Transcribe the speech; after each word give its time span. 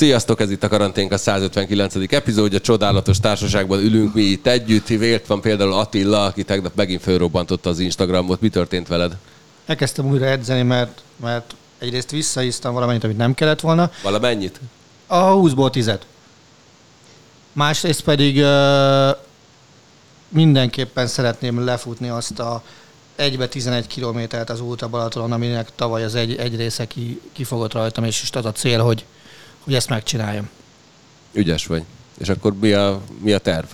Sziasztok, 0.00 0.40
ez 0.40 0.50
itt 0.50 0.62
a 0.62 0.68
Karanténk 0.68 1.12
a 1.12 1.16
159. 1.16 1.94
epizódja. 2.12 2.60
Csodálatos 2.60 3.20
társaságban 3.20 3.78
ülünk 3.78 4.14
mi 4.14 4.22
itt 4.22 4.46
együtt. 4.46 4.86
Vélt 4.86 5.26
van 5.26 5.40
például 5.40 5.72
Attila, 5.72 6.24
aki 6.24 6.44
tegnap 6.44 6.72
megint 6.74 7.02
fölrobbantotta 7.02 7.68
az 7.68 7.78
Instagramot. 7.78 8.40
Mi 8.40 8.48
történt 8.48 8.88
veled? 8.88 9.16
Elkezdtem 9.66 10.06
újra 10.06 10.24
edzeni, 10.24 10.62
mert, 10.62 11.02
mert 11.16 11.54
egyrészt 11.78 12.10
visszaisztam 12.10 12.72
valamennyit, 12.72 13.04
amit 13.04 13.16
nem 13.16 13.34
kellett 13.34 13.60
volna. 13.60 13.90
Valamennyit? 14.02 14.60
A 15.06 15.34
20-ból 15.34 15.70
10 15.70 15.98
Másrészt 17.52 18.02
pedig 18.02 18.36
uh, 18.36 19.16
mindenképpen 20.28 21.06
szeretném 21.06 21.64
lefutni 21.64 22.08
azt 22.08 22.38
a 22.38 22.62
egybe 23.16 23.48
11 23.48 23.86
kilométert 23.86 24.50
az 24.50 24.60
út 24.60 24.82
a 24.82 24.88
Balatonon, 24.88 25.32
aminek 25.32 25.68
tavaly 25.74 26.04
az 26.04 26.14
egy, 26.14 26.36
egy 26.36 26.56
része 26.56 26.86
ki, 26.86 27.20
kifogott 27.32 27.72
rajtam, 27.72 28.04
és 28.04 28.22
is 28.22 28.30
az 28.32 28.44
a 28.44 28.52
cél, 28.52 28.80
hogy, 28.80 29.04
hogy 29.70 29.78
ezt 29.78 29.88
megcsináljam. 29.88 30.48
Ügyes 31.32 31.66
vagy. 31.66 31.82
És 32.18 32.28
akkor 32.28 32.54
mi 32.60 32.72
a, 32.72 33.00
mi 33.22 33.32
a 33.32 33.38
terv? 33.38 33.66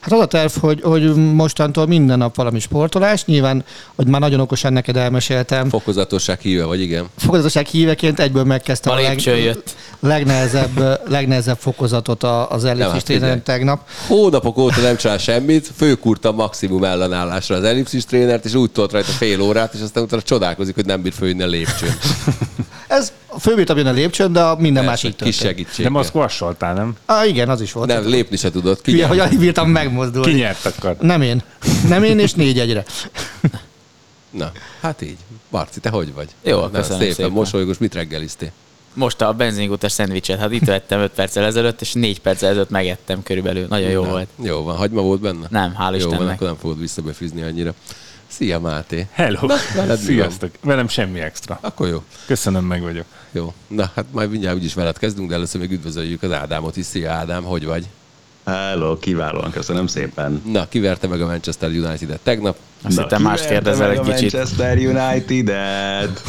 Hát 0.00 0.12
az 0.12 0.20
a 0.20 0.26
terv, 0.26 0.52
hogy, 0.60 0.80
hogy 0.82 1.14
mostantól 1.14 1.86
minden 1.86 2.18
nap 2.18 2.36
valami 2.36 2.60
sportolás. 2.60 3.24
Nyilván, 3.24 3.64
hogy 3.94 4.06
már 4.06 4.20
nagyon 4.20 4.40
okosan 4.40 4.72
neked 4.72 4.96
elmeséltem. 4.96 5.68
Fokozatosság 5.68 6.40
híve, 6.40 6.64
vagy 6.64 6.80
igen? 6.80 7.08
Fokozatosság 7.16 7.66
híveként 7.66 8.20
egyből 8.20 8.44
megkezdtem 8.44 8.92
a, 8.92 8.96
a 8.96 9.00
leg, 9.00 9.20
jött. 9.24 9.74
legnehezebb, 10.00 11.00
legnehezebb 11.08 11.58
fokozatot 11.58 12.22
az 12.48 12.64
ellipszis 12.64 13.18
hát 13.20 13.42
tegnap. 13.42 13.88
Hónapok 14.06 14.58
óta 14.58 14.80
nem 14.80 14.96
csinál 14.96 15.18
semmit, 15.18 15.70
főkurta 15.76 16.32
maximum 16.32 16.84
ellenállásra 16.84 17.56
az 17.56 17.64
ellipszis 17.64 18.04
trénert, 18.04 18.44
és 18.44 18.54
úgy 18.54 18.70
tolt 18.70 18.92
rajta 18.92 19.12
fél 19.12 19.40
órát, 19.40 19.74
és 19.74 19.80
aztán 19.80 20.02
utána 20.02 20.22
csodálkozik, 20.22 20.74
hogy 20.74 20.86
nem 20.86 21.02
bír 21.02 21.12
följönni 21.12 21.42
a 21.42 21.46
lépcsőn. 21.46 21.94
Ez 22.90 23.12
fölbírtam 23.40 23.76
jön 23.76 23.86
a 23.86 23.90
lépcsőn, 23.92 24.32
de 24.32 24.54
minden 24.58 24.84
Persze, 24.84 25.06
más 25.08 25.14
Kis 25.16 25.36
segítség. 25.36 25.84
De 25.84 25.90
most 25.90 26.08
squasholtál, 26.08 26.74
nem? 26.74 26.96
Ah, 27.06 27.28
igen, 27.28 27.48
az 27.48 27.60
is 27.60 27.72
volt. 27.72 27.88
Nem, 27.88 28.08
lépni 28.08 28.36
se 28.36 28.50
tudott. 28.50 28.80
Ki 28.82 29.00
hogy 29.02 29.18
alig 29.18 29.38
bírtam 29.38 29.68
megmozdulni. 29.70 30.30
Ki 30.32 30.36
nyert 30.38 30.66
akkor? 30.66 30.96
Nem 31.00 31.22
én. 31.22 31.42
Nem 31.88 32.02
én, 32.02 32.18
és 32.18 32.32
négy 32.32 32.58
egyre. 32.58 32.84
Na, 34.30 34.52
hát 34.80 35.02
így. 35.02 35.16
Marci, 35.48 35.80
te 35.80 35.88
hogy 35.88 36.14
vagy? 36.14 36.28
Jó, 36.42 36.60
Na, 36.60 36.70
köszönöm 36.70 36.98
szépen. 36.98 37.14
szépen. 37.14 37.30
Mosolygós, 37.30 37.78
mit 37.78 37.94
reggeliztél? 37.94 38.50
Most 38.94 39.20
a 39.20 39.32
benzinkutas 39.32 39.92
szendvicset, 39.92 40.38
hát 40.38 40.52
itt 40.52 40.64
vettem 40.64 41.00
5 41.00 41.10
perccel 41.10 41.44
ezelőtt, 41.44 41.80
és 41.80 41.92
4 41.92 42.20
perccel 42.20 42.48
ezelőtt 42.50 42.70
megettem 42.70 43.22
körülbelül. 43.22 43.66
Nagyon 43.68 43.90
jó 43.90 44.02
Na, 44.02 44.08
volt. 44.08 44.28
Jó 44.42 44.62
van, 44.62 44.76
hagyma 44.76 45.00
volt 45.00 45.20
benne? 45.20 45.46
Nem, 45.50 45.74
hál' 45.78 45.90
Jó 45.90 45.96
Istennek. 45.96 46.18
van, 46.18 46.28
akkor 46.28 46.46
nem 46.46 46.56
fogod 46.60 46.78
visszabefűzni 46.80 47.42
annyira. 47.42 47.74
Szia 48.30 48.60
Máté! 48.60 49.06
Hello! 49.12 49.46
Na, 49.46 49.54
veled 49.74 49.98
Sziasztok! 49.98 50.50
Velem 50.62 50.88
semmi 50.88 51.20
extra. 51.20 51.58
Akkor 51.60 51.88
jó. 51.88 52.02
Köszönöm, 52.26 52.64
meg 52.64 52.82
vagyok. 52.82 53.04
Jó. 53.32 53.54
Na, 53.68 53.90
hát 53.94 54.04
majd 54.10 54.30
mindjárt 54.30 54.56
úgyis 54.56 54.74
veled 54.74 54.98
kezdünk, 54.98 55.28
de 55.28 55.34
először 55.34 55.60
még 55.60 55.70
üdvözöljük 55.70 56.22
az 56.22 56.32
Ádámot 56.32 56.76
is. 56.76 56.84
Szia 56.84 57.10
Ádám, 57.10 57.42
hogy 57.42 57.64
vagy? 57.64 57.86
Hello, 58.44 58.98
kiválóan, 58.98 59.50
köszönöm 59.50 59.86
szépen. 59.86 60.42
Na, 60.46 60.68
kiverte 60.68 61.06
meg 61.06 61.20
a 61.20 61.26
Manchester 61.26 61.68
United-et 61.68 62.20
tegnap? 62.22 62.56
Azt 62.82 62.96
Na, 62.96 63.02
hittem 63.02 63.22
más 63.22 63.46
kérdezel 63.46 63.90
egy 63.90 64.00
kicsit. 64.00 64.32
Manchester 64.32 64.78
United-et. 64.78 66.22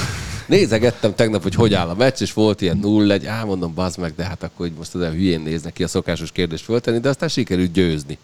Nézegettem 0.46 1.16
tegnap, 1.16 1.44
hogy 1.44 1.56
hogy 1.56 1.74
áll 1.74 1.90
a 1.90 1.96
meccs, 1.96 2.22
és 2.22 2.34
volt 2.34 2.62
ilyen 2.62 2.80
0-1, 2.84 3.24
á, 3.28 3.44
mondom, 3.44 3.74
bazd 3.74 4.00
meg, 4.00 4.14
de 4.16 4.24
hát 4.24 4.44
akkor 4.44 4.68
hogy 4.68 4.74
most 4.78 4.96
az 4.96 5.04
hülyén 5.04 5.42
néznek 5.42 5.74
ki 5.74 5.84
a 5.84 5.88
szokásos 5.88 6.32
kérdést 6.32 6.64
föltenni, 6.64 7.00
de 7.00 7.10
aztán 7.10 7.30
sikerült 7.30 7.72
győzni. 7.72 8.18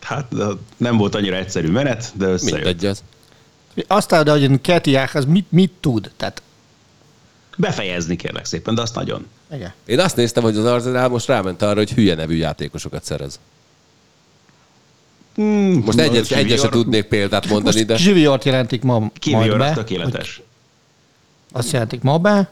Hát 0.00 0.32
nem 0.76 0.96
volt 0.96 1.14
annyira 1.14 1.36
egyszerű 1.36 1.68
menet, 1.68 2.12
de 2.14 2.26
összejött. 2.26 2.64
Mindegy 2.64 2.86
az. 2.86 3.02
Azt 3.86 4.12
állod, 4.12 4.28
hogy 4.28 4.60
Ketiák 4.60 5.14
az 5.14 5.24
mit, 5.24 5.46
mit 5.48 5.72
tud? 5.80 6.10
Tehát... 6.16 6.42
Befejezni 7.56 8.16
kérlek 8.16 8.44
szépen, 8.44 8.74
de 8.74 8.82
azt 8.82 8.94
nagyon. 8.94 9.26
Igen. 9.54 9.72
Én 9.84 10.00
azt 10.00 10.16
néztem, 10.16 10.42
hogy 10.42 10.56
az 10.56 10.64
Arsenal 10.64 11.08
most 11.08 11.26
ráment 11.26 11.62
arra, 11.62 11.76
hogy 11.76 11.92
hülye 11.92 12.14
nevű 12.14 12.34
játékosokat 12.34 13.04
szerez. 13.04 13.38
Hmm, 15.34 15.82
most 15.84 15.98
egyet, 15.98 16.30
egyet 16.30 16.60
se 16.60 16.68
tudnék 16.68 17.04
példát 17.04 17.48
mondani, 17.48 17.74
most 17.74 17.86
de... 17.86 17.96
Zsiviort 17.96 18.44
jelentik 18.44 18.82
ma 18.82 19.10
Kivior, 19.18 19.58
be. 19.58 19.72
tökéletes. 19.72 20.40
Azt 21.52 21.72
jelentik 21.72 22.02
ma 22.02 22.18
be. 22.18 22.50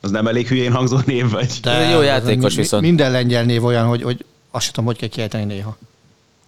Az 0.00 0.10
nem 0.10 0.26
elég 0.26 0.48
hülyén 0.48 0.72
hangzó 0.72 0.98
név 1.06 1.30
vagy? 1.30 1.58
De 1.62 1.88
jó 1.88 2.00
játékos 2.00 2.54
viszont. 2.54 2.82
Minden 2.82 3.10
lengyel 3.10 3.44
név 3.44 3.64
olyan, 3.64 3.86
hogy, 3.86 4.02
hogy 4.02 4.24
azt 4.50 4.64
sem 4.64 4.72
tudom, 4.72 4.88
hogy 4.88 4.98
kell 4.98 5.08
kiejteni 5.08 5.44
néha. 5.44 5.76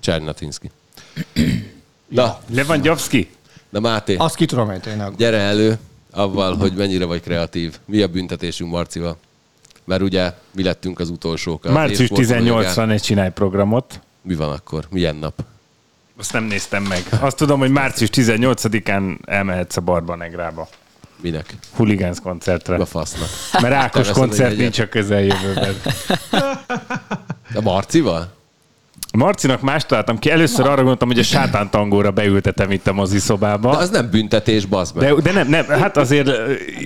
Csernatinski. 0.01 0.71
Na. 2.09 2.39
Lewandowski. 2.51 3.31
Na 3.69 3.81
Máté. 3.81 4.17
Azt 4.17 4.35
ki 4.35 4.47
tudom 4.47 4.71
ejteni. 4.71 5.03
Gyere 5.17 5.39
elő 5.39 5.79
avval, 6.11 6.57
hogy 6.57 6.73
mennyire 6.73 7.05
vagy 7.05 7.23
kreatív. 7.23 7.79
Mi 7.85 8.03
a 8.03 8.07
büntetésünk 8.09 8.71
Marcival? 8.71 9.17
Mert 9.85 10.03
ugye 10.03 10.33
mi 10.55 10.63
lettünk 10.63 11.01
az 11.01 11.11
utolsók. 11.11 11.73
Március 11.73 12.09
18-ra 12.13 12.91
egy 12.91 13.03
csinálj 13.03 13.31
programot. 13.31 14.01
Mi 14.23 14.35
van 14.35 14.53
akkor? 14.53 14.87
Milyen 14.91 15.17
nap? 15.17 15.45
Azt 16.19 16.33
nem 16.33 16.45
néztem 16.45 16.83
meg. 16.83 17.03
Azt 17.21 17.37
tudom, 17.37 17.59
hogy 17.59 17.71
március 17.71 18.11
18-án 18.13 19.19
elmehetsz 19.25 19.77
a 19.77 19.81
Barbanegrába. 19.81 20.69
Minek? 21.21 21.55
Huligánsz 21.75 22.21
koncertre. 22.21 22.77
A 22.77 22.87
fasznak. 22.87 23.29
Mert 23.61 23.75
Ákos 23.75 24.11
koncert 24.11 24.57
nincs 24.57 24.79
a 24.79 24.89
közeljövőben. 24.89 25.75
A 27.55 27.61
Marcival? 27.61 28.37
Marcinak 29.13 29.61
más 29.61 29.87
találtam 29.87 30.19
ki. 30.19 30.31
Először 30.31 30.67
arra 30.67 30.75
gondoltam, 30.77 31.09
hogy 31.09 31.19
a 31.19 31.23
sátántangóra 31.23 32.11
beültetem 32.11 32.71
itt 32.71 32.87
a 32.87 32.93
moziszobába. 32.93 33.71
De 33.71 33.77
az 33.77 33.91
nem 33.91 34.11
büntetés, 34.11 34.65
bazd 34.65 34.97
meg. 34.97 35.15
De, 35.15 35.23
de 35.23 35.33
nem, 35.33 35.49
nem, 35.49 35.81
hát 35.81 35.97
azért... 35.97 36.31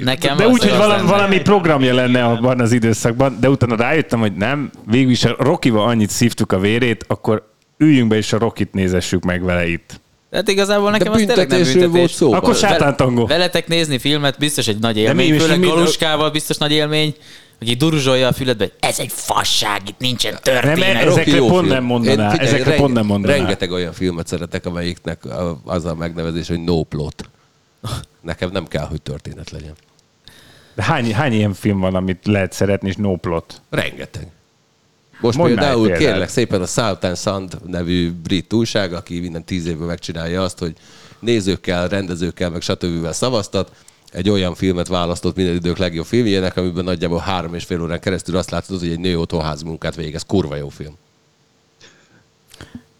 Nekem 0.04 0.36
de 0.36 0.46
úgy, 0.46 0.62
hogy 0.62 0.76
valami, 0.76 1.08
valami 1.08 1.40
programja 1.40 1.94
lenne 1.94 2.24
abban 2.24 2.60
az 2.60 2.72
időszakban, 2.72 3.36
de 3.40 3.48
utána 3.50 3.76
rájöttem, 3.76 4.20
hogy 4.20 4.32
nem, 4.32 4.70
végül 4.86 5.10
is 5.10 5.24
a 5.24 5.34
Rokival 5.38 5.88
annyit 5.88 6.10
szívtuk 6.10 6.52
a 6.52 6.58
vérét, 6.58 7.04
akkor 7.08 7.50
üljünk 7.78 8.08
be 8.08 8.16
és 8.16 8.32
a 8.32 8.38
Rokit 8.38 8.72
nézessük 8.72 9.24
meg 9.24 9.44
vele 9.44 9.66
itt. 9.66 10.00
Hát 10.32 10.48
igazából 10.48 10.90
nekem 10.90 11.12
az 11.12 11.22
tényleg 11.26 11.48
nem 11.48 11.62
büntetés. 11.62 11.86
Volt 11.86 12.10
szó, 12.10 12.32
Akkor 12.32 12.54
sátántangó. 12.54 13.26
Veletek 13.26 13.68
nézni 13.68 13.98
filmet 13.98 14.38
biztos 14.38 14.68
egy 14.68 14.78
nagy 14.78 14.96
élmény, 14.96 15.38
főleg 15.38 15.60
Galuskával 15.60 16.30
biztos 16.30 16.56
nagy 16.56 16.72
élmény 16.72 17.14
aki 17.62 17.74
duruzsolja 17.74 18.28
a 18.28 18.32
füledbe, 18.32 18.64
hogy 18.64 18.74
ez 18.80 18.98
egy 18.98 19.12
fasság, 19.12 19.80
itt 19.88 19.98
nincsen 19.98 20.38
történet. 20.42 20.76
Nem, 20.76 21.08
ezekre 21.08 21.38
pont 21.38 21.52
film. 21.52 21.66
nem 21.66 21.84
mondaná. 21.84 22.24
Én, 22.24 22.30
figyelj, 22.30 22.48
ezekre 22.48 22.70
reng, 22.70 22.80
pont 22.80 22.94
nem 22.94 23.06
mondaná. 23.06 23.34
Rengeteg 23.34 23.70
olyan 23.70 23.92
filmet 23.92 24.26
szeretek, 24.26 24.66
amelyiknek 24.66 25.22
az 25.64 25.84
a 25.84 25.94
megnevezés, 25.94 26.48
hogy 26.48 26.64
no 26.64 26.82
plot. 26.82 27.28
Nekem 28.20 28.50
nem 28.50 28.66
kell, 28.66 28.86
hogy 28.86 29.02
történet 29.02 29.50
legyen. 29.50 29.74
De 30.74 30.82
hány, 30.82 31.14
hány 31.14 31.32
ilyen 31.32 31.54
film 31.54 31.80
van, 31.80 31.94
amit 31.94 32.26
lehet 32.26 32.52
szeretni, 32.52 32.88
és 32.88 32.96
no 32.96 33.16
plot? 33.16 33.60
Rengeteg. 33.70 34.26
Most 35.20 35.38
Mondj 35.38 35.54
például 35.54 35.92
kérlek 35.92 36.28
szépen 36.28 36.60
a 36.60 36.66
Southern 36.66 37.14
Sun 37.14 37.48
nevű 37.66 38.12
brit 38.12 38.52
újság, 38.52 38.92
aki 38.92 39.20
minden 39.20 39.44
tíz 39.44 39.66
évben 39.66 39.86
megcsinálja 39.86 40.42
azt, 40.42 40.58
hogy 40.58 40.72
nézőkkel, 41.18 41.88
rendezőkkel, 41.88 42.50
meg 42.50 42.60
stb. 42.60 43.10
szavaztat, 43.10 43.72
egy 44.12 44.30
olyan 44.30 44.54
filmet 44.54 44.88
választott 44.88 45.36
minden 45.36 45.54
idők 45.54 45.76
legjobb 45.76 46.06
filmjének, 46.06 46.56
amiben 46.56 46.84
nagyjából 46.84 47.18
három 47.18 47.54
és 47.54 47.64
fél 47.64 47.82
órán 47.82 48.00
keresztül 48.00 48.36
azt 48.36 48.50
látod, 48.50 48.78
hogy 48.78 48.90
egy 48.90 48.98
nő 48.98 49.18
otthonházi 49.18 49.64
munkát 49.64 49.94
végez. 49.94 50.22
Kurva 50.22 50.56
jó 50.56 50.68
film. 50.68 50.96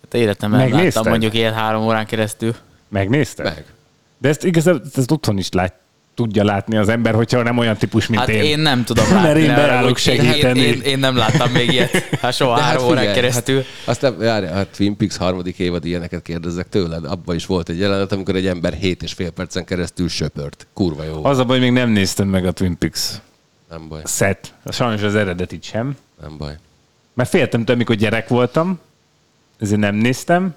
Hát 0.02 0.14
életemben 0.14 0.70
láttam 0.70 1.08
mondjuk 1.08 1.34
ilyen 1.34 1.52
három 1.52 1.82
órán 1.82 2.06
keresztül. 2.06 2.54
Megnézted? 2.88 3.44
Meg. 3.44 3.64
De 4.18 4.28
ezt 4.28 4.44
igazából 4.44 4.82
ezt 4.94 5.10
otthon 5.10 5.38
is 5.38 5.48
lát, 5.50 5.74
tudja 6.14 6.44
látni 6.44 6.76
az 6.76 6.88
ember, 6.88 7.14
hogyha 7.14 7.42
nem 7.42 7.58
olyan 7.58 7.76
típus, 7.76 8.06
mint 8.06 8.20
hát 8.20 8.28
én. 8.28 8.42
én 8.42 8.58
nem 8.58 8.84
tudom 8.84 9.04
látni. 9.12 9.22
Mert 9.22 9.38
én 9.38 9.54
beállok 9.54 9.96
segíteni. 9.96 10.60
Én, 10.60 10.72
én, 10.74 10.80
én, 10.80 10.98
nem 10.98 11.16
láttam 11.16 11.50
még 11.50 11.72
ilyet. 11.72 11.90
Hát 12.20 12.34
soha 12.34 12.56
De 12.56 12.62
három 12.62 12.82
hát 12.82 12.90
órán 12.90 13.14
keresztül. 13.14 13.56
Hát, 13.56 13.66
aztán 13.84 14.48
hát 14.52 14.68
Twin 14.68 14.96
Peaks 14.96 15.16
harmadik 15.16 15.58
évad 15.58 15.84
ilyeneket 15.84 16.22
kérdezek 16.22 16.68
tőled. 16.68 17.04
Abban 17.04 17.34
is 17.34 17.46
volt 17.46 17.68
egy 17.68 17.78
jelenet, 17.78 18.12
amikor 18.12 18.36
egy 18.36 18.46
ember 18.46 18.72
7 18.72 19.02
és 19.02 19.12
fél 19.12 19.30
percen 19.30 19.64
keresztül 19.64 20.09
söpört. 20.09 20.66
Kurva 20.72 21.04
jó. 21.04 21.24
Az 21.24 21.38
a 21.38 21.44
baj, 21.44 21.59
még 21.59 21.72
nem 21.72 21.91
néztem 21.91 22.28
meg 22.28 22.47
a 22.47 22.53
Twin 22.53 22.78
Peaks. 22.78 23.12
Nem 23.70 23.88
baj. 23.88 24.03
Set. 24.04 24.54
Sajnos 24.70 25.03
az 25.03 25.15
eredetit 25.15 25.62
sem. 25.62 25.97
Nem 26.22 26.36
baj. 26.36 26.58
Mert 27.15 27.28
féltem 27.28 27.60
tőle, 27.60 27.74
amikor 27.74 27.97
gyerek 27.97 28.28
voltam, 28.28 28.80
ezért 29.58 29.80
nem 29.80 29.94
néztem, 29.94 30.54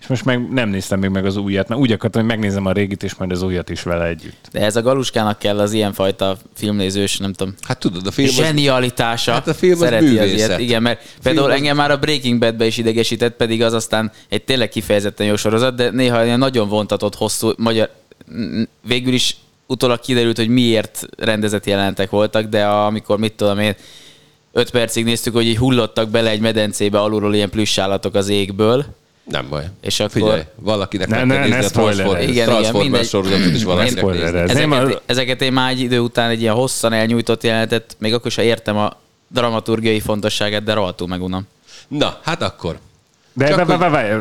és 0.00 0.06
most 0.06 0.24
meg 0.24 0.52
nem 0.52 0.68
néztem 0.68 0.98
még 0.98 1.10
meg 1.10 1.26
az 1.26 1.36
újat, 1.36 1.68
mert 1.68 1.80
úgy 1.80 1.92
akartam, 1.92 2.20
hogy 2.20 2.30
megnézem 2.30 2.66
a 2.66 2.72
régit, 2.72 3.02
és 3.02 3.14
majd 3.14 3.30
az 3.30 3.42
újat 3.42 3.70
is 3.70 3.82
vele 3.82 4.06
együtt. 4.06 4.48
De 4.52 4.60
ez 4.60 4.76
a 4.76 4.82
galuskának 4.82 5.38
kell 5.38 5.58
az 5.58 5.72
ilyenfajta 5.72 6.36
filmnézős, 6.54 7.18
nem 7.18 7.32
tudom, 7.32 7.54
hát 7.62 7.78
tudod, 7.78 8.06
a 8.06 8.10
film 8.10 8.28
zsenialitása. 8.28 9.32
Hát 9.32 9.48
a 9.48 9.54
film 9.54 9.78
szereti 9.78 10.18
az, 10.18 10.24
az 10.24 10.32
ilyet. 10.32 10.58
Igen, 10.58 10.82
mert 10.82 11.02
például 11.22 11.50
az... 11.50 11.56
engem 11.56 11.76
már 11.76 11.90
a 11.90 11.98
Breaking 11.98 12.38
Badbe 12.38 12.66
is 12.66 12.76
idegesített, 12.76 13.36
pedig 13.36 13.62
az 13.62 13.72
aztán 13.72 14.12
egy 14.28 14.42
tényleg 14.42 14.68
kifejezetten 14.68 15.26
jó 15.26 15.36
sorozat, 15.36 15.74
de 15.74 15.90
néha 15.90 16.24
ilyen 16.24 16.38
nagyon 16.38 16.68
vontatott, 16.68 17.14
hosszú, 17.14 17.52
magyar, 17.56 17.90
végül 18.86 19.12
is 19.12 19.36
utólag 19.66 20.00
kiderült, 20.00 20.36
hogy 20.36 20.48
miért 20.48 21.06
rendezett 21.18 21.66
jelentek 21.66 22.10
voltak, 22.10 22.44
de 22.44 22.66
amikor 22.66 23.18
mit 23.18 23.32
tudom 23.32 23.58
én, 23.58 23.74
öt 24.52 24.70
percig 24.70 25.04
néztük, 25.04 25.34
hogy 25.34 25.46
így 25.46 25.56
hullottak 25.56 26.08
bele 26.08 26.30
egy 26.30 26.40
medencébe 26.40 27.00
alulról 27.00 27.34
ilyen 27.34 27.50
plüssállatok 27.50 28.14
az 28.14 28.28
égből, 28.28 28.86
nem 29.30 29.48
baj. 29.48 29.64
És 29.80 30.00
akkor... 30.00 30.12
Figyelj, 30.12 30.42
valakinek 30.54 31.08
ne, 31.08 31.24
ne, 31.24 31.46
ne 31.46 31.58
a 31.58 31.70
Transformers, 31.70 32.26
igen, 32.26 32.48
Transformers 32.48 33.08
sorozatot 33.08 33.52
is 33.54 33.64
valakinek 33.64 34.04
nézni. 34.04 34.38
Ezeket, 34.38 35.02
ezeket 35.06 35.42
én 35.42 35.52
már 35.52 35.70
egy 35.70 35.80
idő 35.80 35.98
után 35.98 36.30
egy 36.30 36.40
ilyen 36.40 36.54
hosszan 36.54 36.92
elnyújtott 36.92 37.42
jelenetet, 37.42 37.96
még 37.98 38.14
akkor 38.14 38.26
is, 38.26 38.34
ha 38.34 38.42
értem 38.42 38.76
a 38.76 38.96
dramaturgiai 39.28 40.00
fontosságát, 40.00 40.62
de 40.62 40.72
rohadtul 40.72 41.06
megunom. 41.06 41.46
Na, 41.88 42.20
hát 42.22 42.42
akkor. 42.42 42.78
De 43.32 43.48
Csak 43.48 43.68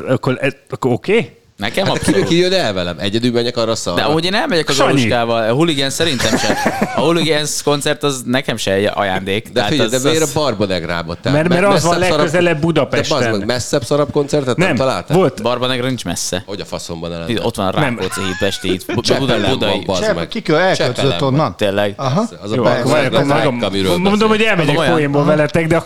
akkor, 0.08 0.38
ez- 0.42 0.56
akkor 0.70 0.92
oké? 0.92 1.40
Nekem 1.58 1.86
Hát 1.86 1.98
ki, 1.98 2.00
abszolút. 2.08 2.28
ki 2.28 2.38
jön 2.38 2.54
el 2.54 2.74
velem? 2.74 2.96
Egyedül 3.00 3.32
menjek 3.32 3.58
arra 3.58 3.76
szarra. 3.76 3.98
De 3.98 4.04
ahogy 4.04 4.26
én 4.26 4.34
elmegyek 4.34 4.70
az. 4.70 4.80
Aluskával, 4.80 5.50
a 5.50 5.54
Hooligans 5.54 5.94
szerintem 5.94 6.38
sem. 6.38 6.56
A 6.96 7.00
Hooligans 7.00 7.64
koncert 7.64 8.04
az 8.04 8.22
nekem 8.26 8.58
se 8.58 8.72
egy 8.72 8.90
ajándék. 8.94 9.50
De 9.54 9.64
figyelj, 9.64 9.90
de 9.90 10.00
miért 10.04 10.22
az- 10.22 10.30
a 10.36 10.40
Barba 10.40 10.66
Negrába? 10.66 11.16
Tehát 11.22 11.38
Mert- 11.38 11.50
mert 11.50 11.62
me- 11.62 11.74
az 11.76 11.84
van 11.84 12.00
legközelebb 12.00 12.56
De 12.56 12.60
Budapesten. 12.62 13.18
bazd 13.18 13.32
meg, 13.38 13.46
messzebb 13.46 13.84
szarabb 13.84 14.12
koncertet 14.12 14.58
nem, 14.58 14.68
Nem, 14.68 14.76
találtál? 14.76 15.18
volt. 15.18 15.42
Barba 15.42 15.68
Negra 15.68 15.88
nincs 15.88 16.06
messze. 16.06 16.44
Hogy 16.46 16.60
a 16.62 16.66
faszomban 16.66 17.10
lenne? 17.10 17.26
Ott 17.42 17.56
van 17.56 17.68
a 17.68 17.80
Nem. 17.80 17.96
Rákóczi 17.98 18.22
híd, 18.22 18.38
Pesti 18.40 18.70
híd, 18.70 18.86
Budai. 19.18 20.28
kikől 20.28 20.58
elköltözött 20.58 21.22
onnan? 21.22 21.56
Tényleg. 21.58 21.94
Aha. 21.98 22.26
Az 22.42 22.52
a 22.52 23.98
mondom, 23.98 24.30
hogy 24.30 24.42
elmegyek 24.42 24.76
poénból 24.76 25.24
veletek, 25.26 25.68
de 25.68 25.82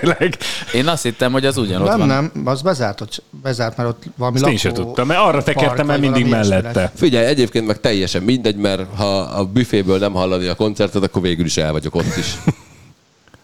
tényleg. 0.00 0.36
Én 0.74 0.88
azt 0.88 1.02
hittem, 1.02 1.32
hogy 1.32 1.46
az 1.46 1.56
ugyanott 1.56 1.88
Nem, 1.88 1.98
van. 1.98 2.06
nem, 2.08 2.30
az 2.44 2.62
bezárt, 2.62 3.22
bezárt, 3.42 3.76
mert 3.86 4.06
ott 4.06 4.12
valami 4.16 4.36
Ezt 4.36 4.46
én 4.46 4.56
sem 4.56 4.72
tudtam, 4.72 5.06
mert 5.06 5.20
arra 5.20 5.42
tekertem 5.42 5.90
el 5.90 5.98
mindig 5.98 6.26
mellette. 6.26 6.92
Figyelj, 6.94 7.26
egyébként 7.26 7.66
meg 7.66 7.80
teljesen 7.80 8.22
mindegy, 8.22 8.56
mert 8.56 8.82
ha 8.96 9.18
a 9.18 9.44
büféből 9.44 9.98
nem 9.98 10.12
hallani 10.12 10.46
a 10.46 10.54
koncertet, 10.54 11.02
akkor 11.02 11.22
végül 11.22 11.44
is 11.44 11.56
el 11.56 11.72
vagyok 11.72 11.94
ott 11.94 12.16
is. 12.16 12.36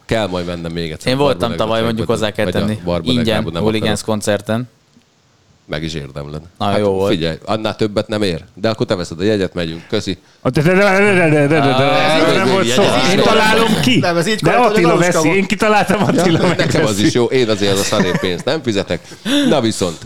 Kell 0.07 0.27
majd 0.27 0.47
mennem 0.47 0.73
még 0.73 0.91
egyszer. 0.91 1.13
Én 1.13 1.19
voltam 1.19 1.57
tavaly, 1.57 1.83
mondjuk 1.83 2.07
hozzá 2.07 2.31
kell 2.31 2.51
tenni. 2.51 2.79
Ingyen 3.03 3.57
Hooligans 3.57 4.03
koncerten 4.03 4.69
meg 5.67 5.83
is 5.83 5.95
érdemled. 5.95 6.41
Na, 6.59 6.65
hát, 6.65 6.79
jó 6.79 6.91
volt. 6.91 7.13
Figyelj, 7.13 7.37
annál 7.45 7.77
többet 7.77 8.09
nem 8.09 8.23
ér. 8.23 8.45
De 8.55 8.69
akkor 8.69 8.87
te 8.87 8.95
veszed 8.95 9.21
a 9.21 9.23
jegyet, 9.23 9.55
megyünk. 9.55 9.87
Köszi. 9.89 10.19
Nem 12.33 12.49
volt 12.53 12.67
szó. 12.67 12.83
Én 13.13 13.23
találom 13.23 13.81
ki. 13.83 13.99
De 14.41 14.51
Attila 14.51 14.97
veszi. 14.97 15.29
Én 15.29 15.47
kitaláltam, 15.47 16.03
Attila 16.03 16.55
Nekem 16.55 16.85
az 16.85 16.99
is 16.99 17.13
jó. 17.13 17.25
Én 17.25 17.49
azért 17.49 17.73
az 17.73 17.79
a 17.79 17.83
szaré 17.83 18.11
pénzt 18.21 18.45
nem 18.45 18.63
fizetek. 18.63 19.01
Na 19.49 19.61
viszont 19.61 19.99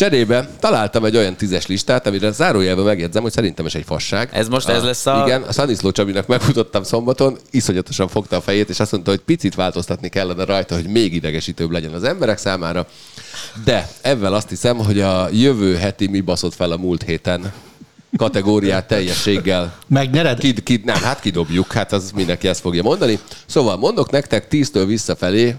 cserébe 0.00 0.48
találtam 0.60 1.04
egy 1.04 1.16
olyan 1.16 1.36
tízes 1.36 1.66
listát, 1.66 2.06
amire 2.06 2.30
zárójelben 2.30 2.84
megjegyzem, 2.84 3.22
hogy 3.22 3.32
szerintem 3.32 3.66
is 3.66 3.74
egy 3.74 3.84
fasság. 3.86 4.28
Ez 4.32 4.48
most 4.48 4.68
ez 4.68 4.82
lesz 4.82 5.06
a- 5.06 5.22
Igen, 5.26 5.42
a 5.42 5.52
Szaniszló 5.52 5.90
Csabinak 5.90 6.26
megmutattam 6.26 6.82
szombaton, 6.82 7.38
iszonyatosan 7.50 8.08
fogta 8.08 8.36
a 8.36 8.40
fejét, 8.40 8.68
és 8.68 8.80
azt 8.80 8.92
mondta, 8.92 9.10
hogy 9.10 9.20
picit 9.20 9.54
változtatni 9.54 10.08
kellene 10.08 10.44
rajta, 10.44 10.74
hogy 10.74 10.86
még 10.86 11.14
idegesítőbb 11.14 11.70
legyen 11.70 11.92
az 11.92 12.04
emberek 12.04 12.38
számára. 12.38 12.86
De 13.64 13.88
ebben 14.00 14.32
azt 14.32 14.48
hiszem, 14.48 14.76
hogy 14.76 15.00
a 15.00 15.28
jövő 15.32 15.76
heti 15.76 16.06
mi 16.06 16.20
baszott 16.20 16.54
fel 16.54 16.70
a 16.70 16.76
múlt 16.76 17.02
héten 17.02 17.52
kategóriát 18.16 18.86
teljességgel 18.86 19.74
Megnyered? 19.86 20.38
Kid, 20.38 20.62
kid, 20.62 20.84
nem, 20.84 21.02
hát 21.02 21.20
kidobjuk, 21.20 21.72
hát 21.72 21.92
az 21.92 22.10
mindenki 22.14 22.48
ezt 22.48 22.60
fogja 22.60 22.82
mondani. 22.82 23.18
Szóval 23.46 23.76
mondok 23.76 24.10
nektek 24.10 24.46
10-től 24.50 24.84
visszafelé 24.86 25.54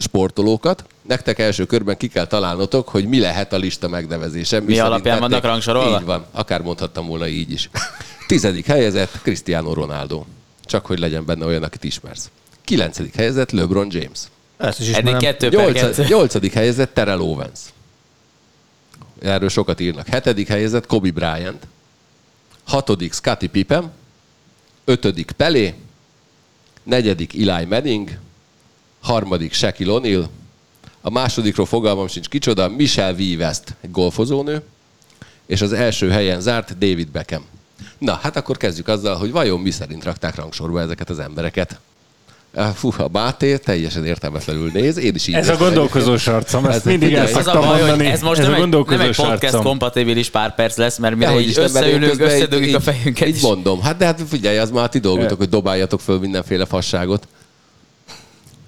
sportolókat. 0.00 0.84
Nektek 1.02 1.38
első 1.38 1.66
körben 1.66 1.96
ki 1.96 2.08
kell 2.08 2.26
találnotok, 2.26 2.88
hogy 2.88 3.04
mi 3.06 3.18
lehet 3.20 3.52
a 3.52 3.56
lista 3.56 3.88
megnevezése. 3.88 4.60
Mi 4.60 4.78
alapján 4.78 4.88
szerintetek- 5.00 5.20
vannak 5.20 5.44
rangsorolva? 5.44 5.98
Így 6.00 6.04
van, 6.06 6.24
akár 6.32 6.62
mondhattam 6.62 7.06
volna 7.06 7.28
így 7.28 7.50
is. 7.52 7.70
Tizedik 8.26 8.66
helyezett 8.66 9.18
Cristiano 9.22 9.72
Ronaldo. 9.74 10.24
Csak 10.64 10.86
hogy 10.86 10.98
legyen 10.98 11.24
benne 11.24 11.44
olyan, 11.44 11.62
akit 11.62 11.84
ismersz. 11.84 12.30
Kilencedik 12.64 13.14
helyezett 13.14 13.50
LeBron 13.50 13.86
James. 13.90 14.18
Ezt 14.56 14.80
is 14.80 14.86
Eddig 14.88 14.96
ismerem. 14.98 15.20
kettő 15.20 15.48
per 15.48 15.58
Nyolca, 15.64 15.86
kettő. 15.86 16.04
nyolcadik 16.08 16.52
helyezett 16.52 16.94
Terrell 16.94 17.18
Owens. 17.20 17.58
Erről 19.22 19.48
sokat 19.48 19.80
írnak. 19.80 20.06
Hetedik 20.06 20.48
helyezett 20.48 20.86
Kobe 20.86 21.10
Bryant. 21.10 21.66
Hatodik 22.64 23.12
Scottie 23.12 23.48
Pippen. 23.48 23.90
Ötödik 24.84 25.30
Pelé. 25.30 25.74
Negyedik 26.82 27.48
Eli 27.48 27.64
Manning. 27.64 28.10
Harmadik 29.00 29.52
Shaquille 29.52 29.92
O'Neal. 30.02 30.24
A 31.00 31.10
másodikról 31.10 31.66
fogalmam 31.66 32.08
sincs 32.08 32.28
kicsoda. 32.28 32.68
Michelle 32.68 33.12
V. 33.12 33.18
West, 33.38 33.62
egy 33.80 33.90
golfozónő. 33.90 34.62
És 35.46 35.60
az 35.60 35.72
első 35.72 36.10
helyen 36.10 36.40
zárt 36.40 36.78
David 36.78 37.08
Beckham. 37.08 37.44
Na, 37.98 38.18
hát 38.22 38.36
akkor 38.36 38.56
kezdjük 38.56 38.88
azzal, 38.88 39.16
hogy 39.16 39.30
vajon 39.30 39.60
mi 39.60 39.70
szerint 39.70 40.04
rakták 40.04 40.34
rangsorba 40.34 40.80
ezeket 40.80 41.10
az 41.10 41.18
embereket. 41.18 41.78
Fú, 42.74 42.92
a 42.98 43.08
Máté 43.12 43.56
teljesen 43.56 44.04
értelmetlenül 44.04 44.70
néz, 44.72 44.96
én 44.96 45.14
is 45.14 45.26
így 45.26 45.34
Ez 45.34 45.48
a 45.48 45.50
néztem 45.50 45.66
gondolkozós 45.66 46.26
arcom, 46.26 46.64
ezt 46.66 46.76
Ez- 46.76 46.84
mindig 46.84 47.12
el 47.12 47.26
szoktam 47.26 47.60
baj, 47.60 47.78
hogy 47.80 47.88
mondani. 47.88 48.06
ez 48.10 48.20
most 48.20 48.40
ez 48.40 48.46
nem, 48.46 48.52
a 48.54 48.56
egy, 48.64 48.68
nem 48.86 49.00
egy 49.00 49.16
podcast 49.16 49.42
arcom. 49.42 49.62
kompatibilis 49.62 50.30
pár 50.30 50.54
perc 50.54 50.76
lesz, 50.76 50.98
mert 50.98 51.14
mire 51.14 51.26
Dehogy 51.26 51.42
így 51.42 51.48
is, 51.48 51.56
összeülünk, 51.56 52.12
így- 52.14 52.20
összedugjuk 52.20 52.74
a 52.74 52.78
így- 52.78 52.82
fejünket. 52.84 53.28
Így 53.28 53.34
és- 53.34 53.42
mondom. 53.42 53.80
Hát 53.80 53.96
de 53.96 54.04
hát 54.04 54.22
figyelj, 54.28 54.58
az 54.58 54.70
már 54.70 54.84
a 54.84 54.88
ti 54.88 54.98
dolgotok, 54.98 55.38
hogy 55.38 55.48
dobáljatok 55.48 56.00
föl 56.00 56.18
mindenféle 56.18 56.64
fasságot. 56.64 57.26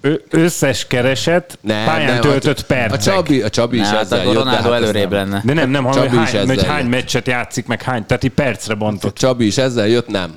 Ö- 0.05 0.23
összes 0.29 0.87
kereset, 0.87 1.57
Nem, 1.61 1.85
pályán 1.85 2.11
nem, 2.11 2.21
töltött 2.21 2.59
a, 2.59 2.63
percek. 2.67 2.99
A 2.99 3.03
Csabi, 3.03 3.41
a 3.41 3.49
Csabi 3.49 3.75
is 3.77 3.81
Na, 3.81 3.87
hát 3.95 4.01
ezzel 4.03 4.19
akkor 4.19 4.33
jött, 4.33 4.43
de 4.43 4.49
Ronaldo 4.49 4.71
hát 4.71 4.81
előrébb 4.81 5.11
nem. 5.11 5.19
lenne. 5.29 5.41
De 5.45 5.53
nem, 5.53 5.69
nem, 5.69 5.83
hanem 5.83 6.03
Csabi 6.03 6.15
hogy 6.17 6.29
hány, 6.29 6.47
hogy 6.47 6.57
ezzel 6.57 6.69
hány 6.71 6.85
meccset 6.85 7.27
játszik, 7.27 7.65
meg 7.65 7.81
hány, 7.81 8.05
tehát 8.05 8.23
így 8.23 8.31
percre 8.31 8.73
bontott. 8.73 9.15
Csabi 9.17 9.45
is 9.45 9.57
ezzel 9.57 9.87
jött, 9.87 10.07
nem. 10.07 10.33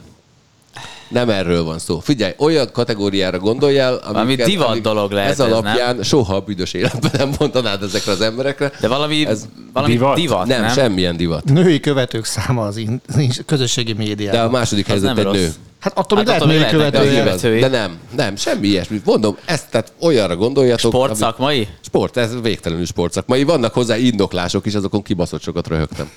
Nem 1.09 1.31
erről 1.31 1.65
van 1.65 1.79
szó. 1.79 1.99
Figyelj, 2.01 2.33
olyan 2.39 2.69
kategóriára 2.73 3.39
gondoljál, 3.39 3.95
amiket- 3.95 4.47
divat 4.47 4.69
amik 4.69 4.83
dolog 4.83 5.11
lehet 5.13 5.31
Ez 5.31 5.41
ez, 5.41 5.47
alapján 5.47 6.03
soha 6.03 6.35
a 6.35 6.41
büdös 6.41 6.73
életben 6.73 7.11
nem 7.17 7.31
mondanád 7.39 7.83
ezekre 7.83 8.13
az 8.13 8.21
emberekre. 8.21 8.73
De 8.81 8.89
valami, 8.89 9.27
Ez 9.27 9.47
valami 9.73 9.93
divat? 9.93 10.17
divat, 10.17 10.47
nem, 10.47 10.61
nem? 10.61 10.71
semmilyen 10.71 11.17
divat. 11.17 11.45
Női 11.45 11.81
követők 11.81 12.25
száma 12.25 12.65
az 12.67 12.77
in, 12.77 13.01
in- 13.19 13.45
közösségi 13.47 13.93
De 13.93 14.03
a 14.03 14.05
médiában. 14.07 14.51
második 14.51 14.87
helyzet 14.87 15.09
nem 15.09 15.19
egy 15.19 15.25
rossz. 15.25 15.35
nő. 15.37 15.51
Hát 15.87 15.99
attól 15.99 16.19
még 16.19 16.29
Hát 16.29 16.41
lehet 16.41 16.63
még 16.63 16.71
követője. 16.71 17.61
de 17.61 17.69
nem, 17.79 17.99
nem, 18.17 18.37
semmi 18.37 18.67
ilyesmit. 18.67 19.05
Mondom, 19.05 19.37
ezt 19.45 19.71
tehát 19.71 19.93
olyanra 20.01 20.37
gondoljatok. 20.37 20.93
Sport 20.93 21.11
ami- 21.11 21.19
szakmai? 21.19 21.69
Sport, 21.81 22.17
ez 22.17 22.41
végtelenül 22.43 22.87
sportszakmai. 22.87 23.43
Vannak 23.45 23.73
hozzá 23.75 23.97
indoklások 23.97 24.67
is, 24.67 24.75
azokon 24.75 25.03
kibaszott 25.03 25.43
sokat 25.43 25.69
röhögtem. 25.69 26.11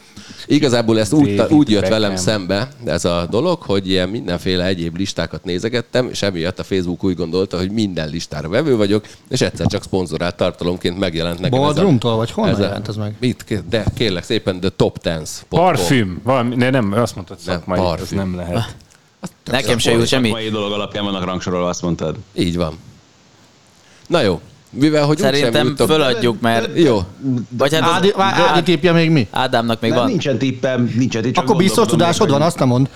Igazából 0.46 1.00
ezt 1.00 1.14
úgy, 1.14 1.42
úgy 1.50 1.70
jött 1.70 1.88
velem 1.88 2.16
szembe 2.16 2.68
ez 2.86 3.06
a 3.06 3.28
dolog, 3.30 3.62
hogy 3.62 3.90
ilyen 3.90 4.10
mindenféle 4.10 4.66
egyéb 4.66 4.98
listákat 4.98 5.44
nézegettem, 5.44 6.10
és 6.12 6.22
emiatt 6.22 6.60
a 6.60 6.64
Facebook 6.64 7.04
úgy 7.04 7.16
gondolta, 7.16 7.58
hogy 7.58 7.72
minden 7.72 8.10
listára 8.10 8.50
vevő 8.50 8.76
vagyok, 8.78 9.06
és 9.30 9.42
egyszer 9.42 9.66
csak 9.68 9.84
szponzorált 9.84 10.36
tartalomként 10.36 11.00
megjelent 11.00 11.40
nekem. 11.40 11.60
ez 11.60 11.66
Boardroomtól, 11.66 12.16
vagy 12.16 12.32
honnan 12.32 12.54
ez 12.54 12.60
jelent 12.60 12.88
ez 12.88 12.96
meg? 12.96 13.16
Mit? 13.20 13.64
De 13.70 13.84
kérlek 13.96 14.24
szépen, 14.24 14.60
The 14.60 14.70
Top 14.70 14.98
Tens. 14.98 15.30
Parfüm. 15.50 16.20
Valami, 16.24 16.56
ne, 16.56 16.70
nem, 16.70 16.94
azt 16.94 17.16
mondtad 17.16 17.38
Nem, 17.46 17.56
szakmai, 17.56 17.80
az 17.80 17.86
parfüm. 17.86 18.18
nem 18.18 18.36
lehet. 18.36 18.76
Nekem 19.46 19.78
se 19.78 19.92
jut 19.92 20.08
semmi. 20.08 20.30
Mai 20.30 20.50
dolog 20.50 20.72
alapján 20.72 21.04
vannak 21.04 21.26
rangsorolva, 21.26 21.68
azt 21.68 21.82
mondtad. 21.82 22.16
Így 22.34 22.56
van. 22.58 22.78
Na 24.08 24.22
jó, 24.22 24.42
mivel 24.70 25.06
hogy 25.06 25.16
úgysem 25.18 25.34
Szerintem 25.34 25.68
jutok- 25.68 25.90
föladjuk, 25.90 26.42
mert... 26.42 26.78
Jó, 26.80 27.02
Vagy 27.50 27.74
hát 27.74 27.82
Ádi, 27.84 28.10
az, 28.10 28.22
Ádi 28.22 28.64
tippje 28.64 28.92
még 28.92 29.10
mi? 29.10 29.28
Ádámnak 29.32 29.82
még 29.82 29.90
Nem, 29.92 30.00
van. 30.00 30.10
nincsen 30.10 30.38
tippem, 30.38 30.94
nincsen 30.98 31.22
tippem. 31.22 31.44
Akkor 31.44 31.56
biztos 31.56 31.88
tudásod 31.88 32.30
van, 32.30 32.42
azt 32.42 32.60
nem 32.60 32.68
mond. 32.68 32.90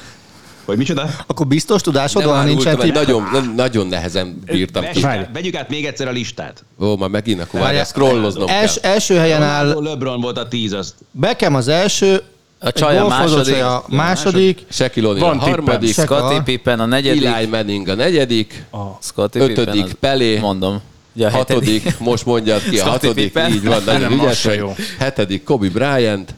Hogy 0.65 0.77
micsoda? 0.77 1.09
Akkor 1.27 1.47
biztos 1.47 1.81
tudásod 1.81 2.23
van, 2.23 2.45
nincsen 2.45 2.77
tipp. 2.77 2.93
nagyon, 2.93 3.29
na- 3.31 3.53
nagyon 3.55 3.87
nehezen 3.87 4.41
bírtam 4.45 4.83
ki. 4.91 5.05
Vegyük 5.33 5.55
át, 5.55 5.69
még 5.69 5.85
egyszer 5.85 6.07
a 6.07 6.11
listát. 6.11 6.63
Ó, 6.79 6.97
már 6.97 7.09
megint 7.09 7.41
akkor 7.41 7.59
várjál, 7.59 7.85
scrolloznom 7.85 8.45
kell. 8.47 8.67
első 8.81 9.15
helyen 9.15 9.41
áll 9.43 9.81
LeBron 9.81 10.21
volt 10.21 10.37
a 10.37 10.47
tíz, 10.47 10.73
azt 10.73 10.93
Beckham 11.11 11.55
az 11.55 11.67
első, 11.67 12.21
A 12.63 12.71
csaj 12.71 12.97
a 12.97 13.07
második. 13.07 13.63
a 13.63 13.83
második, 13.87 14.65
Shaquille 14.69 15.07
O'Neal 15.09 15.31
a 15.31 15.35
harmadik. 15.39 15.93
Scottie 15.93 16.41
Pippen 16.41 16.79
a 16.79 16.85
negyedik. 16.85 17.23
Eli 17.25 17.45
Manning 17.45 17.87
a 17.87 17.93
negyedik, 17.95 18.63
Scottie 18.99 19.45
Pippen 19.47 19.63
ötödik 19.63 19.83
az- 19.83 19.95
Pelé, 19.99 20.39
Mondom. 20.39 20.81
Ugye 21.15 21.25
a 21.25 21.29
hetedik. 21.29 21.83
hatodik, 21.83 21.99
most 22.09 22.25
mondjad 22.25 22.61
ki 22.61 22.67
a 22.67 22.71
Scottie 22.79 22.91
hatodik, 22.91 23.23
Pippen. 23.31 23.51
így 23.51 23.63
van, 23.65 23.81
nagyon 23.85 24.11
ügyes 24.11 24.45
jó. 24.57 24.75
Hetedik 24.99 25.43
Kobe 25.43 25.69
Bryant, 25.69 26.33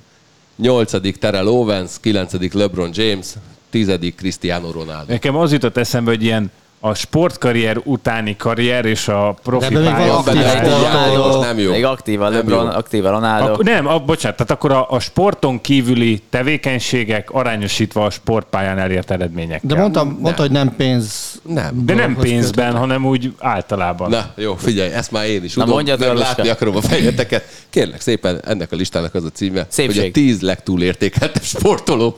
nyolcadik 0.55 1.17
Terrell 1.17 1.47
Owens, 1.47 1.91
kilencedik 2.01 2.53
LeBron 2.53 2.89
James, 2.93 3.27
tizedik 3.69 4.15
Cristiano 4.15 4.71
Ronaldo. 4.71 5.11
Nekem 5.11 5.35
az 5.35 5.51
jutott 5.51 5.77
eszembe, 5.77 6.09
hogy 6.11 6.23
ilyen 6.23 6.51
a 6.89 6.93
sportkarrier 6.93 7.77
utáni 7.83 8.35
karrier 8.35 8.85
és 8.85 9.07
a 9.07 9.35
profi 9.43 9.73
De 9.73 9.79
még 9.79 10.09
aktív 10.09 10.41
sportoló. 10.41 11.41
nem 11.41 11.59
jó. 11.59 11.71
Még 11.71 11.85
aktív 11.85 12.21
a 12.21 12.29
Nem 12.29 12.33
LeBron, 12.33 12.63
jó. 12.65 12.69
aktív 12.71 13.05
a 13.05 13.09
Ronaldo. 13.09 13.51
Akkor, 13.53 13.65
nem, 13.65 13.87
a, 13.87 13.99
bocsánat, 13.99 14.37
tehát 14.37 14.51
akkor 14.51 14.71
a, 14.71 14.89
a 14.89 14.99
sporton 14.99 15.61
kívüli 15.61 16.21
tevékenységek 16.29 17.29
arányosítva 17.31 18.05
a 18.05 18.09
sportpályán 18.09 18.77
elért 18.79 19.11
eredményekkel. 19.11 19.69
de 19.69 19.75
mondtam, 19.75 20.17
mondta, 20.21 20.41
hogy 20.41 20.51
nem 20.51 20.75
pénz. 20.75 21.39
Nem. 21.43 21.85
De 21.85 21.93
nem 21.93 22.15
pénzben, 22.15 22.75
hanem 22.75 23.05
úgy 23.05 23.33
általában. 23.39 24.09
Na, 24.09 24.31
jó, 24.35 24.55
figyelj, 24.55 24.91
ezt 24.91 25.11
már 25.11 25.25
én 25.25 25.43
is 25.43 25.53
Na, 25.53 25.65
mondjad, 25.65 26.01
Orvoska. 26.01 26.21
látni 26.27 26.49
akarom 26.49 26.75
a 26.75 26.81
fejeteket. 26.81 27.45
Kérlek 27.69 28.01
szépen, 28.01 28.41
ennek 28.45 28.71
a 28.71 28.75
listának 28.75 29.13
az 29.15 29.23
a 29.23 29.29
címe, 29.29 29.65
Szépség. 29.69 29.99
hogy 30.01 30.09
a 30.09 30.11
tíz 30.13 30.41
legtúlértékeltebb 30.41 31.43
sportoló. 31.43 32.17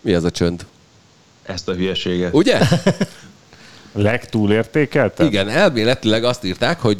Mi 0.00 0.12
az 0.12 0.24
a 0.24 0.30
csönd? 0.30 0.66
Ezt 1.46 1.68
a 1.68 1.72
hülyeséget. 1.72 2.34
Ugye? 2.34 2.58
Legtúlértékeltem? 3.96 5.26
Igen, 5.26 5.48
elméletileg 5.48 6.24
azt 6.24 6.44
írták, 6.44 6.80
hogy 6.80 6.98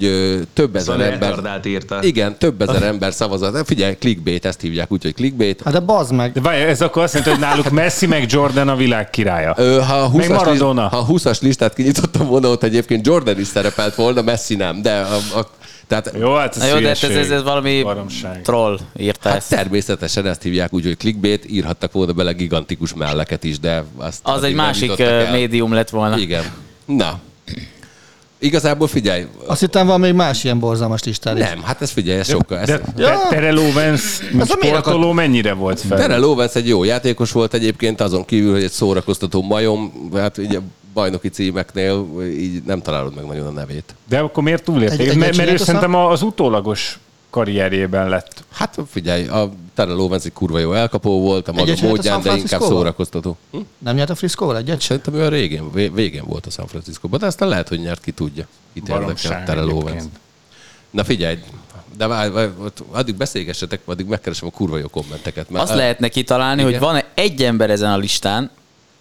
több 0.53 0.76
ezer 0.76 0.95
Szóval 0.95 1.12
ember... 1.12 1.61
írta. 1.65 1.99
Igen, 2.03 2.38
több 2.38 2.62
ezer 2.62 2.83
ember 2.93 3.12
szavazott. 3.12 3.67
Figyelj, 3.67 3.95
clickbait, 3.95 4.45
ezt 4.45 4.61
hívják 4.61 4.93
úgy, 4.93 5.03
hogy 5.03 5.15
clickbait. 5.15 5.62
Hát 5.65 5.73
de 5.73 5.81
bazd 5.81 6.12
meg. 6.12 6.33
De 6.33 6.41
várj, 6.41 6.62
ez 6.62 6.83
akkor 6.83 7.03
azt 7.03 7.15
jelenti, 7.15 7.35
hogy 7.35 7.45
náluk 7.49 7.71
Messi 7.71 8.07
meg 8.07 8.25
Jordan 8.33 8.69
a 8.69 8.76
világ 8.76 9.11
királya. 9.11 9.55
Ö, 9.57 9.81
ha 9.81 9.95
a 9.95 10.11
20-as, 10.11 10.29
Maradona. 10.29 10.83
list, 10.83 10.95
ha 10.95 10.99
a 10.99 11.07
20-as 11.07 11.41
listát 11.41 11.75
kinyitottam 11.75 12.26
volna, 12.26 12.49
ott 12.49 12.62
egyébként 12.62 13.07
Jordan 13.07 13.38
is 13.38 13.47
szerepelt 13.47 13.95
volna, 13.95 14.23
Messi 14.23 14.55
nem, 14.55 14.83
de 14.83 14.99
a, 15.00 15.38
a, 15.38 15.50
tehát 15.87 16.12
Jó, 16.19 16.35
hát 16.35 16.57
ez, 16.57 16.69
jó, 16.69 16.78
de 16.78 16.88
ez, 16.88 17.02
ez, 17.02 17.11
hülyeség. 17.11 17.33
ez 17.33 17.43
valami 17.43 17.83
Baromság. 17.83 18.43
troll 18.43 18.78
írta 18.99 19.28
Hát 19.28 19.38
ezt. 19.38 19.49
természetesen 19.50 20.26
ezt 20.26 20.43
hívják 20.43 20.73
úgy, 20.73 20.85
hogy 20.85 20.97
clickbait, 20.97 21.50
írhattak 21.50 21.93
volna 21.93 22.12
bele 22.12 22.33
gigantikus 22.33 22.95
melleket 22.95 23.45
is, 23.45 23.59
de 23.61 23.85
azt 23.97 24.19
Az 24.23 24.43
egy 24.43 24.55
másik 24.55 24.93
médium 25.33 25.73
lett 25.73 25.90
volna. 25.90 26.19
Igen. 26.19 26.45
Na. 26.85 27.19
Igazából 28.38 28.87
figyelj, 28.88 29.26
Azt 29.47 29.61
hittem 29.61 29.87
van 29.87 30.00
még 30.00 30.12
más 30.14 30.45
ilyen 30.45 30.59
borzalmas 30.59 31.02
listád 31.05 31.38
is. 31.38 31.43
nem, 31.45 31.62
hát 31.62 31.83
ez 31.83 31.90
figyelj, 31.90 32.19
ez 32.19 32.28
sokkal. 32.28 32.59
Ez, 32.59 32.66
De, 32.66 32.81
de 32.97 33.19
Terrell 33.31 33.57
Owens, 33.57 34.02
Ez 34.38 34.49
sportoló 34.49 35.12
mennyire 35.12 35.52
volt 35.52 35.81
fel? 35.81 35.99
Terrell 35.99 36.23
Owens 36.23 36.55
egy 36.55 36.69
jó 36.69 36.85
játékos 36.85 37.33
volt 37.33 37.55
egyébként, 37.55 38.00
azon 38.00 38.25
kívül, 38.25 38.52
hogy 38.52 38.62
egy 38.62 38.71
szórakoztató 38.71 39.43
majom, 39.43 40.11
hát 40.14 40.38
ugye 40.38 40.59
bajnoki 40.97 41.29
címeknél 41.29 42.07
így 42.23 42.62
nem 42.62 42.83
találod 42.83 43.15
meg 43.15 43.25
nagyon 43.26 43.47
a 43.47 43.50
nevét. 43.50 43.95
De 44.09 44.19
akkor 44.19 44.43
miért 44.43 44.65
túlérték? 44.65 45.09
Egy- 45.09 45.17
mert, 45.17 45.37
mert 45.37 45.50
ő 45.50 45.57
szerintem 45.57 45.95
az 45.95 46.23
utólagos 46.23 46.99
karrierjében 47.31 48.09
lett. 48.09 48.45
Hát 48.53 48.79
figyelj, 48.91 49.26
a 49.26 49.50
Terrell 49.75 49.99
Owens 49.99 50.25
egy 50.25 50.33
kurva 50.33 50.59
jó 50.59 50.73
elkapó 50.73 51.21
volt, 51.21 51.49
a 51.49 51.53
maga 51.53 51.71
Egyet 51.71 51.85
a 51.85 51.87
módján, 51.87 52.23
San 52.23 52.33
de 52.33 52.38
inkább 52.38 52.61
szórakoztató. 52.61 53.37
Hm? 53.50 53.59
Nem 53.79 53.95
nyert 53.95 54.11
a 54.11 54.15
Frisco 54.15 54.55
egyet? 54.55 54.81
Szerintem 54.81 55.15
ő 55.15 55.25
a 55.25 55.29
régén, 55.29 55.73
vé- 55.73 55.93
végén 55.95 56.25
volt 56.26 56.47
a 56.47 56.50
San 56.50 56.67
Francisco-ban, 56.67 57.19
de 57.21 57.26
aztán 57.26 57.49
lehet, 57.49 57.69
hogy 57.69 57.81
nyert, 57.81 58.00
ki 58.03 58.11
tudja. 58.11 58.47
Itt 58.73 58.88
érdekel 58.88 59.45
Terrell 59.45 59.69
Owens. 59.69 60.03
Na 60.91 61.05
figyelj, 61.05 61.38
de 61.97 62.07
ott 62.62 62.83
addig 62.91 63.15
beszélgessetek, 63.15 63.81
addig 63.85 64.07
megkeresem 64.07 64.49
a 64.49 64.50
kurva 64.57 64.79
jó 64.79 64.87
kommenteket. 64.87 65.50
Mert 65.50 65.65
Azt 65.65 65.75
lehetne 65.75 66.09
kitalálni, 66.09 66.61
hogy 66.62 66.71
Igen. 66.71 66.83
van-e 66.83 67.05
egy 67.15 67.43
ember 67.43 67.71
ezen 67.71 67.93
a 67.93 67.97
listán, 67.97 68.50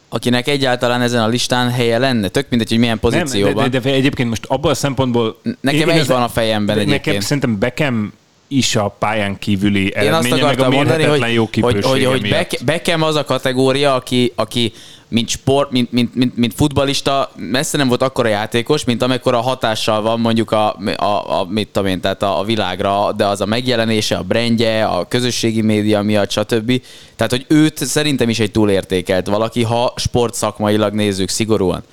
akinek 0.10 0.48
egyáltalán 0.48 1.02
ezen 1.02 1.22
a 1.22 1.28
listán 1.28 1.72
helye 1.72 1.98
lenne. 1.98 2.28
Tök 2.28 2.46
mindegy, 2.50 2.70
hogy 2.70 2.78
milyen 2.78 3.00
Nem, 3.02 3.12
de, 3.12 3.20
pozícióban. 3.20 3.70
de, 3.70 3.80
de, 3.80 3.90
egyébként 3.90 4.30
most 4.30 4.46
abban 4.46 4.72
a 4.72 4.76
szempontból... 4.76 5.40
Nekem 5.62 5.90
egy 5.90 6.08
van 6.08 6.22
a 6.22 6.30
fejemben 6.30 6.76
de 6.76 6.82
Nekem 6.82 6.94
egyébként. 6.94 7.24
szerintem 7.24 7.60
Beckham 7.60 8.14
is 8.48 8.76
a 8.76 8.88
pályán 9.00 9.40
kívüli 9.40 9.84
Én 9.84 9.94
azt 9.96 10.06
eredménye, 10.06 10.36
meg 10.36 10.44
a 10.44 10.46
akartam 10.46 10.74
mondani, 10.74 11.04
hogy, 11.04 11.34
jó 11.34 11.50
hogy, 11.62 11.86
hogy, 11.86 12.06
hogy 12.06 12.36
Beckham 12.66 13.02
az 13.02 13.16
a 13.16 13.24
kategória, 13.24 13.94
aki, 13.94 14.32
aki 14.36 14.74
mint 15.16 15.30
sport, 15.30 15.72
mint, 15.72 15.92
mint, 15.92 16.16
mint, 16.16 16.38
mint 16.38 16.54
futbalista 16.54 17.32
messze 17.36 17.78
nem 17.78 17.88
volt 17.88 18.02
akkora 18.02 18.28
játékos, 18.28 18.84
mint 18.84 19.02
amekkora 19.02 19.42
hatással 19.42 20.02
van 20.02 20.20
mondjuk 20.20 20.52
a, 20.52 20.76
a, 20.96 21.40
a 21.40 21.46
mit 21.50 21.68
tudom 21.68 21.90
én, 21.90 22.02
tehát 22.02 22.24
a, 22.24 22.40
a 22.40 22.44
világra, 22.44 23.12
de 23.12 23.26
az 23.26 23.42
a 23.42 23.46
megjelenése, 23.46 24.18
a 24.18 24.24
brandje, 24.24 24.86
a 24.86 25.08
közösségi 25.08 25.62
média 25.62 26.02
miatt, 26.02 26.32
stb. 26.32 26.82
Tehát, 27.16 27.32
hogy 27.32 27.46
őt 27.48 27.78
szerintem 27.78 28.30
is 28.30 28.40
egy 28.40 28.52
túlértékelt 28.52 29.28
valaki, 29.28 29.64
ha 29.64 29.94
sportszakmailag 29.96 30.94
nézzük 30.94 31.30
szigorúan. 31.30 31.84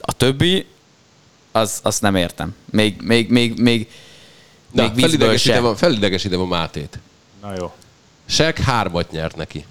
A 0.00 0.12
többi, 0.12 0.66
az, 1.52 1.80
azt 1.82 2.02
nem 2.02 2.14
értem. 2.14 2.54
Még, 2.70 3.00
még, 3.02 3.30
még, 3.30 3.60
még, 3.60 3.88
Na, 4.72 4.82
még 4.82 5.04
felidegesítem, 5.04 5.64
a, 5.64 5.76
felidegesítem 5.76 6.40
a 6.40 6.46
Mátét. 6.46 6.98
Na 7.42 7.52
jó. 7.58 7.72
Shaq 8.26 8.62
hármat 8.62 9.10
nyert 9.10 9.36
neki. 9.36 9.64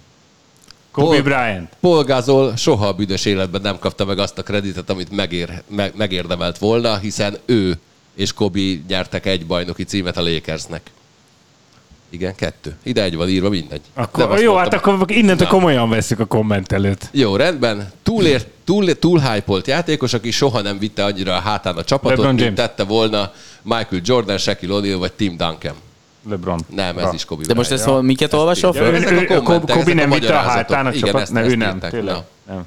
Kobe 1.03 1.09
Paul- 1.09 1.23
Bryant. 1.23 1.69
Paul 1.79 2.03
Gasol 2.03 2.55
soha 2.55 2.87
a 2.87 2.93
büdös 2.93 3.25
életben 3.25 3.61
nem 3.61 3.79
kapta 3.79 4.05
meg 4.05 4.19
azt 4.19 4.37
a 4.37 4.43
kreditet, 4.43 4.89
amit 4.89 5.11
megér, 5.11 5.61
meg, 5.67 5.93
megérdemelt 5.95 6.57
volna, 6.57 6.97
hiszen 6.97 7.37
ő 7.45 7.77
és 8.15 8.33
Kobe 8.33 8.59
nyertek 8.87 9.25
egy 9.25 9.45
bajnoki 9.45 9.83
címet 9.83 10.17
a 10.17 10.21
Lakersnek. 10.21 10.81
Igen, 12.09 12.35
kettő. 12.35 12.75
Ide 12.83 13.03
egy 13.03 13.15
van 13.15 13.29
írva, 13.29 13.49
mindegy. 13.49 13.81
Nem 13.95 14.03
Akkor, 14.03 14.31
azt 14.31 14.41
jó, 14.41 14.55
hát 14.55 14.73
akkor 14.73 15.11
innentől 15.11 15.47
Na. 15.47 15.53
komolyan 15.53 15.89
veszük 15.89 16.19
a 16.19 16.25
kommentelőt. 16.25 17.09
Jó, 17.11 17.35
rendben. 17.35 17.91
Túlér, 18.03 18.45
túl, 18.63 18.99
túl 18.99 19.19
hype 19.19 19.61
játékos, 19.65 20.13
aki 20.13 20.31
soha 20.31 20.61
nem 20.61 20.79
vitte 20.79 21.03
annyira 21.03 21.35
a 21.35 21.39
hátán 21.39 21.75
a 21.75 21.83
csapatot, 21.83 22.31
mint 22.31 22.55
tette 22.55 22.83
volna 22.83 23.31
Michael 23.61 24.01
Jordan, 24.03 24.37
Shaquille 24.37 24.79
O'Neal 24.79 24.95
vagy 24.99 25.11
Tim 25.13 25.37
Duncan. 25.37 25.73
LeBron. 26.29 26.59
Nem, 26.75 26.97
ez 26.97 27.13
is 27.13 27.25
Kobe 27.25 27.45
De 27.45 27.53
most 27.53 27.71
ezt 27.71 27.83
hol, 27.83 28.01
miket 28.01 28.33
olvasol 28.33 28.73
föl? 28.73 28.95
ezek 28.95 29.09
a 29.09 29.13
Ő- 29.13 29.27
ő- 29.35 29.37
kommentek, 29.41 29.77
Kobe 29.77 29.93
nem 29.93 30.09
vitte 30.09 30.37
a 30.37 30.41
hátán 30.41 30.85
a 30.85 30.89
Igen, 30.93 31.01
csapat, 31.11 31.31
ne, 31.31 31.45
ő 31.45 31.55
nem, 31.55 31.79
tényleg. 31.79 32.15
Na. 32.15 32.25
Nem. 32.47 32.65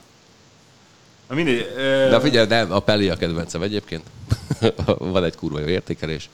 Na 1.28 1.34
mindegy. 1.34 1.72
ö, 1.76 2.08
De 2.10 2.20
figyelj, 2.20 2.46
nem, 2.46 2.72
a 2.72 2.78
Peli 2.80 3.08
a 3.08 3.16
kedvencem 3.16 3.62
egyébként. 3.62 4.02
Van 4.98 5.24
egy 5.24 5.34
kurva 5.36 5.60
jó 5.60 5.66
értékelés. 5.66 6.28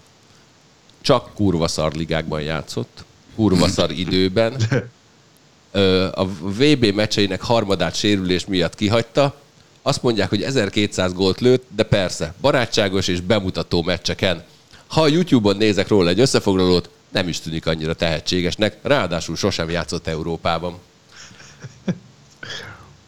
Csak 1.01 1.35
kurva 1.35 1.69
szar 1.69 1.93
ligákban 1.93 2.41
játszott, 2.41 3.05
kurva 3.35 3.69
szar 3.69 3.91
időben. 3.91 4.55
A 6.15 6.25
VB 6.27 6.85
meccseinek 6.95 7.43
harmadát 7.43 7.95
sérülés 7.95 8.47
miatt 8.47 8.75
kihagyta. 8.75 9.35
Azt 9.83 10.03
mondják, 10.03 10.29
hogy 10.29 10.43
1200 10.43 11.13
gólt 11.13 11.41
lőtt, 11.41 11.65
de 11.77 11.83
persze, 11.83 12.35
barátságos 12.41 13.09
és 13.09 13.21
bemutató 13.21 13.83
meccseken. 13.83 14.43
Ha 14.87 15.01
a 15.03 15.07
YouTube-on 15.09 15.57
nézek 15.57 15.89
róla 15.89 16.09
egy 16.09 16.21
összefoglalót, 16.21 16.89
nem 17.09 17.29
is 17.29 17.41
tűnik 17.41 17.67
annyira 17.67 17.95
tehetségesnek, 17.95 18.79
ráadásul 18.83 19.37
sosem 19.37 19.71
játszott 19.71 20.07
Európában. 20.07 20.79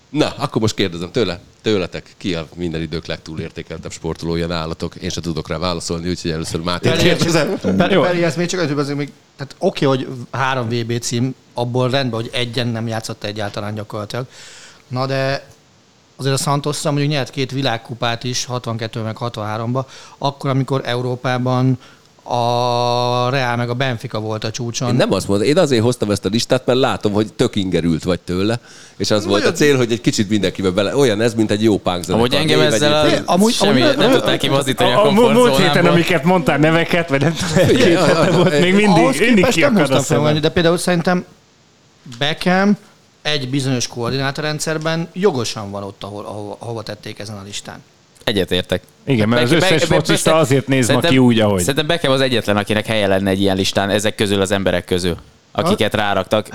Na, 0.09 0.29
akkor 0.37 0.61
most 0.61 0.75
kérdezem 0.75 1.11
tőle, 1.11 1.41
tőletek, 1.63 2.15
ki 2.17 2.35
a 2.35 2.47
minden 2.55 2.81
idők 2.81 3.07
legtúlértékeltebb 3.07 3.93
sportolója 3.93 4.47
nálatok? 4.47 4.95
Én 4.95 5.11
se 5.11 5.21
tudok 5.21 5.49
rá 5.49 5.59
válaszolni, 5.59 6.09
úgyhogy 6.09 6.31
először 6.31 6.61
Máté 6.61 6.93
kérdezem. 6.93 7.59
Peri, 7.77 7.95
Jó. 7.95 8.03
Peri, 8.03 8.25
ez 8.25 8.37
még 8.37 8.49
csak 8.49 8.79
azért 8.79 8.97
még, 8.97 9.13
tehát 9.37 9.55
oké, 9.59 9.85
hogy 9.85 10.09
három 10.31 10.69
VB 10.69 10.99
cím, 11.01 11.35
abból 11.55 11.91
rendben, 11.91 12.21
hogy 12.21 12.31
egyen 12.33 12.67
nem 12.67 12.87
játszott 12.87 13.25
egyáltalán 13.25 13.75
gyakorlatilag. 13.75 14.27
Na 14.89 15.07
de 15.07 15.47
azért 16.17 16.35
a 16.35 16.39
Santos 16.39 16.83
mondjuk 16.83 17.09
nyert 17.09 17.31
két 17.31 17.51
világkupát 17.51 18.25
is, 18.25 18.45
62 18.45 19.01
meg 19.01 19.17
63-ba, 19.21 19.85
akkor, 20.19 20.51
amikor 20.51 20.81
Európában 20.85 21.79
a 22.31 23.31
Real 23.31 23.57
meg 23.57 23.71
a 23.71 23.75
Benfica 23.75 24.21
volt 24.21 24.45
a 24.45 24.51
csúcson. 24.51 24.89
Én 24.89 24.95
nem 24.95 25.13
azt 25.13 25.29
mondom, 25.29 25.47
én 25.47 25.59
azért 25.59 25.83
hoztam 25.83 26.11
ezt 26.11 26.25
a 26.25 26.29
listát, 26.29 26.67
mert 26.67 26.79
látom, 26.79 27.13
hogy 27.13 27.33
tök 27.33 27.57
ingerült 27.57 28.05
vagy 28.05 28.21
tőle, 28.21 28.61
és 28.97 29.11
az 29.11 29.27
volt 29.27 29.45
a 29.45 29.53
cél, 29.53 29.77
hogy 29.77 29.93
egy 29.93 30.01
kicsit 30.01 30.29
mindenkibe 30.29 30.71
bele, 30.71 30.97
olyan 30.97 31.21
ez, 31.21 31.35
mint 31.35 31.51
egy 31.51 31.63
jó 31.63 31.79
punk 31.79 32.05
zenekar. 32.05 32.15
Amúgy 32.15 32.35
engem 32.35 32.61
ezzel 32.61 32.93
a, 32.93 33.01
egyébként. 33.01 33.29
Amúgy- 33.29 33.53
semmi, 33.55 33.83
amúgy- 33.83 33.97
nem 33.97 34.11
tudták 34.11 34.39
kimozdítani 34.39 34.93
a, 34.93 35.05
a, 35.05 35.09
a 35.09 35.11
múlt 35.11 35.57
héten, 35.57 35.87
amiket 35.87 36.25
mondtál 36.25 36.59
neveket, 36.59 37.09
vagy 37.09 37.21
nem 37.21 37.35
tudom, 37.35 38.37
volt, 38.37 38.61
még 38.61 38.75
mindig, 38.75 39.03
Ahhoz 39.03 39.19
mindig 39.19 39.47
kiakad 39.47 39.91
a 39.91 40.01
szemem. 40.01 40.41
de 40.41 40.49
például 40.49 40.79
szerintem 40.79 41.25
Beckham 42.19 42.77
egy 43.23 43.51
bizonyos 43.51 43.87
koordinátorrendszerben 43.87 45.09
jogosan 45.13 45.71
van 45.71 45.83
ott, 45.83 46.03
ahol, 46.03 46.25
ahova, 46.25 46.57
ahova 46.59 46.83
tették 46.83 47.19
ezen 47.19 47.37
a 47.37 47.43
listán. 47.45 47.83
Egyetértek. 48.29 48.83
Igen, 49.05 49.29
mert 49.29 49.43
az 49.43 49.51
Beckham- 49.51 49.73
összes 49.73 49.81
Beckham- 49.89 50.07
focista 50.07 50.31
Beckham- 50.31 50.51
azért 50.51 50.67
néz 50.69 50.89
ma 50.91 51.01
ki 51.01 51.19
úgy, 51.19 51.41
ahogy. 51.41 51.59
Szerintem 51.61 51.87
Beckham 51.87 52.13
az 52.13 52.21
egyetlen, 52.21 52.57
akinek 52.57 52.87
helye 52.87 53.07
lenne 53.07 53.31
egy 53.31 53.41
ilyen 53.41 53.57
listán, 53.57 53.91
ezek 53.91 54.15
közül 54.15 54.41
az 54.41 54.51
emberek 54.51 54.85
közül, 54.85 55.17
akiket 55.53 55.95
ráraktak 55.95 56.49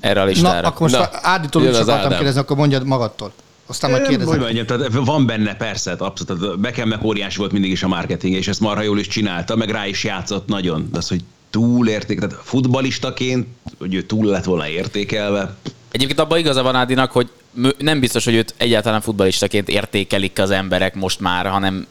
erre 0.00 0.20
a 0.20 0.24
Na, 0.24 0.30
listára. 0.30 0.68
akkor 0.68 0.80
most 0.80 0.94
Na, 0.94 1.00
Na, 1.00 1.18
Áditól 1.22 1.62
is 1.62 1.68
az 1.68 1.74
akartam 1.76 1.98
Ádám. 1.98 2.16
kérdezni, 2.16 2.40
akkor 2.40 2.56
mondjad 2.56 2.84
magadtól. 2.86 3.32
Aztán 3.66 3.90
majd 3.90 4.02
Hogy 4.06 4.16
kérdezem. 4.16 4.40
mondjam, 4.40 4.66
tehát 4.66 4.88
van 4.92 5.26
benne 5.26 5.54
persze, 5.56 5.92
abszolút, 5.98 6.60
Beckhamnek 6.60 7.04
óriási 7.04 7.38
volt 7.38 7.52
mindig 7.52 7.70
is 7.70 7.82
a 7.82 7.88
marketing, 7.88 8.34
és 8.34 8.48
ezt 8.48 8.60
marha 8.60 8.82
jól 8.82 8.98
is 8.98 9.06
csinálta, 9.08 9.56
meg 9.56 9.70
rá 9.70 9.86
is 9.86 10.04
játszott 10.04 10.48
nagyon. 10.48 10.88
De 10.92 10.98
az, 10.98 11.08
hogy 11.08 11.20
túl 11.50 11.88
érték, 11.88 12.18
tehát 12.20 12.36
futbalistaként, 12.42 13.46
hogy 13.78 13.94
ő 13.94 14.02
túl 14.02 14.24
lett 14.26 14.44
volna 14.44 14.68
értékelve, 14.68 15.56
Egyébként 15.92 16.18
abban 16.20 16.38
igaza 16.38 16.62
van 16.62 16.74
Ádinak, 16.74 17.10
hogy 17.12 17.28
nem 17.78 18.00
biztos, 18.00 18.24
hogy 18.24 18.34
őt 18.34 18.54
egyáltalán 18.56 19.00
futballistaként 19.00 19.68
értékelik 19.68 20.38
az 20.40 20.50
emberek 20.50 20.94
most 20.94 21.20
már, 21.20 21.46
hanem 21.46 21.86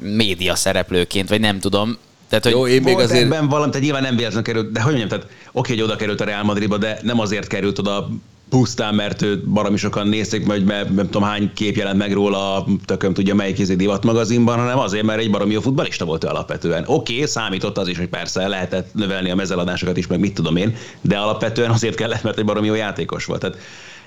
média 0.00 0.54
szereplőként, 0.54 1.28
vagy 1.28 1.40
nem 1.40 1.58
tudom. 1.58 1.96
Tehát, 2.28 2.44
hogy 2.44 2.52
Jó, 2.52 2.66
én 2.66 2.82
még 2.82 2.94
Volt 2.94 3.04
azért... 3.04 3.24
ebben 3.24 3.48
valami, 3.48 3.70
tehát 3.70 3.84
nyilván 3.84 4.02
nem 4.02 4.16
véletlenül 4.16 4.44
került, 4.44 4.72
de 4.72 4.80
hogy 4.80 4.94
mondjam, 4.94 5.18
tehát 5.18 5.34
oké, 5.52 5.72
hogy 5.72 5.82
oda 5.82 5.96
került 5.96 6.20
a 6.20 6.24
Real 6.24 6.42
Madridba, 6.42 6.76
de 6.76 6.98
nem 7.02 7.20
azért 7.20 7.46
került 7.46 7.78
oda 7.78 8.08
pusztán, 8.48 8.94
mert 8.94 9.22
őt 9.22 9.48
baromi 9.48 9.76
sokan 9.76 10.08
nézték, 10.08 10.46
vagy 10.46 10.64
mert 10.64 10.94
nem 10.94 11.04
tudom 11.04 11.22
hány 11.22 11.50
kép 11.54 11.76
jelent 11.76 11.98
meg 11.98 12.12
róla, 12.12 12.66
tököm 12.84 13.14
tudja 13.14 13.34
melyik 13.34 13.58
izé 13.58 13.74
divat 13.74 14.04
magazinban, 14.04 14.58
hanem 14.58 14.78
azért, 14.78 15.04
mert 15.04 15.20
egy 15.20 15.30
baromi 15.30 15.52
jó 15.52 15.60
futbalista 15.60 16.04
volt 16.04 16.24
ő 16.24 16.26
alapvetően. 16.26 16.84
Oké, 16.86 17.24
számított 17.24 17.78
az 17.78 17.88
is, 17.88 17.98
hogy 17.98 18.08
persze 18.08 18.48
lehetett 18.48 18.94
növelni 18.94 19.30
a 19.30 19.34
mezeladásokat 19.34 19.96
is, 19.96 20.06
meg 20.06 20.18
mit 20.18 20.34
tudom 20.34 20.56
én, 20.56 20.76
de 21.00 21.16
alapvetően 21.16 21.70
azért 21.70 21.94
kellett, 21.94 22.22
mert 22.22 22.38
egy 22.38 22.44
baromi 22.44 22.66
jó 22.66 22.74
játékos 22.74 23.24
volt. 23.24 23.40
Tehát 23.40 23.58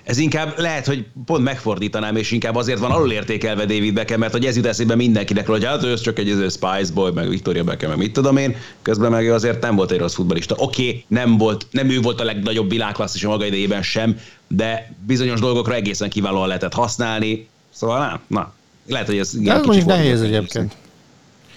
ez 0.04 0.18
inkább 0.18 0.54
lehet, 0.58 0.86
hogy 0.86 1.06
pont 1.26 1.44
megfordítanám, 1.44 2.16
és 2.16 2.32
inkább 2.32 2.56
azért 2.56 2.80
van 2.80 2.92
alul 2.92 3.12
értékelve 3.12 3.66
David 3.66 3.94
Beckham, 3.94 4.20
mert 4.20 4.32
hogy 4.32 4.46
ez 4.46 4.56
jut 4.56 4.66
eszébe 4.66 4.96
mindenkinek, 4.96 5.48
hogy 5.48 5.66
hát 5.66 5.84
ő 5.84 5.94
csak 5.94 6.20
egy 6.20 6.30
ez 6.30 6.54
Spice 6.54 6.94
Boy, 6.94 7.12
meg 7.12 7.30
Victoria 7.30 7.64
Beckham, 7.64 7.90
meg 7.90 7.98
mit 7.98 8.14
tudom 8.14 8.38
én, 8.38 8.56
közben 8.82 9.12
meg 9.12 9.26
ő 9.26 9.34
azért 9.34 9.62
nem 9.62 9.76
volt 9.76 9.92
egy 9.92 10.00
rossz 10.00 10.16
futbalista. 10.16 10.56
Oké, 10.58 10.88
okay, 10.88 11.06
nem 11.08 11.38
volt, 11.38 11.68
nem 11.72 11.90
ő 11.90 12.00
volt 12.00 12.22
a 12.22 12.24
legnagyobb 12.24 12.70
világklasszis 12.70 13.24
a 13.24 13.30
maga 13.30 13.46
idejében 13.46 13.82
sem, 13.82 14.20
de 14.48 14.96
bizonyos 15.06 15.40
dolgokra 15.40 15.74
egészen 15.74 16.10
kiválóan 16.10 16.48
lehetett 16.48 16.74
használni, 16.74 17.48
szóval 17.74 18.00
nem, 18.00 18.20
na, 18.28 18.54
Lehet, 18.90 19.08
hogy 19.08 19.18
ez 19.18 19.34
igen, 19.34 19.58
ez 19.58 19.66
mondjuk 19.66 19.88
nehéz 19.88 20.22
egyébként. 20.22 20.76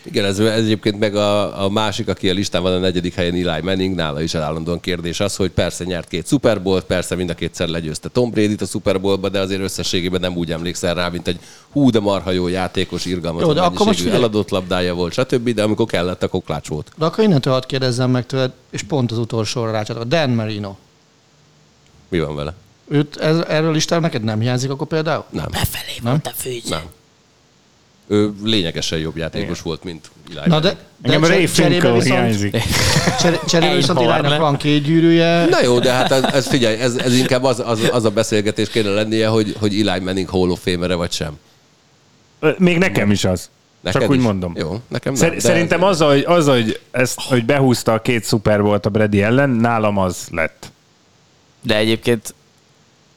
Igen, 0.04 0.25
ez, 0.25 0.38
ez 0.38 0.64
egyébként 0.64 0.99
meg 0.99 1.16
a, 1.16 1.64
a 1.64 1.68
másik, 1.68 2.09
aki 2.09 2.30
a 2.30 2.32
listán 2.32 2.62
van 2.62 2.73
a 2.73 2.78
negyedik 2.78 3.14
helyen, 3.14 3.49
Eli 3.49 3.62
Manning, 3.62 3.94
nála 3.94 4.23
is 4.23 4.35
állandóan 4.35 4.80
kérdés 4.80 5.21
az, 5.21 5.37
hogy 5.37 5.50
persze 5.50 5.85
nyert 5.85 6.09
két 6.09 6.26
Super 6.26 6.62
Bowl-t, 6.62 6.85
persze 6.85 7.14
mind 7.14 7.30
a 7.30 7.35
kétszer 7.35 7.68
legyőzte 7.68 8.09
Tom 8.09 8.30
Brady-t 8.30 8.61
a 8.61 8.66
Super 8.66 9.00
Bowl-ba, 9.00 9.28
de 9.28 9.40
azért 9.40 9.61
összességében 9.61 10.21
nem 10.21 10.37
úgy 10.37 10.52
emlékszel 10.52 10.94
rá, 10.94 11.09
mint 11.09 11.28
egy 11.28 11.38
hú, 11.71 11.90
de 11.90 12.00
marha 12.00 12.30
jó 12.30 12.49
játékos, 12.49 13.04
irgalmas 13.04 13.42
Jó, 13.42 13.52
de 13.52 13.61
akkor 13.61 13.87
most 13.87 14.06
eladott 14.06 14.50
labdája 14.50 14.94
volt, 14.94 15.12
stb., 15.12 15.49
de 15.49 15.62
amikor 15.62 15.87
kellett, 15.87 16.23
akkor 16.23 16.42
klács 16.44 16.68
volt. 16.68 16.90
De 16.97 17.04
akkor 17.04 17.25
innentől 17.25 17.52
hadd 17.52 17.66
kérdezzem 17.66 18.11
meg 18.11 18.26
tőled, 18.26 18.52
és 18.71 18.82
pont 18.82 19.12
az 19.12 19.18
utolsóra 19.18 19.71
rácsatok. 19.71 20.04
Dan 20.04 20.30
Marino. 20.30 20.76
Mi 22.09 22.21
van 22.21 22.35
vele? 22.35 22.54
Őt 22.88 23.16
ez, 23.16 23.37
erről 23.49 23.73
listáról 23.73 24.04
neked 24.04 24.23
nem 24.23 24.40
hiányzik 24.40 24.71
akkor 24.71 24.87
például? 24.87 25.25
Nem. 25.30 25.47
Befelé 25.50 25.99
Nem? 26.02 26.11
volt 26.12 26.26
a 26.26 26.32
fűző. 26.35 26.68
Nem. 26.68 26.82
Ő 28.06 28.32
lényegesen 28.44 28.99
jobb 28.99 29.16
játékos 29.16 29.62
volt, 29.62 29.85
mint 29.85 30.11
Eli 30.37 30.49
Na 30.49 30.61
de, 30.61 30.68
de 30.68 30.76
Engem 31.02 31.23
a 31.23 31.26
Ray 31.26 31.44
cser- 31.44 31.54
cserébe 31.54 31.73
Finkel 31.75 31.92
viszont, 31.92 32.21
hiányzik. 32.21 32.56
cser- 33.21 33.44
cserébe 33.49 33.75
viszont. 33.75 34.00
Irájnak 34.00 34.38
van 34.38 34.56
két 34.56 34.82
gyűrűje. 34.82 35.44
Na 35.50 35.62
jó, 35.62 35.78
de 35.78 35.92
hát 35.92 36.11
ez, 36.11 36.23
ez 36.25 36.47
figyelj, 36.47 36.76
ez, 36.76 36.97
ez 36.97 37.16
inkább 37.16 37.44
az, 37.44 37.62
az, 37.66 37.88
az, 37.92 38.04
a 38.04 38.11
beszélgetés 38.11 38.68
kéne 38.68 38.88
lennie, 38.90 39.28
hogy, 39.28 39.56
hogy 39.59 39.88
Eli 39.88 40.00
Manning 40.00 40.28
Hall 40.28 40.49
of 40.50 40.61
Famer-e 40.64 40.94
vagy 40.94 41.12
sem. 41.12 41.38
Még 42.59 42.78
nekem 42.78 43.11
is 43.11 43.25
az. 43.25 43.50
Neked 43.80 44.00
Csak 44.00 44.11
úgy 44.11 44.16
is? 44.16 44.23
mondom. 44.23 44.52
Jó, 44.56 44.80
nekem 44.88 45.12
nem. 45.12 45.30
De- 45.30 45.40
Szerintem 45.40 45.82
az, 45.82 46.00
hogy, 46.00 46.25
az, 46.26 46.47
hogy, 46.47 46.80
ezt, 46.90 47.21
hogy 47.21 47.44
behúzta 47.44 47.92
a 47.92 48.00
két 48.02 48.25
szuper 48.25 48.61
volt 48.62 48.87
a 48.87 48.90
Brady 48.90 49.23
ellen, 49.23 49.50
nálam 49.50 49.99
az 49.99 50.26
lett. 50.30 50.71
De 51.62 51.76
egyébként 51.76 52.35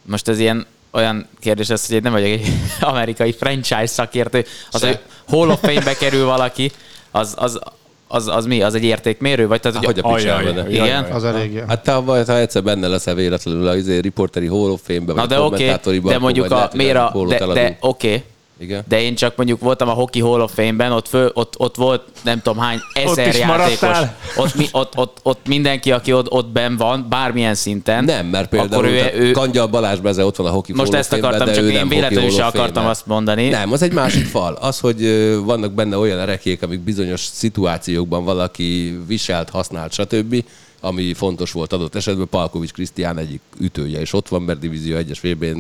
most 0.02 0.28
ez 0.28 0.40
ilyen 0.40 0.66
olyan 0.96 1.28
kérdés 1.40 1.68
lesz, 1.68 1.88
hogy 1.88 1.96
én 1.96 2.02
nem 2.04 2.12
vagyok 2.12 2.30
egy 2.30 2.48
amerikai 2.92 3.32
franchise 3.32 3.86
szakértő. 3.86 4.46
Az, 4.72 4.82
Se. 4.82 4.88
hogy 4.88 5.00
Hall 5.28 5.50
of 5.50 5.60
Fame-be 5.62 5.94
kerül 5.94 6.26
valaki, 6.26 6.72
az, 7.12 7.34
az, 7.38 7.60
az, 8.08 8.28
az 8.28 8.46
mi? 8.46 8.62
Az 8.62 8.76
egy 8.76 8.84
értékmérő? 8.84 9.48
Vagy 9.48 9.60
tehát, 9.60 9.86
Hogy 9.86 10.00
a 10.00 10.08
Ajaj, 10.08 10.22
picsába, 10.22 10.52
de. 10.52 10.70
Igen? 10.70 11.04
Az 11.04 11.24
elég. 11.24 11.64
Hát 11.68 11.84
te, 11.84 11.92
ha, 11.92 12.26
ha 12.26 12.38
egyszer 12.38 12.64
benne 12.64 12.88
leszel 12.88 13.16
véletlenül 13.16 13.68
a 13.68 13.76
izé, 13.76 13.98
riporteri 13.98 14.46
Hall 14.48 14.70
of 14.70 14.82
Fame-be, 14.84 15.14
Na 15.14 15.20
vagy 15.20 15.28
de 15.28 15.36
a 15.36 15.46
oké, 15.46 15.56
kommentátoriba, 15.56 16.10
de 16.10 16.18
mondjuk 16.18 16.52
a, 16.52 16.56
hogy 16.56 16.78
miért 16.80 16.98
a, 16.98 17.26
de, 17.28 17.46
de 17.46 17.78
oké, 17.80 18.24
Igen. 18.58 18.84
de 18.88 19.02
én 19.02 19.16
csak 19.16 19.36
mondjuk 19.36 19.60
voltam 19.60 19.90
a 19.90 19.92
Hockey 19.92 20.22
Hall 20.22 20.42
of 20.42 20.54
Fame-ben, 20.54 20.92
ott, 20.92 21.08
föl, 21.08 21.32
ott, 21.34 21.54
ott 21.58 21.76
volt 21.76 22.02
nem 22.24 22.42
tudom 22.42 22.64
hány 22.64 22.80
ezer 22.94 23.28
is 23.28 23.38
játékos. 23.38 23.98
Ott, 24.36 24.56
mi, 24.56 24.68
ott, 24.72 24.98
ott, 24.98 25.18
ott, 25.24 25.48
mindenki, 25.48 25.92
aki 25.92 26.14
ott, 26.14 26.32
ott 26.32 26.48
ben 26.48 26.78
van, 26.78 27.06
bármilyen 27.10 27.56
szinten. 27.56 28.04
Nem, 28.04 28.26
mert 28.26 28.50
például 28.50 28.74
akkor 28.74 28.86
ő, 28.86 29.12
ő, 29.16 29.32
Kangyal 29.32 29.68
Balázs 29.68 30.00
Beze 30.00 30.26
ott 30.26 30.36
van 30.36 30.48
a 30.48 30.50
Hockey 30.50 30.76
Most 30.76 30.92
Hall 30.92 31.00
ezt 31.00 31.14
akartam, 31.14 31.54
csak 31.54 31.64
én 31.72 31.88
véletlenül 31.88 32.30
se 32.30 32.46
akartam 32.46 32.86
azt 32.86 33.06
mondani. 33.06 33.50
Nem, 33.50 33.72
az 33.72 33.82
egy 33.82 33.94
másik 33.94 34.26
fal. 34.26 34.54
Az, 34.54 34.80
hogy 34.80 35.10
vannak 35.44 35.72
benne 35.72 35.98
olyan 35.98 36.20
erekék, 36.20 36.64
amik 36.64 36.80
bizonyos 36.80 37.22
szituációkban 37.22 38.24
valaki 38.24 39.00
viselt, 39.08 39.50
használt, 39.50 39.94
stb., 39.94 40.44
ami 40.80 41.14
fontos 41.14 41.52
volt 41.52 41.74
adott 41.74 41.96
esetben. 41.96 42.28
Palkovics 42.30 42.72
Krisztián 42.72 43.18
egyik 43.18 43.42
ütője, 43.60 44.00
és 44.00 44.14
ott 44.14 44.28
van, 44.28 44.42
mert 44.42 44.60
Divízió 44.60 44.98
1-es 45.00 45.18
VB-n 45.22 45.60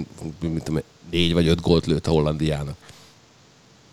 négy 1.09 1.33
vagy 1.33 1.47
öt 1.47 1.62
gólt 1.62 1.85
lőtt 1.85 2.05
Hollandiának. 2.05 2.75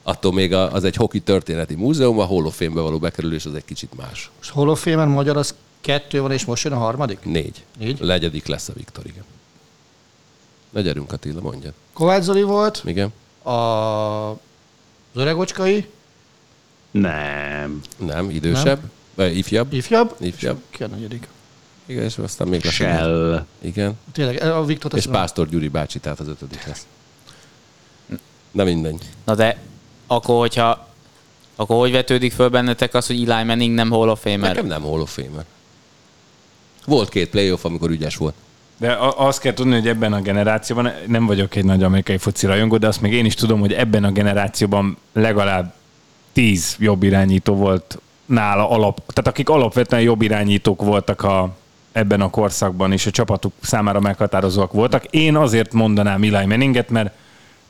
Attól 0.02 0.32
még 0.32 0.52
a- 0.52 0.72
az 0.72 0.84
egy 0.84 0.96
hoki 0.96 1.20
történeti 1.20 1.74
múzeum, 1.74 2.18
a 2.18 2.24
Hall 2.24 2.44
of 2.44 2.56
Fame-be 2.56 2.80
való 2.80 2.98
bekerülés 2.98 3.46
az 3.46 3.54
egy 3.54 3.64
kicsit 3.64 3.96
más. 3.96 4.30
Of 4.54 4.82
Fame-en 4.82 5.08
magyar 5.08 5.36
az 5.36 5.54
kettő 5.80 6.20
van, 6.20 6.32
és 6.32 6.44
most 6.44 6.64
jön 6.64 6.72
a 6.72 6.76
harmadik? 6.78 7.18
Négy. 7.24 7.64
Négy? 7.78 8.00
Legyedik 8.00 8.46
lesz 8.46 8.68
a 8.68 8.72
Viktor, 8.72 9.06
igen. 9.06 9.24
Na 10.70 10.80
gyerünk 10.80 11.12
Attila, 11.12 11.40
mondjad. 11.40 11.72
Kovács 11.92 12.22
Zoli 12.22 12.42
volt, 12.42 12.82
Igen? 12.84 13.12
a... 13.42 13.50
az 13.50 14.36
öregocskai, 15.14 15.86
Nem. 16.90 17.80
Nem, 17.96 18.30
idősebb? 18.30 18.80
Vagy 19.14 19.36
ifjabb? 19.36 19.72
ifjabb, 19.72 20.14
Ifjabb. 20.20 20.62
ki 20.70 20.82
a 20.82 20.86
negyedik? 20.86 21.28
Igen, 21.86 22.02
és 22.04 22.18
aztán 22.18 22.48
még 22.48 22.64
lesz. 22.64 22.74
Shell. 22.74 23.46
Igen. 23.60 23.98
Tényleg, 24.12 24.42
a 24.42 24.64
Viktor 24.64 24.96
És 24.96 25.06
Pásztor 25.06 25.48
Gyuri 25.48 25.68
bácsi, 25.68 25.98
tehát 25.98 26.20
az 26.20 26.28
ötödik 26.28 26.66
lesz. 26.66 26.86
Na 28.52 28.64
mindegy. 28.64 29.00
Na 29.24 29.34
de 29.34 29.56
akkor, 30.06 30.38
hogyha 30.38 30.88
akkor 31.56 31.78
hogy 31.78 31.92
vetődik 31.92 32.32
föl 32.32 32.48
bennetek 32.48 32.94
az, 32.94 33.06
hogy 33.06 33.30
Eli 33.30 33.44
Manning 33.44 33.74
nem 33.74 33.90
Hall 33.90 34.08
of 34.08 34.20
Famer? 34.20 34.38
Nekem 34.38 34.66
nem 34.66 34.82
Hall 34.82 35.00
of 35.00 35.12
Famer. 35.12 35.44
Volt 36.86 37.08
két 37.08 37.30
playoff, 37.30 37.64
amikor 37.64 37.90
ügyes 37.90 38.16
volt. 38.16 38.34
De 38.76 38.96
azt 39.16 39.40
kell 39.40 39.52
tudni, 39.52 39.72
hogy 39.72 39.88
ebben 39.88 40.12
a 40.12 40.20
generációban, 40.20 40.92
nem 41.06 41.26
vagyok 41.26 41.56
egy 41.56 41.64
nagy 41.64 41.82
amerikai 41.82 42.18
foci 42.18 42.46
rajongó, 42.46 42.76
de 42.76 42.86
azt 42.86 43.00
még 43.00 43.12
én 43.12 43.24
is 43.24 43.34
tudom, 43.34 43.60
hogy 43.60 43.72
ebben 43.72 44.04
a 44.04 44.10
generációban 44.10 44.96
legalább 45.12 45.74
tíz 46.32 46.76
jobb 46.78 47.02
irányító 47.02 47.54
volt 47.54 47.98
nála 48.24 48.70
alap, 48.70 48.96
tehát 49.12 49.30
akik 49.30 49.48
alapvetően 49.48 50.02
jobb 50.02 50.22
irányítók 50.22 50.82
voltak 50.82 51.22
a, 51.22 51.54
ebben 51.92 52.20
a 52.20 52.30
korszakban, 52.30 52.92
és 52.92 53.06
a 53.06 53.10
csapatuk 53.10 53.52
számára 53.60 54.00
meghatározóak 54.00 54.72
voltak. 54.72 55.04
Én 55.04 55.36
azért 55.36 55.72
mondanám 55.72 56.22
Eli 56.22 56.46
Manninget, 56.46 56.90
mert 56.90 57.14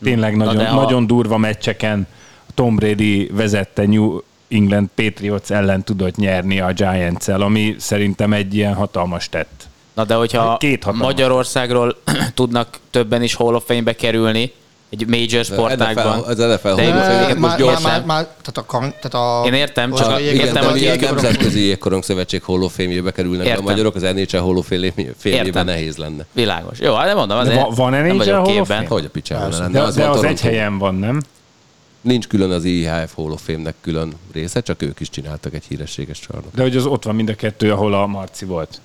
tényleg 0.02 0.36
Na 0.36 0.44
nagyon, 0.44 0.64
a- 0.66 0.74
nagyon 0.74 1.06
durva 1.06 1.36
meccseken 1.36 2.06
Tom 2.54 2.76
Brady 2.76 3.30
vezette 3.32 3.86
New 3.86 4.18
England 4.48 4.88
Patriots 4.94 5.50
ellen 5.50 5.84
tudott 5.84 6.16
nyerni 6.16 6.60
a 6.60 6.72
Giants-el, 6.72 7.40
ami 7.40 7.74
szerintem 7.78 8.32
egy 8.32 8.54
ilyen 8.54 8.74
hatalmas 8.74 9.28
tett. 9.28 9.66
Na 9.94 10.04
de 10.04 10.14
hogyha 10.14 10.56
Két 10.56 10.84
hatalmas. 10.84 11.06
Magyarországról 11.06 11.96
tudnak 12.34 12.78
többen 12.90 13.22
is 13.22 13.34
Hall 13.34 13.54
of 13.54 13.64
Fame-be 13.66 13.94
kerülni, 13.94 14.52
egy 14.92 15.06
major 15.06 15.44
sportágban. 15.44 16.18
NFL, 16.18 16.30
az 16.30 16.36
NFL 16.38 16.74
De 16.74 16.82
igen, 16.82 17.38
most 17.38 17.56
gyorsan. 17.56 17.82
gyorsan. 17.82 18.02
Már, 18.06 18.22
tehát 18.24 18.56
a, 18.56 18.64
kan, 18.66 18.80
tehát 19.00 19.14
a 19.14 19.46
Én 19.46 19.52
értem, 19.52 19.92
csak 19.92 20.06
a- 20.06 20.12
a- 20.14 20.20
Igen, 20.20 20.34
értem, 20.34 20.62
de 20.62 20.70
hogy 20.70 20.86
a 20.86 21.00
Nemzetközi 21.00 21.60
Jégkorong 21.60 22.02
Szövetség 22.02 22.42
Fame-jébe 22.72 23.10
kerülnek, 23.12 23.42
de 23.42 23.48
a 23.48 23.48
Értem. 23.50 23.64
magyarok 23.64 23.94
az 23.94 24.02
NHL 24.02 24.38
Értem. 25.46 25.64
nehéz 25.64 25.96
lenne. 25.96 26.26
Világos. 26.32 26.78
Jó, 26.78 26.94
hát 26.94 27.06
de 27.06 27.14
mondom, 27.14 27.36
De 27.36 27.42
azért 27.42 27.60
va- 27.62 27.76
van 27.76 27.90
nem 27.90 28.04
NHL 28.06 28.16
vagyok 28.16 28.40
of 28.46 28.52
képben. 28.52 28.86
Hogy 28.86 29.04
a 29.04 29.08
picsában 29.08 29.50
lenne? 29.50 29.68
De, 29.68 29.80
Az 29.82 29.94
de 29.94 30.08
az 30.08 30.22
egy 30.22 30.40
helyen 30.40 30.78
van, 30.78 30.94
nem? 30.94 31.22
Nincs 32.00 32.26
külön 32.26 32.50
az 32.50 32.64
IHF 32.64 33.14
Hall 33.14 33.30
of 33.30 33.42
Fame-nek 33.44 33.74
külön 33.80 34.12
része, 34.32 34.60
csak 34.60 34.82
ők 34.82 35.00
is 35.00 35.10
csináltak 35.10 35.54
egy 35.54 35.64
hírességes 35.68 36.18
csarnok. 36.18 36.54
De 36.54 36.62
hogy 36.62 36.76
az 36.76 36.86
ott 36.86 37.04
van 37.04 37.14
mind 37.14 37.28
a 37.28 37.34
kettő, 37.34 37.72
ahol 37.72 37.94
a 37.94 38.06
Marci 38.06 38.44
volt. 38.44 38.80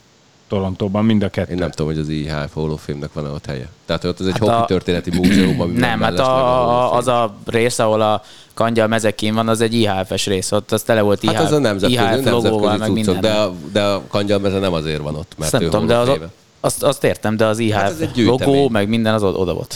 Torontóban 0.47 1.05
mind 1.05 1.23
a 1.23 1.29
kettő. 1.29 1.51
Én 1.51 1.57
nem 1.57 1.69
tudom, 1.71 1.87
hogy 1.91 1.97
az 2.01 2.09
IHF 2.09 2.53
Hall 2.53 2.69
of 2.69 2.85
Fame-nek 2.85 3.13
van-e 3.13 3.29
ott 3.29 3.45
helye. 3.45 3.67
Tehát 3.85 4.03
ott 4.03 4.19
az 4.19 4.25
egy 4.27 4.37
Hát 4.39 4.49
hát 4.49 4.61
a- 4.61 4.65
történeti 4.65 5.09
múzeum, 5.17 5.61
ami 5.61 5.73
Nem, 5.77 6.01
hát 6.01 6.19
a, 6.19 6.95
az 6.95 7.07
a 7.07 7.35
rész, 7.45 7.79
ahol 7.79 8.01
a 8.01 8.21
kangyal 8.53 8.87
mezekin 8.87 9.33
van, 9.33 9.47
az 9.47 9.61
egy 9.61 9.73
IHF-es 9.73 10.25
rész, 10.25 10.51
ott 10.51 10.71
az 10.71 10.81
tele 10.81 11.01
volt 11.01 11.23
IHF, 11.23 11.33
Hát 11.33 11.43
az 11.43 11.51
a 11.51 11.59
nemzetközi, 11.59 12.03
IHF 12.17 12.29
logóval, 12.29 12.77
meg 12.77 12.79
nemzetközi 12.79 12.91
minden. 13.11 13.21
de, 13.21 13.31
a- 13.39 13.53
de 13.71 13.83
a 13.83 14.01
kangyalmeze 14.07 14.59
nem 14.59 14.73
azért 14.73 15.01
van 15.01 15.15
ott, 15.15 15.33
mert 15.37 15.51
nem 15.51 15.61
ő 15.61 15.65
tudom, 15.65 15.85
de 15.87 15.95
az, 15.97 16.11
azt, 16.59 16.83
azt 16.83 17.03
értem, 17.03 17.37
de 17.37 17.45
az 17.45 17.59
IHF 17.59 17.75
Hát 17.75 18.11
logó, 18.15 18.69
meg 18.69 18.87
minden 18.89 19.13
az 19.13 19.23
oda 19.23 19.53
volt. 19.53 19.75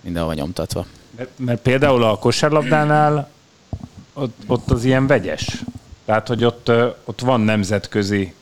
Mindenhol 0.00 0.34
nyomtatva. 0.34 0.86
Mert, 1.16 1.28
mert 1.36 1.60
például 1.60 2.02
a 2.02 2.16
kosárlabdánál 2.18 3.28
ott, 4.14 4.36
ott 4.46 4.70
az 4.70 4.84
ilyen 4.84 5.06
vegyes. 5.06 5.62
Tehát, 6.04 6.28
hogy 6.28 6.44
ott, 6.44 6.70
ott 7.04 7.20
van 7.20 7.40
nemzetközi, 7.40 8.34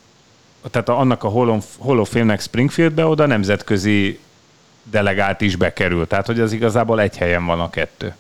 tehát 0.71 0.89
annak 0.89 1.25
a 1.25 1.29
Hall 1.29 1.49
of, 1.49 1.65
Hall 1.79 1.99
of 1.99 2.11
Fame-nek 2.11 2.41
Springfieldbe 2.41 3.07
oda 3.07 3.27
nemzetközi 3.27 4.19
delegált 4.83 5.41
is 5.41 5.57
bekerül. 5.57 6.07
Tehát, 6.07 6.27
hogy 6.27 6.41
az 6.41 6.53
igazából 6.53 7.01
egy 7.01 7.17
helyen 7.17 7.47
van 7.47 7.61
a 7.61 7.71
kettő. 7.71 8.15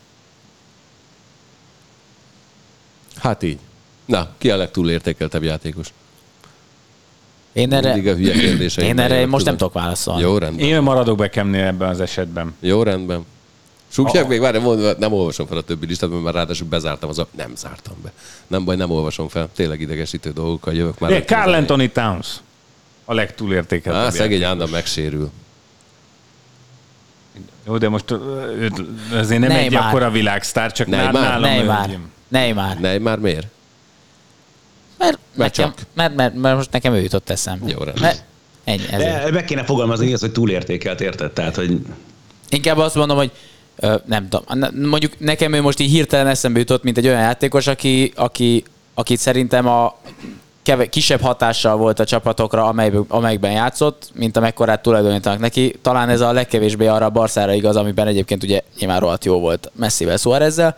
Hát 3.16 3.42
így. 3.42 3.58
Na, 4.04 4.28
ki 4.38 4.50
a 4.50 4.56
legtúlértékeltebb 4.56 5.42
játékos? 5.42 5.88
Én 7.52 7.72
erre, 7.72 7.92
Mindig 7.94 8.12
a 8.12 8.14
hülye 8.16 8.32
kérdéseim. 8.32 8.88
én 8.88 8.98
erre 8.98 9.26
most 9.26 9.44
nem 9.44 9.56
tudom. 9.56 9.56
tudok 9.56 9.72
válaszolni. 9.82 10.20
Jó, 10.22 10.38
rendben. 10.38 10.66
Én 10.66 10.82
maradok 10.82 11.16
Bekemnél 11.16 11.64
ebben 11.64 11.88
az 11.88 12.00
esetben. 12.00 12.54
Jó, 12.60 12.82
rendben. 12.82 13.24
Súgják 13.96 14.28
még, 14.28 14.40
várj, 14.40 14.58
mond, 14.58 14.98
nem 14.98 15.12
olvasom 15.12 15.46
fel 15.46 15.56
a 15.56 15.60
többi 15.60 15.86
listát, 15.86 16.10
mert 16.10 16.22
már 16.22 16.34
ráadásul 16.34 16.66
bezártam 16.68 17.08
az 17.08 17.18
a... 17.18 17.26
Nem 17.36 17.52
zártam 17.56 17.94
be. 18.02 18.12
Nem 18.46 18.64
baj, 18.64 18.76
nem 18.76 18.90
olvasom 18.90 19.28
fel. 19.28 19.48
Tényleg 19.54 19.80
idegesítő 19.80 20.30
dolgokkal 20.30 20.74
jövök 20.74 20.98
már. 20.98 21.10
De 21.10 21.22
Carl 21.24 21.52
Anthony 21.52 21.92
Towns 21.92 22.26
a 23.04 23.14
legtúlértékeltebb. 23.14 24.02
Á, 24.02 24.10
szegény. 24.10 24.44
Anda 24.44 24.66
megsérül. 24.66 25.30
Jó, 27.66 27.78
de 27.78 27.88
most 27.88 28.10
őt 28.58 28.82
azért 29.12 29.40
nem 29.40 29.50
egy 29.50 29.70
Neymar. 29.70 29.86
akkora 29.88 30.10
világsztár, 30.10 30.72
csak 30.72 30.86
Neymar. 30.86 31.12
nálam 31.12 31.40
Neymar. 31.40 31.84
egy- 31.90 31.98
Neymar. 32.28 32.76
Ne, 32.76 32.98
már 32.98 33.18
miért? 33.18 33.46
Mert, 34.98 35.18
nekem, 35.34 35.50
csak. 35.74 35.86
mert, 35.94 36.14
mert, 36.14 36.34
mert, 36.34 36.56
most 36.56 36.72
nekem 36.72 36.94
ő 36.94 37.00
jutott 37.00 37.30
eszembe. 37.30 37.70
Jó, 37.70 37.78
rendben. 37.78 38.02
Mert, 38.02 38.24
ennyi, 38.64 38.82
ezért. 38.90 39.24
De 39.24 39.30
meg 39.30 39.44
kéne 39.44 39.64
fogalmazni 39.64 40.12
az, 40.12 40.20
hogy 40.20 40.32
túlértékelt, 40.32 41.00
érted? 41.00 41.32
Tehát, 41.32 41.56
hogy 41.56 41.78
Inkább 42.48 42.78
azt 42.78 42.94
mondom, 42.94 43.16
hogy 43.16 43.30
nem 44.04 44.28
tudom. 44.28 44.70
Mondjuk 44.88 45.18
nekem 45.18 45.52
ő 45.52 45.62
most 45.62 45.80
így 45.80 45.90
hirtelen 45.90 46.26
eszembe 46.26 46.58
jutott, 46.58 46.82
mint 46.82 46.98
egy 46.98 47.06
olyan 47.06 47.20
játékos, 47.20 47.66
aki, 47.66 48.12
aki, 48.16 48.64
akit 48.94 49.18
szerintem 49.18 49.66
a 49.66 49.94
keve, 50.62 50.86
kisebb 50.88 51.20
hatással 51.20 51.76
volt 51.76 52.00
a 52.00 52.04
csapatokra, 52.04 52.64
amelyben, 52.64 53.04
amelyikben 53.08 53.52
játszott, 53.52 54.10
mint 54.14 54.36
amekkorát 54.36 54.82
tulajdonítanak 54.82 55.38
neki. 55.38 55.74
Talán 55.82 56.08
ez 56.08 56.20
a 56.20 56.32
legkevésbé 56.32 56.86
arra 56.86 57.04
a 57.04 57.10
Barszára 57.10 57.52
igaz, 57.52 57.76
amiben 57.76 58.06
egyébként 58.06 58.42
ugye 58.42 58.60
nyilván 58.78 59.00
rohadt 59.00 59.24
jó 59.24 59.38
volt 59.38 59.70
messzivel 59.74 60.16
Suárezzel. 60.16 60.76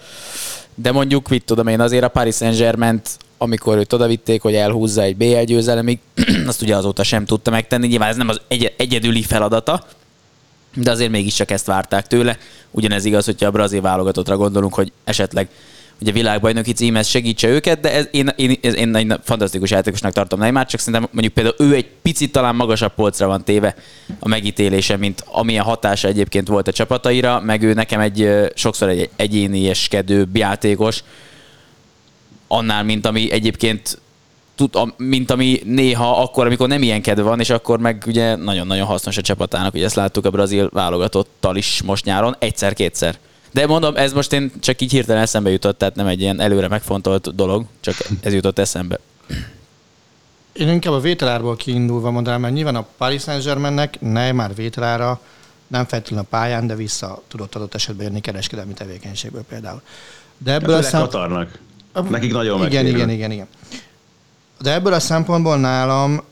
De 0.75 0.93
mondjuk, 0.93 1.29
mit 1.29 1.45
tudom 1.45 1.67
én, 1.67 1.81
azért 1.81 2.05
a 2.05 2.09
Paris 2.09 2.35
saint 2.35 3.19
amikor 3.39 3.77
őt 3.77 3.93
odavitték, 3.93 4.43
hogy 4.43 4.55
elhúzza 4.55 5.03
egy 5.03 5.17
BL 5.17 5.41
győzelemig, 5.41 5.99
azt 6.47 6.63
ugye 6.63 6.77
azóta 6.77 7.03
sem 7.03 7.25
tudta 7.25 7.51
megtenni. 7.51 7.87
Nyilván 7.87 8.09
ez 8.09 8.17
nem 8.17 8.29
az 8.29 8.41
egy- 8.49 8.75
egyedüli 8.77 9.23
feladata, 9.23 9.85
de 10.83 10.91
azért 10.91 11.11
mégiscsak 11.11 11.51
ezt 11.51 11.67
várták 11.67 12.07
tőle. 12.07 12.39
Ugyanez 12.71 13.05
igaz, 13.05 13.25
hogyha 13.25 13.47
a 13.47 13.51
brazil 13.51 13.81
válogatottra 13.81 14.37
gondolunk, 14.37 14.75
hogy 14.75 14.93
esetleg 15.05 15.49
ugye 16.01 16.13
világbajnoki 16.13 16.73
címhez 16.73 17.07
segítse 17.07 17.49
őket, 17.49 17.81
de 17.81 17.93
ez, 17.93 18.09
én, 18.11 18.31
én, 18.37 18.59
ez, 18.63 18.75
én 18.75 18.97
egy 18.97 19.15
fantasztikus 19.25 19.71
játékosnak 19.71 20.13
tartom 20.13 20.39
Neymar, 20.39 20.67
csak 20.67 20.81
szerintem 20.81 21.09
mondjuk 21.13 21.35
például 21.35 21.57
ő 21.59 21.75
egy 21.75 21.89
picit 22.03 22.33
talán 22.33 22.55
magasabb 22.55 22.95
polcra 22.95 23.27
van 23.27 23.45
téve 23.45 23.75
a 24.19 24.29
megítélése, 24.29 24.97
mint 24.97 25.25
amilyen 25.27 25.65
hatása 25.65 26.09
egyébként 26.09 26.49
volt 26.49 26.69
a 26.69 26.73
csapataira, 26.73 27.41
meg 27.41 27.63
ő 27.63 27.73
nekem 27.73 28.01
egy 28.01 28.29
sokszor 28.55 28.89
egy 28.89 29.11
egyénieskedő 29.17 30.29
játékos, 30.33 31.03
annál, 32.49 32.85
mint 32.85 33.07
ami 33.07 33.33
egyébként 33.33 33.99
tud, 34.59 34.77
a- 34.77 34.95
mint 34.97 35.31
ami 35.31 35.61
néha 35.65 36.23
akkor, 36.23 36.47
amikor 36.47 36.69
nem 36.69 36.83
ilyen 36.83 37.03
kedve 37.03 37.23
van, 37.23 37.41
és 37.41 37.51
akkor 37.51 37.79
meg 37.79 38.03
ugye 38.07 38.37
nagyon-nagyon 38.37 38.87
hasznos 38.87 39.17
a 39.17 39.21
csapatának, 39.21 39.75
ugye 39.75 39.85
ezt 39.85 39.95
láttuk 39.95 40.25
a 40.25 40.31
brazil 40.31 40.69
válogatottal 40.73 41.57
is 41.57 41.83
most 41.83 42.05
nyáron, 42.05 42.37
egyszer-kétszer. 42.39 43.19
De 43.53 43.67
mondom, 43.67 43.97
ez 43.97 44.13
most 44.13 44.33
én 44.33 44.53
csak 44.61 44.81
így 44.81 44.91
hirtelen 44.91 45.23
eszembe 45.23 45.51
jutott, 45.51 45.79
tehát 45.79 45.95
nem 45.95 46.07
egy 46.07 46.21
ilyen 46.21 46.41
előre 46.41 46.69
megfontolt 46.69 47.35
dolog, 47.35 47.65
csak 47.81 47.95
ez 48.21 48.33
jutott 48.35 48.59
eszembe. 48.59 48.99
Én 50.53 50.69
inkább 50.69 50.93
a 50.93 51.01
vételárból 51.01 51.57
kiindulva 51.57 52.11
mondanám, 52.11 52.41
mert 52.41 52.55
nyilván 52.55 52.77
a 52.77 52.87
Paris 52.97 53.23
Saint-Germainnek 53.23 54.01
Neymar 54.01 54.55
vételára 54.55 55.21
nem 55.67 55.87
feltétlenül 55.87 56.25
a 56.31 56.37
pályán, 56.37 56.67
de 56.67 56.75
vissza 56.75 57.23
tudott 57.29 57.55
adott 57.55 57.75
esetben 57.75 58.07
jönni 58.07 58.21
kereskedelmi 58.21 58.73
tevékenységből 58.73 59.43
például. 59.49 59.83
De 60.39 60.53
ebből 60.53 60.69
a 60.69 60.73
Főleg 60.77 60.91
szem... 60.91 61.01
Katarnak. 61.01 61.59
Nekik 62.11 62.33
nagyon 62.33 62.57
igen, 62.57 62.59
megtérül. 62.61 62.89
igen, 62.97 63.11
igen, 63.11 63.31
igen. 63.31 63.47
De 64.61 64.73
ebből 64.73 64.93
a 64.93 65.01
szempontból 65.01 65.59
nálam 65.59 66.23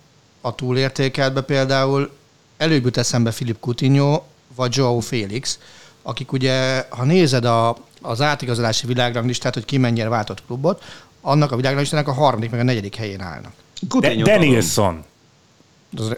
a 0.41 0.55
túlértékeltbe 0.55 1.41
például 1.41 2.11
előbb 2.57 2.85
jut 2.85 2.97
eszembe 2.97 3.31
Filip 3.31 3.61
Coutinho 3.61 4.23
vagy 4.55 4.77
Joao 4.77 5.01
Félix, 5.01 5.59
akik 6.03 6.33
ugye, 6.33 6.87
ha 6.89 7.05
nézed 7.05 7.45
a, 7.45 7.77
az 8.03 8.21
átigazolási 8.21 8.87
világranglistát, 8.87 9.55
hogy 9.55 9.65
ki 9.65 9.79
mennyire 9.79 10.09
váltott 10.09 10.45
klubot, 10.47 10.83
annak 11.21 11.53
a 11.53 11.57
világranglistának 11.57 12.09
a 12.09 12.12
harmadik 12.12 12.51
meg 12.51 12.61
a 12.61 12.62
negyedik 12.62 12.95
helyén 12.95 13.21
állnak. 13.21 13.53
De, 13.81 13.87
Coutinho 13.89 14.25
Danielson. 14.25 15.05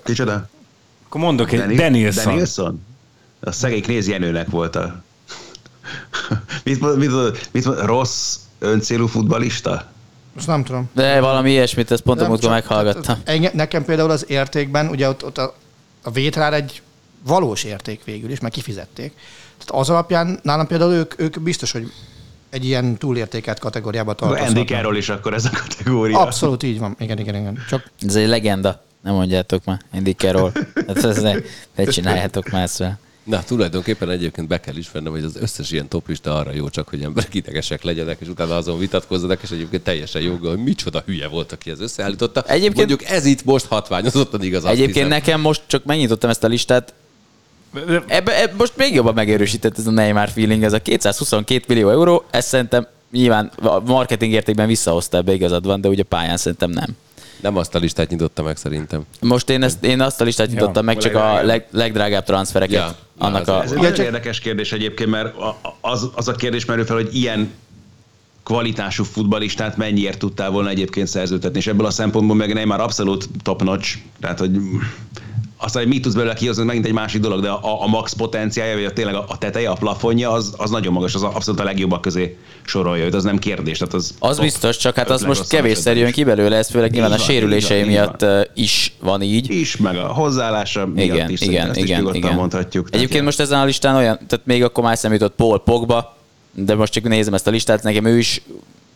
Kicsoda? 0.04 0.48
Akkor 1.06 1.20
mondok 1.20 1.52
egy 1.52 1.58
Dani- 1.58 1.74
Danielson. 1.74 2.24
Danielson? 2.24 2.84
A 3.40 3.52
szegény 3.52 3.82
Knéz 3.82 4.08
Jenőnek 4.08 4.50
volt 4.50 4.76
a... 4.76 5.02
mit, 6.64 6.96
mit, 6.96 7.10
mit, 7.52 7.64
mond- 7.64 7.80
rossz 7.80 8.36
öncélú 8.58 9.06
futbalista? 9.06 9.92
Most 10.38 10.50
nem 10.50 10.64
tudom. 10.64 10.90
De 10.92 11.20
valami 11.20 11.50
ilyesmit, 11.50 11.90
ezt 11.90 12.02
pont 12.02 12.18
a 12.18 12.20
Nem 12.20 12.30
múltkor 12.30 12.50
meghallgattam. 12.50 13.20
Engem, 13.24 13.52
nekem 13.54 13.84
például 13.84 14.10
az 14.10 14.24
értékben, 14.28 14.88
ugye 14.88 15.08
ott, 15.08 15.24
ott 15.24 15.38
a, 15.38 15.54
a 16.02 16.10
vétrár 16.10 16.52
egy 16.52 16.82
valós 17.26 17.64
érték 17.64 18.04
végül 18.04 18.30
is, 18.30 18.40
meg 18.40 18.50
kifizették. 18.50 19.12
Tehát 19.58 19.82
az 19.82 19.90
alapján 19.90 20.40
nálam 20.42 20.66
például 20.66 20.92
ők, 20.92 21.20
ők 21.20 21.40
biztos, 21.40 21.72
hogy 21.72 21.92
egy 22.50 22.64
ilyen 22.64 22.96
túlértékelt 22.96 23.58
kategóriába 23.58 24.14
tartozhatnak. 24.14 24.66
Carroll 24.66 24.96
is 24.96 25.08
akkor 25.08 25.34
ez 25.34 25.44
a 25.44 25.50
kategória. 25.50 26.18
Abszolút 26.18 26.62
így 26.62 26.78
van. 26.78 26.96
Igen, 26.98 27.18
igen, 27.18 27.34
igen. 27.34 27.58
Csak 27.68 27.90
Ez 28.06 28.14
egy 28.14 28.28
legenda, 28.28 28.84
nem 29.02 29.14
mondjátok 29.14 29.64
már, 29.64 29.80
Carroll. 30.16 30.52
Hát 30.86 31.04
ez 31.04 31.22
ne, 31.22 31.34
ne 31.74 31.84
csináljátok 31.84 32.50
már 32.50 32.62
ezt. 32.62 32.84
Na, 33.28 33.42
tulajdonképpen 33.42 34.10
egyébként 34.10 34.48
be 34.48 34.60
kell 34.60 34.76
ismernem, 34.76 35.12
hogy 35.12 35.24
az 35.24 35.36
összes 35.40 35.70
ilyen 35.70 35.88
toplista 35.88 36.34
arra 36.34 36.52
jó 36.52 36.68
csak, 36.68 36.88
hogy 36.88 37.02
emberek 37.02 37.34
idegesek 37.34 37.82
legyenek, 37.82 38.20
és 38.20 38.28
utána 38.28 38.56
azon 38.56 38.78
vitatkozzanak, 38.78 39.42
és 39.42 39.50
egyébként 39.50 39.82
teljesen 39.82 40.22
jó, 40.22 40.36
hogy 40.42 40.58
micsoda 40.58 41.02
hülye 41.06 41.28
volt, 41.28 41.52
aki 41.52 41.70
ez 41.70 41.80
összeállította. 41.80 42.42
Egyébként- 42.42 42.76
Mondjuk 42.88 43.04
ez 43.04 43.24
itt 43.24 43.44
most 43.44 43.66
hatványozottan 43.66 44.42
igaz. 44.42 44.64
Egyébként 44.64 44.92
hiszem. 44.94 45.08
nekem 45.08 45.40
most 45.40 45.62
csak 45.66 45.84
megnyitottam 45.84 46.30
ezt 46.30 46.44
a 46.44 46.48
listát, 46.48 46.94
Ebbe, 48.06 48.42
ebbe 48.42 48.52
most 48.56 48.72
még 48.76 48.94
jobban 48.94 49.14
megerősített 49.14 49.78
ez 49.78 49.86
a 49.86 49.90
Neymar 49.90 50.28
feeling, 50.28 50.62
ez 50.62 50.72
a 50.72 50.78
222 50.82 51.64
millió 51.68 51.90
euró, 51.90 52.24
ezt 52.30 52.48
szerintem 52.48 52.86
nyilván 53.12 53.50
a 53.62 53.80
marketing 53.80 54.32
értékben 54.32 54.66
visszahozta 54.66 55.16
ebbe 55.16 55.32
igazad 55.32 55.66
van, 55.66 55.80
de 55.80 55.88
ugye 55.88 56.02
pályán 56.02 56.36
szerintem 56.36 56.70
nem. 56.70 56.96
Nem 57.40 57.56
azt 57.56 57.74
a 57.74 57.78
listát 57.78 58.08
nyitotta 58.10 58.42
meg 58.42 58.56
szerintem. 58.56 59.06
Most 59.20 59.50
én, 59.50 59.62
ezt, 59.62 59.84
én 59.84 60.00
azt 60.00 60.20
a 60.20 60.24
listát 60.24 60.48
nyitottam 60.48 60.84
meg, 60.84 60.96
csak 60.96 61.14
a 61.14 61.42
leg, 61.42 61.66
legdrágább 61.70 62.24
transfereket. 62.24 62.74
Ja, 62.74 62.96
annak 63.18 63.46
na, 63.46 63.56
a, 63.58 63.62
Ez 63.62 63.70
egy 63.70 63.76
nagyon 63.76 63.92
csak- 63.94 64.04
érdekes 64.04 64.38
kérdés 64.38 64.72
egyébként, 64.72 65.10
mert 65.10 65.34
az, 65.80 66.10
az 66.14 66.28
a 66.28 66.32
kérdés 66.32 66.64
merül 66.64 66.84
fel, 66.84 66.96
hogy 66.96 67.16
ilyen 67.16 67.50
kvalitású 68.42 69.04
futbalistát 69.04 69.76
mennyiért 69.76 70.18
tudtál 70.18 70.50
volna 70.50 70.68
egyébként 70.68 71.06
szerződtetni, 71.06 71.58
és 71.58 71.66
ebből 71.66 71.86
a 71.86 71.90
szempontból 71.90 72.36
meg 72.36 72.54
Neymar 72.54 72.80
abszolút 72.80 73.28
top 73.42 73.62
notch, 73.62 73.98
tehát 74.20 74.38
hogy 74.38 74.50
aztán, 75.60 75.82
hogy 75.82 75.92
mit 75.92 76.02
tudsz 76.02 76.14
belőle 76.14 76.34
kihozni, 76.34 76.64
megint 76.64 76.86
egy 76.86 76.92
másik 76.92 77.20
dolog, 77.20 77.40
de 77.40 77.48
a, 77.48 77.82
a 77.82 77.86
max 77.86 78.12
potenciálja, 78.12 78.74
vagy 78.74 78.84
a, 78.84 78.92
tényleg 78.92 79.14
a, 79.14 79.24
a 79.28 79.38
teteje, 79.38 79.70
a 79.70 79.74
plafonja, 79.74 80.30
az, 80.30 80.54
az 80.56 80.70
nagyon 80.70 80.92
magas, 80.92 81.14
az 81.14 81.22
abszolút 81.22 81.60
a 81.60 81.64
legjobbak 81.64 82.00
közé 82.00 82.36
sorolja 82.64 83.04
őt, 83.04 83.14
az 83.14 83.24
nem 83.24 83.38
kérdés. 83.38 83.78
Tehát 83.78 83.94
az, 83.94 84.14
az 84.18 84.38
biztos, 84.38 84.76
csak 84.76 84.96
hát 84.96 85.10
az 85.10 85.22
most 85.22 85.48
kevésszer 85.48 85.96
jön 85.96 86.12
ki 86.12 86.24
belőle, 86.24 86.56
ez 86.56 86.70
főleg 86.70 86.90
nyilván 86.90 87.12
a 87.12 87.16
van, 87.16 87.26
sérülései 87.26 87.80
van, 87.80 87.88
miatt 87.88 88.22
ö, 88.22 88.40
is 88.54 88.92
van 89.00 89.22
így. 89.22 89.50
is. 89.50 89.76
meg 89.76 89.96
a 89.96 90.06
hozzáállása 90.06 90.86
miatt 90.86 91.14
Igen, 91.14 91.30
is, 91.30 91.40
igen, 91.40 91.68
ezt 91.68 91.78
is 91.78 91.84
igen, 91.84 92.14
igen. 92.14 92.34
mondhatjuk. 92.34 92.88
Egyébként 92.90 93.18
ja. 93.18 93.24
most 93.24 93.40
ezen 93.40 93.60
a 93.60 93.64
listán 93.64 93.96
olyan, 93.96 94.18
tehát 94.26 94.46
még 94.46 94.64
akkor 94.64 94.84
már 94.84 94.92
eszembe 94.92 95.16
jutott 95.16 95.34
Paul 95.34 95.58
Pogba, 95.58 96.16
de 96.54 96.74
most 96.74 96.92
csak 96.92 97.04
nézem 97.04 97.34
ezt 97.34 97.46
a 97.46 97.50
listát, 97.50 97.82
nekem 97.82 98.04
ő 98.04 98.18
is 98.18 98.42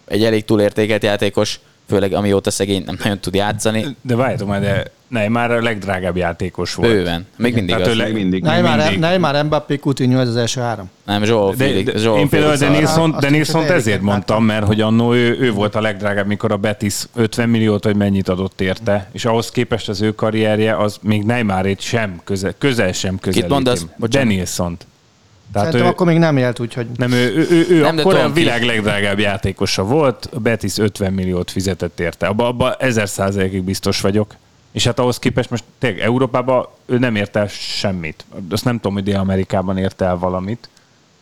egy 0.05 0.25
elég 0.25 0.45
túlértékelt 0.45 1.03
játékos, 1.03 1.61
főleg 1.93 2.13
amióta 2.13 2.51
szegény 2.51 2.83
nem 2.87 2.97
nagyon 3.03 3.19
tud 3.19 3.35
játszani. 3.35 3.87
De 4.03 4.17
várjátok 4.17 4.49
már, 4.49 4.61
de 4.61 4.85
Neymar 5.09 5.51
a 5.51 5.63
legdrágább 5.63 6.17
játékos 6.17 6.75
volt. 6.75 6.91
Bőven. 6.93 7.27
Még 7.37 7.55
mindig 7.55 7.75
Tehát 7.75 7.91
az. 7.91 7.95
ő 7.95 8.03
Meg 8.03 8.13
mindig. 8.13 8.43
Neymar, 8.43 8.77
mindig. 8.77 8.99
Neymar, 8.99 9.45
Mbappé, 9.45 9.77
Coutinho, 9.77 10.21
ez 10.21 10.29
az 10.29 10.37
első 10.37 10.61
három. 10.61 10.91
Nem, 11.07 11.25
Joao 11.25 11.51
De, 11.51 11.65
Felix. 11.65 11.93
de, 11.93 12.01
Joao 12.01 12.19
én 12.19 12.29
például 12.29 12.57
Denilson, 12.57 13.17
Denilson 13.21 13.71
ezért 13.71 14.01
mondtam, 14.01 14.45
mert 14.45 14.67
hogy 14.67 14.81
annó 14.81 15.15
ő, 15.15 15.39
ő 15.41 15.53
volt 15.53 15.75
a 15.75 15.81
legdrágább, 15.81 16.27
mikor 16.27 16.53
a 16.53 16.57
Betis 16.57 16.95
50 17.15 17.49
milliót 17.49 17.85
vagy 17.85 17.97
mennyit 17.97 18.29
adott 18.29 18.61
érte, 18.61 19.09
és 19.13 19.25
ahhoz 19.25 19.51
képest 19.51 19.89
az 19.89 20.01
ő 20.01 20.15
karrierje 20.15 20.77
az 20.77 20.99
még 21.03 21.23
Neymarét 21.23 21.81
sem 21.81 22.21
közel, 22.25 22.55
közel 22.59 22.93
sem 22.93 23.19
közelíti. 23.19 23.53
mondasz? 23.53 23.87
Bocsánat. 23.97 24.29
Denilson-t. 24.29 24.87
Tehát 25.53 25.67
Szerintem 25.69 25.91
ő, 25.91 25.93
akkor 25.95 26.07
még 26.07 26.19
nem 26.19 26.37
élt, 26.37 26.61
úgyhogy 26.61 26.87
nem, 26.97 27.13
ő, 27.13 27.35
ő, 27.37 27.47
ő, 27.51 27.67
ő 27.69 27.81
Nem, 27.81 27.97
de 27.97 28.03
akkor 28.03 28.15
a 28.15 28.33
világ 28.33 28.63
legdrágább 28.63 29.19
játékosa 29.19 29.85
volt, 29.85 30.29
a 30.35 30.39
Betis 30.39 30.79
50 30.79 31.13
milliót 31.13 31.51
fizetett 31.51 32.01
érte. 32.01 32.27
Abba, 32.27 32.47
abba 32.47 32.75
ezer 32.75 33.09
százalékig 33.09 33.63
biztos 33.63 34.01
vagyok. 34.01 34.35
És 34.73 34.85
hát 34.85 34.99
ahhoz 34.99 35.19
képest 35.19 35.51
most 35.51 35.65
tényleg 35.79 36.01
Európában 36.01 36.67
ő 36.87 36.99
nem 36.99 37.17
ért 37.17 37.37
el 37.37 37.47
semmit. 37.49 38.25
Azt 38.51 38.65
nem 38.65 38.75
tudom, 38.75 38.93
hogy 38.93 39.03
Dél-Amerikában 39.03 39.79
ért 39.79 40.01
el 40.01 40.17
valamit. 40.17 40.69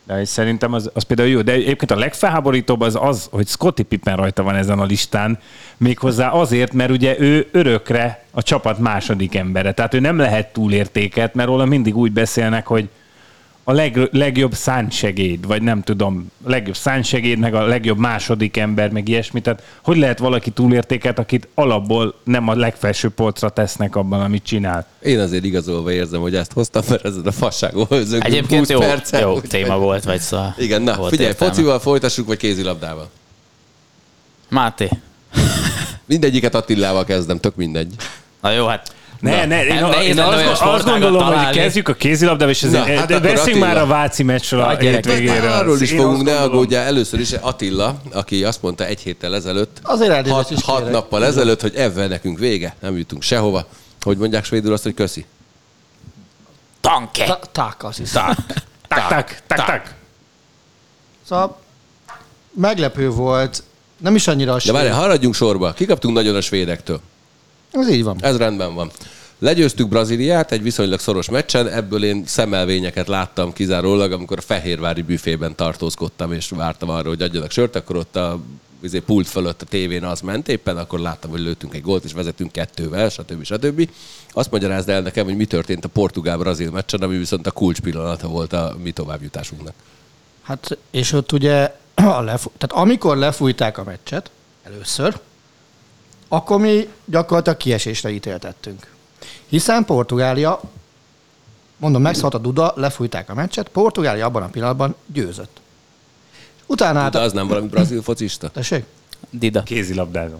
De 0.03 0.25
szerintem 0.25 0.73
az, 0.73 0.89
az 0.93 1.03
például 1.03 1.29
jó. 1.29 1.41
De 1.41 1.51
egyébként 1.51 1.91
a 1.91 1.95
legfelháborítóbb 1.95 2.81
az 2.81 2.97
az, 3.01 3.27
hogy 3.31 3.47
Scotty 3.47 3.81
Pippen 3.81 4.15
rajta 4.15 4.43
van 4.43 4.55
ezen 4.55 4.79
a 4.79 4.85
listán, 4.85 5.39
méghozzá 5.77 6.29
azért, 6.29 6.73
mert 6.73 6.91
ugye 6.91 7.19
ő 7.19 7.47
örökre 7.51 8.23
a 8.31 8.43
csapat 8.43 8.79
második 8.79 9.35
embere. 9.35 9.71
Tehát 9.71 9.93
ő 9.93 9.99
nem 9.99 10.17
lehet 10.17 10.53
túlértéket, 10.53 11.33
mert 11.33 11.47
róla 11.49 11.65
mindig 11.65 11.97
úgy 11.97 12.11
beszélnek, 12.11 12.67
hogy 12.67 12.89
a 13.71 13.73
leg, 13.73 14.09
legjobb 14.11 14.53
szántsegéd, 14.53 15.47
vagy 15.47 15.61
nem 15.61 15.81
tudom, 15.81 16.31
a 16.43 16.49
legjobb 16.49 16.75
szántsegéd, 16.75 17.37
meg 17.37 17.53
a 17.53 17.65
legjobb 17.65 17.97
második 17.97 18.57
ember, 18.57 18.91
meg 18.91 19.07
ilyesmi. 19.07 19.41
Tehát 19.41 19.63
hogy 19.83 19.97
lehet 19.97 20.19
valaki 20.19 20.49
túlértéket, 20.49 21.19
akit 21.19 21.47
alapból 21.53 22.15
nem 22.23 22.47
a 22.47 22.55
legfelső 22.55 23.09
polcra 23.09 23.49
tesznek 23.49 23.95
abban, 23.95 24.21
amit 24.21 24.43
csinál? 24.43 24.87
Én 25.01 25.19
azért 25.19 25.43
igazolva 25.43 25.91
érzem, 25.91 26.21
hogy 26.21 26.35
ezt 26.35 26.51
hoztam, 26.51 26.83
mert 26.89 27.05
ezen 27.05 27.25
a 27.25 27.31
fasságon 27.31 27.85
hőzünk 27.89 28.23
Egyébként 28.23 28.59
20 28.59 28.69
jó, 28.69 28.79
percet, 28.79 29.21
jó 29.21 29.39
téma 29.39 29.77
volt, 29.77 30.03
vagy 30.03 30.19
szóval. 30.19 30.55
Igen, 30.57 30.81
na 30.81 30.95
volt 30.95 31.09
figyelj, 31.09 31.29
értelme. 31.29 31.53
focival 31.53 31.79
folytassuk, 31.79 32.27
vagy 32.27 32.37
kézilabdával? 32.37 33.09
Máté. 34.49 34.89
Mindegyiket 36.05 36.55
Attilával 36.55 37.03
kezdem, 37.03 37.39
tök 37.39 37.55
mindegy. 37.55 37.95
Na 38.41 38.51
jó, 38.51 38.65
hát 38.65 38.93
Ne, 39.21 39.45
ne, 39.45 39.65
én, 39.65 39.73
nem 39.73 39.83
a, 39.83 39.87
nehéz 39.87 40.07
én 40.07 40.15
lenne 40.15 40.49
azt, 40.51 40.61
azt 40.61 40.85
gondolom, 40.85 41.23
hogy 41.23 41.33
találni. 41.33 41.57
kezdjük 41.57 41.87
a 41.87 41.93
kézilabdával, 41.93 42.53
és 42.53 42.61
Na, 42.61 42.67
ezért, 42.67 42.97
hát 42.99 43.07
de 43.07 43.19
beszéljünk 43.19 43.63
már 43.65 43.77
a 43.77 43.85
Váci 43.85 44.23
meccsről 44.23 44.61
a 44.61 44.65
Na, 44.65 44.73
gyerekek, 44.73 45.11
hétvégéről. 45.11 45.51
Arról 45.51 45.81
is 45.81 45.91
Én 45.91 45.97
fogunk, 45.99 46.23
ne 46.23 46.37
aggódjál. 46.39 46.85
Először 46.85 47.19
is 47.19 47.31
Attila, 47.31 48.01
aki 48.11 48.43
azt 48.43 48.61
mondta 48.61 48.85
egy 48.85 48.99
héttel 48.99 49.35
ezelőtt, 49.35 49.79
Azért 49.83 50.27
hat, 50.29 50.49
is 50.51 50.63
hat 50.63 50.91
nappal 50.91 51.25
ezelőtt, 51.25 51.61
hogy 51.61 51.75
ebben 51.75 52.09
nekünk 52.09 52.39
vége, 52.39 52.75
nem 52.79 52.97
jutunk 52.97 53.21
sehova. 53.21 53.65
Hogy 54.01 54.17
mondják 54.17 54.45
svédül 54.45 54.73
azt, 54.73 54.83
hogy 54.83 54.93
köszi. 54.93 55.25
tanke. 56.81 57.25
Ta- 57.25 57.49
Tak, 57.51 57.75
azt 57.83 57.97
hiszem. 57.97 58.25
Tak, 58.87 59.07
tak, 59.09 59.41
tak, 59.47 59.65
tak. 59.65 59.93
Szóval 61.27 61.59
meglepő 62.53 63.09
volt, 63.09 63.63
nem 63.97 64.15
is 64.15 64.27
annyira 64.27 64.51
a 64.51 64.53
De 64.53 64.59
svéd. 64.59 64.73
várjál, 64.73 64.95
haladjunk 64.95 65.35
sorba. 65.35 65.73
Kikaptunk 65.73 66.15
nagyon 66.15 66.35
a 66.35 66.41
svédektől. 66.41 66.99
Ez 67.71 67.89
így 67.89 68.03
van. 68.03 68.17
Ez 68.21 68.37
rendben 68.37 68.73
van. 68.73 68.91
Legyőztük 69.39 69.87
Brazíliát 69.87 70.51
egy 70.51 70.61
viszonylag 70.61 70.99
szoros 70.99 71.29
meccsen, 71.29 71.67
ebből 71.67 72.03
én 72.03 72.23
szemelvényeket 72.25 73.07
láttam 73.07 73.53
kizárólag, 73.53 74.11
amikor 74.11 74.37
a 74.37 74.41
Fehérvári 74.41 75.01
büfében 75.01 75.55
tartózkodtam, 75.55 76.31
és 76.31 76.49
vártam 76.49 76.89
arra, 76.89 77.09
hogy 77.09 77.21
adjanak 77.21 77.51
sört, 77.51 77.75
akkor 77.75 77.95
ott 77.95 78.15
a 78.15 78.39
izé, 78.83 78.99
pult 78.99 79.27
fölött 79.27 79.61
a 79.61 79.65
tévén 79.65 80.03
az 80.03 80.21
ment 80.21 80.47
éppen, 80.47 80.77
akkor 80.77 80.99
láttam, 80.99 81.31
hogy 81.31 81.39
lőttünk 81.39 81.73
egy 81.73 81.81
gólt, 81.81 82.03
és 82.03 82.13
vezetünk 82.13 82.51
kettővel, 82.51 83.09
stb. 83.09 83.43
stb. 83.43 83.89
Azt 84.31 84.51
magyarázd 84.51 84.89
el 84.89 85.01
nekem, 85.01 85.25
hogy 85.25 85.35
mi 85.35 85.45
történt 85.45 85.85
a 85.85 85.87
portugál-brazil 85.87 86.71
meccsen, 86.71 87.01
ami 87.01 87.17
viszont 87.17 87.47
a 87.47 87.51
kulcs 87.51 87.79
pillanata 87.79 88.27
volt 88.27 88.53
a 88.53 88.75
mi 88.83 88.91
továbbjutásunknak. 88.91 89.73
Hát, 90.41 90.77
és 90.91 91.11
ott 91.11 91.31
ugye, 91.31 91.75
a 91.95 92.21
lefú- 92.21 92.53
tehát 92.57 92.83
amikor 92.85 93.17
lefújták 93.17 93.77
a 93.77 93.83
meccset, 93.83 94.31
először, 94.63 95.19
akkor 96.33 96.59
mi 96.59 96.89
gyakorlatilag 97.05 97.57
kiesésre 97.57 98.09
ítéltettünk. 98.09 98.91
Hiszen 99.47 99.85
Portugália, 99.85 100.61
mondom, 101.77 102.01
megszállt 102.01 102.33
a 102.33 102.37
Duda, 102.37 102.73
lefújták 102.75 103.29
a 103.29 103.33
meccset, 103.33 103.67
Portugália 103.67 104.25
abban 104.25 104.43
a 104.43 104.47
pillanatban 104.47 104.95
győzött. 105.05 105.59
Utána 106.65 106.93
De 106.93 106.99
hát... 106.99 107.15
az 107.15 107.31
nem 107.31 107.47
valami 107.47 107.67
brazil 107.67 108.01
focista? 108.01 108.49
Tessék? 108.49 108.83
Dida. 109.29 109.63
Kézilabdázó. 109.63 110.35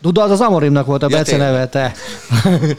Duda 0.00 0.22
az 0.22 0.30
az 0.30 0.40
Amorimnak 0.40 0.86
volt 0.86 1.02
a 1.02 1.06
Ja, 1.10 1.22
tényleg. 1.22 1.50
neve, 1.50 1.68
te. 1.68 1.94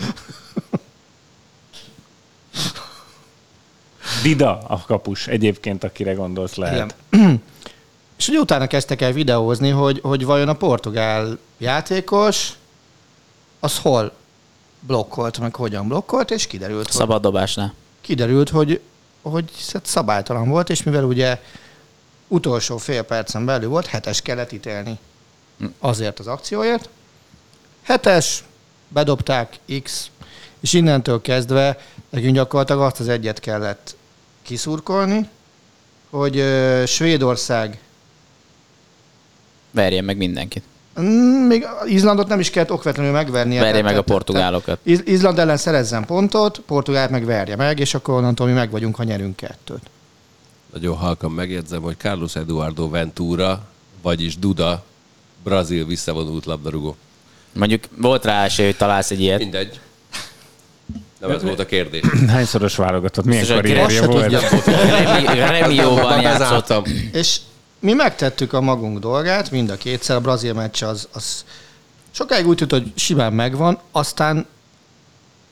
Dida 4.23 4.57
a 4.67 4.83
kapus 4.87 5.27
egyébként, 5.27 5.83
akire 5.83 6.13
gondolsz 6.13 6.55
lehet. 6.55 6.95
Igen. 7.09 7.41
És 8.17 8.27
ugye 8.27 8.39
utána 8.39 8.67
kezdtek 8.67 9.01
el 9.01 9.11
videózni, 9.11 9.69
hogy, 9.69 9.99
hogy 10.03 10.25
vajon 10.25 10.49
a 10.49 10.53
portugál 10.53 11.37
játékos 11.63 12.53
az 13.59 13.77
hol 13.77 14.13
blokkolt, 14.79 15.39
meg 15.39 15.55
hogyan 15.55 15.87
blokkolt, 15.87 16.31
és 16.31 16.47
kiderült, 16.47 16.85
hogy, 16.85 16.95
Szabad 16.95 17.21
dobásnál. 17.21 17.73
kiderült, 18.01 18.49
hogy, 18.49 18.81
hogy 19.21 19.51
hát 19.73 19.85
szabálytalan 19.85 20.49
volt, 20.49 20.69
és 20.69 20.83
mivel 20.83 21.03
ugye 21.03 21.41
utolsó 22.27 22.77
fél 22.77 23.01
percen 23.01 23.45
belül 23.45 23.69
volt, 23.69 23.85
hetes 23.85 24.21
kellett 24.21 24.51
ítélni 24.51 24.99
azért 25.79 26.19
az 26.19 26.27
akcióért. 26.27 26.89
Hetes, 27.81 28.43
bedobták 28.87 29.59
X, 29.83 30.09
és 30.59 30.73
innentől 30.73 31.21
kezdve 31.21 31.79
nekünk 32.09 32.35
gyakorlatilag 32.35 32.81
azt 32.81 32.99
az 32.99 33.07
egyet 33.07 33.39
kellett 33.39 33.95
kiszurkolni, 34.41 35.29
hogy 36.09 36.43
Svédország 36.87 37.79
Verjen 39.71 40.03
meg 40.03 40.17
mindenkit. 40.17 40.63
Mm, 41.01 41.47
Még 41.47 41.65
Izlandot 41.85 42.27
nem 42.27 42.39
is 42.39 42.49
kellett 42.49 42.71
okvetlenül 42.71 43.11
megvernie. 43.11 43.61
Verje 43.61 43.81
meg 43.81 43.97
a 43.97 44.01
portugálokat. 44.01 44.79
Izland 44.83 45.39
ellen 45.39 45.57
szerezzen 45.57 46.05
pontot, 46.05 46.59
Portugált 46.59 47.09
meg 47.09 47.25
verje 47.25 47.55
meg, 47.55 47.79
és 47.79 47.93
akkor 47.93 48.13
onnantól 48.15 48.47
mi 48.47 48.53
meg 48.53 48.71
vagyunk, 48.71 48.95
ha 48.95 49.03
nyerünk 49.03 49.35
kettőt. 49.35 49.81
Nagyon 50.73 50.95
halkan 50.95 51.31
megjegyzem, 51.31 51.81
hogy 51.81 51.97
Carlos 51.97 52.35
Eduardo 52.35 52.89
Ventura, 52.89 53.65
vagyis 54.01 54.37
Duda, 54.37 54.83
brazil 55.43 55.85
visszavonult 55.85 56.45
labdarúgó. 56.45 56.95
Mondjuk 57.53 57.83
volt 57.97 58.25
rá 58.25 58.43
esély, 58.43 58.65
hogy 58.65 58.77
találsz 58.77 59.11
egy 59.11 59.21
ilyet. 59.21 59.39
Mindegy. 59.39 59.79
Nem 61.19 61.31
ez 61.31 61.43
volt 61.43 61.59
a 61.59 61.65
kérdés. 61.65 62.01
Hányszoros 62.27 62.75
válogatott? 62.75 63.25
Milyen 63.25 63.45
karrierje 63.47 64.05
volt? 64.05 64.21
tudja. 64.21 64.39
Remi- 64.65 65.37
Remióban 65.37 66.21
játszott. 66.21 66.39
Bezártam. 66.39 66.83
És 67.11 67.39
mi 67.83 67.93
megtettük 67.93 68.53
a 68.53 68.61
magunk 68.61 68.99
dolgát, 68.99 69.51
mind 69.51 69.69
a 69.69 69.77
kétszer. 69.77 70.15
A 70.15 70.19
brazil 70.19 70.53
meccs 70.53 70.83
az, 70.83 71.07
az 71.13 71.45
sokáig 72.11 72.47
úgy 72.47 72.57
tűnt, 72.57 72.71
hogy 72.71 72.91
simán 72.95 73.33
megvan, 73.33 73.79
aztán 73.91 74.45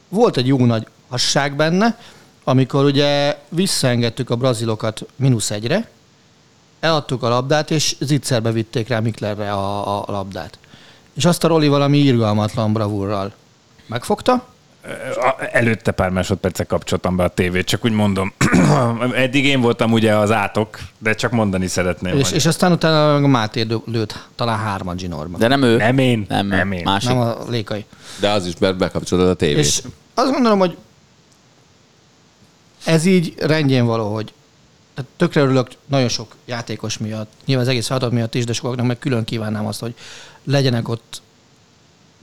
volt 0.09 0.37
egy 0.37 0.47
jó 0.47 0.65
nagy 0.65 0.87
hasság 1.09 1.55
benne, 1.55 1.97
amikor 2.43 2.85
ugye 2.85 3.37
visszaengedtük 3.49 4.29
a 4.29 4.35
brazilokat 4.35 5.01
mínusz 5.15 5.51
egyre, 5.51 5.89
eladtuk 6.79 7.23
a 7.23 7.29
labdát, 7.29 7.71
és 7.71 7.95
zicserbe 7.99 8.51
vitték 8.51 8.87
rá 8.87 8.99
Miklerre 8.99 9.51
a, 9.51 9.99
a 9.99 10.11
labdát. 10.11 10.59
És 11.13 11.25
azt 11.25 11.43
a 11.43 11.47
Roli 11.47 11.67
valami 11.67 11.97
irgalmatlan 11.97 12.73
bravúrral 12.73 13.33
megfogta, 13.85 14.47
Előtte 15.51 15.91
pár 15.91 16.09
másodpercek 16.09 16.67
kapcsoltam 16.67 17.15
be 17.15 17.23
a 17.23 17.27
tévét, 17.27 17.65
csak 17.65 17.85
úgy 17.85 17.91
mondom. 17.91 18.33
Eddig 19.15 19.45
én 19.45 19.61
voltam 19.61 19.91
ugye 19.91 20.15
az 20.15 20.31
átok, 20.31 20.79
de 20.97 21.13
csak 21.13 21.31
mondani 21.31 21.67
szeretném. 21.67 22.17
és, 22.17 22.27
hogy 22.27 22.35
és 22.37 22.45
aztán 22.45 22.71
utána 22.71 23.27
Máté 23.27 23.61
lő- 23.61 23.81
lőtt 23.85 24.27
talán 24.35 24.57
hárman 24.59 24.97
zsinórba. 24.97 25.37
De 25.37 25.47
nem 25.47 25.63
ő. 25.63 25.77
Nem 25.77 25.97
én, 25.97 26.25
Nem, 26.29 26.47
nem 26.47 26.71
én. 26.71 26.81
Másik. 26.83 27.09
Nem 27.09 27.17
a 27.19 27.37
lékai. 27.49 27.85
De 28.19 28.29
az 28.29 28.45
is, 28.45 28.53
mert 28.59 28.77
bekapcsolod 28.77 29.27
a 29.27 29.33
tévét. 29.33 29.57
És 29.57 29.81
azt 30.13 30.31
gondolom, 30.31 30.59
hogy 30.59 30.77
ez 32.85 33.05
így 33.05 33.33
rendjén 33.39 33.85
való, 33.85 34.13
hogy 34.13 34.33
tehát 34.93 35.11
tökre 35.17 35.41
örülök 35.41 35.67
nagyon 35.85 36.07
sok 36.09 36.35
játékos 36.45 36.97
miatt, 36.97 37.31
nyilván 37.45 37.65
az 37.65 37.71
egész 37.71 37.87
feladat 37.87 38.11
miatt 38.11 38.35
is, 38.35 38.45
de 38.45 38.53
sokaknak 38.53 38.85
meg 38.85 38.99
külön 38.99 39.23
kívánnám 39.23 39.65
azt, 39.65 39.79
hogy 39.79 39.95
legyenek 40.43 40.89
ott 40.89 41.21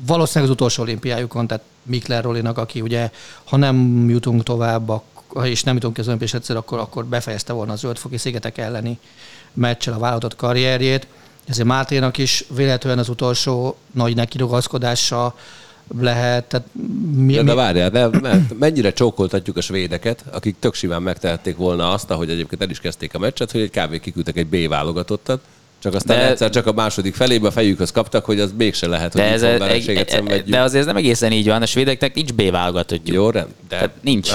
valószínűleg 0.07 0.51
az 0.51 0.57
utolsó 0.57 0.83
olimpiájukon, 0.83 1.47
tehát 1.47 1.65
Mikler 1.83 2.23
Rolinak, 2.25 2.59
aki 2.59 2.81
ugye, 2.81 3.11
ha 3.45 3.57
nem 3.57 4.07
jutunk 4.09 4.43
tovább, 4.43 4.89
ak- 4.89 5.45
és 5.45 5.63
nem 5.63 5.75
jutunk 5.75 5.95
ki 5.95 6.01
az 6.01 6.07
olimpiás 6.07 6.35
egyszer, 6.35 6.57
akkor, 6.57 6.79
akkor 6.79 7.05
befejezte 7.05 7.53
volna 7.53 7.73
a 7.73 7.77
zöldfoki 7.77 8.17
szigetek 8.17 8.59
elleni 8.59 8.99
meccsel 9.53 9.95
a 9.95 9.99
vállalatot 9.99 10.37
karrierjét. 10.37 11.07
Ezért 11.47 11.67
Máténak 11.69 12.19
is 12.19 12.45
véletlenül 12.55 13.01
az 13.01 13.09
utolsó 13.09 13.77
nagy 13.93 14.15
nekirugaszkodása 14.15 15.35
lehet. 16.01 16.45
Tehát 16.45 16.67
mi, 17.15 17.33
De, 17.35 17.43
mi, 17.43 17.49
de 17.49 17.55
várjál, 17.55 17.91
de, 17.91 18.09
mert 18.21 18.59
mennyire 18.59 18.93
csókoltatjuk 18.93 19.57
a 19.57 19.61
svédeket, 19.61 20.25
akik 20.31 20.57
tök 20.59 20.75
simán 20.75 21.03
megtehették 21.03 21.57
volna 21.57 21.93
azt, 21.93 22.11
ahogy 22.11 22.31
egyébként 22.31 22.63
el 22.63 22.71
is 22.71 22.81
kezdték 22.81 23.15
a 23.15 23.19
meccset, 23.19 23.51
hogy 23.51 23.61
egy 23.61 23.71
kb. 23.71 24.01
kiküldtek 24.01 24.37
egy 24.37 24.47
B 24.47 24.69
válogatottat, 24.69 25.41
csak 25.83 25.95
aztán 25.95 26.17
De- 26.19 26.29
egyszer 26.29 26.51
csak 26.51 26.67
a 26.67 26.73
második 26.73 27.15
felébe 27.15 27.47
a 27.47 27.51
fejükhöz 27.51 27.91
kaptak, 27.93 28.25
hogy 28.25 28.41
az 28.41 28.53
mégse 28.59 28.87
lehet, 28.87 29.13
hogy 29.13 29.21
De, 29.21 29.29
ez, 29.33 29.41
vereséget 29.41 30.09
szenvedjünk. 30.09 30.49
de 30.49 30.61
azért 30.61 30.81
ez 30.81 30.87
nem 30.87 30.97
egészen 30.97 31.33
így 31.33 31.47
van. 31.47 31.63
A 31.63 31.67
svédeknek 31.67 32.15
nincs 32.15 32.33
B 32.33 32.51
válogatottjuk. 32.51 33.17
Jó, 33.17 33.31
rend. 33.31 33.47
De 33.69 33.77
Tehát 33.77 33.91
nincs. 34.01 34.27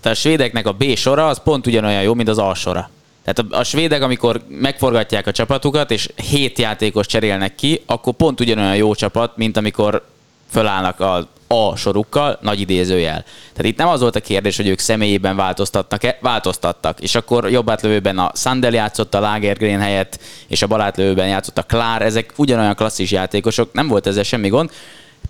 Tehát 0.00 0.16
a 0.16 0.20
svédeknek 0.20 0.66
a 0.66 0.72
B 0.72 0.94
sora 0.96 1.28
az 1.28 1.40
pont 1.44 1.66
ugyanolyan 1.66 2.02
jó, 2.02 2.14
mint 2.14 2.28
az 2.28 2.38
A 2.38 2.54
sora. 2.54 2.90
Tehát 3.24 3.52
a, 3.52 3.58
a 3.58 3.64
svédek, 3.64 4.02
amikor 4.02 4.40
megforgatják 4.48 5.26
a 5.26 5.32
csapatukat, 5.32 5.90
és 5.90 6.08
hét 6.30 6.58
játékos 6.58 7.06
cserélnek 7.06 7.54
ki, 7.54 7.82
akkor 7.86 8.12
pont 8.12 8.40
ugyanolyan 8.40 8.76
jó 8.76 8.94
csapat, 8.94 9.36
mint 9.36 9.56
amikor 9.56 10.06
fölállnak 10.50 11.00
a 11.00 11.28
A 11.52 11.76
sorukkal, 11.76 12.38
nagy 12.40 12.60
idézőjel. 12.60 13.24
Tehát 13.52 13.72
itt 13.72 13.78
nem 13.78 13.88
az 13.88 14.00
volt 14.00 14.16
a 14.16 14.20
kérdés, 14.20 14.56
hogy 14.56 14.68
ők 14.68 14.78
személyében 14.78 15.36
változtatnak-e, 15.36 16.18
változtattak. 16.20 17.00
És 17.00 17.14
akkor 17.14 17.50
jobb 17.50 17.70
átlövőben 17.70 18.18
a 18.18 18.32
Sandel 18.34 18.72
játszott 18.72 19.14
a 19.14 19.20
Lagergren 19.20 19.80
helyett, 19.80 20.20
és 20.46 20.62
a 20.62 20.66
balátlövőben 20.66 21.28
játszott 21.28 21.58
a 21.58 21.62
Klár, 21.62 22.02
ezek 22.02 22.32
ugyanolyan 22.36 22.74
klasszis 22.74 23.10
játékosok, 23.10 23.72
nem 23.72 23.88
volt 23.88 24.06
ezzel 24.06 24.22
semmi 24.22 24.48
gond. 24.48 24.70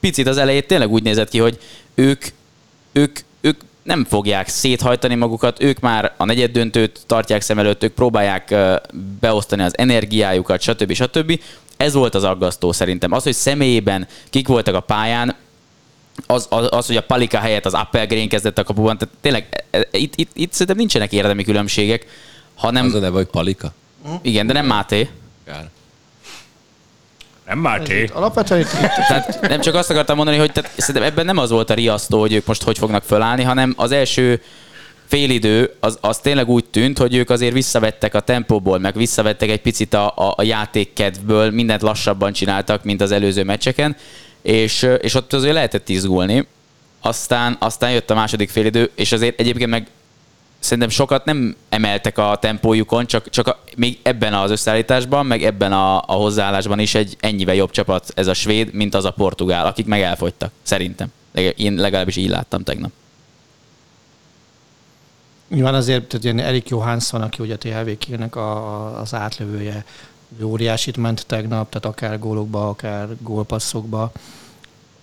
Picit 0.01 0.27
az 0.27 0.39
elejét 0.39 0.67
tényleg 0.67 0.91
úgy 0.91 1.03
nézett 1.03 1.29
ki, 1.29 1.39
hogy 1.39 1.59
ők, 1.95 2.25
ők, 2.93 3.19
ők 3.41 3.61
nem 3.83 4.05
fogják 4.05 4.49
széthajtani 4.49 5.15
magukat, 5.15 5.63
ők 5.63 5.81
már 5.81 6.13
a 6.17 6.25
negyed 6.25 6.51
döntőt 6.51 7.01
tartják 7.07 7.41
szem 7.41 7.59
előtt, 7.59 7.83
ők 7.83 7.93
próbálják 7.93 8.55
beosztani 9.21 9.63
az 9.63 9.79
energiájukat, 9.79 10.61
stb. 10.61 10.93
stb. 10.93 11.41
Ez 11.81 11.95
volt 11.95 12.14
az 12.14 12.25
aggasztó 12.25 12.73
szerintem. 12.73 13.12
Az, 13.12 13.23
hogy 13.23 13.33
személyében 13.33 14.07
kik 14.31 14.49
voltak 14.49 14.75
a 14.75 14.81
pályán, 14.81 15.35
az, 16.27 16.47
az, 16.51 16.69
az 16.71 16.87
hogy 16.87 16.97
a 16.97 17.03
Palika 17.03 17.38
helyett 17.38 17.66
az 17.66 17.75
Appelgren 17.75 18.29
kezdett 18.29 18.59
a 18.59 18.64
kapuban, 18.64 18.99
tehát 18.99 19.14
tényleg 19.21 19.64
e, 19.71 19.79
e, 19.79 19.99
itt, 19.99 20.14
itt, 20.16 20.31
itt 20.35 20.53
szerintem 20.53 20.77
nincsenek 20.77 21.12
érdemi 21.12 21.45
különbségek, 21.45 22.07
hanem, 22.55 22.87
az 22.87 22.95
a 22.95 22.99
neve, 22.99 23.16
hogy 23.16 23.27
Palika. 23.27 23.73
igen, 24.23 24.47
de 24.47 24.53
nem 24.53 24.66
Máté. 24.66 25.09
Kár. 25.45 25.71
Nem 27.47 27.59
Máté. 27.59 28.11
Alapvetően 28.12 28.61
itt, 28.61 28.73
itt 28.73 29.07
Tehát 29.09 29.40
nem 29.40 29.61
csak 29.61 29.75
azt 29.75 29.90
akartam 29.90 30.16
mondani, 30.16 30.37
hogy 30.37 30.53
tehát 30.53 30.71
szerintem 30.77 31.11
ebben 31.11 31.25
nem 31.25 31.38
az 31.38 31.51
volt 31.51 31.71
a 31.71 31.75
riasztó, 31.75 32.21
hogy 32.21 32.33
ők 32.33 32.47
most 32.47 32.62
hogy 32.62 32.79
fognak 32.79 33.03
fölállni, 33.05 33.43
hanem 33.43 33.75
az 33.77 33.90
első 33.93 34.43
félidő 35.11 35.75
az, 35.81 35.99
az 36.01 36.18
tényleg 36.18 36.49
úgy 36.49 36.64
tűnt, 36.64 36.99
hogy 36.99 37.14
ők 37.14 37.31
azért 37.31 37.53
visszavettek 37.53 38.14
a 38.14 38.20
tempóból, 38.20 38.79
meg 38.79 38.94
visszavettek 38.94 39.49
egy 39.49 39.61
picit 39.61 39.94
a, 39.94 40.07
a, 40.07 40.35
a 40.37 40.42
játékkedvből, 40.42 41.51
mindent 41.51 41.83
lassabban 41.83 42.33
csináltak, 42.33 42.85
mint 42.85 43.01
az 43.01 43.11
előző 43.11 43.44
meccseken, 43.44 43.96
és, 44.42 44.88
és 45.01 45.14
ott 45.14 45.33
azért 45.33 45.55
lehetett 45.55 45.88
izgulni. 45.88 46.46
Aztán, 47.01 47.57
aztán 47.59 47.90
jött 47.92 48.11
a 48.11 48.14
második 48.14 48.51
félidő, 48.51 48.90
és 48.94 49.12
azért 49.12 49.40
egyébként 49.40 49.70
meg 49.70 49.87
szerintem 50.59 50.88
sokat 50.88 51.25
nem 51.25 51.57
emeltek 51.68 52.18
a 52.18 52.37
tempójukon, 52.40 53.07
csak, 53.07 53.31
csak 53.31 53.46
a, 53.46 53.62
még 53.77 53.99
ebben 54.03 54.35
az 54.35 54.51
összeállításban, 54.51 55.27
meg 55.27 55.44
ebben 55.44 55.73
a, 55.73 55.96
a 55.96 56.12
hozzáállásban 56.12 56.79
is 56.79 56.94
egy 56.94 57.16
ennyivel 57.20 57.55
jobb 57.55 57.70
csapat 57.70 58.12
ez 58.14 58.27
a 58.27 58.35
svéd, 58.35 58.73
mint 58.73 58.94
az 58.94 59.05
a 59.05 59.11
portugál, 59.11 59.66
akik 59.66 59.87
meg 59.87 60.01
elfogytak, 60.01 60.53
szerintem. 60.62 61.09
Én 61.57 61.75
legalábbis 61.75 62.16
így 62.16 62.29
láttam 62.29 62.62
tegnap. 62.62 62.90
Nyilván 65.51 65.75
azért, 65.75 66.05
tehát 66.05 66.25
ilyen 66.25 66.39
Erik 66.39 66.69
Johansson, 66.69 67.23
aki 67.23 67.43
ugye 67.43 67.57
THV 67.57 68.11
nek 68.19 68.37
a, 68.37 69.01
az 69.01 69.15
átlövője, 69.15 69.85
óriásit 70.43 70.97
ment 70.97 71.27
tegnap, 71.27 71.69
tehát 71.69 71.85
akár 71.85 72.19
gólokba, 72.19 72.69
akár 72.69 73.09
gólpasszokba. 73.21 74.13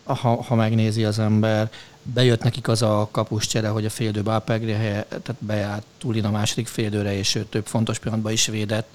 ha, 0.04 0.44
ha 0.44 0.56
megnézi 0.56 1.04
az 1.04 1.20
ember. 1.20 1.72
Bejött 2.04 2.44
nekik 2.44 2.68
az 2.68 2.82
a 2.82 3.08
kapuscsere, 3.12 3.68
hogy 3.68 3.86
a 3.86 3.90
féldőbe 3.90 4.36
Apegre 4.36 4.76
helye, 4.76 5.04
tehát 5.04 5.36
bejárt 5.40 5.84
Tulin 5.98 6.26
a 6.26 6.32
második 6.32 6.68
féldőre, 6.68 7.18
és 7.18 7.36
ő 7.36 7.46
több 7.46 7.66
fontos 7.66 8.00
pillanatban 8.00 8.32
is 8.32 8.46
védett. 8.46 8.88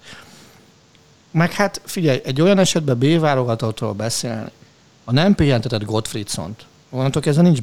Meg 1.31 1.53
hát 1.53 1.81
figyelj, 1.85 2.21
egy 2.25 2.41
olyan 2.41 2.59
esetben 2.59 2.99
B 2.99 3.21
válogatottról 3.21 3.93
beszélni, 3.93 4.51
a 5.05 5.13
nem 5.13 5.35
pihentetett 5.35 5.85
Gottfriedsont, 5.85 6.65
onnantól 6.91 7.23
kezdve 7.23 7.43
nincs, 7.43 7.59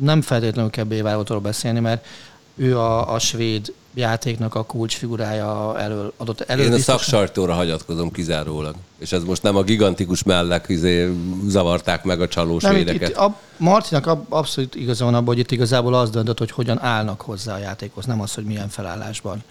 nem 0.00 0.22
feltétlenül 0.22 0.70
kell 0.70 0.84
B 0.84 0.88
válogatottról 0.88 1.40
beszélni, 1.40 1.80
mert 1.80 2.06
ő 2.54 2.78
a, 2.78 3.12
a 3.12 3.18
svéd 3.18 3.72
játéknak 3.94 4.54
a 4.54 4.62
kulcsfigurája 4.62 5.78
elől 5.78 6.12
adott 6.16 6.40
elő. 6.40 6.62
Én 6.62 6.72
a 6.72 6.78
szaksartóra 6.78 7.52
hagyatkozom 7.52 8.10
kizárólag. 8.10 8.74
És 8.98 9.12
ez 9.12 9.24
most 9.24 9.42
nem 9.42 9.56
a 9.56 9.62
gigantikus 9.62 10.22
mellek 10.22 10.64
izé, 10.68 11.12
zavarták 11.46 12.04
meg 12.04 12.20
a 12.20 12.28
csalós 12.28 12.62
nem, 12.62 12.74
védeket. 12.74 13.08
Itt, 13.08 13.08
itt 13.08 13.16
a 13.16 13.36
Martinak 13.56 14.18
abszolút 14.28 14.74
igaza 14.74 15.04
van 15.04 15.14
abban, 15.14 15.26
hogy 15.26 15.38
itt 15.38 15.50
igazából 15.50 15.94
az 15.94 16.10
döntött, 16.10 16.38
hogy 16.38 16.50
hogyan 16.50 16.82
állnak 16.82 17.20
hozzá 17.20 17.54
a 17.54 17.58
játékhoz, 17.58 18.04
nem 18.04 18.20
az, 18.20 18.34
hogy 18.34 18.44
milyen 18.44 18.68
felállásban 18.68 19.42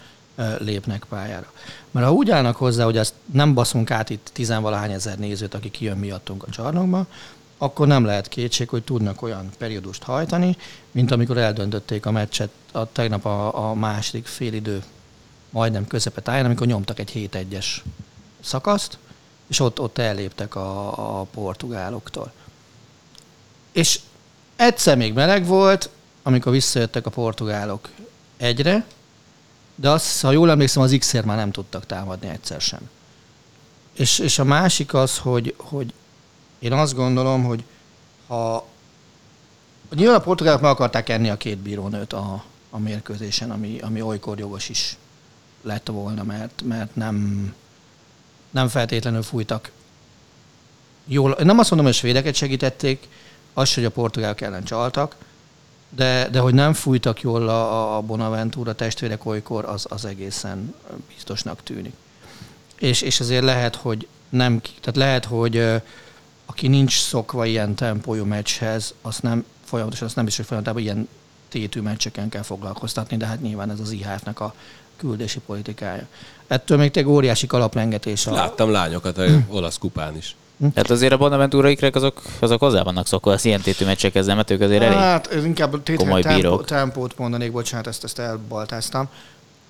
lépnek 0.58 1.04
pályára. 1.08 1.52
Mert 1.90 2.06
ha 2.06 2.12
úgy 2.12 2.30
állnak 2.30 2.56
hozzá, 2.56 2.84
hogy 2.84 2.96
ezt 2.96 3.14
nem 3.32 3.54
baszunk 3.54 3.90
át 3.90 4.10
itt 4.10 4.30
tizenvalahány 4.32 4.92
ezer 4.92 5.18
nézőt, 5.18 5.54
aki 5.54 5.70
kijön 5.70 5.96
miattunk 5.96 6.42
a 6.42 6.50
csarnokba, 6.50 7.06
akkor 7.62 7.86
nem 7.86 8.04
lehet 8.04 8.28
kétség, 8.28 8.68
hogy 8.68 8.82
tudnak 8.82 9.22
olyan 9.22 9.50
periódust 9.58 10.02
hajtani, 10.02 10.56
mint 10.90 11.10
amikor 11.10 11.38
eldöntötték 11.38 12.06
a 12.06 12.10
meccset 12.10 12.50
a 12.72 12.92
tegnap 12.92 13.24
a, 13.24 13.68
a 13.68 13.74
második 13.74 14.26
félidő 14.26 14.82
majdnem 15.50 15.86
közepet 15.86 16.28
álljon, 16.28 16.44
amikor 16.44 16.66
nyomtak 16.66 16.98
egy 16.98 17.28
7-1-es 17.32 17.66
szakaszt, 18.40 18.98
és 19.46 19.60
ott, 19.60 19.80
ott 19.80 19.98
elléptek 19.98 20.54
a, 20.54 21.20
a 21.20 21.22
portugáloktól. 21.22 22.32
És 23.72 24.00
egyszer 24.56 24.96
még 24.96 25.12
meleg 25.12 25.46
volt, 25.46 25.90
amikor 26.22 26.52
visszajöttek 26.52 27.06
a 27.06 27.10
portugálok 27.10 27.88
egyre, 28.36 28.84
de 29.74 29.90
azt, 29.90 30.20
ha 30.20 30.30
jól 30.30 30.50
emlékszem, 30.50 30.82
az 30.82 30.96
x 30.98 31.12
már 31.12 31.36
nem 31.36 31.50
tudtak 31.50 31.86
támadni 31.86 32.28
egyszer 32.28 32.60
sem. 32.60 32.90
És, 33.92 34.18
és 34.18 34.38
a 34.38 34.44
másik 34.44 34.94
az, 34.94 35.18
hogy, 35.18 35.54
hogy 35.58 35.92
én 36.62 36.72
azt 36.72 36.94
gondolom, 36.94 37.44
hogy 37.44 37.64
ha 38.26 38.66
nyilván 39.94 40.16
a 40.16 40.22
portugálok 40.22 40.60
meg 40.60 40.70
akarták 40.70 41.08
enni 41.08 41.30
a 41.30 41.36
két 41.36 41.58
bírónőt 41.58 42.12
a, 42.12 42.44
a 42.70 42.78
mérkőzésen, 42.78 43.50
ami, 43.50 43.78
ami 43.78 44.02
olykor 44.02 44.38
jogos 44.38 44.68
is 44.68 44.96
lett 45.62 45.88
volna, 45.88 46.22
mert, 46.22 46.62
mert 46.64 46.96
nem, 46.96 47.54
nem 48.50 48.68
feltétlenül 48.68 49.22
fújtak 49.22 49.70
jól. 51.06 51.36
Nem 51.42 51.58
azt 51.58 51.70
mondom, 51.70 51.88
hogy 51.88 51.96
a 51.96 51.98
svédeket 51.98 52.34
segítették, 52.34 53.08
az, 53.52 53.74
hogy 53.74 53.84
a 53.84 53.90
portugálok 53.90 54.40
ellen 54.40 54.64
csaltak, 54.64 55.16
de, 55.88 56.28
de 56.28 56.38
hogy 56.38 56.54
nem 56.54 56.72
fújtak 56.72 57.20
jól 57.20 57.48
a, 57.48 57.96
a 57.96 58.00
Bonaventura 58.00 58.74
testvérek 58.74 59.26
olykor, 59.26 59.64
az, 59.64 59.86
az 59.88 60.04
egészen 60.04 60.74
biztosnak 61.14 61.62
tűnik. 61.62 61.94
És, 62.78 63.02
és 63.02 63.20
azért 63.20 63.44
lehet, 63.44 63.76
hogy 63.76 64.08
nem, 64.28 64.60
tehát 64.60 64.96
lehet, 64.96 65.24
hogy 65.24 65.82
aki 66.52 66.68
nincs 66.68 67.00
szokva 67.00 67.44
ilyen 67.44 67.74
tempójú 67.74 68.24
meccshez, 68.24 68.94
azt 69.02 69.22
nem 69.22 69.44
folyamatosan, 69.64 70.06
azt 70.06 70.16
nem 70.16 70.26
is, 70.26 70.36
hogy 70.36 70.46
folyamatosan 70.46 70.82
ilyen 70.82 71.08
tétű 71.48 71.80
meccseken 71.80 72.28
kell 72.28 72.42
foglalkoztatni, 72.42 73.16
de 73.16 73.26
hát 73.26 73.42
nyilván 73.42 73.70
ez 73.70 73.80
az 73.80 73.90
IHF-nek 73.90 74.40
a 74.40 74.54
küldési 74.96 75.40
politikája. 75.46 76.06
Ettől 76.46 76.78
még 76.78 76.96
egy 76.96 77.06
óriási 77.06 77.46
kalaprengetés. 77.46 78.26
A... 78.26 78.32
Láttam 78.32 78.70
lányokat 78.70 79.18
a 79.18 79.24
olasz 79.48 79.78
kupán 79.78 80.16
is. 80.16 80.36
Hm? 80.58 80.66
Hát 80.74 80.90
azért 80.90 81.12
a 81.12 81.16
Bonaventura 81.16 81.68
ikrek 81.68 81.94
azok, 81.94 82.22
azok 82.38 82.60
hozzá 82.60 82.82
vannak 82.82 83.06
szokva 83.06 83.32
az 83.32 83.44
ilyen 83.44 83.60
tétű 83.60 83.84
meccsekhez, 83.84 84.26
nem? 84.26 84.36
Hát 84.36 84.50
ők 84.50 84.60
azért 84.60 84.82
elég 84.82 84.96
Hát 84.96 85.26
ez 85.26 85.44
inkább 85.44 85.96
komoly 85.96 86.22
tempó, 86.22 86.36
bírók. 86.36 86.64
tempót 86.64 87.18
mondanék, 87.18 87.52
bocsánat, 87.52 87.86
ezt, 87.86 88.04
ezt 88.04 88.18
elbaltáztam. 88.18 89.08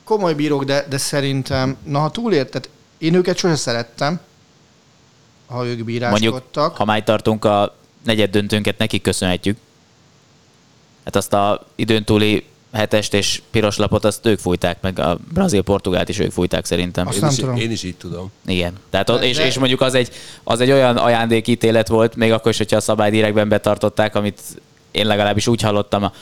Komoly 0.04 0.34
bírók, 0.34 0.64
de, 0.64 0.86
de 0.88 0.98
szerintem, 0.98 1.76
na 1.82 1.98
ha 1.98 2.10
túlérted, 2.10 2.68
én 2.98 3.14
őket 3.14 3.36
sosem 3.36 3.56
szerettem, 3.56 4.20
ha 5.52 5.66
ők 5.66 5.84
bíráskodtak. 5.84 6.32
Mondjuk, 6.32 6.76
ha 6.76 6.84
már 6.84 7.04
tartunk, 7.04 7.44
a 7.44 7.74
negyed 8.04 8.30
döntőnket 8.30 8.78
nekik 8.78 9.02
köszönhetjük. 9.02 9.56
Hát 11.04 11.16
azt 11.16 11.32
a 11.32 11.66
időn 11.74 12.04
túli 12.04 12.46
hetest 12.72 13.14
és 13.14 13.42
piros 13.50 13.76
lapot, 13.76 14.04
azt 14.04 14.26
ők 14.26 14.38
fújták 14.38 14.80
meg, 14.80 14.98
a 14.98 15.18
brazil-portugált 15.32 16.08
is 16.08 16.18
ők 16.18 16.30
fújták 16.30 16.64
szerintem. 16.64 17.06
Azt 17.06 17.22
én, 17.22 17.28
is, 17.28 17.36
tudom. 17.36 17.56
én 17.56 17.70
is 17.70 17.82
így 17.82 17.94
tudom. 17.94 18.30
Igen. 18.46 18.72
Tehát 18.90 19.06
de, 19.06 19.28
és, 19.28 19.36
de... 19.36 19.46
és, 19.46 19.58
mondjuk 19.58 19.80
az 19.80 19.94
egy, 19.94 20.10
az 20.44 20.60
egy 20.60 20.70
olyan 20.70 20.96
ajándékítélet 20.96 21.88
volt, 21.88 22.16
még 22.16 22.32
akkor 22.32 22.50
is, 22.50 22.58
hogyha 22.58 22.76
a 22.76 22.80
szabály 22.80 23.10
direktben 23.10 23.48
betartották, 23.48 24.14
amit 24.14 24.40
én 24.90 25.06
legalábbis 25.06 25.46
úgy 25.46 25.60
hallottam, 25.60 26.02
a, 26.02 26.12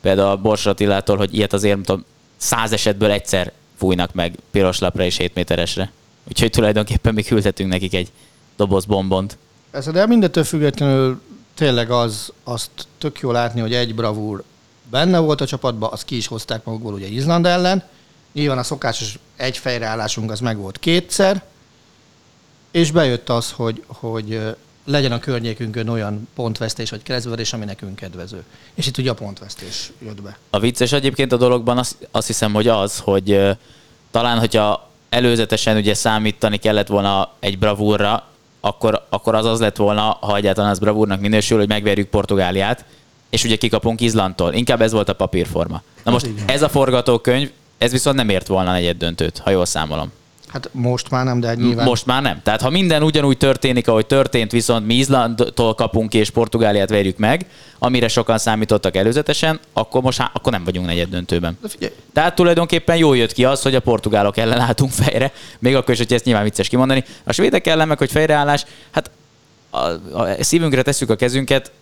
például 0.00 0.28
a 0.28 0.36
Bors 0.36 0.66
Attilától, 0.66 1.16
hogy 1.16 1.34
ilyet 1.34 1.52
azért, 1.52 1.74
nem 1.74 1.84
tudom, 1.84 2.04
száz 2.36 2.72
esetből 2.72 3.10
egyszer 3.10 3.52
fújnak 3.76 4.12
meg 4.12 4.34
piros 4.50 4.78
lapra 4.78 5.04
és 5.04 5.16
7 5.16 5.34
méteresre. 5.34 5.92
Úgyhogy 6.28 6.50
tulajdonképpen 6.50 7.14
mi 7.14 7.22
küldhetünk 7.22 7.70
nekik 7.70 7.94
egy 7.94 8.08
doboz 8.60 8.84
bombont. 8.84 9.38
Ez, 9.70 9.86
de 9.86 10.06
mindettől 10.06 10.44
függetlenül 10.44 11.20
tényleg 11.54 11.90
az, 11.90 12.32
azt 12.44 12.70
tök 12.98 13.20
jó 13.20 13.30
látni, 13.30 13.60
hogy 13.60 13.74
egy 13.74 13.94
bravúr 13.94 14.42
benne 14.90 15.18
volt 15.18 15.40
a 15.40 15.46
csapatban, 15.46 15.92
azt 15.92 16.04
ki 16.04 16.16
is 16.16 16.26
hozták 16.26 16.64
magukból 16.64 16.92
ugye 16.92 17.06
Izland 17.06 17.46
ellen. 17.46 17.82
Nyilván 18.32 18.58
a 18.58 18.62
szokásos 18.62 19.18
egy 19.36 19.56
fejreállásunk 19.56 20.30
az 20.30 20.40
meg 20.40 20.56
volt 20.56 20.78
kétszer, 20.78 21.42
és 22.70 22.90
bejött 22.90 23.28
az, 23.28 23.50
hogy, 23.50 23.84
hogy 23.86 24.40
legyen 24.84 25.12
a 25.12 25.18
környékünkön 25.18 25.88
olyan 25.88 26.28
pontvesztés 26.34 26.90
vagy 26.90 27.02
keresztverés, 27.02 27.52
ami 27.52 27.64
nekünk 27.64 27.96
kedvező. 27.96 28.44
És 28.74 28.86
itt 28.86 28.98
ugye 28.98 29.10
a 29.10 29.14
pontvesztés 29.14 29.92
jött 30.04 30.22
be. 30.22 30.38
A 30.50 30.58
vicces 30.58 30.92
egyébként 30.92 31.32
a 31.32 31.36
dologban 31.36 31.78
azt, 31.78 32.08
azt 32.10 32.26
hiszem, 32.26 32.52
hogy 32.52 32.68
az, 32.68 32.98
hogy 32.98 33.56
talán, 34.10 34.38
hogyha 34.38 34.90
előzetesen 35.08 35.76
ugye 35.76 35.94
számítani 35.94 36.56
kellett 36.56 36.86
volna 36.86 37.32
egy 37.40 37.58
bravúrra, 37.58 38.29
akkor, 38.60 39.06
akkor 39.08 39.34
az 39.34 39.44
az 39.44 39.60
lett 39.60 39.76
volna, 39.76 40.16
ha 40.20 40.36
egyáltalán 40.36 40.70
az 40.70 40.78
bravúrnak 40.78 41.20
minősül, 41.20 41.58
hogy 41.58 41.68
megverjük 41.68 42.08
Portugáliát, 42.08 42.84
és 43.30 43.44
ugye 43.44 43.56
kikapunk 43.56 44.00
Izlandtól. 44.00 44.52
Inkább 44.52 44.80
ez 44.80 44.92
volt 44.92 45.08
a 45.08 45.14
papírforma. 45.14 45.82
Na 46.04 46.10
most 46.10 46.28
ez 46.46 46.62
a 46.62 46.68
forgatókönyv, 46.68 47.50
ez 47.78 47.90
viszont 47.90 48.16
nem 48.16 48.28
ért 48.28 48.46
volna 48.46 48.72
negyed 48.72 48.96
döntőt, 48.96 49.38
ha 49.38 49.50
jól 49.50 49.64
számolom. 49.64 50.12
Hát 50.52 50.70
most 50.72 51.10
már 51.10 51.24
nem, 51.24 51.40
de 51.40 51.54
nyilván... 51.54 51.86
Most 51.86 52.06
már 52.06 52.22
nem. 52.22 52.40
Tehát 52.42 52.60
ha 52.60 52.70
minden 52.70 53.02
ugyanúgy 53.02 53.36
történik, 53.36 53.88
ahogy 53.88 54.06
történt, 54.06 54.50
viszont 54.50 54.86
mi 54.86 54.94
Izlandtól 54.94 55.74
kapunk 55.74 56.14
és 56.14 56.30
Portugáliát 56.30 56.90
verjük 56.90 57.16
meg, 57.16 57.46
amire 57.78 58.08
sokan 58.08 58.38
számítottak 58.38 58.96
előzetesen, 58.96 59.60
akkor 59.72 60.02
most 60.02 60.18
há- 60.18 60.30
akkor 60.32 60.52
nem 60.52 60.64
vagyunk 60.64 60.86
negyed 60.86 61.08
döntőben. 61.08 61.58
Tehát 62.12 62.34
tulajdonképpen 62.34 62.96
jól 62.96 63.16
jött 63.16 63.32
ki 63.32 63.44
az, 63.44 63.62
hogy 63.62 63.74
a 63.74 63.80
portugálok 63.80 64.36
ellen 64.36 64.60
álltunk 64.60 64.92
fejre, 64.92 65.32
még 65.58 65.76
akkor 65.76 65.94
is, 65.94 65.98
hogy 66.00 66.12
ezt 66.12 66.24
nyilván 66.24 66.44
vicces 66.44 66.68
kimondani. 66.68 67.04
A 67.24 67.32
svédek 67.32 67.66
ellen 67.66 67.88
meg, 67.88 67.98
hogy 67.98 68.10
fejreállás, 68.10 68.64
hát 68.90 69.10
a, 69.70 69.78
a 70.12 70.36
szívünkre 70.40 70.82
tesszük 70.82 71.10
a 71.10 71.16
kezünket, 71.16 71.72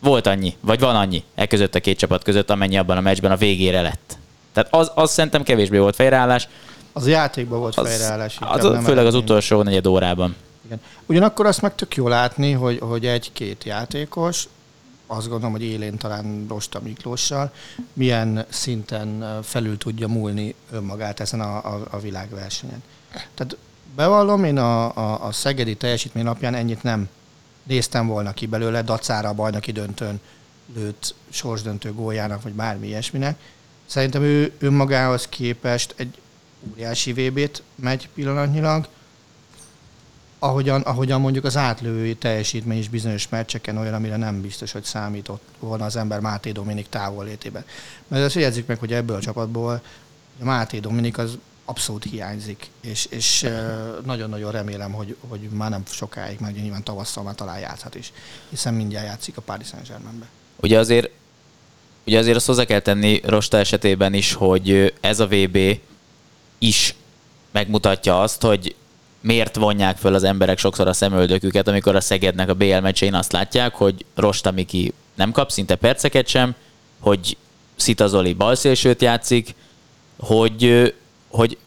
volt 0.00 0.26
annyi, 0.26 0.56
vagy 0.60 0.80
van 0.80 0.96
annyi 0.96 1.24
e 1.34 1.46
között 1.46 1.74
a 1.74 1.80
két 1.80 1.98
csapat 1.98 2.22
között, 2.22 2.50
amennyi 2.50 2.76
abban 2.76 2.96
a 2.96 3.00
meccsben 3.00 3.30
a 3.30 3.36
végére 3.36 3.80
lett. 3.80 4.18
Tehát 4.52 4.74
az, 4.74 4.90
az 4.94 5.12
szerintem 5.12 5.42
kevésbé 5.42 5.78
volt 5.78 5.94
fejreállás. 5.94 6.48
Az 6.96 7.06
játékban 7.06 7.58
volt 7.58 7.76
az, 7.76 7.88
fejreállás. 7.88 8.36
Az, 8.40 8.64
az 8.64 8.84
főleg 8.84 9.06
az 9.06 9.14
utolsó 9.14 9.62
negyed 9.62 9.86
órában. 9.86 10.36
Igen. 10.64 10.80
Ugyanakkor 11.06 11.46
azt 11.46 11.62
meg 11.62 11.74
tök 11.74 11.94
jó 11.96 12.08
látni, 12.08 12.52
hogy, 12.52 12.78
hogy 12.78 13.06
egy-két 13.06 13.64
játékos, 13.64 14.48
azt 15.06 15.28
gondolom, 15.28 15.52
hogy 15.52 15.62
élén 15.62 15.96
talán 15.96 16.46
Rosta 16.48 16.80
Miklóssal, 16.80 17.52
milyen 17.92 18.44
szinten 18.48 19.38
felül 19.42 19.78
tudja 19.78 20.08
múlni 20.08 20.54
önmagát 20.70 21.20
ezen 21.20 21.40
a, 21.40 21.56
a, 21.56 21.86
a 21.90 21.98
világversenyen. 21.98 22.82
Tehát 23.34 23.56
bevallom, 23.96 24.44
én 24.44 24.58
a, 24.58 24.96
a, 24.96 25.26
a 25.26 25.32
Szegedi 25.32 25.76
teljesítmény 25.76 26.24
napján 26.24 26.54
ennyit 26.54 26.82
nem 26.82 27.08
néztem 27.62 28.06
volna 28.06 28.32
ki 28.32 28.46
belőle, 28.46 28.82
dacára 28.82 29.28
a 29.28 29.34
bajnoki 29.34 29.72
döntőn 29.72 30.20
lőtt 30.74 31.14
sorsdöntő 31.28 31.92
góljának, 31.92 32.42
vagy 32.42 32.52
bármi 32.52 32.86
ilyesminek. 32.86 33.38
Szerintem 33.86 34.22
ő 34.22 34.52
önmagához 34.58 35.26
képest 35.28 35.94
egy 35.96 36.18
óriási 36.72 37.12
VB-t 37.12 37.62
megy 37.74 38.08
pillanatnyilag, 38.14 38.88
ahogyan, 40.38 40.80
ahogyan 40.80 41.20
mondjuk 41.20 41.44
az 41.44 41.56
átlői 41.56 42.14
teljesítmény 42.14 42.78
is 42.78 42.88
bizonyos 42.88 43.28
meccseken 43.28 43.76
olyan, 43.76 43.94
amire 43.94 44.16
nem 44.16 44.40
biztos, 44.40 44.72
hogy 44.72 44.84
számított 44.84 45.42
volna 45.58 45.84
az 45.84 45.96
ember 45.96 46.20
Máté 46.20 46.52
Dominik 46.52 46.88
távollétében. 46.88 47.64
Mert 48.08 48.24
azt 48.24 48.34
jegyezzük 48.34 48.66
meg, 48.66 48.78
hogy 48.78 48.92
ebből 48.92 49.16
a 49.16 49.20
csapatból 49.20 49.82
a 50.40 50.44
Máté 50.44 50.78
Dominik 50.78 51.18
az 51.18 51.38
abszolút 51.64 52.04
hiányzik, 52.04 52.70
és, 52.80 53.06
és 53.10 53.48
nagyon-nagyon 54.04 54.52
remélem, 54.52 54.92
hogy, 54.92 55.16
hogy 55.28 55.40
már 55.40 55.70
nem 55.70 55.82
sokáig, 55.86 56.38
mert 56.40 56.54
nyilván 56.54 56.82
tavasszal 56.82 57.22
már 57.22 57.34
talán 57.34 57.58
játszhat 57.58 57.94
is, 57.94 58.12
hiszen 58.48 58.74
mindjárt 58.74 59.06
játszik 59.06 59.36
a 59.36 59.40
Paris 59.40 59.66
Saint-Germainbe. 59.66 60.26
Ugye 60.56 60.78
azért, 60.78 61.10
ugye 62.06 62.18
azért 62.18 62.36
azt 62.36 62.46
hozzá 62.46 62.64
kell 62.64 62.80
tenni 62.80 63.20
Rosta 63.24 63.56
esetében 63.56 64.14
is, 64.14 64.32
hogy 64.32 64.94
ez 65.00 65.20
a 65.20 65.26
VB 65.26 65.58
is 66.58 66.94
megmutatja 67.50 68.20
azt, 68.20 68.42
hogy 68.42 68.74
miért 69.20 69.56
vonják 69.56 69.96
föl 69.96 70.14
az 70.14 70.22
emberek 70.22 70.58
sokszor 70.58 70.88
a 70.88 70.92
szemöldöküket, 70.92 71.68
amikor 71.68 71.96
a 71.96 72.00
Szegednek 72.00 72.48
a 72.48 72.54
BL 72.54 72.78
meccsén 72.78 73.14
azt 73.14 73.32
látják, 73.32 73.74
hogy 73.74 74.04
Rosta 74.14 74.50
Miki 74.50 74.92
nem 75.14 75.32
kap 75.32 75.50
szinte 75.50 75.74
perceket 75.74 76.28
sem, 76.28 76.54
hogy 77.00 77.36
Szita 77.76 78.06
Zoli 78.06 78.32
balszélsőt 78.32 79.02
játszik, 79.02 79.54
hogy, 80.18 80.94
hogy 81.28 81.58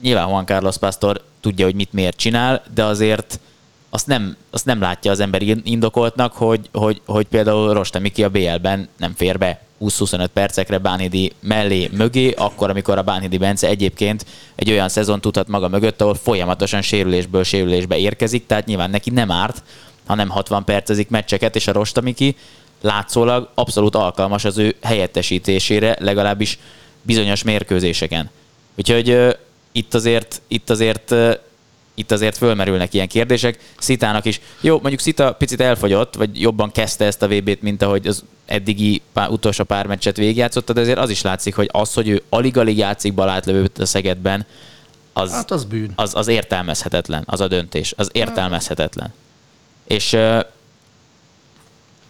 nyilván 0.00 0.28
Juan 0.28 0.46
Carlos 0.46 0.78
Pastor 0.78 1.24
tudja, 1.40 1.64
hogy 1.64 1.74
mit 1.74 1.92
miért 1.92 2.16
csinál, 2.16 2.62
de 2.74 2.84
azért 2.84 3.40
azt 3.90 4.06
nem, 4.06 4.36
azt 4.50 4.64
nem 4.64 4.80
látja 4.80 5.10
az 5.10 5.20
ember 5.20 5.42
indokoltnak, 5.42 6.32
hogy, 6.32 6.68
hogy, 6.72 7.00
hogy 7.06 7.26
például 7.26 7.72
Rostemiki 7.72 8.24
a 8.24 8.28
BL-ben 8.28 8.88
nem 8.96 9.14
fér 9.14 9.38
be 9.38 9.60
20-25 9.80 10.28
percekre 10.32 10.78
Bánhidi 10.78 11.32
mellé, 11.40 11.90
mögé, 11.92 12.30
akkor, 12.30 12.70
amikor 12.70 12.98
a 12.98 13.02
Bánhidi 13.02 13.38
Bence 13.38 13.68
egyébként 13.68 14.26
egy 14.54 14.70
olyan 14.70 14.88
szezon 14.88 15.20
tudhat 15.20 15.48
maga 15.48 15.68
mögött, 15.68 16.00
ahol 16.00 16.14
folyamatosan 16.14 16.82
sérülésből 16.82 17.44
sérülésbe 17.44 17.96
érkezik, 17.96 18.46
tehát 18.46 18.66
nyilván 18.66 18.90
neki 18.90 19.10
nem 19.10 19.30
árt, 19.30 19.62
hanem 20.06 20.28
60 20.28 20.64
percezik 20.64 21.08
meccseket, 21.08 21.56
és 21.56 21.66
a 21.66 21.72
Rostamiki 21.72 22.36
látszólag 22.80 23.50
abszolút 23.54 23.94
alkalmas 23.94 24.44
az 24.44 24.58
ő 24.58 24.76
helyettesítésére, 24.82 25.96
legalábbis 25.98 26.58
bizonyos 27.02 27.42
mérkőzéseken. 27.42 28.30
Úgyhogy 28.76 29.10
uh, 29.10 29.30
itt 29.72 29.94
azért, 29.94 30.42
itt 30.48 30.70
azért 30.70 31.10
uh, 31.10 31.34
itt 32.00 32.10
azért 32.10 32.36
fölmerülnek 32.36 32.94
ilyen 32.94 33.08
kérdések. 33.08 33.58
Szitának 33.78 34.24
is. 34.24 34.40
Jó, 34.60 34.78
mondjuk 34.78 35.00
Szita 35.00 35.32
picit 35.32 35.60
elfogyott, 35.60 36.14
vagy 36.14 36.40
jobban 36.40 36.70
kezdte 36.70 37.04
ezt 37.04 37.22
a 37.22 37.28
VB-t, 37.28 37.62
mint 37.62 37.82
ahogy 37.82 38.06
az 38.06 38.24
eddigi 38.44 39.02
pár, 39.12 39.28
utolsó 39.28 39.64
pár 39.64 39.86
meccset 39.86 40.16
végigjátszotta, 40.16 40.72
de 40.72 40.80
azért 40.80 40.98
az 40.98 41.10
is 41.10 41.22
látszik, 41.22 41.54
hogy 41.54 41.68
az, 41.72 41.94
hogy 41.94 42.08
ő 42.08 42.22
alig-alig 42.28 42.76
játszik 42.76 43.14
balátlövőt 43.14 43.78
a 43.78 43.86
Szegedben, 43.86 44.46
az, 45.12 45.30
hát 45.30 45.50
az, 45.50 45.64
bűn. 45.64 45.92
Az, 45.96 46.14
az 46.14 46.28
értelmezhetetlen, 46.28 47.22
az 47.26 47.40
a 47.40 47.48
döntés. 47.48 47.94
Az 47.96 48.08
értelmezhetetlen. 48.12 49.12
És 49.84 50.16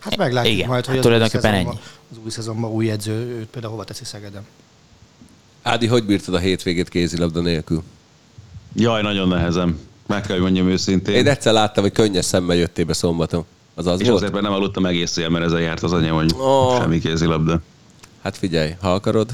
Hát 0.00 0.16
meglátjuk 0.16 0.54
igen, 0.54 0.68
majd, 0.68 0.84
hogy 0.84 0.94
hát 0.96 1.04
az, 1.04 1.10
tulajdonképpen 1.10 1.54
ennyi. 1.54 1.78
az 2.10 2.16
új 2.24 2.30
szezonban 2.30 2.70
új 2.70 2.90
edző, 2.90 3.12
őt 3.12 3.46
például 3.46 3.72
hova 3.72 3.84
teszi 3.84 4.04
Szegeden. 4.04 4.46
Ádi, 5.62 5.86
hogy 5.86 6.04
bírtad 6.04 6.34
a 6.34 6.38
hétvégét 6.38 6.88
kézilabda 6.88 7.40
nélkül? 7.40 7.82
Jaj, 8.74 9.02
nagyon 9.02 9.28
nehezem. 9.28 9.78
Meg 10.06 10.20
kell, 10.20 10.32
hogy 10.32 10.42
mondjam 10.44 10.68
őszintén. 10.68 11.14
Én 11.14 11.26
egyszer 11.26 11.52
láttam, 11.52 11.82
hogy 11.82 11.92
könnyes 11.92 12.24
szemmel 12.24 12.56
jöttél 12.56 12.84
be 12.84 12.92
szombaton. 12.92 13.44
Az 13.74 13.86
az 13.86 14.00
és 14.00 14.06
volt? 14.06 14.16
azért, 14.18 14.32
mert 14.32 14.44
nem 14.44 14.52
aludtam 14.52 14.86
egész 14.86 15.16
éjjel, 15.16 15.30
mert 15.32 15.44
ezzel 15.44 15.60
járt 15.60 15.82
az 15.82 15.92
anyám, 15.92 16.14
hogy 16.14 16.34
Oh. 16.38 16.78
semmi 16.80 16.98
kézilabda. 16.98 17.60
Hát 18.22 18.36
figyelj, 18.36 18.70
ha 18.80 18.92
akarod. 18.94 19.30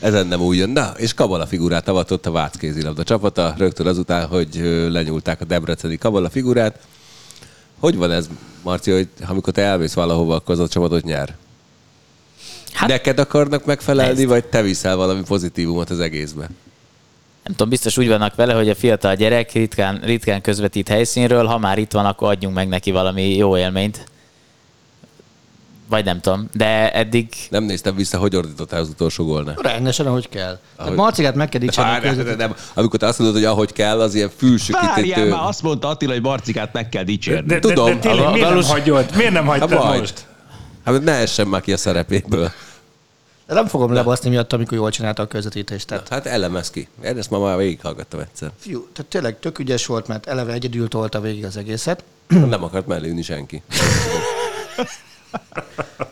Ezen 0.00 0.26
nem 0.26 0.40
úgy 0.40 0.56
jön. 0.56 0.70
Na, 0.70 0.92
és 0.96 1.14
kabala 1.14 1.46
figurát 1.46 1.88
avatott 1.88 2.26
a 2.26 2.30
Vác 2.30 2.56
kézilabda 2.56 3.02
csapata, 3.02 3.54
rögtön 3.58 3.86
azután, 3.86 4.26
hogy 4.26 4.56
lenyúlták 4.90 5.40
a 5.40 5.44
debreceni 5.44 5.96
kabala 5.96 6.30
figurát. 6.30 6.78
Hogy 7.78 7.96
van 7.96 8.10
ez, 8.10 8.28
Marci, 8.62 8.90
hogy 8.90 9.08
amikor 9.28 9.52
te 9.52 9.62
elmész 9.62 9.92
valahova, 9.94 10.34
akkor 10.34 10.54
az 10.54 10.60
a 10.60 10.68
csapatot 10.68 11.04
nyer? 11.04 11.36
Hát, 12.76 12.90
Hát- 12.90 13.04
Neked 13.04 13.18
akarnak 13.18 13.64
megfelelni, 13.64 14.20
Ezt. 14.20 14.28
vagy 14.28 14.44
te 14.44 14.62
viszel 14.62 14.96
valami 14.96 15.22
pozitívumot 15.22 15.90
az 15.90 16.00
egészbe? 16.00 16.48
nem 17.44 17.54
tudom, 17.54 17.68
biztos 17.68 17.98
úgy 17.98 18.08
vannak 18.08 18.34
vele, 18.34 18.52
hogy 18.52 18.68
a 18.68 18.74
fiatal 18.74 19.14
gyerek 19.14 19.52
ritkán, 19.52 20.00
ritkán 20.04 20.40
közvetít 20.40 20.88
helyszínről, 20.88 21.44
ha 21.46 21.58
már 21.58 21.78
itt 21.78 21.92
van, 21.92 22.06
akkor 22.06 22.28
adjunk 22.30 22.54
meg 22.54 22.68
neki 22.68 22.90
valami 22.90 23.36
jó 23.36 23.56
élményt. 23.56 24.04
Vagy 25.88 26.04
nem 26.04 26.20
tudom, 26.20 26.48
de 26.52 26.92
eddig 26.92 27.28
Nem 27.50 27.64
néztem 27.64 27.96
vissza, 27.96 28.18
hogy 28.18 28.36
ordítottál 28.36 28.80
az 28.80 28.88
utolsó 28.88 29.24
gólnál. 29.24 29.54
Rendesen, 29.62 30.06
ahogy 30.06 30.28
kell. 30.28 30.44
Ahogy- 30.48 30.58
Tehát 30.76 30.94
Marcikát 30.96 31.34
meg 31.34 31.48
kell 31.48 31.60
dicsérni. 31.60 31.90
De 31.90 32.00
közvetít- 32.08 32.36
nem. 32.36 32.54
Amikor 32.74 32.98
te 32.98 33.06
azt 33.06 33.18
mondod, 33.18 33.36
hogy 33.36 33.46
ahogy 33.46 33.72
kell, 33.72 34.00
az 34.00 34.14
ilyen 34.14 34.30
fülsükítő. 34.36 34.86
Várjál 34.86 35.26
már, 35.26 35.40
azt 35.48 35.62
mondta 35.62 35.88
Attila, 35.88 36.12
hogy 36.12 36.22
Barcikát 36.22 36.72
meg 36.72 36.88
kell 36.88 37.02
dicsérni. 37.04 37.46
De, 37.46 37.58
Tudom, 37.58 37.86
de, 37.86 37.92
de 37.94 37.98
tényleg 37.98 38.30
miért 38.32 38.48
valós- 38.48 38.66
nem 38.66 38.78
hagyod? 38.78 39.10
Miért 39.16 39.32
nem 39.32 39.46
hagytad 39.46 39.98
most? 39.98 40.26
Hát 40.84 41.02
ne 41.04 41.12
essen 41.12 41.46
már 41.46 41.60
ki 41.60 41.72
a 41.72 41.76
szerepéből. 41.76 42.52
De 43.46 43.54
nem 43.54 43.66
fogom 43.66 43.92
lebaszni 43.92 44.30
miatt, 44.30 44.52
amikor 44.52 44.78
jól 44.78 44.90
csinálta 44.90 45.22
a 45.22 45.26
közvetítést. 45.26 45.86
Tehát, 45.86 46.08
Hát 46.08 46.26
elemez 46.26 46.70
ki. 46.70 46.88
Én 47.04 47.18
ezt 47.18 47.30
ma 47.30 47.38
már 47.38 47.56
végighallgattam 47.56 48.20
egyszer. 48.20 48.50
fiú, 48.58 48.88
tehát 48.92 49.10
tényleg 49.10 49.38
tök 49.38 49.58
ügyes 49.58 49.86
volt, 49.86 50.06
mert 50.06 50.26
eleve 50.26 50.52
egyedül 50.52 50.88
tolta 50.88 51.20
végig 51.20 51.44
az 51.44 51.56
egészet. 51.56 52.04
Nem 52.26 52.62
akart 52.62 52.86
mellé 52.86 53.08
ülni 53.08 53.22
senki. 53.22 53.62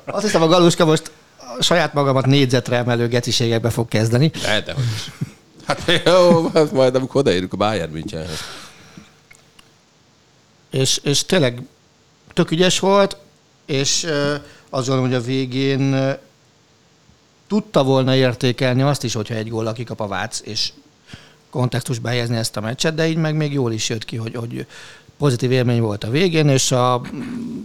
Azt 0.04 0.24
hiszem, 0.24 0.42
a 0.42 0.46
Galuska 0.46 0.84
most 0.84 1.10
a 1.58 1.62
saját 1.62 1.94
magamat 1.94 2.26
négyzetre 2.26 2.76
emelő 2.76 3.08
geciségekbe 3.08 3.70
fog 3.70 3.88
kezdeni. 3.88 4.26
De, 4.28 4.60
de 4.60 4.72
hogy 4.72 4.84
is. 4.94 5.10
Hát 5.66 6.02
jó, 6.04 6.48
hát 6.54 6.72
majd 6.72 6.94
amikor 6.94 7.20
odaérünk 7.20 7.52
a 7.52 7.56
Bayern 7.56 7.92
Münchenhez. 7.92 8.38
És, 10.70 11.00
és 11.02 11.24
tényleg 11.26 11.62
tök 12.32 12.50
ügyes 12.50 12.78
volt, 12.78 13.16
és 13.66 14.04
azt 14.70 14.86
gondolom, 14.86 15.04
hogy 15.04 15.14
a 15.14 15.20
végén 15.20 16.16
tudta 17.54 17.82
volna 17.82 18.14
értékelni 18.14 18.82
azt 18.82 19.04
is, 19.04 19.14
hogyha 19.14 19.34
egy 19.34 19.48
góllal 19.48 19.72
kikap 19.72 20.00
a 20.00 20.06
Vác, 20.06 20.40
és 20.44 20.72
kontextusba 21.50 22.08
helyezni 22.08 22.36
ezt 22.36 22.56
a 22.56 22.60
meccset, 22.60 22.94
de 22.94 23.08
így 23.08 23.16
meg 23.16 23.36
még 23.36 23.52
jól 23.52 23.72
is 23.72 23.88
jött 23.88 24.04
ki, 24.04 24.16
hogy, 24.16 24.34
hogy 24.34 24.66
pozitív 25.18 25.50
élmény 25.50 25.80
volt 25.80 26.04
a 26.04 26.10
végén, 26.10 26.48
és 26.48 26.72
a 26.72 27.00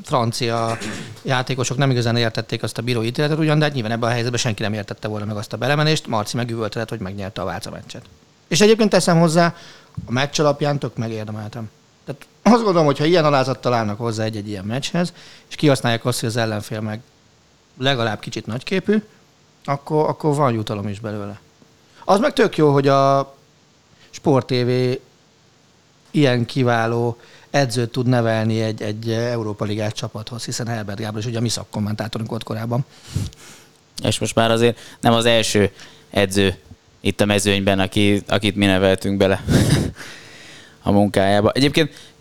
francia 0.03 0.77
játékosok 1.21 1.77
nem 1.77 1.91
igazán 1.91 2.15
értették 2.15 2.63
azt 2.63 2.77
a 2.77 2.81
bírói 2.81 3.05
ítéletet 3.05 3.37
ugyan, 3.37 3.59
de 3.59 3.65
hát 3.65 3.73
nyilván 3.73 3.91
ebben 3.91 4.09
a 4.09 4.11
helyzetben 4.11 4.39
senki 4.39 4.61
nem 4.61 4.73
értette 4.73 5.07
volna 5.07 5.25
meg 5.25 5.35
azt 5.35 5.53
a 5.53 5.57
belemenést, 5.57 6.07
Marci 6.07 6.35
megüvöltett, 6.35 6.89
hogy 6.89 6.99
megnyerte 6.99 7.41
a 7.41 7.45
Váca 7.45 7.69
meccset. 7.69 8.05
És 8.47 8.61
egyébként 8.61 8.89
teszem 8.89 9.19
hozzá, 9.19 9.55
a 10.05 10.11
meccs 10.11 10.39
alapján 10.39 10.79
tök 10.79 10.97
megérdemeltem. 10.97 11.69
Tehát 12.05 12.25
azt 12.41 12.63
gondolom, 12.63 12.85
hogy 12.85 12.97
ha 12.97 13.05
ilyen 13.05 13.25
alázattal 13.25 13.73
állnak 13.73 13.97
hozzá 13.97 14.23
egy-egy 14.23 14.47
ilyen 14.47 14.65
meccshez, 14.65 15.13
és 15.47 15.55
kihasználják 15.55 16.05
azt, 16.05 16.19
hogy 16.19 16.29
az 16.29 16.37
ellenfél 16.37 16.81
meg 16.81 16.99
legalább 17.77 18.19
kicsit 18.19 18.45
nagyképű, 18.45 19.03
akkor, 19.65 20.09
akkor 20.09 20.35
van 20.35 20.53
jutalom 20.53 20.87
is 20.87 20.99
belőle. 20.99 21.39
Az 22.05 22.19
meg 22.19 22.33
tök 22.33 22.57
jó, 22.57 22.71
hogy 22.71 22.87
a 22.87 23.33
Sport 24.09 24.45
TV 24.45 24.99
ilyen 26.11 26.45
kiváló 26.45 27.17
edzőt 27.49 27.91
tud 27.91 28.07
nevelni 28.07 28.61
egy, 28.61 28.81
egy 28.81 29.11
Európa 29.11 29.65
Ligás 29.65 29.93
csapathoz, 29.93 30.45
hiszen 30.45 30.67
Herbert 30.67 30.99
Gábor 30.99 31.19
is 31.19 31.25
ugye 31.25 31.37
a 31.37 31.41
mi 31.41 31.49
szakkommentátorunk 31.49 32.29
volt 32.29 32.43
korábban. 32.43 32.85
És 34.03 34.19
most 34.19 34.35
már 34.35 34.51
azért 34.51 34.79
nem 34.99 35.13
az 35.13 35.25
első 35.25 35.71
edző 36.09 36.55
itt 37.01 37.21
a 37.21 37.25
mezőnyben, 37.25 37.79
aki, 37.79 38.21
akit 38.27 38.55
mi 38.55 38.65
neveltünk 38.65 39.17
bele 39.17 39.43
a 40.83 40.91
munkájába. 40.91 41.51
Egyébként 41.51 42.11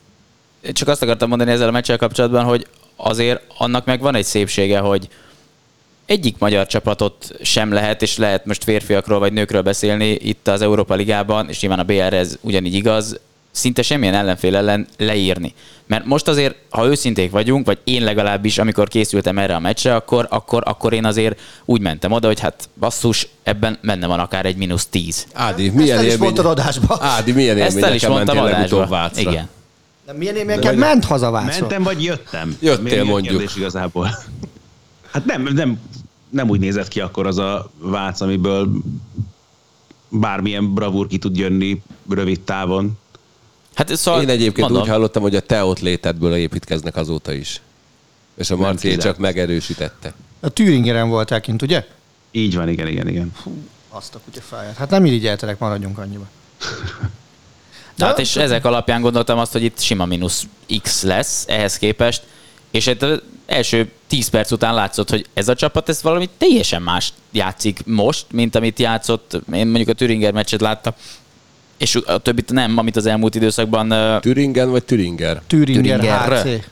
csak 0.73 0.89
azt 0.89 1.03
akartam 1.03 1.29
mondani 1.29 1.51
ezzel 1.51 1.69
a 1.69 1.71
meccsel 1.71 1.97
kapcsolatban, 1.97 2.45
hogy 2.45 2.67
azért 2.97 3.43
annak 3.59 3.85
meg 3.85 4.01
van 4.01 4.15
egy 4.15 4.25
szépsége, 4.25 4.79
hogy 4.79 5.09
egyik 6.09 6.39
magyar 6.39 6.67
csapatot 6.67 7.31
sem 7.43 7.73
lehet, 7.73 8.03
és 8.03 8.17
lehet 8.17 8.47
most 8.47 8.65
férfiakról 8.65 9.19
vagy 9.19 9.33
nőkről 9.33 9.63
beszélni 9.63 10.11
itt 10.11 10.49
az 10.49 10.61
Európa 10.61 10.95
Ligában, 10.95 11.49
és 11.49 11.61
nyilván 11.61 11.79
a 11.79 11.83
BR 11.83 12.15
ez 12.15 12.39
ugyanígy 12.41 12.75
igaz, 12.75 13.21
szinte 13.51 13.83
semmilyen 13.83 14.15
ellenfél 14.15 14.57
ellen 14.57 14.87
leírni. 14.97 15.55
Mert 15.87 16.05
most 16.05 16.29
azért, 16.29 16.55
ha 16.71 16.87
őszinték 16.87 17.31
vagyunk, 17.31 17.67
vagy 17.67 17.79
én 17.85 18.05
legalábbis, 18.05 18.59
amikor 18.59 18.89
készültem 18.89 19.39
erre 19.39 19.55
a 19.55 19.59
meccsre, 19.59 19.95
akkor, 19.95 20.27
akkor, 20.31 20.63
akkor 20.67 20.93
én 20.93 21.05
azért 21.05 21.41
úgy 21.65 21.81
mentem 21.81 22.13
oda, 22.13 22.27
hogy 22.27 22.41
hát 22.41 22.69
basszus, 22.79 23.29
ebben 23.43 23.79
benne 23.83 24.07
van 24.07 24.19
akár 24.19 24.47
egy 24.47 24.57
mínusz 24.57 24.87
tíz. 24.87 25.27
Ádi, 25.33 25.67
Ezt 25.67 25.75
milyen 25.75 25.99
el 25.99 26.05
is 26.05 26.11
élmény... 26.11 26.25
mondtad 26.25 26.47
adásba. 26.47 26.99
Ádi, 27.01 27.33
milyen 27.33 27.59
Ezt 27.59 27.83
el 27.83 27.95
is 27.95 28.07
mondtam 28.07 28.39
adásba. 28.39 29.11
Igen. 29.17 29.49
De 30.07 30.13
milyen 30.13 30.37
élményekkel 30.37 30.75
ment 30.75 31.05
haza 31.05 31.31
Vácra? 31.31 31.61
Mentem 31.61 31.83
vagy 31.83 32.05
jöttem? 32.05 32.57
Jöttél, 32.61 33.05
mondjuk. 33.05 33.37
Kérdés 33.37 33.57
igazából. 33.57 34.11
Hát 35.11 35.25
nem, 35.25 35.43
nem, 35.43 35.81
nem 36.31 36.49
úgy 36.49 36.61
nézett 36.61 36.89
ki 36.89 37.01
akkor 37.01 37.27
az 37.27 37.39
a 37.39 37.71
Vác, 37.79 38.21
amiből 38.21 38.71
bármilyen 40.09 40.75
bravúr 40.75 41.07
ki 41.07 41.19
tud 41.19 41.37
jönni 41.37 41.83
rövid 42.09 42.41
távon. 42.41 42.99
Hát 43.75 43.97
szóval 43.97 44.23
Én 44.23 44.29
egyébként 44.29 44.69
mondom, 44.69 44.83
úgy 44.83 44.89
hallottam, 44.89 45.23
hogy 45.23 45.37
a 45.37 45.41
te 45.41 45.65
ott 45.65 45.81
létedből 45.81 46.35
építkeznek 46.35 46.97
azóta 46.97 47.33
is. 47.33 47.61
És 48.35 48.51
a 48.51 48.57
Marci 48.57 48.97
csak 48.97 49.19
megerősítette. 49.19 50.15
A 50.41 50.53
Thüringeren 50.53 51.09
voltál 51.09 51.41
kint, 51.41 51.63
ugye? 51.63 51.87
Így 52.31 52.57
van, 52.57 52.69
igen, 52.69 52.87
igen, 52.87 53.09
igen. 53.09 53.33
Azt 53.89 54.15
a 54.15 54.21
kutya 54.25 54.41
fáját. 54.41 54.77
Hát 54.77 54.91
nem 54.91 55.05
irigyeltelek, 55.05 55.59
maradjunk 55.59 55.99
annyiba. 55.99 56.29
Tehát 57.97 58.19
és 58.25 58.37
ezek 58.37 58.65
alapján 58.65 59.01
gondoltam 59.01 59.39
azt, 59.39 59.53
hogy 59.53 59.63
itt 59.63 59.79
sima 59.79 60.05
mínusz 60.05 60.47
X 60.83 61.03
lesz 61.03 61.45
ehhez 61.49 61.79
képest, 61.79 62.23
és 62.71 62.87
egy 62.87 63.05
az 63.05 63.23
első 63.47 63.91
10 64.07 64.29
perc 64.29 64.51
után 64.51 64.75
látszott, 64.75 65.11
hogy 65.11 65.27
ez 65.35 65.49
a 65.49 65.55
csapat 65.55 65.89
ez 65.89 66.03
valami 66.03 66.29
teljesen 66.39 66.83
más 66.83 67.13
játszik 67.31 67.81
most, 67.87 68.27
mint 68.33 68.55
amit 68.55 68.79
játszott. 68.79 69.41
Én 69.53 69.67
mondjuk 69.67 69.89
a 69.89 69.93
Thüringer 69.93 70.33
meccset 70.33 70.61
láttam, 70.61 70.93
és 71.77 71.95
a 71.95 72.19
többit 72.19 72.53
nem, 72.53 72.79
amit 72.79 72.97
az 72.97 73.07
elmúlt 73.07 73.35
időszakban, 73.35 74.21
Türingen 74.21 74.71
vagy 74.71 74.85
Türinger? 74.85 75.43
Thüringer, 75.47 75.99
Thüringer. 75.99 76.45
HC. 76.45 76.65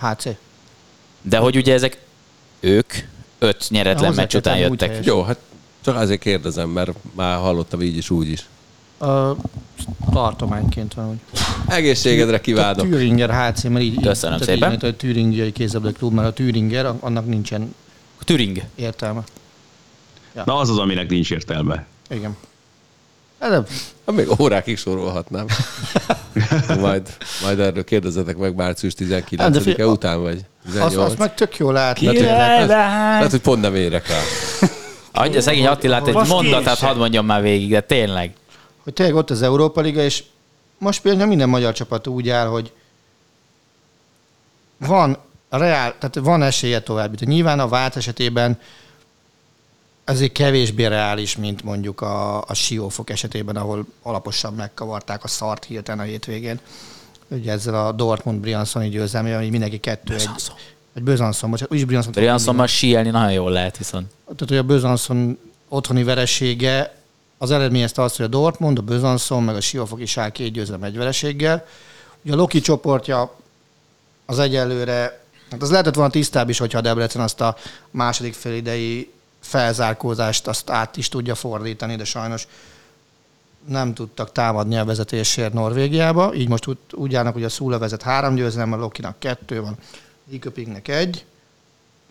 HC. 0.00 0.28
de 1.22 1.38
hogy 1.38 1.56
ugye 1.56 1.72
ezek 1.72 1.98
ők 2.60 2.92
öt 3.38 3.66
nyeretlen 3.68 4.14
meccs 4.14 4.34
után 4.34 4.58
jöttek. 4.58 5.04
Jó, 5.04 5.22
hát 5.22 5.38
Csak 5.84 5.96
azért 5.96 6.20
kérdezem, 6.20 6.68
mert 6.68 6.90
már 7.14 7.38
hallottam 7.38 7.82
így 7.82 7.96
is, 7.96 8.10
úgy 8.10 8.28
is. 8.28 8.46
A 9.00 9.36
tartományként 10.12 10.94
van, 10.94 11.06
hogy 11.06 11.16
Egészségedre 11.68 12.36
a 12.36 12.40
kívánok. 12.40 12.86
Thüringer 12.88 13.30
HC, 13.30 13.62
mert 13.62 13.84
így, 13.84 14.00
Köszönöm 14.02 14.38
tehát 14.38 14.54
szépen. 14.54 14.72
Így, 14.72 14.84
a 14.84 14.94
Thüringiai 14.94 15.52
kézabda 15.52 15.92
klub, 15.92 16.12
mert 16.12 16.28
a 16.28 16.32
Thüringer, 16.32 16.92
annak 17.00 17.26
nincsen 17.26 17.74
Turing. 18.24 18.62
értelme. 18.74 19.20
Na 20.44 20.56
az 20.58 20.70
az, 20.70 20.78
aminek 20.78 21.08
nincs 21.10 21.30
értelme. 21.30 21.86
Igen. 22.10 22.36
Ez 23.38 23.52
a- 23.52 23.64
Hát 24.06 24.14
Még 24.16 24.40
órákig 24.40 24.76
sorolhatnám. 24.76 25.46
majd, 26.80 27.08
majd 27.42 27.58
erről 27.58 27.84
kérdezzetek 27.84 28.36
meg 28.36 28.54
március 28.54 28.92
Hát, 28.98 29.08
de 29.08 29.24
19-e 29.36 29.60
figyelj, 29.60 29.90
után, 29.90 30.20
vagy 30.22 30.44
Azt, 30.66 30.72
18. 30.74 30.96
azt 31.10 31.18
meg 31.18 31.34
tök 31.34 31.56
jól. 31.56 31.92
Király 31.92 32.66
Lehet, 32.66 33.30
hogy 33.30 33.40
pont 33.40 33.60
nem 33.60 33.74
érek 33.74 34.08
rá. 34.08 34.18
Adja 35.12 35.40
szegény 35.40 35.66
Attilát 35.66 36.08
egy 36.08 36.16
Azt 36.16 36.30
mondatát, 36.30 36.78
hadd 36.78 36.96
mondjam 36.96 37.26
már 37.26 37.42
végig, 37.42 37.70
de 37.70 37.80
tényleg. 37.80 38.32
Hogy 38.82 38.92
tényleg 38.92 39.14
ott 39.14 39.30
az 39.30 39.42
Európa 39.42 39.80
Liga, 39.80 40.00
és 40.00 40.24
most 40.78 41.02
például 41.02 41.28
minden 41.28 41.48
magyar 41.48 41.72
csapat 41.72 42.06
úgy 42.06 42.28
áll, 42.28 42.46
hogy 42.46 42.72
van 44.76 45.18
reál, 45.48 45.98
tehát 45.98 46.14
van 46.14 46.42
esélye 46.42 46.80
tovább. 46.80 47.20
Nyilván 47.20 47.60
a 47.60 47.68
vált 47.68 47.96
esetében 47.96 48.58
ezért 50.04 50.32
kevésbé 50.32 50.84
reális, 50.84 51.36
mint 51.36 51.62
mondjuk 51.62 52.00
a, 52.00 52.42
a 52.42 52.54
siófok 52.54 53.10
esetében, 53.10 53.56
ahol 53.56 53.86
alaposan 54.02 54.54
megkavarták 54.54 55.24
a 55.24 55.28
szart 55.28 55.64
hirtelen 55.64 56.00
a 56.00 56.08
hétvégén. 56.08 56.60
Ugye 57.28 57.52
ezzel 57.52 57.86
a 57.86 57.92
Dortmund 57.92 58.40
Brianszoni 58.40 58.88
győzelmével, 58.88 59.40
hogy 59.40 59.50
mindenki 59.50 59.78
kettő 59.78 60.14
egy, 60.14 60.18
Besançon. 60.18 60.56
egy 60.94 61.02
Bözanszon, 61.02 61.50
bocsánat, 61.50 61.72
úgyis 61.72 61.84
Brianszon. 61.84 62.12
Briansonban 62.12 62.66
síelni 62.66 63.10
nagyon 63.10 63.32
jól 63.32 63.50
lehet 63.50 63.78
viszont. 63.78 64.06
Tehát, 64.24 64.48
hogy 64.48 64.56
a 64.56 64.62
Bözanszon 64.62 65.38
otthoni 65.68 66.02
veresége 66.02 66.99
az 67.42 67.50
eredményezte 67.50 68.02
azt, 68.02 68.16
hogy 68.16 68.24
a 68.24 68.28
Dortmund, 68.28 68.78
a 68.78 68.82
Bözanszon, 68.82 69.42
meg 69.42 69.56
a 69.56 69.60
Siófok 69.60 70.00
is 70.00 70.16
áll 70.16 70.30
két 70.30 70.52
győzelem 70.52 70.82
egy. 70.82 70.96
Ugye 70.96 72.32
a 72.32 72.36
Loki 72.36 72.60
csoportja 72.60 73.34
az 74.26 74.38
egyelőre, 74.38 75.24
hát 75.50 75.62
az 75.62 75.70
lehetett 75.70 75.94
volna 75.94 76.10
tisztább 76.10 76.48
is, 76.48 76.58
hogyha 76.58 76.78
a 76.78 76.80
Debrecen 76.80 77.22
azt 77.22 77.40
a 77.40 77.56
második 77.90 78.34
félidei 78.34 79.10
felzárkózást 79.40 80.46
azt 80.46 80.70
át 80.70 80.96
is 80.96 81.08
tudja 81.08 81.34
fordítani, 81.34 81.96
de 81.96 82.04
sajnos 82.04 82.46
nem 83.66 83.94
tudtak 83.94 84.32
támadni 84.32 84.76
a 84.76 84.84
vezetésért 84.84 85.52
Norvégiába. 85.52 86.34
Így 86.34 86.48
most 86.48 86.66
úgy, 86.66 86.78
úgy 86.92 87.14
állnak, 87.14 87.32
hogy 87.32 87.44
a 87.44 87.48
Szula 87.48 87.78
vezet 87.78 88.02
három 88.02 88.34
győzelem, 88.34 88.72
a 88.72 88.76
Lokinak 88.76 89.18
kettő 89.18 89.60
van, 89.60 89.76
Liköpingnek 90.30 90.88
egy, 90.88 91.24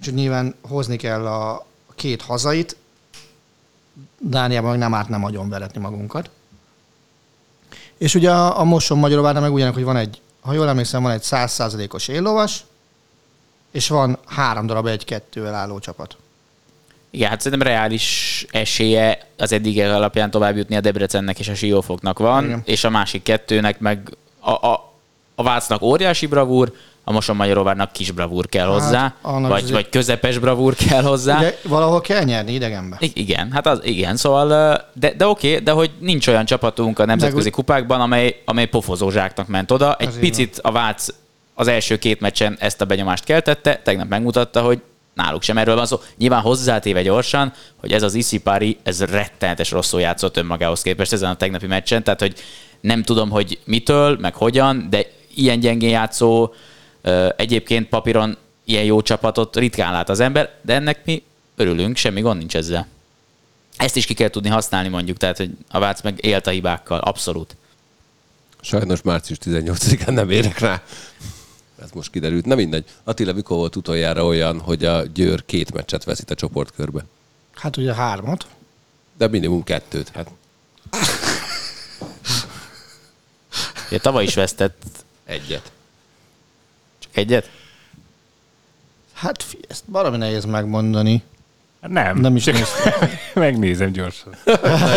és 0.02 0.10
nyilván 0.10 0.56
hozni 0.62 0.96
kell 0.96 1.28
a 1.28 1.66
két 1.96 2.22
hazait, 2.22 2.76
Dániában 4.20 4.70
meg 4.70 4.80
nem 4.80 4.94
árt 4.94 5.10
nem 5.10 5.20
nagyon 5.20 5.50
veretni 5.50 5.82
magunkat. 5.82 6.30
És 7.98 8.16
ugye 8.16 8.32
a, 8.32 8.60
a 8.60 8.64
Moson 8.64 8.98
Magyaróvárnál 8.98 9.42
meg 9.42 9.54
ugyanak, 9.54 9.74
hogy 9.74 9.84
van 9.84 9.98
egy, 9.98 10.22
ha 10.42 10.54
jól 10.54 10.68
emlékszem, 10.68 11.02
van 11.02 11.12
egy 11.12 11.24
százszázalékos 11.24 12.08
éllovas, 12.08 12.64
és 13.72 13.88
van 13.88 14.18
három 14.26 14.66
darab 14.66 14.88
egy-kettővel 14.88 15.54
álló 15.54 15.80
csapat. 15.80 16.18
Igen, 17.10 17.30
hát 17.30 17.42
szerintem 17.42 17.68
reális 17.68 18.46
esélye 18.52 19.28
az 19.38 19.52
eddigek 19.52 19.92
alapján 19.92 20.32
tovább 20.32 20.58
jutni 20.58 20.76
a 20.76 20.82
Debrecennek 20.82 21.40
és 21.40 21.48
a 21.48 21.56
Siófoknak 21.56 22.20
van, 22.20 22.44
Igen. 22.44 22.62
és 22.66 22.84
a 22.84 22.90
másik 22.90 23.24
kettőnek 23.24 23.80
meg 23.80 24.18
a, 24.40 24.52
a, 24.52 24.94
a 25.36 25.44
Vácnak 25.44 25.82
óriási 25.82 26.26
bravúr, 26.26 26.74
a 27.10 27.12
Moson 27.12 27.36
Magyaróvárnak 27.36 27.92
kis 27.92 28.12
bravúr 28.12 28.46
kell 28.50 28.66
Hát, 28.70 28.74
hozzá, 28.74 29.14
vagy, 29.22 29.52
azért- 29.52 29.70
vagy 29.72 29.90
közepes 29.90 30.38
bravúr 30.38 30.76
kell 30.76 31.02
hozzá. 31.02 31.38
Ugye 31.38 31.58
valahol 31.64 32.02
kell 32.02 32.24
nyerni 32.24 32.54
idegenbe. 32.54 32.98
I- 33.00 33.12
Igen, 33.16 33.52
hát 33.52 33.68
az, 33.68 33.80
igen, 33.84 34.16
szóval, 34.16 34.48
de, 34.94 35.14
de 35.18 35.28
oké, 35.28 35.58
de 35.58 35.72
hogy 35.72 35.92
nincs 36.00 36.28
olyan 36.28 36.46
csapatunk 36.46 37.00
a 37.00 37.06
nemzetközi 37.06 37.48
úgy- 37.48 37.54
kupákban, 37.54 38.02
amely, 38.02 38.42
amely 38.46 38.66
pofozó 38.66 39.10
zsáknak 39.10 39.48
ment 39.48 39.72
oda. 39.72 39.96
Egy 39.96 40.08
így 40.14 40.20
picit 40.20 40.60
a 40.64 40.72
Vác 40.72 41.08
az 41.54 41.68
első 41.68 41.98
két 41.98 42.20
meccsen 42.20 42.56
ezt 42.60 42.82
a 42.82 42.86
benyomást 42.86 43.24
keltette, 43.24 43.82
tegnap 43.84 44.08
megmutatta, 44.08 44.62
hogy 44.62 44.82
náluk 45.14 45.42
sem 45.42 45.58
erről 45.58 45.76
van 45.76 45.86
szó. 45.86 46.00
Nyilván 46.18 46.42
hozzátéve 46.42 47.02
gyorsan, 47.02 47.54
hogy 47.80 47.92
ez 47.92 48.04
az 48.04 48.14
Isipari, 48.14 48.78
ez 48.84 49.04
rettenetes 49.04 49.72
rosszul 49.72 50.00
játszott 50.02 50.38
önmagához 50.38 50.82
képest 50.82 51.14
ezen 51.14 51.30
a 51.30 51.36
tegnapi 51.36 51.68
meccsen, 51.68 52.04
tehát 52.04 52.20
hogy 52.20 52.34
nem 52.82 53.04
tudom, 53.04 53.30
hogy 53.30 53.60
mitől, 53.66 54.18
meg 54.22 54.34
hogyan, 54.36 54.88
de 54.90 55.06
ilyen 55.36 55.60
gyengén 55.60 55.90
játszó, 55.90 56.54
egyébként 57.36 57.90
papíron 57.90 58.38
ilyen 58.64 58.84
jó 58.84 59.02
csapatot 59.02 59.56
ritkán 59.56 59.92
lát 59.92 60.10
az 60.10 60.20
ember, 60.20 60.54
de 60.62 60.74
ennek 60.74 61.06
mi 61.06 61.24
örülünk, 61.56 61.98
semmi 61.98 62.22
gond 62.22 62.38
nincs 62.38 62.56
ezzel. 62.56 62.88
Ezt 63.78 63.96
is 63.96 64.06
ki 64.06 64.14
kell 64.14 64.30
tudni 64.30 64.50
használni 64.50 64.88
mondjuk, 64.88 65.18
tehát 65.18 65.38
hogy 65.38 65.52
a 65.70 65.80
Vác 65.80 66.02
meg 66.02 66.26
élt 66.26 66.48
a 66.48 66.50
hibákkal, 66.50 67.00
abszolút. 67.00 67.56
Sajnos 68.62 69.02
március 69.02 69.38
18-án 69.46 70.14
nem 70.14 70.30
érek 70.30 70.60
rá. 70.60 70.82
Ez 71.82 71.90
most 71.94 72.12
kiderült. 72.12 72.46
Na 72.46 72.56
mindegy. 72.56 72.86
Attila, 73.04 73.34
mikor 73.34 73.58
volt 73.58 73.76
utoljára 73.76 74.26
olyan, 74.26 74.60
hogy 74.60 74.86
a 74.86 75.06
Győr 75.06 75.46
két 75.46 75.74
meccset 75.74 76.04
veszít 76.04 76.32
a 76.32 76.36
csoportkörbe? 76.36 77.06
Hát 77.54 77.78
ugye 77.78 77.94
hármat. 77.94 78.48
De 79.18 79.28
minimum 79.28 79.64
kettőt. 79.64 80.10
Hát 80.10 80.32
Ugye 83.90 84.00
tavaly 84.00 84.24
is 84.24 84.34
vesztett 84.34 84.86
egyet. 85.26 85.72
Egyet. 87.20 87.50
Hát 89.14 89.46
ezt 89.68 89.84
valami 89.86 90.18
nehéz 90.18 90.46
megmondani. 90.46 91.24
Hát 91.82 91.92
Nem. 91.92 92.18
Nem 92.18 92.36
is 92.36 92.46
néztem. 92.46 92.94
megnézem 93.34 93.92
gyorsan. 93.92 94.34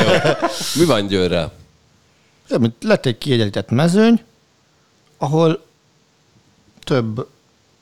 Mi 0.78 0.84
van 0.84 1.06
Győrrel? 1.06 1.52
Lett 2.80 3.06
egy 3.06 3.18
kiegyenlített 3.18 3.70
mezőny, 3.70 4.22
ahol 5.18 5.64
több 6.80 7.26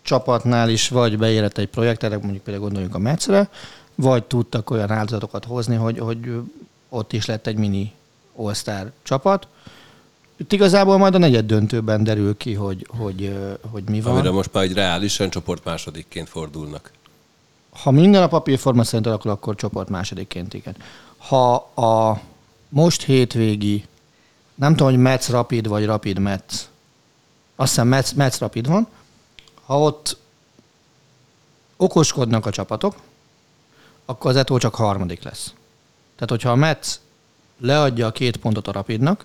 csapatnál 0.03 0.68
is 0.68 0.88
vagy 0.88 1.18
beérett 1.18 1.59
egy 1.59 1.68
projekt, 1.68 2.03
erre 2.03 2.18
mondjuk 2.18 2.43
például 2.43 2.64
gondoljunk 2.64 2.95
a 2.95 2.99
Metzre, 2.99 3.49
vagy 3.95 4.24
tudtak 4.24 4.70
olyan 4.70 4.91
áldozatokat 4.91 5.45
hozni, 5.45 5.76
hogy, 5.76 5.99
hogy 5.99 6.41
ott 6.88 7.12
is 7.12 7.26
lett 7.26 7.47
egy 7.47 7.57
mini 7.57 7.93
all 8.36 8.53
csapat. 9.03 9.47
Itt 10.41 10.53
igazából 10.53 10.99
majd 10.99 11.14
a 11.14 11.18
negyed 11.18 11.47
döntőben 11.47 12.05
derül 12.05 12.36
ki, 12.36 12.55
hogy, 12.55 12.86
hogy, 12.99 13.36
hogy 13.70 13.84
mi 13.88 14.01
van. 14.01 14.12
Amire 14.12 14.30
most 14.30 14.53
már 14.53 14.64
egy 14.64 14.72
reálisan 14.72 15.30
csoport 15.30 15.64
másodikként 15.64 16.28
fordulnak. 16.28 16.93
Ha 17.70 17.91
minden 17.91 18.22
a 18.22 18.26
papírforma 18.28 18.84
szerint 18.84 19.07
alakul, 19.07 19.30
akkor 19.30 19.55
csoport 19.55 19.88
másodikként, 19.88 20.55
igen. 20.55 20.76
Ha 21.16 21.55
a 21.74 22.20
most 22.68 23.03
hétvégi, 23.03 23.84
nem 24.55 24.70
tudom, 24.76 24.93
hogy 24.93 25.03
Metz 25.03 25.28
Rapid 25.28 25.68
vagy 25.68 25.84
Rapid 25.84 26.18
Metz, 26.18 26.68
azt 27.57 27.68
hiszem 27.68 27.88
Metz, 27.88 28.12
Metz 28.12 28.38
Rapid 28.38 28.66
van, 28.66 28.86
ha 29.64 29.80
ott 29.80 30.16
okoskodnak 31.76 32.47
a 32.47 32.51
csapatok, 32.51 32.95
akkor 34.05 34.30
az 34.30 34.36
Eto 34.36 34.59
csak 34.59 34.74
harmadik 34.74 35.22
lesz. 35.22 35.53
Tehát, 36.14 36.30
hogyha 36.30 36.51
a 36.51 36.55
Metz 36.55 37.01
leadja 37.59 38.07
a 38.07 38.12
két 38.12 38.36
pontot 38.36 38.68
a 38.68 38.72
Rapidnak, 38.72 39.24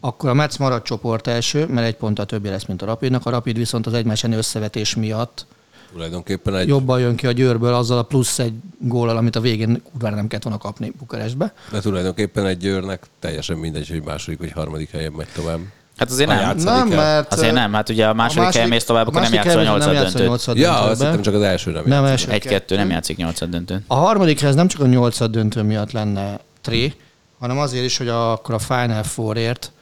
akkor 0.00 0.28
a 0.28 0.34
Metz 0.34 0.56
marad 0.56 0.82
csoport 0.82 1.26
első, 1.26 1.66
mert 1.66 1.86
egy 1.86 1.96
ponttal 1.96 2.26
többi 2.26 2.48
lesz, 2.48 2.64
mint 2.64 2.82
a 2.82 2.86
Rapidnak. 2.86 3.26
A 3.26 3.30
Rapid 3.30 3.56
viszont 3.56 3.86
az 3.86 3.92
egymásen 3.92 4.32
összevetés 4.32 4.94
miatt 4.94 5.46
Tulajdonképpen 5.92 6.54
egy, 6.54 6.68
jobban 6.68 7.00
jön 7.00 7.16
ki 7.16 7.26
a 7.26 7.32
Győrből 7.32 7.74
azzal 7.74 7.98
a 7.98 8.02
plusz 8.02 8.38
egy 8.38 8.52
góllal, 8.78 9.16
amit 9.16 9.36
a 9.36 9.40
végén 9.40 9.82
kurvára 9.90 10.14
nem 10.14 10.28
kellett 10.28 10.44
volna 10.44 10.58
kapni 10.58 10.92
Bukarestbe. 10.98 11.52
de 11.70 11.80
tulajdonképpen 11.80 12.46
egy 12.46 12.56
Győrnek 12.58 13.06
teljesen 13.18 13.56
mindegy, 13.56 13.88
hogy 13.88 14.02
második 14.02 14.38
vagy 14.38 14.52
harmadik 14.52 14.90
helyen 14.90 15.12
megy 15.12 15.28
tovább. 15.34 15.58
Hát 15.96 16.10
azért 16.10 16.28
nem. 16.28 16.56
Nem, 16.56 16.88
mert... 16.88 17.32
Azért 17.32 17.52
nem, 17.52 17.72
hát 17.72 17.88
ugye 17.88 18.06
a 18.06 18.14
második, 18.14 18.52
helyen 18.52 18.68
mész 18.68 18.84
tovább, 18.84 19.06
akkor 19.06 19.20
nem 19.20 19.30
második 19.30 19.44
játszol 19.44 19.60
a 19.60 19.64
nyolcad 19.64 19.96
a 19.96 20.00
döntőt. 20.02 20.26
nyolcad 20.26 20.56
Ja, 20.56 20.80
azt 20.80 21.02
hittem 21.02 21.22
csak 21.22 21.34
az 21.34 21.42
első 21.42 21.70
nem. 21.70 21.82
Nem 21.86 22.04
első. 22.04 22.30
Egy-kettő 22.30 22.76
nem 22.76 22.90
játszik 22.90 23.16
nyolcad 23.16 23.50
döntőn. 23.50 23.84
A 23.86 23.94
harmadikhez 23.94 24.54
nem 24.54 24.68
csak 24.68 24.80
a 24.80 24.86
nyolcad 24.86 25.30
döntő 25.30 25.62
miatt 25.62 25.92
lenne 25.92 26.38
tré, 26.60 26.94
hanem 27.38 27.58
azért 27.58 27.84
is, 27.84 27.96
hogy 27.96 28.08
a, 28.08 28.32
akkor 28.32 28.54
a 28.54 28.58
Final 28.58 29.02
Fourért 29.02 29.72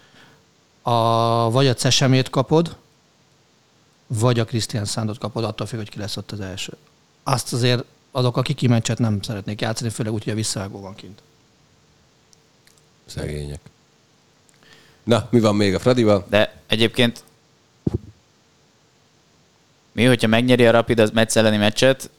a, 0.89 1.51
vagy 1.51 1.67
a 1.67 1.75
Cesemét 1.75 2.31
kapod, 2.31 2.77
vagy 4.07 4.39
a 4.39 4.45
Christian 4.45 4.85
Sandot 4.85 5.19
kapod, 5.19 5.45
attól 5.45 5.67
függ, 5.67 5.79
hogy 5.79 5.89
ki 5.89 5.99
lesz 5.99 6.17
ott 6.17 6.33
az 6.33 6.41
első. 6.41 6.73
Azt 7.23 7.53
azért 7.53 7.85
azok, 8.11 8.37
akik 8.37 8.57
kimeccset 8.57 8.99
nem 8.99 9.23
szeretnék 9.23 9.61
játszani, 9.61 9.91
főleg 9.91 10.13
úgy, 10.13 10.25
hogy 10.25 10.33
a 10.33 10.37
visszavágó 10.37 10.81
van 10.81 10.95
kint. 10.95 11.23
Szegények. 13.07 13.61
Na, 15.03 15.27
mi 15.31 15.41
van 15.41 15.57
még 15.57 15.75
a 15.75 15.79
Fradival? 15.79 16.27
De 16.29 16.55
egyébként 16.67 17.23
mi, 19.93 20.05
hogyha 20.05 20.29
megnyeri 20.29 20.67
a 20.67 20.71
Rapid 20.71 20.99
az 20.99 21.11
Metsz 21.11 21.37
elleni 21.37 21.57
meccset, 21.57 22.11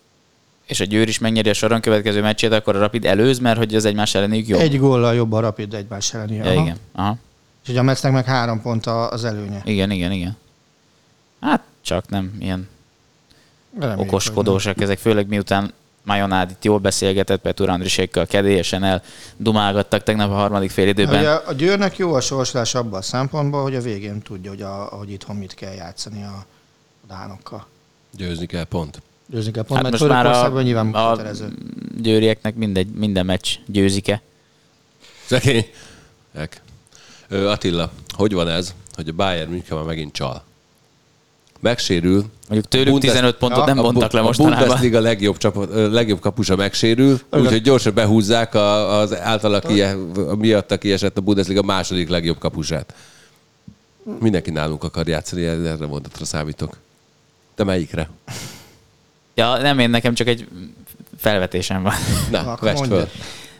és 0.65 0.79
a 0.79 0.85
Győr 0.85 1.07
is 1.07 1.19
megnyeri 1.19 1.49
a 1.49 1.53
soron 1.53 1.81
következő 1.81 2.21
meccsét, 2.21 2.51
akkor 2.51 2.75
a 2.75 2.79
Rapid 2.79 3.05
előz, 3.05 3.39
mert 3.39 3.57
hogy 3.57 3.75
az 3.75 3.85
egymás 3.85 4.15
elleniük 4.15 4.47
jó. 4.47 4.57
Egy 4.57 4.79
góllal 4.79 5.15
jobb 5.15 5.31
a 5.31 5.39
Rapid 5.39 5.73
egymás 5.73 6.13
elleni. 6.13 6.35
Ja, 6.35 6.43
Aha. 6.43 6.61
igen. 6.61 6.77
Aha. 6.91 7.17
És 7.69 7.75
ugye 7.75 7.83
a 7.83 7.87
Metsznek 7.87 8.11
meg 8.11 8.25
három 8.25 8.61
pont 8.61 8.85
a- 8.85 9.11
az 9.11 9.23
előnye. 9.25 9.61
Igen, 9.65 9.91
igen, 9.91 10.11
igen. 10.11 10.37
Hát 11.41 11.63
csak 11.81 12.09
nem 12.09 12.35
ilyen 12.39 12.67
Reméljük, 13.79 13.99
okoskodósak 14.01 14.81
ezek, 14.81 14.97
főleg 14.97 15.27
miután 15.27 15.73
Majonád 16.03 16.49
itt 16.49 16.63
jól 16.63 16.79
beszélgetett, 16.79 17.41
Petur 17.41 17.69
Andrisékkal 17.69 18.25
kedélyesen 18.25 18.83
el 18.83 19.03
dumálgattak 19.37 20.03
tegnap 20.03 20.29
a 20.29 20.33
harmadik 20.33 20.69
fél 20.69 20.87
időben. 20.87 21.19
Ugye 21.19 21.29
a 21.29 21.53
Győrnek 21.53 21.97
jó 21.97 22.13
a 22.13 22.21
sorsolás 22.21 22.75
abban 22.75 22.99
a 22.99 23.01
szempontból, 23.01 23.61
hogy 23.61 23.75
a 23.75 23.81
végén 23.81 24.21
tudja, 24.21 24.49
hogy, 24.49 24.61
a, 24.61 24.73
hogy 24.73 25.11
itthon 25.11 25.35
mit 25.35 25.53
kell 25.53 25.73
játszani 25.73 26.23
a 26.23 26.45
dánokkal. 27.07 27.65
Győzni 28.11 28.45
kell, 28.45 28.63
pont. 28.63 29.01
Győzni 29.27 29.51
kell 29.51 29.63
pont, 29.63 29.81
Hát 29.81 29.89
mert 29.91 30.01
most 30.03 30.11
már 30.13 30.25
a, 30.25 30.61
nyilván 30.61 30.93
a 30.93 31.11
kötelező. 31.11 31.53
győrieknek 32.01 32.55
mindegy, 32.55 32.87
minden 32.87 33.25
meccs 33.25 33.47
győzike. 33.65 34.21
Szegények. 35.25 35.67
Ö, 36.33 36.43
Attila, 37.29 37.91
hogy 38.15 38.33
van 38.33 38.47
ez, 38.47 38.73
hogy 38.95 39.07
a 39.09 39.13
Bayern 39.13 39.49
München 39.51 39.77
már 39.77 39.85
megint 39.85 40.13
csal? 40.13 40.43
Megsérül. 41.59 42.25
Mondjuk 42.47 42.71
tőlük 42.71 42.89
Bundes- 42.91 43.11
15 43.11 43.35
pontot 43.35 43.65
nem 43.65 43.79
a 43.79 43.81
vontak 43.81 44.11
le 44.11 44.19
A 44.19 44.23
mostanában. 44.23 44.59
Bundesliga 44.59 44.99
legjobb, 44.99 45.37
csapat, 45.37 45.69
legjobb 45.91 46.19
kapusa 46.19 46.55
megsérül, 46.55 47.19
úgyhogy 47.31 47.61
gyorsan 47.61 47.93
behúzzák 47.93 48.55
a, 48.55 48.99
az 48.99 49.15
általa 49.15 49.59
kie, 49.59 49.95
miatta 50.37 50.77
kiesett 50.77 51.17
a 51.17 51.21
Bundesliga 51.21 51.61
második 51.61 52.09
legjobb 52.09 52.37
kapusát. 52.37 52.93
Mindenki 54.19 54.49
nálunk 54.49 54.83
akar 54.83 55.07
játszani, 55.07 55.45
erre 55.45 55.85
mondatra 55.85 56.25
számítok. 56.25 56.77
De 57.55 57.63
melyikre? 57.63 58.09
Ja, 59.33 59.57
nem 59.57 59.79
én, 59.79 59.89
nekem 59.89 60.13
csak 60.13 60.27
egy 60.27 60.47
felvetésem 61.17 61.83
van. 61.83 61.93
Na, 62.31 62.39
akkor 62.39 62.67
vest 62.67 62.85
föl. 62.85 63.07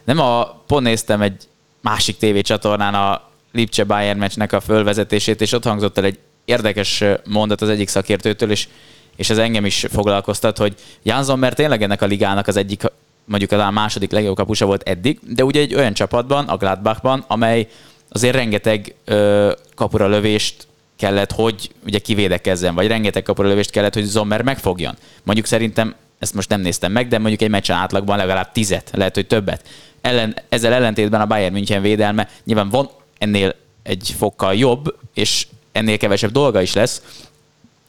Nem 0.04 0.20
a, 0.20 0.62
pont 0.68 0.84
néztem 0.84 1.22
egy 1.22 1.48
másik 1.82 2.18
tévécsatornán 2.18 2.94
a 2.94 3.29
Lipcse 3.52 3.84
Bayern 3.84 4.20
meccsnek 4.20 4.54
a 4.54 4.60
fölvezetését, 4.60 5.42
és 5.42 5.52
ott 5.52 5.64
hangzott 5.64 5.98
el 5.98 6.04
egy 6.04 6.18
érdekes 6.46 7.04
mondat 7.26 7.62
az 7.62 7.70
egyik 7.70 7.88
szakértőtől, 7.88 8.52
és, 8.52 8.68
és 9.16 9.30
ez 9.30 9.38
engem 9.38 9.66
is 9.66 9.86
foglalkoztat, 9.92 10.58
hogy 10.58 10.76
Jan 11.04 11.24
Sommer 11.24 11.54
tényleg 11.54 11.82
ennek 11.82 12.02
a 12.02 12.06
ligának 12.06 12.48
az 12.48 12.56
egyik, 12.56 12.82
mondjuk 13.26 13.52
a 13.52 13.72
második 13.72 14.12
legjobb 14.12 14.36
kapusa 14.36 14.66
volt 14.66 14.90
eddig, 14.90 15.20
de 15.28 15.44
ugye 15.44 15.60
egy 15.60 15.76
olyan 15.76 15.94
csapatban, 15.94 16.48
a 16.48 16.58
Gladbachban, 16.58 17.24
amely 17.28 17.68
azért 18.10 18.36
rengeteg 18.36 18.96
ö, 19.06 19.52
kapura 19.76 20.08
lövést 20.08 20.68
kellett, 20.96 21.32
hogy 21.32 21.72
ugye 21.86 22.00
kivédekezzen, 22.00 22.76
vagy 22.76 22.88
rengeteg 22.88 23.24
kapura 23.24 23.48
lövést 23.48 23.70
kellett, 23.70 23.94
hogy 23.94 24.10
Sommer 24.10 24.42
megfogjon. 24.42 24.96
Mondjuk 25.24 25.48
szerintem, 25.48 25.96
ezt 26.20 26.34
most 26.34 26.50
nem 26.50 26.62
néztem 26.62 26.92
meg, 26.92 27.08
de 27.08 27.18
mondjuk 27.18 27.42
egy 27.42 27.50
meccsen 27.50 27.78
átlagban 27.78 28.18
legalább 28.18 28.52
tizet, 28.52 28.92
lehet, 28.94 29.16
hogy 29.16 29.28
többet. 29.28 29.68
Ellen, 30.02 30.36
ezzel 30.50 30.74
ellentétben 30.74 31.22
a 31.22 31.26
Bayern 31.26 31.54
München 31.54 31.82
védelme 31.82 32.30
nyilván 32.44 32.70
van 32.70 32.90
ennél 33.20 33.56
egy 33.84 34.16
fokkal 34.18 34.56
jobb, 34.56 34.96
és 35.14 35.48
ennél 35.72 35.98
kevesebb 35.98 36.32
dolga 36.32 36.62
is 36.62 36.74
lesz. 36.74 37.02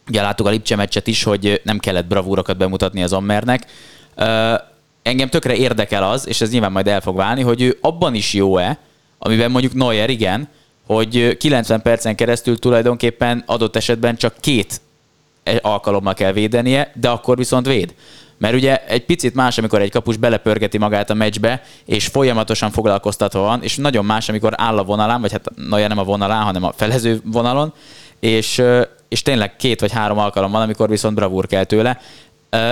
Ugye 0.09 0.23
láttuk 0.23 0.47
a 0.47 0.51
Lipcse 0.51 0.77
meccset 0.77 1.07
is, 1.07 1.23
hogy 1.23 1.61
nem 1.65 1.79
kellett 1.79 2.07
bravúrokat 2.07 2.57
bemutatni 2.57 3.03
az 3.03 3.13
Ammernek. 3.13 3.67
Engem 5.03 5.29
tökre 5.29 5.55
érdekel 5.55 6.11
az, 6.11 6.29
és 6.29 6.41
ez 6.41 6.51
nyilván 6.51 6.73
majd 6.73 6.87
el 6.87 7.01
fog 7.01 7.17
válni, 7.17 7.43
hogy 7.43 7.63
ő 7.63 7.79
abban 7.81 8.15
is 8.15 8.33
jó-e, 8.33 8.79
amiben 9.19 9.51
mondjuk 9.51 9.75
Neuer 9.75 10.11
igen, 10.11 10.49
hogy 10.87 11.37
90 11.37 11.83
percen 11.83 12.15
keresztül 12.15 12.59
tulajdonképpen 12.59 13.43
adott 13.47 13.77
esetben 13.77 14.17
csak 14.17 14.35
két 14.41 14.81
alkalommal 15.61 16.15
kell 16.15 16.33
védenie, 16.33 16.93
de 16.95 17.09
akkor 17.09 17.37
viszont 17.37 17.67
véd. 17.67 17.95
Mert 18.41 18.55
ugye 18.55 18.87
egy 18.87 19.05
picit 19.05 19.35
más, 19.35 19.59
amikor 19.59 19.81
egy 19.81 19.91
kapus 19.91 20.17
belepörgeti 20.17 20.79
magát 20.79 21.11
a 21.11 21.15
meccsbe, 21.15 21.63
és 21.85 22.07
folyamatosan 22.07 22.71
foglalkoztatva 22.71 23.41
van, 23.41 23.63
és 23.63 23.77
nagyon 23.77 24.05
más, 24.05 24.29
amikor 24.29 24.53
áll 24.57 24.79
a 24.79 24.85
vonalán, 24.85 25.21
vagy 25.21 25.33
hát 25.33 25.45
Neuer 25.57 25.89
nem 25.89 25.99
a 25.99 26.05
vonalán, 26.05 26.43
hanem 26.43 26.65
a 26.65 26.73
felező 26.77 27.21
vonalon, 27.25 27.73
és, 28.21 28.63
és 29.09 29.23
tényleg 29.23 29.57
két 29.57 29.81
vagy 29.81 29.93
három 29.93 30.19
alkalom 30.19 30.51
van, 30.51 30.63
amikor 30.63 30.89
viszont 30.89 31.15
bravúr 31.15 31.47
kell 31.47 31.65
tőle. 31.65 32.01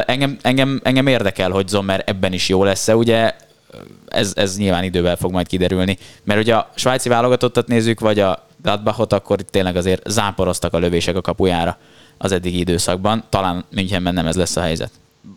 Engem, 0.06 0.38
engem, 0.42 0.80
engem 0.82 1.06
érdekel, 1.06 1.50
hogy 1.50 1.68
Zommer 1.68 2.02
ebben 2.06 2.32
is 2.32 2.48
jó 2.48 2.64
lesz-e, 2.64 2.96
ugye 2.96 3.34
ez, 4.08 4.32
ez 4.36 4.56
nyilván 4.56 4.84
idővel 4.84 5.16
fog 5.16 5.32
majd 5.32 5.46
kiderülni. 5.46 5.98
Mert 6.24 6.40
ugye 6.40 6.54
a 6.54 6.70
svájci 6.74 7.08
válogatottat 7.08 7.66
nézzük, 7.66 8.00
vagy 8.00 8.20
a 8.20 8.46
Gladbachot, 8.62 9.12
akkor 9.12 9.40
itt 9.40 9.50
tényleg 9.50 9.76
azért 9.76 10.08
záporoztak 10.10 10.72
a 10.72 10.78
lövések 10.78 11.16
a 11.16 11.20
kapujára 11.20 11.78
az 12.18 12.32
eddigi 12.32 12.58
időszakban. 12.58 13.24
Talán 13.28 13.64
Münchenben 13.70 14.14
nem 14.14 14.26
ez 14.26 14.36
lesz 14.36 14.56
a 14.56 14.60
helyzet. 14.60 14.90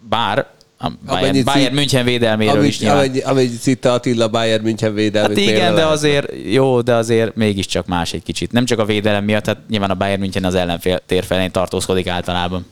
Bár 0.10 0.48
Bayern, 0.82 0.98
Amennyit 1.06 1.46
Bayern 1.46 1.74
München 1.74 2.06
védelméről 2.06 2.64
is 2.64 2.80
Amit, 2.80 2.80
nyilván. 2.80 3.10
amit, 3.10 3.24
amit 3.24 3.60
szitta 3.60 3.94
Attila 3.94 4.28
Bayern 4.28 4.64
München 4.64 4.94
védelmét. 4.94 5.38
Hát 5.38 5.48
igen, 5.48 5.76
de 5.76 5.86
azért 5.86 6.32
jó, 6.52 6.82
de 6.82 6.94
azért 6.96 7.36
mégiscsak 7.36 7.86
más 7.86 8.14
egy 8.14 8.24
kicsit. 8.24 8.52
Nem 8.52 8.66
csak 8.66 8.80
a 8.80 8.86
védelem 8.86 9.24
miatt, 9.24 9.46
hát 9.46 9.58
nyilván 9.70 9.90
a 9.90 9.96
Bayern 9.96 10.20
München 10.20 10.44
az 10.44 10.56
ellenfél 10.56 11.00
tér 11.06 11.24
felén 11.24 11.52
tartózkodik 11.52 12.08
általában. 12.08 12.66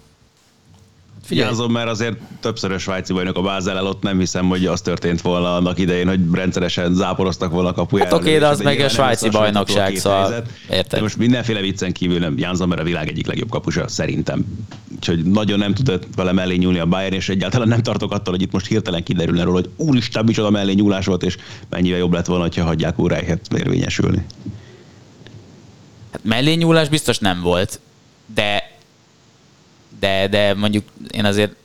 Figyelzom, 1.29 1.71
mert 1.71 1.89
azért 1.89 2.17
többszörös 2.39 2.81
svájci 2.81 3.13
bajnok 3.13 3.37
a 3.37 3.41
Bázel 3.41 3.85
ott 3.85 4.01
nem 4.01 4.19
hiszem, 4.19 4.47
hogy 4.47 4.65
az 4.65 4.81
történt 4.81 5.21
volna 5.21 5.55
annak 5.55 5.79
idején, 5.79 6.07
hogy 6.07 6.19
rendszeresen 6.31 6.93
záporoztak 6.93 7.51
volna 7.51 7.69
a 7.69 7.73
kapujára. 7.73 8.09
Hát 8.09 8.19
oké, 8.19 8.37
de 8.37 8.47
az 8.47 8.61
meg 8.61 8.79
a 8.79 8.89
svájci 8.89 9.29
bajnokság, 9.29 9.95
szóval 9.95 10.43
érted. 10.69 10.91
De 10.91 11.01
most 11.01 11.17
mindenféle 11.17 11.61
viccen 11.61 11.91
kívül 11.91 12.19
nem, 12.19 12.37
Jan 12.37 12.55
Sommer 12.55 12.79
a 12.79 12.83
világ 12.83 13.07
egyik 13.07 13.27
legjobb 13.27 13.49
kapusa, 13.49 13.87
szerintem. 13.87 14.45
Úgyhogy 14.95 15.23
nagyon 15.23 15.59
nem 15.59 15.73
tudott 15.73 16.07
vele 16.15 16.31
mellé 16.31 16.55
nyúlni 16.55 16.79
a 16.79 16.85
Bayern, 16.85 17.13
és 17.13 17.29
egyáltalán 17.29 17.67
nem 17.67 17.81
tartok 17.81 18.11
attól, 18.11 18.33
hogy 18.33 18.41
itt 18.41 18.51
most 18.51 18.67
hirtelen 18.67 19.03
kiderülne 19.03 19.43
róla, 19.43 19.55
hogy 19.55 19.69
úristen, 19.75 20.25
micsoda 20.25 20.49
mellé 20.49 20.73
nyúlás 20.73 21.05
volt, 21.05 21.23
és 21.23 21.37
mennyivel 21.69 21.99
jobb 21.99 22.13
lett 22.13 22.25
volna, 22.25 22.47
ha 22.55 22.63
hagyják 22.63 22.99
Úrájhet 22.99 23.47
érvényesülni. 23.57 24.25
Hát 26.11 26.21
mellényúlás 26.23 26.89
biztos 26.89 27.17
nem 27.17 27.41
volt, 27.41 27.79
de 28.35 28.68
de, 29.99 30.27
de 30.27 30.53
mondjuk 30.53 30.83
én 31.11 31.25
azért, 31.25 31.55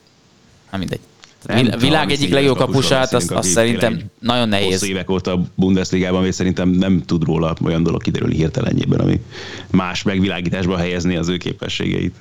nem 0.70 0.80
mindegy. 0.80 1.00
Nem 1.46 1.68
A 1.72 1.76
világ 1.76 2.10
egyik 2.10 2.32
legjobb 2.32 2.56
kapusát, 2.56 3.12
azt, 3.12 3.30
azt 3.30 3.48
szerintem 3.48 4.00
nagyon 4.18 4.48
nehéz. 4.48 4.70
Hosszú 4.70 4.86
évek 4.86 5.10
óta 5.10 5.32
a 5.32 5.42
Bundesligában, 5.54 6.26
és 6.26 6.34
szerintem 6.34 6.68
nem 6.68 7.02
tud 7.04 7.24
róla 7.24 7.54
olyan 7.64 7.82
dolog 7.82 8.02
kiderülni 8.02 8.34
hirtelenjében, 8.34 9.00
ami 9.00 9.24
más 9.70 10.02
megvilágításba 10.02 10.76
helyezni 10.76 11.16
az 11.16 11.28
ő 11.28 11.36
képességeit. 11.36 12.14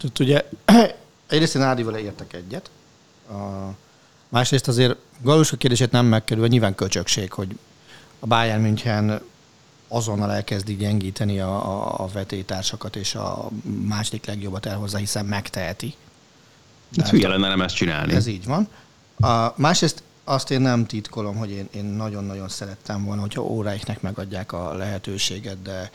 Tehát 0.00 0.18
ugye 0.18 0.44
egyrészt 1.28 1.54
én 1.54 1.62
Ádival 1.62 1.94
értek 1.94 2.32
egyet, 2.32 2.70
a, 3.30 3.34
másrészt 4.28 4.68
azért 4.68 4.96
Galuska 5.22 5.56
kérdését 5.56 5.90
nem 5.90 6.06
megkerül, 6.06 6.46
nyilván 6.46 6.74
köcsökség, 6.74 7.32
hogy 7.32 7.48
a 8.18 8.26
Bayern 8.26 8.62
München 8.62 9.20
azonnal 9.92 10.32
elkezdi 10.32 10.76
gyengíteni 10.76 11.40
a, 11.40 11.48
a, 11.48 12.02
a 12.04 12.08
vetétársakat, 12.08 12.96
és 12.96 13.14
a 13.14 13.48
második 13.86 14.26
legjobbat 14.26 14.66
elhozza, 14.66 14.98
hiszen 14.98 15.26
megteheti. 15.26 15.94
Hát 16.96 17.08
hülye 17.08 17.28
lenne 17.28 17.48
nem 17.48 17.60
ezt 17.60 17.74
csinálni. 17.74 18.12
Ez 18.12 18.26
így 18.26 18.44
van. 18.44 18.68
A, 19.20 19.52
másrészt 19.56 20.02
azt 20.24 20.50
én 20.50 20.60
nem 20.60 20.86
titkolom, 20.86 21.36
hogy 21.36 21.50
én, 21.50 21.68
én 21.74 21.84
nagyon-nagyon 21.84 22.48
szerettem 22.48 23.04
volna, 23.04 23.20
hogyha 23.20 23.42
óráiknek 23.42 24.00
megadják 24.00 24.52
a 24.52 24.72
lehetőséget, 24.72 25.62
de, 25.62 25.90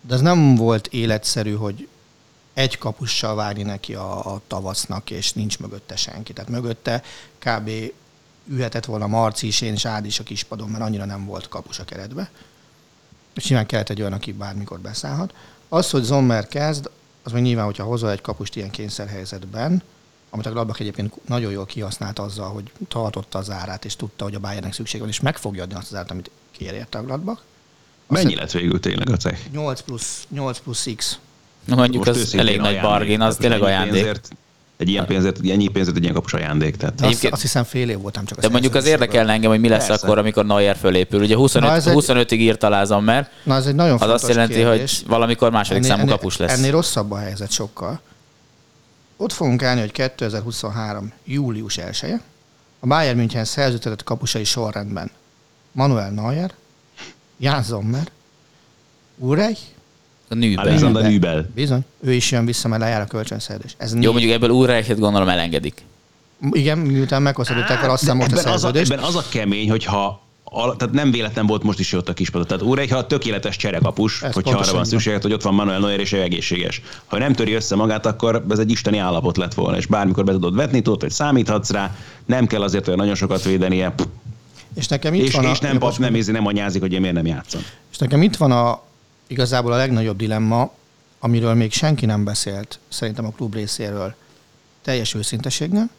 de 0.00 0.14
ez 0.14 0.20
nem 0.20 0.54
volt 0.54 0.86
életszerű, 0.86 1.54
hogy 1.54 1.88
egy 2.54 2.78
kapussal 2.78 3.34
várni 3.34 3.62
neki 3.62 3.94
a, 3.94 4.34
a 4.34 4.40
tavasznak, 4.46 5.10
és 5.10 5.32
nincs 5.32 5.58
mögötte 5.58 5.96
senki. 5.96 6.32
Tehát 6.32 6.50
mögötte 6.50 7.02
kb. 7.38 7.70
ühetett 8.46 8.84
volna 8.84 9.06
Marci 9.06 9.46
is, 9.46 9.60
én 9.60 9.72
és 9.72 9.84
Ádi 9.84 10.06
is 10.06 10.18
a 10.18 10.22
kispadon, 10.22 10.68
mert 10.68 10.82
annyira 10.82 11.04
nem 11.04 11.24
volt 11.24 11.48
kapus 11.48 11.78
a 11.78 11.84
keretbe. 11.84 12.30
És 13.34 13.48
nyilván 13.48 13.66
kellett 13.66 13.88
egy 13.88 14.00
olyan, 14.00 14.12
aki 14.12 14.32
bármikor 14.32 14.80
beszállhat. 14.80 15.34
Az, 15.68 15.90
hogy 15.90 16.02
Zommer 16.02 16.48
kezd, 16.48 16.90
az 17.22 17.32
meg 17.32 17.42
nyilván, 17.42 17.64
hogyha 17.64 17.84
hozol 17.84 18.10
egy 18.10 18.20
kapust 18.20 18.56
ilyen 18.56 18.70
kényszerhelyzetben, 18.70 19.82
amit 20.30 20.46
a 20.46 20.50
Gladbach 20.50 20.80
egyébként 20.80 21.14
nagyon 21.26 21.52
jól 21.52 21.66
kihasznált 21.66 22.18
azzal, 22.18 22.48
hogy 22.48 22.70
tartotta 22.88 23.38
az 23.38 23.50
árát, 23.50 23.84
és 23.84 23.96
tudta, 23.96 24.24
hogy 24.24 24.34
a 24.34 24.38
Bayernnek 24.38 24.72
szükség 24.72 25.00
van, 25.00 25.08
és 25.08 25.20
meg 25.20 25.36
fogja 25.36 25.62
adni 25.62 25.74
azt 25.74 25.90
az 25.90 25.94
árat, 25.96 26.10
amit 26.10 26.30
kér 26.50 26.72
érte 26.72 26.98
a 26.98 27.02
Gladbach. 27.02 27.40
Mennyi 28.06 28.34
lett 28.34 28.50
végül 28.50 28.80
tényleg 28.80 29.10
a 29.10 29.16
cech? 29.16 29.50
8 29.52 29.80
plusz, 29.80 30.26
8 30.28 30.58
plusz 30.58 30.86
X. 30.96 31.18
Mondjuk 31.64 32.04
Most 32.04 32.20
az 32.20 32.34
elég 32.34 32.60
nagy 32.60 32.80
bargain, 32.80 33.20
az 33.20 33.36
tényleg 33.36 33.62
ajándék. 33.62 33.92
Pénzért, 33.92 34.30
egy 34.78 34.88
ilyen 34.88 35.06
pénzért, 35.06 35.38
ennyi 35.48 35.68
pénzért 35.68 35.96
egy 35.96 36.02
ilyen 36.02 36.14
kapus 36.14 36.32
ajándék. 36.32 36.76
Tehát 36.76 36.94
azt, 36.94 37.04
Egyébként- 37.04 37.32
azt 37.32 37.42
hiszem 37.42 37.64
fél 37.64 37.90
év 37.90 37.98
voltam 37.98 38.24
csak 38.24 38.38
a 38.38 38.40
De 38.40 38.48
mondjuk 38.48 38.74
az 38.74 38.86
érdekelne 38.86 39.32
engem, 39.32 39.50
hogy 39.50 39.60
mi 39.60 39.68
lesz 39.68 39.86
Persze. 39.86 40.04
akkor, 40.06 40.18
amikor 40.18 40.46
Neuer 40.46 40.76
fölépül. 40.76 41.20
Ugye 41.22 41.36
25, 41.36 41.68
Na, 41.68 41.74
ez 41.74 41.86
egy- 41.86 41.94
25-ig 41.94 42.32
írt 42.38 42.62
alá 42.62 42.84
Sommer, 42.84 43.30
Na, 43.42 43.54
ez 43.54 43.66
egy 43.66 43.74
nagyon 43.74 44.00
az 44.00 44.08
azt 44.10 44.28
jelenti, 44.28 44.54
kérdés. 44.54 44.98
hogy 44.98 45.08
valamikor 45.08 45.50
második 45.50 45.82
számú 45.82 46.06
kapus 46.06 46.36
lesz. 46.36 46.52
Ennél 46.58 46.70
rosszabb 46.70 47.10
a 47.10 47.16
helyzet 47.18 47.50
sokkal. 47.50 48.00
Ott 49.16 49.32
fogunk 49.32 49.62
állni, 49.62 49.80
hogy 49.80 49.92
2023. 49.92 51.12
július 51.24 51.76
1 51.78 51.98
-e. 52.02 52.20
A 52.80 52.86
Bayern 52.86 53.18
München 53.18 53.44
szerződtetett 53.44 54.02
kapusai 54.02 54.44
sorrendben 54.44 55.10
Manuel 55.72 56.10
Neuer, 56.10 56.52
Jan 57.38 57.62
Sommer, 57.62 58.08
Ureich, 59.16 59.60
A 60.28 60.34
nőben. 60.34 60.66
Alexander 60.66 61.02
Nübel. 61.02 61.34
Nübel. 61.34 61.50
bizony, 61.54 61.84
ő 62.00 62.12
is 62.12 62.30
jön 62.30 62.44
vissza, 62.44 62.68
mert 62.68 62.82
lejár 62.82 63.00
a 63.00 63.06
kölcsönszerződés. 63.06 63.74
Ez 63.78 63.94
Jó, 64.00 64.10
mondjuk 64.10 64.32
ebből 64.32 64.50
Ulreichet 64.50 64.98
gondolom 64.98 65.28
elengedik. 65.28 65.82
Igen, 66.50 66.78
miután 66.78 67.22
meghosszabbították 67.22 67.80
vele 67.80 67.92
azt 67.92 68.00
hiszem 68.00 68.16
most 68.16 68.32
a 68.32 68.38
ebben, 68.38 68.52
az 68.52 68.54
a, 68.54 68.58
szerződést. 68.58 68.92
ebben 68.92 69.04
az 69.04 69.16
a 69.16 69.24
kemény, 69.28 69.70
hogyha 69.70 70.26
tehát 70.50 70.90
nem 70.94 71.10
véletlen 71.10 71.46
volt 71.46 71.62
most 71.62 71.78
is 71.78 71.92
ott 71.92 72.08
a 72.08 72.12
kispadot. 72.12 72.46
Tehát 72.48 72.62
Úrejha 72.62 72.96
a 72.96 73.06
tökéletes 73.06 73.56
cserekapus, 73.56 74.22
ez 74.22 74.34
hogyha 74.34 74.58
arra 74.58 74.72
van 74.72 74.84
szükség, 74.84 75.22
hogy 75.22 75.32
ott 75.32 75.42
van 75.42 75.54
Manuel 75.54 75.78
Neuer 75.78 76.00
és 76.00 76.12
ő 76.12 76.20
egészséges. 76.20 76.82
Ha 77.06 77.18
nem 77.18 77.32
töri 77.32 77.52
össze 77.52 77.76
magát, 77.76 78.06
akkor 78.06 78.44
ez 78.50 78.58
egy 78.58 78.70
isteni 78.70 78.98
állapot 78.98 79.36
lett 79.36 79.54
volna, 79.54 79.76
és 79.76 79.86
bármikor 79.86 80.24
be 80.24 80.32
tudod 80.32 80.54
vetni, 80.54 80.82
tudod, 80.82 81.00
hogy 81.00 81.10
számíthatsz 81.10 81.70
rá, 81.70 81.96
nem 82.26 82.46
kell 82.46 82.62
azért 82.62 82.86
olyan 82.86 82.98
nagyon 82.98 83.14
sokat 83.14 83.44
védenie. 83.44 83.94
És 84.74 84.86
nekem 84.86 85.14
itt 85.14 85.22
és, 85.22 85.34
van 85.34 85.44
és 85.44 85.58
a... 85.60 85.66
nem, 85.66 85.78
pap, 85.78 85.98
nem, 85.98 86.12
nem, 86.12 86.22
nem 86.26 86.46
anyázik, 86.46 86.80
hogy 86.80 86.92
én 86.92 87.00
miért 87.00 87.14
nem 87.14 87.26
játszom. 87.26 87.60
És 87.90 87.98
nekem 87.98 88.22
itt 88.22 88.36
van 88.36 88.52
a, 88.52 88.82
igazából 89.28 89.72
a 89.72 89.76
legnagyobb 89.76 90.16
dilemma, 90.16 90.70
amiről 91.18 91.54
még 91.54 91.72
senki 91.72 92.06
nem 92.06 92.24
beszélt, 92.24 92.78
szerintem 92.88 93.24
a 93.24 93.30
klub 93.30 93.54
részéről, 93.54 94.14
teljes 94.82 95.14
őszinteséggel. 95.14 95.90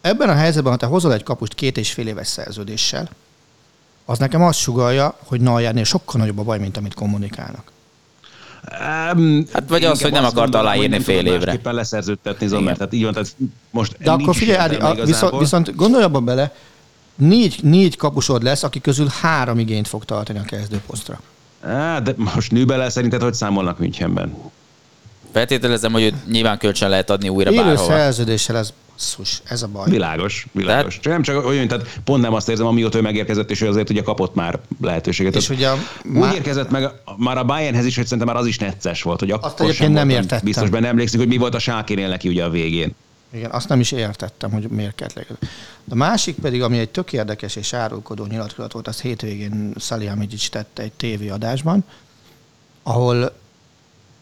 Ebben 0.00 0.28
a 0.28 0.34
helyzetben, 0.34 0.72
ha 0.72 0.78
te 0.78 0.86
hozol 0.86 1.12
egy 1.12 1.22
kapust 1.22 1.54
két 1.54 1.76
és 1.76 1.92
fél 1.92 2.06
éves 2.06 2.26
szerződéssel, 2.26 3.08
az 4.04 4.18
nekem 4.18 4.42
azt 4.42 4.58
sugalja, 4.58 5.18
hogy 5.24 5.40
Najernél 5.40 5.84
sokkal 5.84 6.20
nagyobb 6.20 6.38
a 6.38 6.42
baj, 6.42 6.58
mint 6.58 6.76
amit 6.76 6.94
kommunikálnak. 6.94 7.72
Um, 9.14 9.44
hát 9.52 9.68
vagy 9.68 9.84
az, 9.84 10.02
hogy 10.02 10.12
nem 10.12 10.24
akart 10.24 10.54
aláírni 10.54 11.00
fél 11.00 11.26
évre. 11.26 11.52
Éppen 11.52 11.74
leszerződtetni 11.74 12.46
Zomer, 12.46 12.76
tehát 12.76 12.92
így 12.92 13.02
van, 13.02 13.12
tehát 13.12 13.36
most 13.70 13.96
De 13.98 14.10
akkor 14.10 14.34
figyelj, 14.34 14.76
Ádi, 14.80 15.02
viszont, 15.04 15.38
viszont 15.38 15.74
gondolj 15.76 16.02
abban 16.02 16.24
bele, 16.24 16.54
négy, 17.14 17.58
négy 17.62 17.96
kapusod 17.96 18.42
lesz, 18.42 18.62
aki 18.62 18.80
közül 18.80 19.06
három 19.20 19.58
igényt 19.58 19.88
fog 19.88 20.04
tartani 20.04 20.38
a 20.38 20.42
kezdőposztra. 20.42 21.20
Á, 21.64 21.98
de 22.00 22.14
most 22.16 22.50
Nübele 22.50 22.88
szerinted 22.88 23.22
hogy 23.22 23.34
számolnak 23.34 23.78
Münchenben? 23.78 24.36
Feltételezem, 25.32 25.92
hogy 25.92 26.02
őt 26.02 26.26
nyilván 26.26 26.58
kölcsön 26.58 26.88
lehet 26.88 27.10
adni 27.10 27.28
újra 27.28 27.50
Élő 27.50 27.62
bárhova. 27.62 27.92
szerződéssel 27.92 28.56
ez 28.56 28.72
basszus, 28.94 29.42
ez 29.44 29.62
a 29.62 29.66
baj. 29.66 29.90
Világos, 29.90 30.46
világos. 30.52 30.98
Tehát... 31.02 31.18
Nem 31.18 31.34
csak 31.34 31.46
olyan, 31.46 31.68
tehát 31.68 32.00
pont 32.04 32.22
nem 32.22 32.34
azt 32.34 32.48
érzem, 32.48 32.66
amióta 32.66 32.98
ő 32.98 33.00
megérkezett, 33.00 33.50
és 33.50 33.60
ő 33.60 33.68
azért 33.68 33.90
ugye 33.90 34.02
kapott 34.02 34.34
már 34.34 34.58
lehetőséget. 34.80 35.34
És 35.34 35.48
ugye 35.48 35.72
úgy 35.72 35.78
már... 36.02 36.34
érkezett 36.34 36.70
meg 36.70 36.90
már 37.16 37.38
a 37.38 37.44
Bayernhez 37.44 37.84
is, 37.84 37.96
hogy 37.96 38.04
szerintem 38.04 38.34
már 38.34 38.42
az 38.42 38.46
is 38.46 38.58
necces 38.58 39.02
volt, 39.02 39.20
hogy 39.20 39.30
akkor 39.30 39.66
azt 39.66 39.74
sem 39.74 39.92
nem 39.92 40.08
értettem. 40.08 40.40
Biztos 40.44 40.68
benne 40.68 40.88
emlékszik, 40.88 41.18
hogy 41.18 41.28
mi 41.28 41.36
volt 41.36 41.54
a 41.54 41.58
Sákinél 41.58 42.08
neki 42.08 42.28
ugye 42.28 42.44
a 42.44 42.50
végén. 42.50 42.94
Igen, 43.34 43.50
azt 43.50 43.68
nem 43.68 43.80
is 43.80 43.92
értettem, 43.92 44.50
hogy 44.50 44.68
miért 44.68 44.94
kellett. 44.94 45.46
A 45.88 45.94
másik 45.94 46.34
pedig, 46.34 46.62
ami 46.62 46.78
egy 46.78 46.90
tök 46.90 47.12
érdekes 47.12 47.56
és 47.56 47.72
árulkodó 47.72 48.26
nyilatkozat 48.26 48.72
volt, 48.72 48.88
az 48.88 49.00
hétvégén 49.00 49.74
Salihamidzic 49.78 50.48
tette 50.48 50.82
egy 50.82 50.92
tévéadásban, 50.92 51.84
ahol 52.82 53.36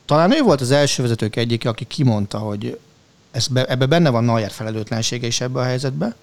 talán 0.04 0.32
ő 0.32 0.42
volt 0.42 0.60
az 0.60 0.70
első 0.70 1.02
vezetők 1.02 1.36
egyike, 1.36 1.68
aki 1.68 1.84
kimondta, 1.84 2.38
hogy 2.38 2.78
ez 3.30 3.46
be, 3.46 3.64
ebbe 3.64 3.86
benne 3.86 4.10
van 4.10 4.24
Neuer 4.24 4.50
felelőtlensége 4.50 5.26
is 5.26 5.40
ebbe 5.40 5.60
a 5.60 5.64
helyzetbe, 5.64 6.14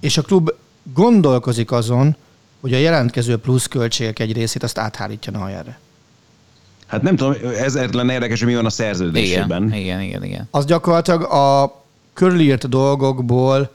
és 0.00 0.16
a 0.16 0.22
klub 0.22 0.50
gondolkozik 0.82 1.72
azon, 1.72 2.16
hogy 2.60 2.74
a 2.74 2.78
jelentkező 2.78 3.38
plusz 3.38 3.66
költségek 3.66 4.18
egy 4.18 4.32
részét 4.32 4.62
azt 4.62 4.78
áthárítja 4.78 5.32
Neuerre. 5.32 5.78
Hát 6.86 7.02
nem 7.02 7.16
tudom, 7.16 7.34
ez 7.58 7.74
lenne 7.74 8.12
érdekes, 8.12 8.38
hogy 8.38 8.48
mi 8.48 8.54
van 8.54 8.66
a 8.66 8.70
szerződésében. 8.70 9.62
Igen, 9.62 9.78
igen, 9.78 10.00
igen. 10.00 10.24
igen. 10.24 10.48
Az 10.50 10.64
gyakorlatilag 10.64 11.22
a 11.22 11.74
körülírt 12.12 12.68
dolgokból 12.68 13.70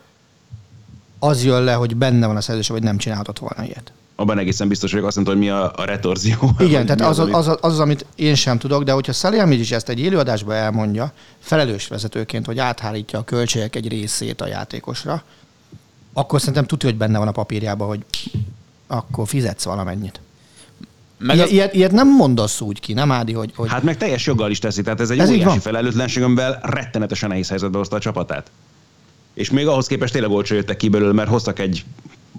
az 1.20 1.43
jön 1.43 1.64
le, 1.64 1.74
hogy 1.74 1.95
benne 1.95 2.28
van 2.28 2.36
a 2.36 2.41
szerződés, 2.41 2.68
hogy 2.68 2.84
nem 2.84 2.97
csinálhatott 2.97 3.39
volna 3.39 3.64
ilyet. 3.64 3.91
Abban 4.16 4.38
egészen 4.38 4.68
biztos 4.68 4.91
vagyok, 4.91 5.07
azt 5.07 5.16
mondta, 5.16 5.34
hogy 5.34 5.43
mi 5.43 5.49
a, 5.49 5.72
a 5.76 5.86
retorzió. 5.86 6.51
Igen, 6.59 6.86
tehát 6.86 7.01
az 7.01 7.20
az, 7.20 7.30
az, 7.32 7.47
az, 7.47 7.57
az, 7.62 7.80
amit 7.80 8.05
én 8.16 8.36
sem 8.36 8.57
tudok, 8.57 8.84
de 8.84 8.91
hogyha 8.91 9.14
Szaliamid 9.14 9.59
is 9.59 9.72
ezt 9.72 9.89
egy 9.89 9.99
élőadásban 9.99 10.55
elmondja, 10.55 11.12
felelős 11.39 11.88
vezetőként, 11.88 12.45
hogy 12.45 12.59
áthárítja 12.59 13.20
a 13.20 13.24
költségek 13.24 13.76
egy 13.76 13.88
részét 13.88 14.41
a 14.41 14.47
játékosra, 14.47 15.24
akkor 16.14 16.39
szerintem 16.39 16.66
tudja, 16.66 16.89
hogy 16.89 16.97
benne 16.97 17.18
van 17.18 17.28
a 17.28 17.32
papírjában, 17.32 17.88
hogy 17.88 18.05
akkor 18.88 19.28
fizetsz 19.28 19.64
valamennyit. 19.64 20.20
Meg 21.22 21.36
ilyet, 21.36 21.48
az... 21.48 21.54
ilyet, 21.54 21.74
ilyet 21.74 21.92
nem 21.92 22.16
mondasz 22.16 22.62
úgy 22.62 22.80
ki, 22.80 22.94
nem 22.94 23.12
Ádi, 23.12 23.34
hogy, 23.34 23.52
hogy... 23.56 23.70
Hát 23.70 23.84
meg 23.84 23.98
teljes 23.98 24.26
joggal 24.26 24.52
is 24.52 24.60
teszi, 24.60 24.82
tehát 24.82 25.00
ez 25.00 25.10
egy 25.10 25.20
ez 25.20 25.30
óriási 25.30 25.60
felelőtlenség, 25.60 26.24
amivel 26.24 26.60
rettenetesen 26.64 27.30
nehéz 27.30 27.50
helyzetbe 27.50 27.78
hozta 27.78 27.96
a 27.96 28.00
csapatát. 28.00 28.52
És 29.34 29.50
még 29.50 29.68
ahhoz 29.68 29.88
képest 29.88 30.14
tényleg 30.14 30.32
olcsó 30.32 30.56
jöttek 30.56 30.78
ki 30.78 30.90
belőle, 30.90 31.14
mert 31.14 31.30
hoztak 31.30 31.60
egy 31.60 31.86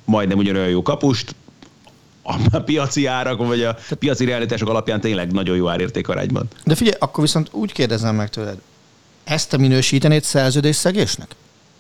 majdnem 0.05 0.39
ugyanolyan 0.39 0.68
jó 0.68 0.83
kapust, 0.83 1.35
a 2.22 2.59
piaci 2.64 3.07
árak, 3.07 3.47
vagy 3.47 3.62
a 3.62 3.76
piaci 3.99 4.24
realitások 4.24 4.68
alapján 4.68 5.01
tényleg 5.01 5.33
nagyon 5.33 5.57
jó 5.57 5.68
árértékarányban. 5.68 6.49
De 6.64 6.74
figyelj, 6.74 6.97
akkor 7.01 7.24
viszont 7.24 7.49
úgy 7.53 7.72
kérdezem 7.72 8.14
meg 8.14 8.30
tőled, 8.30 8.59
ezt 9.24 9.53
a 9.53 9.59
minősítenéd 9.59 10.22
szerződésszegésnek? 10.22 11.35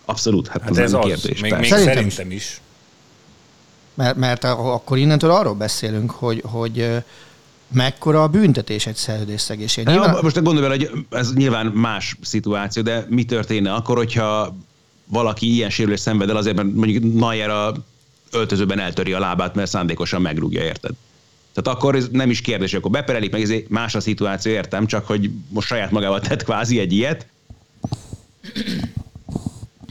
Abszolút, 0.04 0.48
hát, 0.48 0.62
hát 0.62 0.70
ez, 0.70 0.78
ez 0.78 0.92
az 0.92 1.04
kérdés. 1.04 1.40
Még, 1.40 1.52
még 1.52 1.64
szerintem, 1.64 1.94
szerintem 1.94 2.30
is. 2.30 2.60
Mert, 3.94 4.16
mert 4.16 4.44
akkor 4.44 4.98
innentől 4.98 5.30
arról 5.30 5.54
beszélünk, 5.54 6.10
hogy, 6.10 6.42
hogy 6.44 7.02
mekkora 7.72 8.22
a 8.22 8.28
büntetés 8.28 8.86
egy 8.86 8.96
szerződésszegésért. 8.96 9.86
Nyilván... 9.86 10.18
Most 10.22 10.42
gondolj 10.42 10.68
bele, 10.68 10.76
hogy 10.76 11.04
ez 11.10 11.34
nyilván 11.34 11.66
más 11.66 12.16
szituáció, 12.22 12.82
de 12.82 13.06
mi 13.08 13.24
történne 13.24 13.72
akkor, 13.72 13.96
hogyha 13.96 14.56
valaki 15.04 15.54
ilyen 15.54 15.70
sérülést 15.70 16.02
szenved 16.02 16.30
el 16.30 16.36
azért, 16.36 16.56
mert 16.56 16.74
mondjuk 16.74 17.14
Nayer 17.14 17.50
a 17.50 17.74
öltözőben 18.30 18.78
eltöri 18.78 19.12
a 19.12 19.18
lábát, 19.18 19.54
mert 19.54 19.70
szándékosan 19.70 20.22
megrúgja, 20.22 20.62
érted? 20.62 20.92
Tehát 21.52 21.78
akkor 21.78 21.94
ez 21.94 22.08
nem 22.12 22.30
is 22.30 22.40
kérdés, 22.40 22.74
akkor 22.74 22.90
beperelik 22.90 23.30
meg, 23.30 23.42
ez 23.42 23.52
más 23.68 23.94
a 23.94 24.00
szituáció, 24.00 24.52
értem, 24.52 24.86
csak 24.86 25.06
hogy 25.06 25.30
most 25.48 25.66
saját 25.66 25.90
magával 25.90 26.20
tett 26.20 26.42
kvázi 26.42 26.78
egy 26.78 26.92
ilyet. 26.92 27.26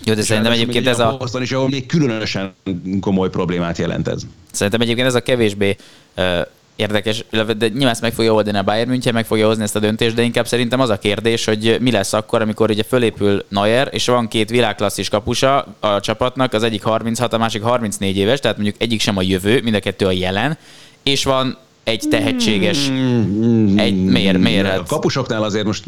Jó, 0.03 0.13
de 0.13 0.21
szerintem 0.21 0.51
egyébként 0.51 0.87
ez 0.87 0.99
a... 0.99 1.15
Boston 1.19 1.41
is, 1.41 1.51
ahol 1.51 1.69
még 1.69 1.85
különösen 1.85 2.53
komoly 2.99 3.29
problémát 3.29 3.77
jelent 3.77 4.07
ez. 4.07 4.21
Szerintem 4.51 4.81
egyébként 4.81 5.07
ez 5.07 5.15
a 5.15 5.21
kevésbé 5.21 5.75
uh, 6.17 6.41
érdekes, 6.75 7.23
de 7.29 7.67
nyilván 7.67 7.89
ezt 7.89 8.01
meg 8.01 8.13
fogja 8.13 8.33
oldani 8.33 8.57
a 8.57 8.63
Bayern 8.63 8.89
München, 8.89 9.13
meg 9.13 9.25
fogja 9.25 9.47
hozni 9.47 9.63
ezt 9.63 9.75
a 9.75 9.79
döntést, 9.79 10.15
de 10.15 10.21
inkább 10.21 10.47
szerintem 10.47 10.79
az 10.79 10.89
a 10.89 10.99
kérdés, 10.99 11.45
hogy 11.45 11.77
mi 11.79 11.91
lesz 11.91 12.13
akkor, 12.13 12.41
amikor 12.41 12.69
ugye 12.69 12.83
fölépül 12.83 13.45
Neuer, 13.47 13.89
és 13.91 14.05
van 14.05 14.27
két 14.27 14.49
világklasszis 14.49 15.09
kapusa 15.09 15.75
a 15.79 15.99
csapatnak, 15.99 16.53
az 16.53 16.63
egyik 16.63 16.83
36, 16.83 17.33
a 17.33 17.37
másik 17.37 17.61
34 17.61 18.17
éves, 18.17 18.39
tehát 18.39 18.57
mondjuk 18.57 18.81
egyik 18.81 19.01
sem 19.01 19.17
a 19.17 19.21
jövő, 19.21 19.61
mind 19.63 19.75
a 19.75 19.79
kettő 19.79 20.05
a 20.05 20.11
jelen, 20.11 20.57
és 21.03 21.23
van 21.23 21.57
egy 21.83 22.03
tehetséges, 22.09 22.89
mm, 22.89 23.77
egy, 23.77 24.03
miért, 24.03 24.37
miért? 24.37 24.77
A 24.77 24.83
kapusoknál 24.87 25.43
azért 25.43 25.65
most 25.65 25.83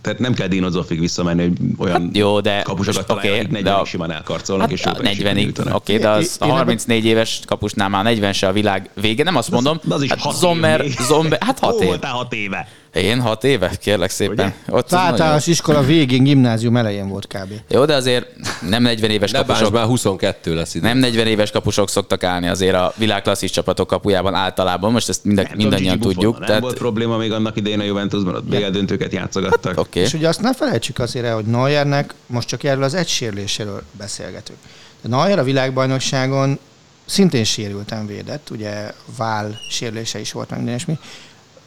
tehát 0.00 0.18
nem 0.18 0.34
kell 0.34 0.46
Dino 0.46 0.70
Zoffig 0.70 1.00
visszamenni, 1.00 1.42
hogy 1.42 1.54
olyan 1.78 2.02
hát 2.02 2.16
jó, 2.16 2.40
de, 2.40 2.62
kapusokat 2.62 3.10
okay, 3.10 3.22
találják, 3.22 3.50
40 3.50 3.78
de 3.78 3.84
simán 3.84 4.10
elkarcolnak, 4.10 4.78
hát 4.78 5.00
és 5.00 5.22
40 5.22 5.36
Oké, 5.36 5.70
okay, 5.72 5.98
de 5.98 6.08
az 6.08 6.36
a 6.40 6.46
34 6.46 7.04
éves 7.04 7.40
kapusnál 7.46 7.88
már 7.88 8.04
40 8.04 8.32
se 8.32 8.48
a 8.48 8.52
világ 8.52 8.90
vége, 9.00 9.24
nem 9.24 9.36
azt 9.36 9.50
mondom. 9.50 9.80
De 9.82 9.94
az, 9.94 10.02
is 10.02 10.10
hát 10.10 10.34
Zommer, 10.34 10.84
Zommer, 11.00 11.38
hát 11.40 11.58
6 11.58 11.80
év. 11.80 11.86
voltál 11.86 12.12
6 12.12 12.32
éve? 12.32 12.68
Én 12.94 13.20
6 13.20 13.44
éve, 13.44 13.70
kérlek 13.80 14.10
szépen. 14.10 14.54
Ott 14.68 14.92
általános 14.92 15.46
iskola 15.46 15.82
végén, 15.82 16.22
gimnázium 16.22 16.76
elején 16.76 17.08
volt 17.08 17.26
kb. 17.26 17.52
Jó, 17.68 17.84
de 17.84 17.94
azért 17.94 18.26
nem 18.68 18.82
40 18.82 19.10
éves 19.10 19.32
kapusok. 19.32 19.72
már 19.72 19.84
22 19.84 20.54
lesz 20.54 20.74
idő. 20.74 20.86
Nem 20.86 20.98
40 20.98 21.26
éves 21.26 21.50
kapusok 21.50 21.88
szoktak 21.88 22.24
állni 22.24 22.48
azért 22.48 22.74
a 22.74 22.92
világklasszis 22.96 23.50
csapatok 23.50 23.86
kapujában 23.86 24.34
általában, 24.34 24.92
most 24.92 25.08
ezt 25.08 25.24
mind, 25.24 25.48
mindannyian 25.56 25.98
tudjuk. 25.98 26.38
Nem 26.38 26.46
tehát... 26.46 26.62
volt 26.62 26.78
probléma 26.78 27.16
még 27.16 27.32
annak 27.32 27.56
idején 27.56 27.80
a 27.80 27.84
Juventusban, 27.84 28.34
ott 28.34 28.56
döntőket 28.56 29.12
játszogattak. 29.12 29.69
Hát, 29.76 29.86
okay. 29.86 30.02
És 30.02 30.14
ugye 30.14 30.28
azt 30.28 30.40
ne 30.40 30.54
felejtsük 30.54 30.98
azért 30.98 31.24
el, 31.24 31.34
hogy 31.34 31.44
Neuernek 31.44 32.14
most 32.26 32.48
csak 32.48 32.64
erről 32.64 32.82
az 32.82 32.94
egy 32.94 33.08
sérüléséről 33.08 33.82
beszélgetünk. 33.92 34.58
De 35.00 35.08
Neuer 35.08 35.38
a 35.38 35.42
világbajnokságon 35.42 36.58
szintén 37.04 37.44
sérülten 37.44 38.06
védett, 38.06 38.50
ugye 38.50 38.92
vál 39.16 39.58
sérülése 39.70 40.20
is 40.20 40.32
volt, 40.32 40.50
meg 40.50 40.58
minden 40.58 40.80
mi. 40.86 40.98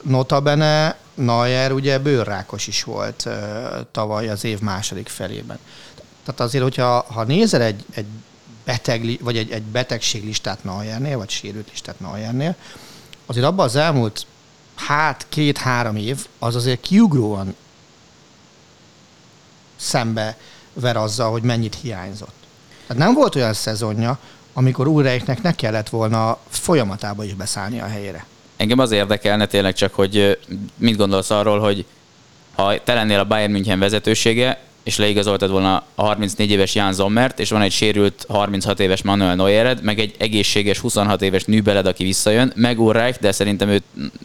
Notabene 0.02 0.96
Neuer 1.14 1.72
ugye 1.72 1.98
bőrrákos 1.98 2.66
is 2.66 2.84
volt 2.84 3.22
uh, 3.26 3.34
tavaly 3.90 4.28
az 4.28 4.44
év 4.44 4.60
második 4.60 5.08
felében. 5.08 5.58
Tehát 6.24 6.40
azért, 6.40 6.62
hogyha 6.62 7.06
ha 7.08 7.24
nézel 7.24 7.62
egy, 7.62 7.84
egy 7.94 8.06
beteg, 8.64 9.18
vagy 9.20 9.36
egy, 9.36 9.50
egy 9.50 9.62
betegséglistát 9.62 10.64
Neuernél, 10.64 11.18
vagy 11.18 11.30
sérült 11.30 11.68
listát 11.70 12.00
Neuernél, 12.00 12.56
azért 13.26 13.46
abban 13.46 13.64
az 13.64 13.76
elmúlt 13.76 14.26
hát 14.74 15.26
két-három 15.28 15.96
év 15.96 16.26
az 16.38 16.54
azért 16.54 16.80
kiugróan 16.80 17.54
szembe 19.84 20.36
ver 20.72 20.96
azzal, 20.96 21.30
hogy 21.30 21.42
mennyit 21.42 21.76
hiányzott. 21.82 22.34
Tehát 22.86 23.02
nem 23.02 23.14
volt 23.14 23.34
olyan 23.34 23.52
szezonja, 23.52 24.18
amikor 24.52 24.86
Ulreiknek 24.86 25.42
ne 25.42 25.54
kellett 25.54 25.88
volna 25.88 26.38
folyamatába 26.48 27.24
is 27.24 27.34
beszállni 27.34 27.80
a 27.80 27.86
helyére. 27.86 28.26
Engem 28.56 28.78
az 28.78 28.90
érdekelne 28.90 29.46
tényleg 29.46 29.74
csak, 29.74 29.94
hogy 29.94 30.38
mit 30.76 30.96
gondolsz 30.96 31.30
arról, 31.30 31.58
hogy 31.58 31.84
ha 32.54 32.82
te 32.84 32.94
lennél 32.94 33.18
a 33.18 33.24
Bayern 33.24 33.52
München 33.52 33.78
vezetősége, 33.78 34.60
és 34.82 34.96
leigazoltad 34.96 35.50
volna 35.50 35.84
a 35.94 36.02
34 36.02 36.50
éves 36.50 36.74
Jan 36.74 36.92
Zommert, 36.92 37.38
és 37.38 37.50
van 37.50 37.62
egy 37.62 37.72
sérült 37.72 38.26
36 38.28 38.80
éves 38.80 39.02
Manuel 39.02 39.34
Neuered, 39.34 39.82
meg 39.82 39.98
egy 39.98 40.14
egészséges 40.18 40.78
26 40.78 41.22
éves 41.22 41.44
Nübeled, 41.44 41.86
aki 41.86 42.04
visszajön, 42.04 42.52
meg 42.56 42.80
Ulreich, 42.80 43.20
de 43.20 43.32
szerintem 43.32 43.68
őt 43.68 43.84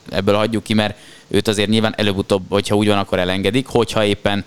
ebből 0.09 0.35
hagyjuk 0.35 0.63
ki, 0.63 0.73
mert 0.73 0.97
őt 1.27 1.47
azért 1.47 1.69
nyilván 1.69 1.93
előbb-utóbb, 1.97 2.43
hogyha 2.49 2.75
úgy 2.75 2.87
van, 2.87 2.97
akkor 2.97 3.19
elengedik, 3.19 3.67
hogyha 3.67 4.03
éppen 4.03 4.45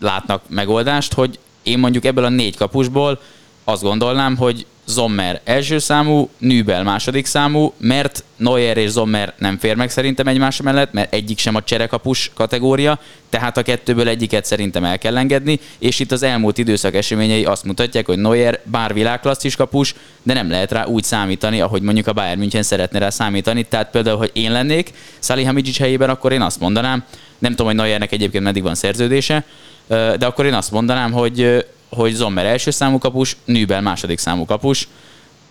látnak 0.00 0.42
megoldást, 0.48 1.12
hogy 1.12 1.38
én 1.62 1.78
mondjuk 1.78 2.04
ebből 2.04 2.24
a 2.24 2.28
négy 2.28 2.56
kapusból 2.56 3.20
azt 3.64 3.82
gondolnám, 3.82 4.36
hogy 4.36 4.66
Zommer 4.88 5.40
első 5.44 5.78
számú, 5.78 6.28
Nübel 6.38 6.82
második 6.82 7.26
számú, 7.26 7.72
mert 7.78 8.24
Neuer 8.36 8.76
és 8.76 8.90
Zommer 8.90 9.34
nem 9.38 9.58
fér 9.58 9.76
meg 9.76 9.90
szerintem 9.90 10.26
egymás 10.26 10.60
mellett, 10.60 10.92
mert 10.92 11.14
egyik 11.14 11.38
sem 11.38 11.54
a 11.54 11.62
cserekapus 11.62 12.30
kategória, 12.34 12.98
tehát 13.30 13.56
a 13.56 13.62
kettőből 13.62 14.08
egyiket 14.08 14.44
szerintem 14.44 14.84
el 14.84 14.98
kell 14.98 15.16
engedni, 15.16 15.60
és 15.78 15.98
itt 15.98 16.12
az 16.12 16.22
elmúlt 16.22 16.58
időszak 16.58 16.94
eseményei 16.94 17.44
azt 17.44 17.64
mutatják, 17.64 18.06
hogy 18.06 18.18
Neuer 18.18 18.60
bár 18.64 18.94
világklasszis 18.94 19.56
kapus, 19.56 19.94
de 20.22 20.34
nem 20.34 20.50
lehet 20.50 20.72
rá 20.72 20.84
úgy 20.84 21.04
számítani, 21.04 21.60
ahogy 21.60 21.82
mondjuk 21.82 22.06
a 22.06 22.12
Bayern 22.12 22.38
München 22.38 22.62
szeretne 22.62 22.98
rá 22.98 23.10
számítani. 23.10 23.62
Tehát 23.62 23.90
például, 23.90 24.18
hogy 24.18 24.30
én 24.32 24.52
lennék 24.52 24.92
Salihamidzic 25.18 25.78
helyében, 25.78 26.10
akkor 26.10 26.32
én 26.32 26.42
azt 26.42 26.60
mondanám, 26.60 27.04
nem 27.38 27.50
tudom, 27.50 27.66
hogy 27.66 27.76
Neuernek 27.76 28.12
egyébként 28.12 28.44
meddig 28.44 28.62
van 28.62 28.74
szerződése, 28.74 29.44
de 29.88 30.26
akkor 30.26 30.46
én 30.46 30.54
azt 30.54 30.70
mondanám, 30.70 31.12
hogy 31.12 31.64
hogy 31.88 32.12
Zommer 32.12 32.46
első 32.46 32.70
számú 32.70 32.98
kapus, 32.98 33.36
Nübel 33.44 33.80
második 33.80 34.18
számú 34.18 34.44
kapus, 34.44 34.88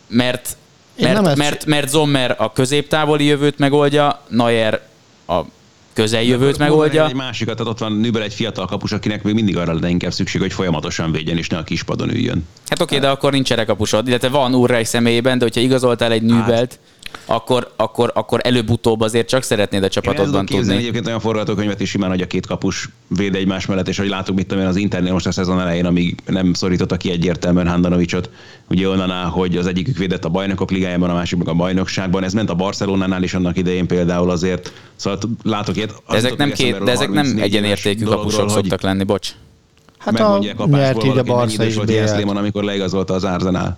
mert, 0.07 0.57
mert, 0.99 1.35
mert, 1.35 1.65
mert 1.65 1.89
Zommer 1.89 2.35
a 2.37 2.51
középtávoli 2.51 3.25
jövőt 3.25 3.57
megoldja, 3.57 4.21
Neuer 4.29 4.87
a 5.27 5.41
közeljövőt 5.93 6.57
megoldja. 6.57 7.07
Egy 7.07 7.13
másikat, 7.13 7.55
tehát 7.55 7.71
ott 7.71 7.79
van 7.79 7.91
Nübel 7.91 8.21
egy 8.21 8.33
fiatal 8.33 8.65
kapus, 8.65 8.91
akinek 8.91 9.23
még 9.23 9.33
mindig 9.33 9.57
arra 9.57 9.73
lenne 9.73 9.89
inkább 9.89 10.11
szükség, 10.11 10.41
hogy 10.41 10.53
folyamatosan 10.53 11.11
védjen, 11.11 11.37
és 11.37 11.49
ne 11.49 11.57
a 11.57 11.63
kispadon 11.63 12.09
üljön. 12.09 12.47
Hát 12.67 12.81
oké, 12.81 12.99
de 12.99 13.09
akkor 13.09 13.31
nincs 13.31 13.53
kapusod, 13.53 14.07
illetve 14.07 14.27
van 14.27 14.53
Urreich 14.53 14.89
személyében, 14.89 15.37
de 15.37 15.43
hogyha 15.43 15.61
igazoltál 15.61 16.11
egy 16.11 16.21
Nübelt, 16.21 16.49
hát 16.49 16.79
akkor, 17.25 17.71
akkor, 17.75 18.11
akkor 18.13 18.39
előbb-utóbb 18.43 19.01
azért 19.01 19.27
csak 19.27 19.43
szeretnéd 19.43 19.83
a 19.83 19.89
csapatodban 19.89 20.45
tudni. 20.45 20.73
Én 20.73 20.79
egyébként 20.79 21.05
olyan 21.05 21.19
forgatókönyvet 21.19 21.79
is 21.79 21.89
simán, 21.89 22.09
hogy 22.09 22.21
a 22.21 22.27
két 22.27 22.45
kapus 22.45 22.89
véd 23.07 23.35
egymás 23.35 23.65
mellett, 23.65 23.87
és 23.87 23.97
hogy 23.97 24.07
látunk, 24.07 24.37
mit 24.37 24.47
tudom 24.47 24.63
én, 24.63 24.69
az 24.69 24.75
Internél 24.75 25.11
most 25.11 25.27
a 25.27 25.31
szezon 25.31 25.59
elején, 25.59 25.85
amíg 25.85 26.15
nem 26.25 26.53
szorította 26.53 26.97
ki 26.97 27.11
egyértelműen 27.11 27.67
Handanovicsot, 27.67 28.29
ugye 28.69 28.89
onnan 28.89 29.11
áll, 29.11 29.25
hogy 29.25 29.57
az 29.57 29.67
egyikük 29.67 29.97
védett 29.97 30.25
a 30.25 30.29
bajnokok 30.29 30.71
ligájában, 30.71 31.09
a 31.09 31.13
másik 31.13 31.37
meg 31.37 31.47
a 31.47 31.53
bajnokságban. 31.53 32.23
Ez 32.23 32.33
ment 32.33 32.49
a 32.49 32.55
Barcelonánál 32.55 33.23
is 33.23 33.33
annak 33.33 33.57
idején 33.57 33.87
például 33.87 34.29
azért. 34.29 34.73
Szóval 34.95 35.19
látok 35.43 35.75
ilyet. 35.75 36.01
De 36.09 36.15
ezek 36.15 36.37
nem, 36.37 36.51
két, 36.51 36.83
de 36.83 36.91
ezek 36.91 37.09
nem 37.09 37.37
egyenértékű 37.39 38.03
kapusok 38.03 38.41
hogy... 38.41 38.49
szoktak 38.49 38.81
lenni, 38.81 39.03
bocs. 39.03 39.29
Hát 39.97 40.19
a 40.19 40.39
nyert 40.65 41.03
így 41.03 41.17
a 41.17 41.23
Barca 41.23 41.63
is 41.63 41.75
amikor 41.75 42.63
leigazolta 42.63 43.13
az 43.13 43.23
Arsenal. 43.23 43.77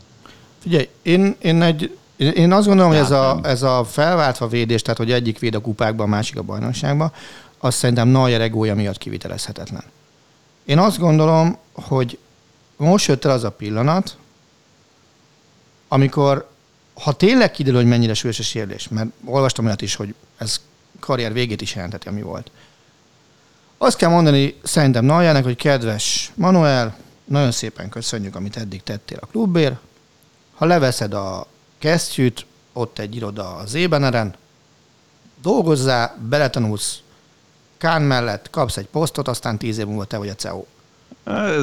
Figyelj, 0.59 0.87
én, 1.01 1.35
én 1.41 1.61
egy 1.61 1.91
én 2.17 2.51
azt 2.51 2.67
gondolom, 2.67 2.91
hogy 2.91 2.99
ez 2.99 3.11
a, 3.11 3.39
ez 3.43 3.61
a 3.61 3.85
felváltva 3.85 4.47
védés, 4.47 4.81
tehát 4.81 4.97
hogy 4.97 5.11
egyik 5.11 5.39
véd 5.39 5.55
a 5.55 5.61
kupákban, 5.61 6.05
a 6.05 6.09
másik 6.09 6.37
a 6.37 6.41
bajnokságban, 6.41 7.11
az 7.57 7.75
szerintem 7.75 8.07
Neuer 8.07 8.41
egója 8.41 8.75
miatt 8.75 8.97
kivitelezhetetlen. 8.97 9.83
Én 10.65 10.79
azt 10.79 10.97
gondolom, 10.97 11.57
hogy 11.73 12.17
most 12.77 13.07
jött 13.07 13.25
el 13.25 13.31
az 13.31 13.43
a 13.43 13.51
pillanat, 13.51 14.17
amikor, 15.87 16.49
ha 16.93 17.13
tényleg 17.13 17.51
kiderül, 17.51 17.79
hogy 17.79 17.89
mennyire 17.89 18.13
súlyos 18.13 18.39
a 18.39 18.43
sérülés, 18.43 18.87
mert 18.87 19.09
olvastam 19.25 19.65
olyat 19.65 19.81
is, 19.81 19.95
hogy 19.95 20.15
ez 20.37 20.61
karrier 20.99 21.33
végét 21.33 21.61
is 21.61 21.75
jelenteti, 21.75 22.07
ami 22.07 22.21
volt. 22.21 22.51
Azt 23.77 23.97
kell 23.97 24.09
mondani 24.09 24.55
szerintem 24.63 25.05
Najának, 25.05 25.43
hogy 25.43 25.55
kedves 25.55 26.31
Manuel, 26.35 26.97
nagyon 27.25 27.51
szépen 27.51 27.89
köszönjük, 27.89 28.35
amit 28.35 28.57
eddig 28.57 28.83
tettél 28.83 29.17
a 29.21 29.25
klubért. 29.25 29.75
Ha 30.55 30.65
leveszed 30.65 31.13
a 31.13 31.47
kesztyűt, 31.79 32.45
ott 32.73 32.99
egy 32.99 33.15
iroda 33.15 33.55
az 33.55 33.73
Ébeneren, 33.73 34.35
dolgozzá, 35.41 36.15
beletanulsz 36.29 36.99
Kán 37.77 38.01
mellett, 38.01 38.49
kapsz 38.49 38.77
egy 38.77 38.87
posztot, 38.87 39.27
aztán 39.27 39.57
tíz 39.57 39.77
év 39.77 39.85
múlva 39.85 40.05
te 40.05 40.17
vagy 40.17 40.29
a 40.29 40.35
CEO. 40.35 40.63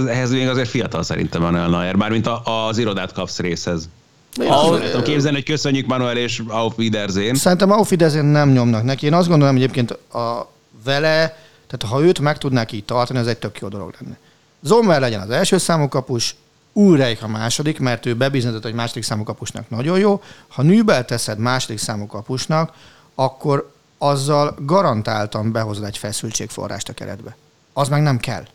Ehhez 0.06 0.30
még 0.30 0.48
azért 0.48 0.68
fiatal 0.68 1.02
szerintem 1.02 1.40
Manuel 1.40 1.68
Neuer, 1.68 1.96
bármint 1.96 2.28
az 2.44 2.78
irodát 2.78 3.12
kapsz 3.12 3.38
részhez. 3.38 3.88
Ahol... 4.36 4.80
Tudom 4.80 5.02
képzelni, 5.02 5.36
hogy 5.36 5.46
köszönjük 5.46 5.86
Manuel 5.86 6.16
és 6.16 6.42
Auf 6.48 6.78
Wiedersehen. 6.78 7.34
Szerintem 7.34 7.70
Auf 7.70 7.90
Wiedersehen 7.90 8.26
nem 8.26 8.50
nyomnak 8.50 8.84
neki. 8.84 9.06
Én 9.06 9.14
azt 9.14 9.28
gondolom, 9.28 9.56
egyébként 9.56 9.90
a 9.90 10.52
vele, 10.84 11.38
tehát 11.66 11.94
ha 11.94 12.02
őt 12.02 12.18
meg 12.18 12.38
tudnák 12.38 12.72
így 12.72 12.84
tartani, 12.84 13.18
az 13.18 13.26
egy 13.26 13.38
tök 13.38 13.58
jó 13.58 13.68
dolog 13.68 13.94
lenne. 14.00 14.18
Zommer 14.62 15.00
legyen 15.00 15.20
az 15.20 15.30
első 15.30 15.58
számú 15.58 15.88
kapus, 15.88 16.36
Ulreich 16.76 17.24
a 17.24 17.28
második, 17.28 17.78
mert 17.78 18.06
ő 18.06 18.16
bebizonyított, 18.16 18.62
hogy 18.62 18.74
második 18.74 19.02
számú 19.02 19.22
kapusnak 19.22 19.70
nagyon 19.70 19.98
jó. 19.98 20.22
Ha 20.48 20.62
Nübel 20.62 21.04
teszed 21.04 21.38
második 21.38 21.78
számú 21.78 22.06
kapusnak, 22.06 22.72
akkor 23.14 23.72
azzal 23.98 24.56
garantáltan 24.58 25.52
behozod 25.52 25.84
egy 25.84 25.98
feszültségforrást 25.98 26.88
a 26.88 26.92
keretbe. 26.92 27.36
Az 27.72 27.88
meg 27.88 28.02
nem 28.02 28.18
kell. 28.18 28.46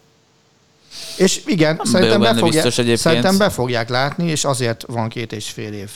És 1.18 1.42
igen, 1.46 1.76
nem 1.76 1.86
szerintem, 1.86 2.22
be 2.22 2.36
fogják, 2.36 2.98
szerintem 2.98 3.38
be 3.38 3.50
fogják 3.50 3.90
látni, 3.90 4.30
és 4.30 4.46
azért 4.46 4.84
van 4.88 5.10
két 5.10 5.32
és 5.32 5.50
fél 5.50 5.74
év 5.74 5.92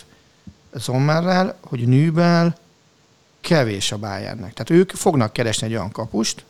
Sommerrel, 0.79 1.57
hogy 1.61 1.87
Nübel 1.87 2.57
kevés 3.41 3.91
a 3.91 3.97
Bayernnek. 3.97 4.53
Tehát 4.53 4.69
ők 4.69 4.91
fognak 4.91 5.33
keresni 5.33 5.67
egy 5.67 5.73
olyan 5.73 5.91
kapust, 5.91 6.43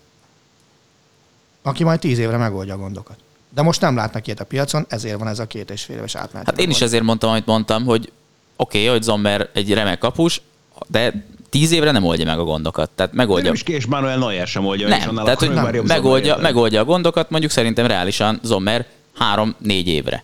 aki 1.61 1.84
majd 1.84 1.99
tíz 1.99 2.17
évre 2.17 2.38
megoldja 2.38 2.74
a 2.74 2.78
gondokat. 2.78 3.17
De 3.56 3.62
most 3.62 3.82
nem 3.82 3.95
látnak 3.95 4.28
ilyet 4.28 4.39
a 4.39 4.43
piacon, 4.43 4.86
ezért 4.89 5.18
van 5.18 5.28
ez 5.28 5.39
a 5.39 5.45
két 5.45 5.72
és 5.72 5.84
fél 5.84 5.97
éves 5.97 6.16
átmenet. 6.16 6.47
Hát 6.47 6.60
én 6.60 6.70
is 6.70 6.82
ezért 6.82 7.04
mondtam, 7.04 7.30
amit 7.30 7.45
mondtam, 7.45 7.86
hogy 7.86 8.12
oké, 8.56 8.78
okay, 8.78 8.89
hogy 8.91 9.01
Zomber 9.04 9.49
egy 9.54 9.74
remek 9.74 9.97
kapus, 9.97 10.41
de 10.88 11.26
tíz 11.49 11.72
évre 11.72 11.91
nem 11.91 12.04
oldja 12.04 12.26
meg 12.26 12.39
a 12.39 12.43
gondokat. 12.43 12.89
Tehát 12.89 13.14
megoldja. 13.14 13.51
Nem 13.51 13.54
is 13.54 13.76
és 13.76 13.86
Manuel 13.86 14.18
Neuer 14.18 14.47
sem 14.47 14.66
oldja 14.66 14.88
nem, 14.88 15.14
meg. 15.14 15.24
Tehát, 15.24 15.39
hogy 15.39 15.54
nem, 15.54 15.86
megoldja, 15.86 16.38
megoldja 16.38 16.82
a 16.82 16.86
gondokat, 16.86 17.30
mondjuk 17.30 17.51
szerintem 17.51 17.86
reálisan 17.86 18.39
Zommer 18.43 18.86
három-négy 19.18 19.88
évre. 19.88 20.24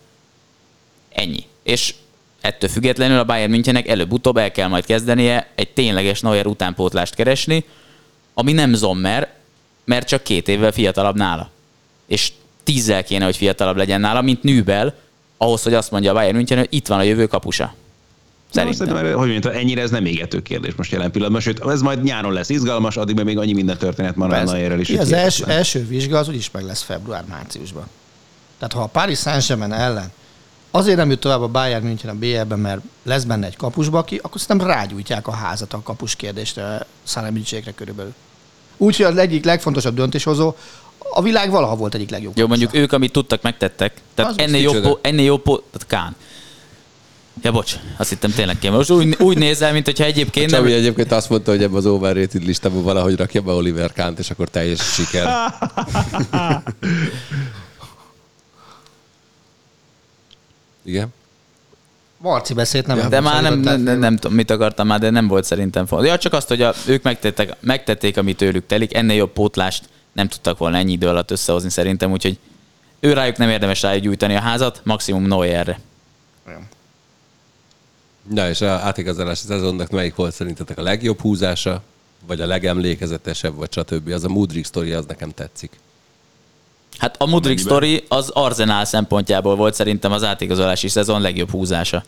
Ennyi. 1.10 1.44
És 1.64 1.96
ettől 2.42 2.70
függetlenül 2.70 3.20
a 3.20 3.24
Bayern 3.24 3.52
Münchennek 3.52 3.88
előbb-utóbb 3.88 4.38
el 4.38 4.52
kell 4.52 4.68
majd 4.68 4.86
kezdenie 4.86 5.50
egy 5.56 5.70
tényleges 5.70 6.22
Neuer 6.22 6.46
utánpótlást 6.46 7.16
keresni, 7.16 7.66
ami 8.34 8.52
nem 8.52 8.74
Zommer, 8.74 9.34
mert 9.86 10.08
csak 10.08 10.24
két 10.24 10.48
évvel 10.48 10.72
fiatalabb 10.72 11.16
nála. 11.16 11.50
És 12.06 12.32
tízzel 12.70 13.04
kéne, 13.04 13.26
hogy 13.26 13.38
fiatalabb 13.38 13.78
legyen 13.78 14.02
nála, 14.02 14.22
mint 14.22 14.44
Nübel, 14.44 14.96
ahhoz, 15.38 15.64
hogy 15.64 15.74
azt 15.74 15.92
mondja 15.92 16.12
a 16.12 16.14
Bayern 16.14 16.36
München, 16.36 16.58
hogy 16.58 16.68
itt 16.70 16.88
van 16.88 17.00
a 17.00 17.04
jövő 17.04 17.26
kapusa. 17.26 17.74
Szerintem. 18.54 18.88
Na, 18.88 18.94
szerintem, 18.94 19.20
hogy 19.20 19.30
mondjam, 19.30 19.54
ennyire 19.54 19.82
ez 19.82 19.90
nem 19.90 20.06
égető 20.06 20.42
kérdés 20.42 20.74
most 20.76 20.92
jelen 20.92 21.12
pillanatban, 21.12 21.42
sőt, 21.42 21.66
ez 21.66 21.82
majd 21.82 22.04
nyáron 22.04 22.34
lesz 22.34 22.50
izgalmas, 22.50 22.98
addig 22.98 23.24
még 23.24 23.38
annyi 23.38 23.54
minden 23.54 23.78
történet 23.78 24.16
van 24.16 24.32
a 24.32 24.44
Neuerrel 24.44 24.80
is. 24.80 24.90
Az 24.90 25.12
első, 25.12 25.46
első 25.46 25.88
vizsga 25.88 26.18
az 26.18 26.28
úgyis 26.28 26.52
meg 26.52 26.64
lesz 26.64 26.82
február-márciusban. 26.82 27.86
Tehát 28.58 28.74
ha 28.74 28.82
a 28.82 28.86
Paris 28.86 29.20
Saint-Germain 29.20 29.74
ellen 29.74 30.12
azért 30.72 30.98
nem 30.98 31.10
jut 31.10 31.20
tovább 31.20 31.42
a 31.42 31.48
Bayern 31.48 31.86
München 31.86 32.10
a 32.10 32.20
BL-ben, 32.20 32.60
mert 32.60 32.82
lesz 33.04 33.24
benne 33.24 33.46
egy 33.46 33.56
kapusbaki, 33.56 34.20
akkor 34.22 34.42
szerintem 34.42 34.68
rágyújtják 34.68 35.28
a 35.28 35.32
házat 35.32 35.74
a 35.74 35.82
kapus 35.82 36.16
kérdésre, 36.16 36.86
Szállemicségre 37.04 37.72
körülbelül. 37.72 38.14
Úgyhogy 38.78 39.06
az 39.06 39.18
egyik 39.18 39.46
legfontosabb 39.46 39.96
döntéshozó 39.96 40.54
a 41.12 41.22
világ 41.22 41.52
valaha 41.52 41.76
volt 41.76 41.95
egyik 41.95 42.10
legjobb. 42.10 42.38
Jó, 42.38 42.47
mondjuk 42.47 42.76
ők, 42.76 42.91
amit 42.91 43.12
tudtak, 43.12 43.41
megtettek. 43.41 44.02
Tehát 44.14 44.41
ennél 44.41 44.62
jobb, 44.62 44.82
po, 44.82 44.97
ennél 45.02 45.26
jobb, 45.26 45.41
po, 45.41 45.58
tehát 45.58 45.88
Kán. 45.88 46.16
Ja, 47.41 47.52
bocs, 47.52 47.76
azt 47.97 48.10
hittem 48.10 48.32
tényleg 48.32 48.60
kéne. 48.60 48.76
Most 48.76 48.89
úgy, 48.89 49.16
úgy 49.20 49.38
nézel, 49.38 49.72
mint 49.74 49.86
hogyha 49.86 50.04
egyébként... 50.04 50.50
Csabi 50.50 50.70
nem... 50.70 50.80
egyébként 50.80 51.12
azt 51.12 51.30
mondta, 51.30 51.52
hogy 51.52 51.64
ebbe 51.64 51.78
az 51.78 51.86
overrated 51.86 52.45
listában 52.45 52.84
valahogy 52.84 53.16
rakja 53.16 53.41
be 53.41 53.52
Oliver 53.52 53.93
Kánt, 53.93 54.20
és 54.20 54.30
akkor 54.30 54.50
teljes 54.50 54.80
siker. 54.93 55.54
Igen? 60.86 61.14
Marci 62.18 62.54
beszélt, 62.54 62.88
nem? 62.88 62.97
Ja, 62.97 63.08
de 63.08 63.20
már 63.20 63.41
nem, 63.41 63.60
nem, 63.60 63.82
nem, 63.82 64.00
nem, 64.00 64.16
tudom, 64.16 64.36
mit 64.36 64.52
akartam 64.52 64.88
már, 64.88 65.00
de 65.00 65.10
nem 65.10 65.28
volt 65.28 65.43
szerintem 65.43 65.86
fontos. 65.86 66.08
Ja, 66.08 66.18
csak 66.18 66.34
azt, 66.34 66.47
hogy 66.47 66.62
a, 66.62 66.74
ők 66.86 67.04
megtettek, 67.04 67.56
megtették, 67.60 68.18
amit 68.18 68.38
tőlük 68.38 68.66
telik, 68.66 68.95
ennél 68.95 69.16
jobb 69.16 69.32
pótlást 69.32 69.84
nem 70.20 70.28
tudtak 70.28 70.58
volna 70.58 70.78
ennyi 70.78 70.92
idő 70.92 71.08
alatt 71.08 71.32
összehozni 71.32 71.70
szerintem, 71.70 72.12
úgyhogy 72.12 72.38
ő 73.00 73.14
rájuk 73.14 73.38
nem 73.38 73.50
érdemes 73.50 73.82
rájuk 73.82 74.04
gyújtani 74.04 74.36
a 74.36 74.40
házat, 74.40 74.82
maximum 74.84 75.24
Neuerre. 75.24 75.80
Ja, 78.34 78.50
és 78.50 78.62
a 78.62 78.70
átigazolási 78.70 79.46
szezonnak 79.46 79.90
melyik 79.90 80.16
volt 80.16 80.34
szerintetek 80.34 80.78
a 80.78 80.82
legjobb 80.82 81.20
húzása, 81.20 81.82
vagy 82.28 82.42
a 82.42 82.46
legemlékezetesebb, 82.46 83.56
vagy 83.56 83.72
stb. 83.72 84.10
Az 84.10 84.24
a 84.24 84.30
Mudrik 84.30 84.66
sztori, 84.66 84.92
az 84.92 85.06
nekem 85.06 85.32
tetszik. 85.32 85.80
Hát 86.98 87.16
a 87.22 87.26
Mudrik 87.26 87.58
sztori 87.58 88.04
az 88.08 88.30
Arsenal 88.30 88.86
szempontjából 88.86 89.56
volt 89.56 89.74
szerintem 89.74 90.12
az 90.12 90.24
átigazolási 90.24 90.88
szezon 90.88 91.22
legjobb 91.22 91.50
húzása. 91.50 92.04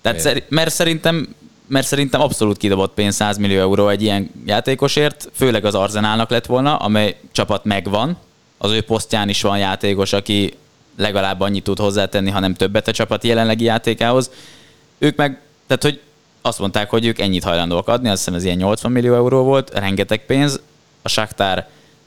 Tehát 0.00 0.20
szer- 0.20 0.50
mert 0.50 0.72
szerintem 0.72 1.34
mert 1.68 1.86
szerintem 1.86 2.20
abszolút 2.20 2.56
kidobott 2.56 2.94
pénz 2.94 3.14
100 3.14 3.36
millió 3.36 3.60
euró 3.60 3.88
egy 3.88 4.02
ilyen 4.02 4.30
játékosért, 4.46 5.30
főleg 5.34 5.64
az 5.64 5.74
Arzenálnak 5.74 6.30
lett 6.30 6.46
volna, 6.46 6.76
amely 6.76 7.16
csapat 7.32 7.64
megvan, 7.64 8.16
az 8.58 8.70
ő 8.70 8.80
posztján 8.80 9.28
is 9.28 9.42
van 9.42 9.58
játékos, 9.58 10.12
aki 10.12 10.54
legalább 10.96 11.40
annyit 11.40 11.64
tud 11.64 11.78
hozzátenni, 11.78 12.30
hanem 12.30 12.54
többet 12.54 12.88
a 12.88 12.92
csapat 12.92 13.24
jelenlegi 13.24 13.64
játékához. 13.64 14.30
Ők 14.98 15.16
meg, 15.16 15.40
tehát 15.66 15.82
hogy 15.82 16.00
azt 16.42 16.58
mondták, 16.58 16.90
hogy 16.90 17.06
ők 17.06 17.18
ennyit 17.18 17.44
hajlandóak 17.44 17.88
adni, 17.88 18.08
azt 18.08 18.18
hiszem 18.18 18.34
ez 18.34 18.44
ilyen 18.44 18.56
80 18.56 18.92
millió 18.92 19.14
euró 19.14 19.42
volt, 19.42 19.78
rengeteg 19.78 20.26
pénz. 20.26 20.60
A 21.02 21.08
Shakhtar 21.08 21.66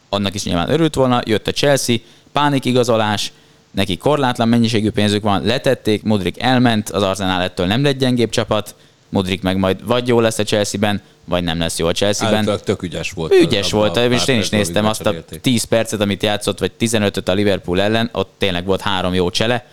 annak 0.09 0.33
is 0.33 0.43
nyilván 0.43 0.69
örült 0.69 0.95
volna, 0.95 1.21
jött 1.25 1.47
a 1.47 1.51
Chelsea, 1.51 1.95
pánikigazolás, 2.31 3.31
neki 3.71 3.97
korlátlan 3.97 4.47
mennyiségű 4.47 4.89
pénzük 4.89 5.23
van, 5.23 5.43
letették, 5.43 6.03
Modric 6.03 6.43
elment, 6.43 6.89
az 6.89 7.03
Arsenal 7.03 7.41
ettől 7.41 7.65
nem 7.65 7.83
lett 7.83 7.97
gyengébb 7.97 8.29
csapat, 8.29 8.75
Modric 9.11 9.41
meg 9.41 9.57
majd 9.57 9.85
vagy 9.85 10.07
jó 10.07 10.19
lesz 10.19 10.39
a 10.39 10.43
Chelsea-ben, 10.43 11.01
vagy 11.25 11.43
nem 11.43 11.59
lesz 11.59 11.79
jó 11.79 11.87
a 11.87 11.91
Chelsea-ben. 11.91 12.37
Általában 12.37 12.65
tök 12.65 12.81
ügyes 12.81 13.11
volt. 13.11 13.33
Ügyes 13.33 13.71
volt, 13.71 13.97
és 13.97 14.27
én 14.27 14.39
is 14.39 14.49
néztem 14.49 14.85
azt 14.85 15.05
a 15.05 15.13
10 15.41 15.63
percet, 15.63 16.01
amit 16.01 16.23
játszott, 16.23 16.59
vagy 16.59 16.71
15-öt 16.79 17.29
a 17.29 17.33
Liverpool 17.33 17.81
ellen, 17.81 18.09
ott 18.13 18.33
tényleg 18.37 18.65
volt 18.65 18.81
három 18.81 19.13
jó 19.13 19.29
csele. 19.29 19.65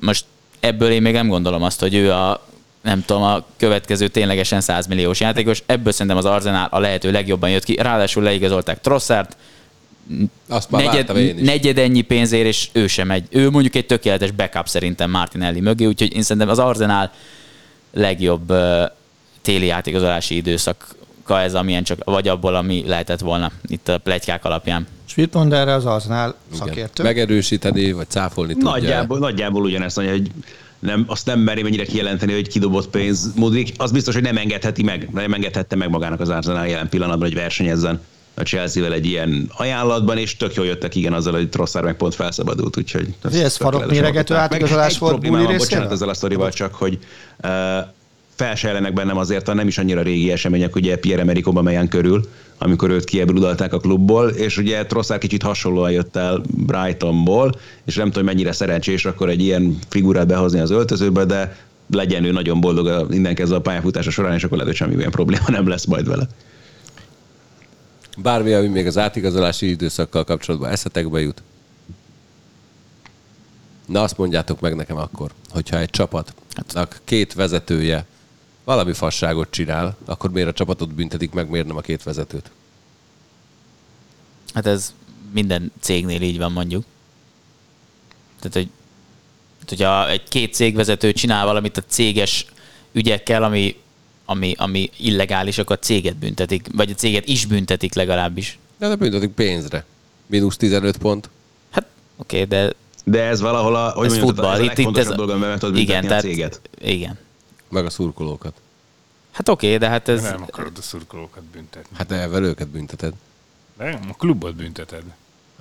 Most 0.00 0.24
ebből 0.60 0.90
én 0.90 1.02
még 1.02 1.12
nem 1.12 1.28
gondolom 1.28 1.62
azt, 1.62 1.80
hogy 1.80 1.94
ő 1.94 2.12
a 2.12 2.46
nem 2.82 3.04
tudom, 3.04 3.22
a 3.22 3.44
következő 3.56 4.08
ténylegesen 4.08 4.60
100 4.60 4.86
milliós 4.86 5.20
játékos. 5.20 5.62
Ebből 5.66 5.92
szerintem 5.92 6.16
az 6.16 6.24
Arsenal 6.24 6.68
a 6.70 6.78
lehető 6.78 7.10
legjobban 7.10 7.50
jött 7.50 7.64
ki. 7.64 7.76
Ráadásul 7.76 8.22
leigazolták 8.22 8.80
Trosszert, 8.80 9.36
Azt 10.48 10.70
már 10.70 10.84
negyed, 10.84 11.16
én 11.16 11.38
is. 11.38 11.46
negyed 11.46 11.78
ennyi 11.78 12.00
pénzért, 12.00 12.46
és 12.46 12.68
ő 12.72 12.86
sem 12.86 13.10
egy. 13.10 13.26
Ő 13.30 13.50
mondjuk 13.50 13.74
egy 13.74 13.86
tökéletes 13.86 14.30
backup 14.30 14.68
szerintem 14.68 15.10
Martinelli 15.10 15.60
mögé, 15.60 15.84
úgyhogy 15.84 16.14
én 16.14 16.22
szerintem 16.22 16.50
az 16.50 16.58
Arsenal 16.58 17.12
legjobb 17.92 18.52
téli 19.42 19.66
játékozási 19.66 20.36
időszaka 20.36 21.40
ez, 21.40 21.54
amilyen 21.54 21.82
csak, 21.82 22.04
vagy 22.04 22.28
abból, 22.28 22.54
ami 22.54 22.84
lehetett 22.86 23.20
volna 23.20 23.50
itt 23.66 23.88
a 23.88 23.98
plegykák 23.98 24.44
alapján. 24.44 24.86
És 25.06 25.14
mit 25.14 25.34
mond 25.34 25.52
erre 25.52 25.72
az 25.74 25.86
Arsenal 25.86 26.34
szakértő? 26.52 27.02
Megerősíteni, 27.02 27.92
vagy 27.92 28.08
cáfolni 28.08 28.52
tudja. 28.52 28.70
Nagyjából, 28.70 29.18
nagyjából 29.18 29.62
ugyanezt 29.62 29.96
mondja, 29.96 30.14
hogy 30.14 30.30
nem, 30.78 31.04
azt 31.06 31.26
nem 31.26 31.40
meri 31.40 31.62
mennyire 31.62 31.84
kijelenteni, 31.84 32.32
hogy 32.32 32.48
kidobott 32.48 32.88
pénz 32.88 33.32
Mudrik. 33.34 33.74
Az 33.76 33.92
biztos, 33.92 34.14
hogy 34.14 34.22
nem 34.22 34.36
engedheti 34.36 34.82
meg, 34.82 35.08
nem 35.12 35.34
engedhette 35.34 35.76
meg 35.76 35.90
magának 35.90 36.20
az 36.20 36.28
Arsenal 36.28 36.66
jelen 36.66 36.88
pillanatban, 36.88 37.28
hogy 37.28 37.36
versenyezzen 37.36 38.00
a 38.34 38.42
Chelsea-vel 38.42 38.92
egy 38.92 39.06
ilyen 39.06 39.50
ajánlatban, 39.56 40.18
és 40.18 40.36
tök 40.36 40.54
jól 40.54 40.66
jöttek 40.66 40.94
igen 40.94 41.12
azzal, 41.12 41.32
hogy 41.32 41.48
Trosszár 41.48 41.82
meg 41.82 41.96
pont 41.96 42.14
felszabadult, 42.14 42.76
úgyhogy... 42.76 43.14
Ez 43.32 43.56
farok 43.56 43.90
méregető 43.90 44.34
átigazolás 44.34 44.98
volt 44.98 45.20
Buli 45.20 45.56
Bocsánat 45.56 45.92
ezzel 45.92 46.08
a 46.08 46.14
sztorival 46.14 46.50
csak, 46.50 46.74
hogy 46.74 46.98
uh, 47.44 47.50
felsejlenek 48.34 48.92
bennem 48.92 49.16
azért 49.16 49.48
a 49.48 49.54
nem 49.54 49.66
is 49.66 49.78
annyira 49.78 50.02
régi 50.02 50.30
események, 50.30 50.76
ugye 50.76 50.96
Pierre-Emerick 50.96 51.46
Aubameyang 51.46 51.88
körül, 51.88 52.28
amikor 52.58 52.90
őt 52.90 53.04
kiebrudalták 53.04 53.72
a 53.72 53.78
klubból, 53.78 54.28
és 54.28 54.56
ugye 54.56 54.86
Trosszár 54.86 55.18
kicsit 55.18 55.42
hasonlóan 55.42 55.90
jött 55.90 56.16
el 56.16 56.42
Brightonból, 56.48 57.54
és 57.84 57.94
nem 57.94 58.10
tudom, 58.10 58.24
mennyire 58.24 58.52
szerencsés 58.52 59.04
akkor 59.04 59.28
egy 59.28 59.42
ilyen 59.42 59.78
figurát 59.88 60.26
behozni 60.26 60.60
az 60.60 60.70
öltözőbe, 60.70 61.24
de 61.24 61.56
legyen 61.90 62.24
ő 62.24 62.30
nagyon 62.30 62.60
boldog 62.60 63.12
innen 63.12 63.34
kezdve 63.34 63.56
a 63.56 63.60
pályafutása 63.60 64.10
során, 64.10 64.34
és 64.34 64.44
akkor 64.44 64.58
lehet, 64.58 64.78
hogy 64.78 64.88
semmilyen 64.88 65.10
probléma 65.10 65.44
nem 65.48 65.68
lesz 65.68 65.84
majd 65.84 66.08
vele. 66.08 66.28
Bármi, 68.16 68.52
ami 68.52 68.68
még 68.68 68.86
az 68.86 68.98
átigazolási 68.98 69.68
időszakkal 69.68 70.24
kapcsolatban 70.24 70.70
eszetekbe 70.70 71.20
jut. 71.20 71.42
Na 73.86 74.02
azt 74.02 74.18
mondjátok 74.18 74.60
meg 74.60 74.76
nekem 74.76 74.96
akkor, 74.96 75.32
hogyha 75.50 75.78
egy 75.78 75.90
csapatnak 75.90 77.00
két 77.04 77.32
vezetője 77.32 78.06
valami 78.64 78.92
fasságot 78.92 79.50
csinál, 79.50 79.96
akkor 80.04 80.30
miért 80.30 80.48
a 80.48 80.52
csapatot 80.52 80.94
büntetik 80.94 81.32
meg, 81.32 81.48
miért 81.48 81.66
nem 81.66 81.76
a 81.76 81.80
két 81.80 82.02
vezetőt? 82.02 82.50
Hát 84.54 84.66
ez 84.66 84.94
minden 85.32 85.72
cégnél 85.80 86.22
így 86.22 86.38
van 86.38 86.52
mondjuk. 86.52 86.84
Tehát, 88.40 88.56
hogy 88.56 88.68
hogyha 89.68 90.10
egy 90.10 90.28
két 90.28 90.54
cégvezető 90.54 91.12
csinál 91.12 91.46
valamit 91.46 91.76
a 91.76 91.82
céges 91.86 92.46
ügyekkel, 92.92 93.42
ami, 93.42 93.80
ami, 94.24 94.54
ami 94.58 94.90
illegális, 94.96 95.58
akkor 95.58 95.76
a 95.80 95.84
céget 95.84 96.16
büntetik, 96.16 96.66
vagy 96.72 96.90
a 96.90 96.94
céget 96.94 97.28
is 97.28 97.46
büntetik 97.46 97.94
legalábbis. 97.94 98.58
De 98.78 98.88
nem 98.88 98.98
büntetik 98.98 99.30
pénzre. 99.30 99.84
Mínusz 100.26 100.56
15 100.56 100.96
pont. 100.96 101.30
Hát 101.70 101.86
oké, 102.16 102.42
okay, 102.42 102.58
de 102.58 102.72
de 103.04 103.22
ez 103.22 103.40
valahol 103.40 103.76
a, 103.76 103.90
hogy 103.90 104.06
ez 104.06 104.12
mondjam, 104.12 104.34
futball. 104.34 104.52
ez 104.52 104.58
a 104.58 104.62
itt, 104.62 104.78
itt 104.78 104.96
ez, 104.96 105.08
dolog, 105.08 105.38
mert 105.38 105.60
tudod 105.60 105.76
igen, 105.76 106.02
tehát, 106.02 106.24
a 106.24 106.26
céget. 106.26 106.60
Igen. 106.78 107.18
Meg 107.68 107.84
a 107.84 107.90
szurkolókat. 107.90 108.54
Hát 109.30 109.48
oké, 109.48 109.66
okay, 109.66 109.78
de 109.78 109.88
hát 109.88 110.08
ez... 110.08 110.22
Nem 110.22 110.42
akarod 110.42 110.72
a 110.78 110.82
szurkolókat 110.82 111.42
büntetni. 111.42 111.96
Hát 111.96 112.12
elvel 112.12 112.44
őket 112.44 112.68
bünteted. 112.68 113.12
Nem, 113.78 114.00
a 114.08 114.14
klubot 114.14 114.54
bünteted. 114.54 115.02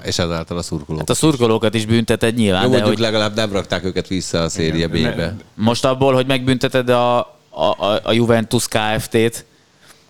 És 0.04 0.20
ezáltal 0.20 0.58
a 0.58 0.62
szurkolókat. 0.62 1.08
Hát 1.08 1.18
a 1.18 1.20
szurkolókat 1.20 1.74
is 1.74 1.86
bünteted 1.86 2.36
nyilván, 2.36 2.64
Jó, 2.64 2.70
de 2.70 2.74
mondjuk 2.74 2.96
hogy... 2.96 3.04
legalább 3.06 3.36
nem 3.36 3.52
rakták 3.52 3.84
őket 3.84 4.08
vissza 4.08 4.42
a 4.42 4.50
széria 4.50 4.88
B-be. 4.88 5.36
Most 5.54 5.86
abból, 5.86 6.14
hogy 6.14 6.26
megbünteted 6.26 6.90
a, 6.90 7.40
a, 7.52 8.00
a 8.04 8.12
Juventus 8.12 8.68
Kft-t, 8.68 9.46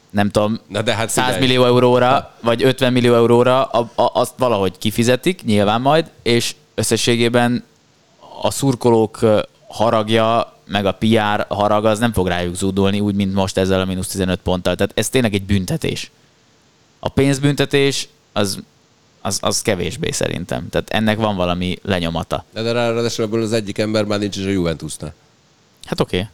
nem 0.09 0.29
tudom, 0.29 0.59
Na 0.67 0.81
de 0.81 0.95
hát 0.95 1.09
100 1.09 1.25
figyelj. 1.25 1.47
millió 1.47 1.65
euróra, 1.65 2.35
vagy 2.41 2.63
50 2.63 2.93
millió 2.93 3.13
euróra, 3.13 3.63
a, 3.63 3.89
a, 3.95 4.11
azt 4.13 4.33
valahogy 4.37 4.77
kifizetik, 4.77 5.43
nyilván 5.43 5.81
majd, 5.81 6.11
és 6.21 6.55
összességében 6.75 7.63
a 8.41 8.51
szurkolók 8.51 9.19
haragja, 9.67 10.55
meg 10.65 10.85
a 10.85 10.91
PR 10.91 11.45
harag 11.47 11.85
az 11.85 11.99
nem 11.99 12.13
fog 12.13 12.27
rájuk 12.27 12.55
zúdulni, 12.55 12.99
úgy, 12.99 13.15
mint 13.15 13.33
most 13.33 13.57
ezzel 13.57 13.81
a 13.81 13.85
mínusz 13.85 14.07
15 14.07 14.39
ponttal. 14.39 14.75
Tehát 14.75 14.91
ez 14.95 15.09
tényleg 15.09 15.33
egy 15.33 15.43
büntetés. 15.43 16.11
A 16.99 17.09
pénzbüntetés 17.09 18.07
az, 18.31 18.59
az, 19.21 19.37
az 19.41 19.61
kevésbé 19.61 20.11
szerintem. 20.11 20.69
Tehát 20.69 20.89
ennek 20.89 21.17
van 21.17 21.35
valami 21.35 21.77
lenyomata. 21.81 22.45
De, 22.53 22.61
de 22.61 22.71
ráadásul 22.71 23.25
ebből 23.25 23.41
az 23.41 23.53
egyik 23.53 23.77
ember 23.77 24.05
már 24.05 24.19
nincs 24.19 24.37
is 24.37 24.45
a 24.45 24.49
Juventusnál. 24.49 25.13
Hát 25.85 25.99
oké. 25.99 26.17
Okay. 26.17 26.29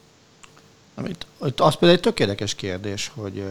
Amit, 1.00 1.26
az 1.40 1.52
például 1.56 1.92
egy 1.92 2.00
tök 2.00 2.20
érdekes 2.20 2.56
kérdés, 2.56 3.12
hogy 3.16 3.44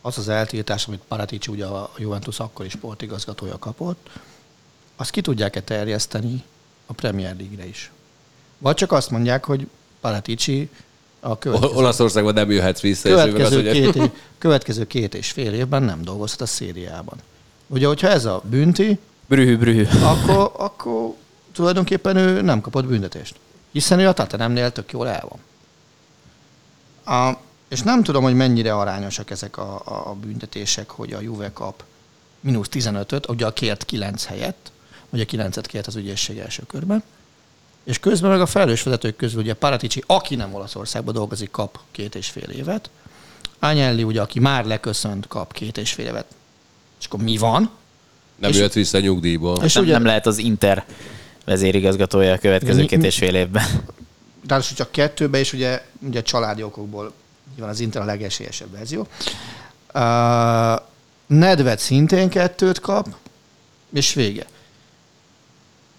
az 0.00 0.18
az 0.18 0.28
eltiltás, 0.28 0.86
amit 0.86 1.02
Paratici 1.08 1.50
ugye 1.50 1.66
a 1.66 1.90
Juventus 1.98 2.40
akkori 2.40 2.68
sportigazgatója 2.68 3.58
kapott, 3.58 4.08
azt 4.96 5.10
ki 5.10 5.20
tudják-e 5.20 5.60
terjeszteni 5.60 6.44
a 6.86 6.92
Premier 6.92 7.36
League-re 7.36 7.66
is? 7.66 7.90
Vagy 8.58 8.74
csak 8.74 8.92
azt 8.92 9.10
mondják, 9.10 9.44
hogy 9.44 9.66
Paratici 10.00 10.70
a 11.20 11.38
következő... 11.38 11.74
Olaszországban 11.74 12.34
nem 12.34 12.50
jöhetsz 12.50 12.80
vissza. 12.80 13.08
Következő, 13.08 13.62
és 13.62 13.72
két 13.72 13.94
év, 13.94 14.10
következő 14.38 14.86
két 14.86 15.14
és 15.14 15.30
fél 15.30 15.52
évben 15.52 15.82
nem 15.82 16.02
dolgozhat 16.02 16.40
a 16.40 16.46
szériában. 16.46 17.18
Ugye, 17.66 17.86
hogyha 17.86 18.08
ez 18.08 18.24
a 18.24 18.42
bünti, 18.44 18.98
brühű, 19.26 19.56
brühű. 19.56 19.86
Akkor, 20.02 20.52
akkor 20.56 21.14
tulajdonképpen 21.52 22.16
ő 22.16 22.40
nem 22.40 22.60
kapott 22.60 22.86
büntetést. 22.86 23.34
Hiszen 23.72 23.98
ő 23.98 24.08
a 24.08 24.12
Tatanemnél 24.12 24.72
tök 24.72 24.92
jól 24.92 25.08
el 25.08 25.26
van. 25.28 25.38
A, 27.06 27.32
és 27.68 27.80
nem 27.82 28.02
tudom, 28.02 28.22
hogy 28.22 28.34
mennyire 28.34 28.74
arányosak 28.74 29.30
ezek 29.30 29.56
a, 29.56 29.82
a 29.84 30.14
büntetések, 30.14 30.90
hogy 30.90 31.12
a 31.12 31.20
Juve 31.20 31.52
kap 31.52 31.84
mínusz 32.40 32.68
15-öt, 32.72 33.28
ugye 33.28 33.46
a 33.46 33.52
kért 33.52 33.84
9 33.84 34.24
helyett, 34.24 34.72
ugye 35.10 35.24
9-et 35.30 35.64
kért 35.66 35.86
az 35.86 35.96
ügyészség 35.96 36.38
első 36.38 36.62
körben, 36.66 37.02
és 37.84 37.98
közben 37.98 38.30
meg 38.30 38.40
a 38.40 38.46
felelős 38.46 38.82
vezetők 38.82 39.16
közül 39.16 39.40
ugye 39.40 39.54
Paratici, 39.54 40.02
aki 40.06 40.34
nem 40.34 40.54
Olaszországban 40.54 41.14
dolgozik, 41.14 41.50
kap 41.50 41.78
két 41.90 42.14
és 42.14 42.28
fél 42.28 42.50
évet, 42.50 42.90
Agnelli, 43.58 44.02
ugye, 44.02 44.20
aki 44.20 44.40
már 44.40 44.64
leköszönt, 44.64 45.26
kap 45.26 45.52
két 45.52 45.76
és 45.78 45.92
fél 45.92 46.06
évet. 46.06 46.26
És 47.00 47.06
akkor 47.06 47.20
mi 47.20 47.36
van? 47.36 47.70
Nem 48.36 48.50
és, 48.50 48.56
jött 48.56 48.72
vissza 48.72 48.98
nyugdíjból. 49.00 49.64
És 49.64 49.72
nem, 49.72 49.82
ugye, 49.82 49.92
nem 49.92 50.04
lehet 50.04 50.26
az 50.26 50.38
Inter 50.38 50.84
vezérigazgatója 51.44 52.32
a 52.32 52.38
következő 52.38 52.80
mi, 52.80 52.86
két 52.86 53.04
és 53.04 53.16
fél 53.16 53.34
évben. 53.34 53.64
Ráadásul 54.48 54.76
csak 54.76 54.90
kettőbe, 54.90 55.38
és 55.38 55.52
ugye, 55.52 55.86
ugye 55.98 56.22
családi 56.22 56.62
okokból 56.62 57.12
nyilván 57.54 57.70
az 57.70 57.80
Inter 57.80 58.02
a 58.02 58.04
legesélyesebb 58.04 58.70
verzió. 58.70 59.06
Uh, 59.94 60.82
Nedved 61.26 61.78
szintén 61.78 62.28
kettőt 62.28 62.80
kap, 62.80 63.08
és 63.92 64.14
vége. 64.14 64.46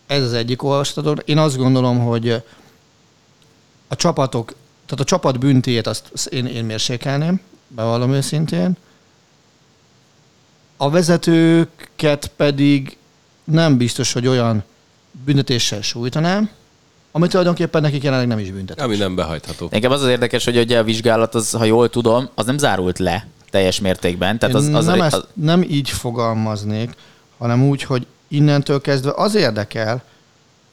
Ez 0.07 0.23
az 0.23 0.33
egyik 0.33 0.63
olvastatod. 0.63 1.21
Én 1.25 1.37
azt 1.37 1.57
gondolom, 1.57 1.99
hogy 1.99 2.29
a 3.87 3.95
csapatok, 3.95 4.53
tehát 4.85 5.03
a 5.03 5.07
csapat 5.07 5.39
büntéjét 5.39 5.87
azt 5.87 6.25
én, 6.25 6.45
én 6.45 6.65
mérsékelném, 6.65 7.41
bevallom 7.67 8.13
őszintén. 8.13 8.77
A 10.77 10.89
vezetőket 10.89 12.27
pedig 12.35 12.97
nem 13.43 13.77
biztos, 13.77 14.13
hogy 14.13 14.27
olyan 14.27 14.63
büntetéssel 15.11 15.81
sújtanám, 15.81 16.49
ami 17.17 17.27
tulajdonképpen 17.27 17.81
nekik 17.81 18.03
jelenleg 18.03 18.27
nem 18.27 18.39
is 18.39 18.51
büntetés. 18.51 18.83
Ami 18.83 18.95
nem 18.95 19.15
behajtható. 19.15 19.67
Nekem 19.71 19.91
az 19.91 20.01
az 20.01 20.07
érdekes, 20.07 20.45
hogy 20.45 20.57
ugye 20.57 20.79
a 20.79 20.83
vizsgálat, 20.83 21.35
az, 21.35 21.51
ha 21.51 21.63
jól 21.63 21.89
tudom, 21.89 22.29
az 22.35 22.45
nem 22.45 22.57
zárult 22.57 22.99
le 22.99 23.27
teljes 23.49 23.79
mértékben. 23.79 24.39
Tehát 24.39 24.55
az, 24.55 24.67
az, 24.73 24.85
nem, 24.85 24.99
az, 24.99 25.13
ezt, 25.13 25.27
nem 25.33 25.61
így 25.61 25.89
fogalmaznék, 25.89 26.91
hanem 27.37 27.63
úgy, 27.63 27.83
hogy 27.83 28.05
innentől 28.27 28.81
kezdve 28.81 29.11
az 29.15 29.35
érdekel, 29.35 30.03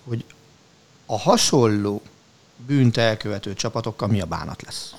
hogy 0.09 0.25
a 1.07 1.19
hasonló 1.19 2.03
bűnt 2.67 2.97
elkövető 2.97 3.55
csapatokkal 3.55 4.09
mi 4.09 4.21
a 4.21 4.27
bánat 4.27 4.63
lesz. 4.63 4.95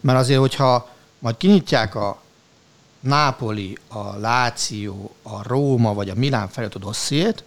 Mert 0.00 0.18
azért, 0.18 0.40
hogyha 0.40 0.88
majd 1.18 1.36
kinyitják 1.36 1.94
a 1.94 2.22
Nápoli, 3.00 3.78
a 3.88 4.16
Láció, 4.16 5.14
a 5.22 5.48
Róma 5.48 5.94
vagy 5.94 6.08
a 6.08 6.14
Milán 6.14 6.48
feliratú 6.48 6.78
dossziét, 6.78 7.44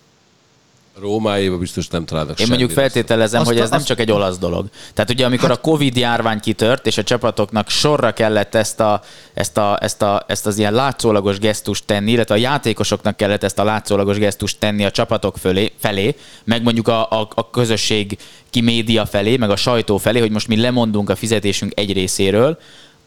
Rómáéba 0.99 1.57
biztos 1.57 1.87
nem 1.87 2.05
találnak 2.05 2.39
Én 2.39 2.47
mondjuk 2.47 2.71
feltételezem, 2.71 3.39
Azt 3.39 3.49
hogy 3.49 3.59
ez 3.59 3.69
nem 3.69 3.77
azt- 3.77 3.87
csak 3.87 3.99
egy 3.99 4.11
olasz 4.11 4.37
dolog. 4.37 4.69
Tehát 4.93 5.09
ugye 5.09 5.25
amikor 5.25 5.51
a 5.51 5.55
Covid 5.55 5.97
járvány 5.97 6.39
kitört, 6.39 6.87
és 6.87 6.97
a 6.97 7.03
csapatoknak 7.03 7.69
sorra 7.69 8.11
kellett 8.11 8.55
ezt, 8.55 8.79
a, 8.79 9.01
ezt, 9.33 9.57
a, 9.57 9.77
ezt, 9.81 10.01
a, 10.01 10.23
ezt 10.27 10.45
az 10.45 10.57
ilyen 10.57 10.73
látszólagos 10.73 11.39
gesztust 11.39 11.85
tenni, 11.85 12.11
illetve 12.11 12.35
a 12.35 12.37
játékosoknak 12.37 13.17
kellett 13.17 13.43
ezt 13.43 13.59
a 13.59 13.63
látszólagos 13.63 14.17
gesztust 14.17 14.59
tenni 14.59 14.85
a 14.85 14.91
csapatok 14.91 15.37
fölé, 15.37 15.71
felé, 15.79 16.15
meg 16.43 16.63
mondjuk 16.63 16.87
a, 16.87 17.11
a, 17.11 17.27
a 17.35 17.49
közösség 17.49 18.17
ki 18.49 18.61
média 18.61 19.05
felé, 19.05 19.37
meg 19.37 19.49
a 19.49 19.55
sajtó 19.55 19.97
felé, 19.97 20.19
hogy 20.19 20.31
most 20.31 20.47
mi 20.47 20.61
lemondunk 20.61 21.09
a 21.09 21.15
fizetésünk 21.15 21.71
egy 21.75 21.93
részéről, 21.93 22.57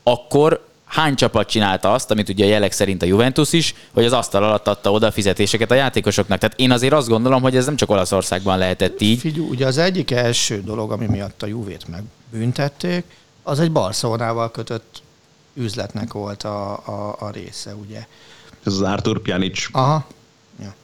akkor 0.03 0.66
hány 0.87 1.15
csapat 1.15 1.49
csinálta 1.49 1.93
azt, 1.93 2.11
amit 2.11 2.29
ugye 2.29 2.45
a 2.45 2.49
jelek 2.49 2.73
szerint 2.73 3.03
a 3.03 3.07
Juventus 3.07 3.53
is, 3.53 3.75
hogy 3.93 4.05
az 4.05 4.13
asztal 4.13 4.45
alatt 4.45 4.69
adta 4.69 4.91
oda 4.91 5.07
a 5.07 5.11
fizetéseket 5.11 5.71
a 5.71 5.75
játékosoknak. 5.75 6.39
Tehát 6.39 6.59
én 6.59 6.71
azért 6.71 6.93
azt 6.93 7.09
gondolom, 7.09 7.43
hogy 7.43 7.57
ez 7.57 7.65
nem 7.65 7.77
csak 7.77 7.91
Olaszországban 7.91 8.59
lehetett 8.59 9.01
így. 9.01 9.19
Figyú, 9.19 9.49
ugye 9.49 9.67
az 9.67 9.79
egyik 9.79 10.11
első 10.11 10.61
dolog, 10.61 10.93
ami 10.93 11.07
miatt 11.07 11.43
a 11.43 11.47
Juvét 11.47 11.87
megbüntették, 11.89 13.05
az 13.43 13.61
egy 13.61 13.73
Barcelonával 13.73 14.51
kötött 14.51 15.03
üzletnek 15.55 16.13
volt 16.13 16.43
a, 16.43 16.73
a, 16.73 17.17
a 17.19 17.31
része, 17.31 17.75
ugye. 17.75 18.07
Ez 18.65 18.73
az 18.73 18.83
Artur 18.83 19.21
Pjanic. 19.21 19.69
Aha. 19.73 20.07
Ja. 20.61 20.75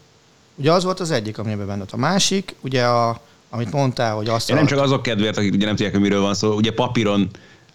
Ugye 0.54 0.72
az 0.72 0.84
volt 0.84 1.00
az 1.00 1.10
egyik, 1.10 1.38
amiben 1.38 1.66
benne 1.66 1.76
volt. 1.76 1.92
A 1.92 1.96
másik, 1.96 2.54
ugye 2.60 2.84
a, 2.84 3.20
amit 3.50 3.72
mondtál, 3.72 4.14
hogy 4.14 4.28
azt 4.28 4.50
Én 4.50 4.56
nem 4.56 4.66
csak 4.66 4.78
azok 4.78 5.02
kedvéért, 5.02 5.36
akik 5.36 5.54
ugye 5.54 5.64
nem 5.66 5.74
tudják, 5.74 5.92
hogy 5.92 6.02
miről 6.02 6.20
van 6.20 6.34
szó. 6.34 6.52
Ugye 6.54 6.72
papíron 6.72 7.30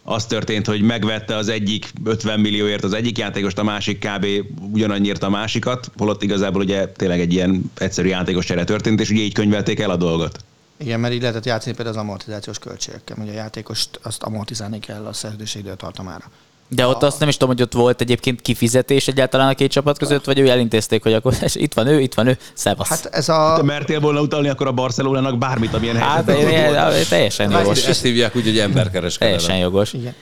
az 0.10 0.26
történt, 0.26 0.68
hogy 0.68 0.82
megvette 0.82 1.36
az 1.36 1.48
egyik 1.48 1.92
50 2.04 2.40
millióért 2.40 2.84
az 2.84 2.94
egyik 2.94 3.18
játékost, 3.18 3.58
a 3.58 3.64
másik 3.64 4.00
kb. 4.00 4.26
ugyanannyiért 4.72 5.24
a 5.24 5.30
másikat, 5.30 5.92
holott 5.98 6.24
igazából 6.24 6.62
ugye 6.62 6.88
tényleg 6.88 7.20
egy 7.20 7.34
ilyen 7.34 7.72
egyszerű 7.78 8.08
játékos 8.08 8.46
csere 8.46 8.64
történt, 8.64 9.00
és 9.00 9.10
ugye 9.10 9.22
így 9.22 9.34
könyvelték 9.34 9.80
el 9.80 9.90
a 9.90 9.96
dolgot. 9.96 10.40
Igen, 10.78 11.00
mert 11.00 11.14
így 11.14 11.22
lehetett 11.22 11.46
játszani 11.46 11.76
például 11.76 11.98
az 11.98 12.02
amortizációs 12.04 12.60
költségekkel, 12.60 13.18
hogy 13.20 13.30
a 13.30 13.32
játékost 13.32 14.00
azt 14.04 14.24
amortizálni 14.24 14.80
kell 14.80 15.06
a 15.06 15.14
szerződési 15.14 15.60
időtartamára. 15.60 16.32
De 16.70 16.88
ott 16.88 17.04
azt 17.04 17.20
nem 17.20 17.28
is 17.30 17.38
tudom, 17.38 17.54
hogy 17.56 17.62
ott 17.64 17.74
volt 17.74 18.02
egyébként 18.02 18.42
kifizetés 18.42 19.08
egyáltalán 19.08 19.48
a 19.50 19.54
két 19.54 19.72
csapat 19.72 19.98
között, 19.98 20.26
vagy 20.26 20.40
ő 20.40 20.50
elintézték, 20.50 21.04
hogy 21.04 21.14
akkor 21.14 21.34
itt 21.54 21.74
van 21.74 21.88
ő, 21.88 22.00
itt 22.00 22.14
van 22.14 22.28
ő, 22.28 22.38
szevasz. 22.54 22.88
Hát 22.88 23.04
Hát, 23.04 23.14
ez 23.14 23.26
Te 23.26 23.34
a... 23.34 23.64
mertél 23.64 24.00
volna 24.00 24.22
utalni 24.22 24.48
akkor 24.50 24.68
a 24.68 24.72
Barcelonának 24.72 25.38
bármit, 25.38 25.74
amilyen 25.74 25.96
hát 25.96 26.26
helyzetben 26.26 26.74
volt. 26.74 26.96
én- 26.96 27.08
teljesen 27.10 27.52
Ezt, 27.52 27.62
jogos. 27.62 27.86
ezt 27.88 28.02
hívják 28.02 28.36
úgy, 28.36 28.44
hogy 28.44 28.60
emberkereskedelem. 28.60 29.40
Teljesen 29.40 29.64
jogos. 29.66 29.94
Igen. 29.94 30.14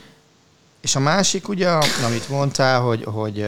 És 0.82 0.96
a 0.96 1.00
másik 1.00 1.48
ugye, 1.50 1.70
amit 2.06 2.30
mondtál, 2.30 2.80
hogy, 2.82 3.04
hogy 3.06 3.46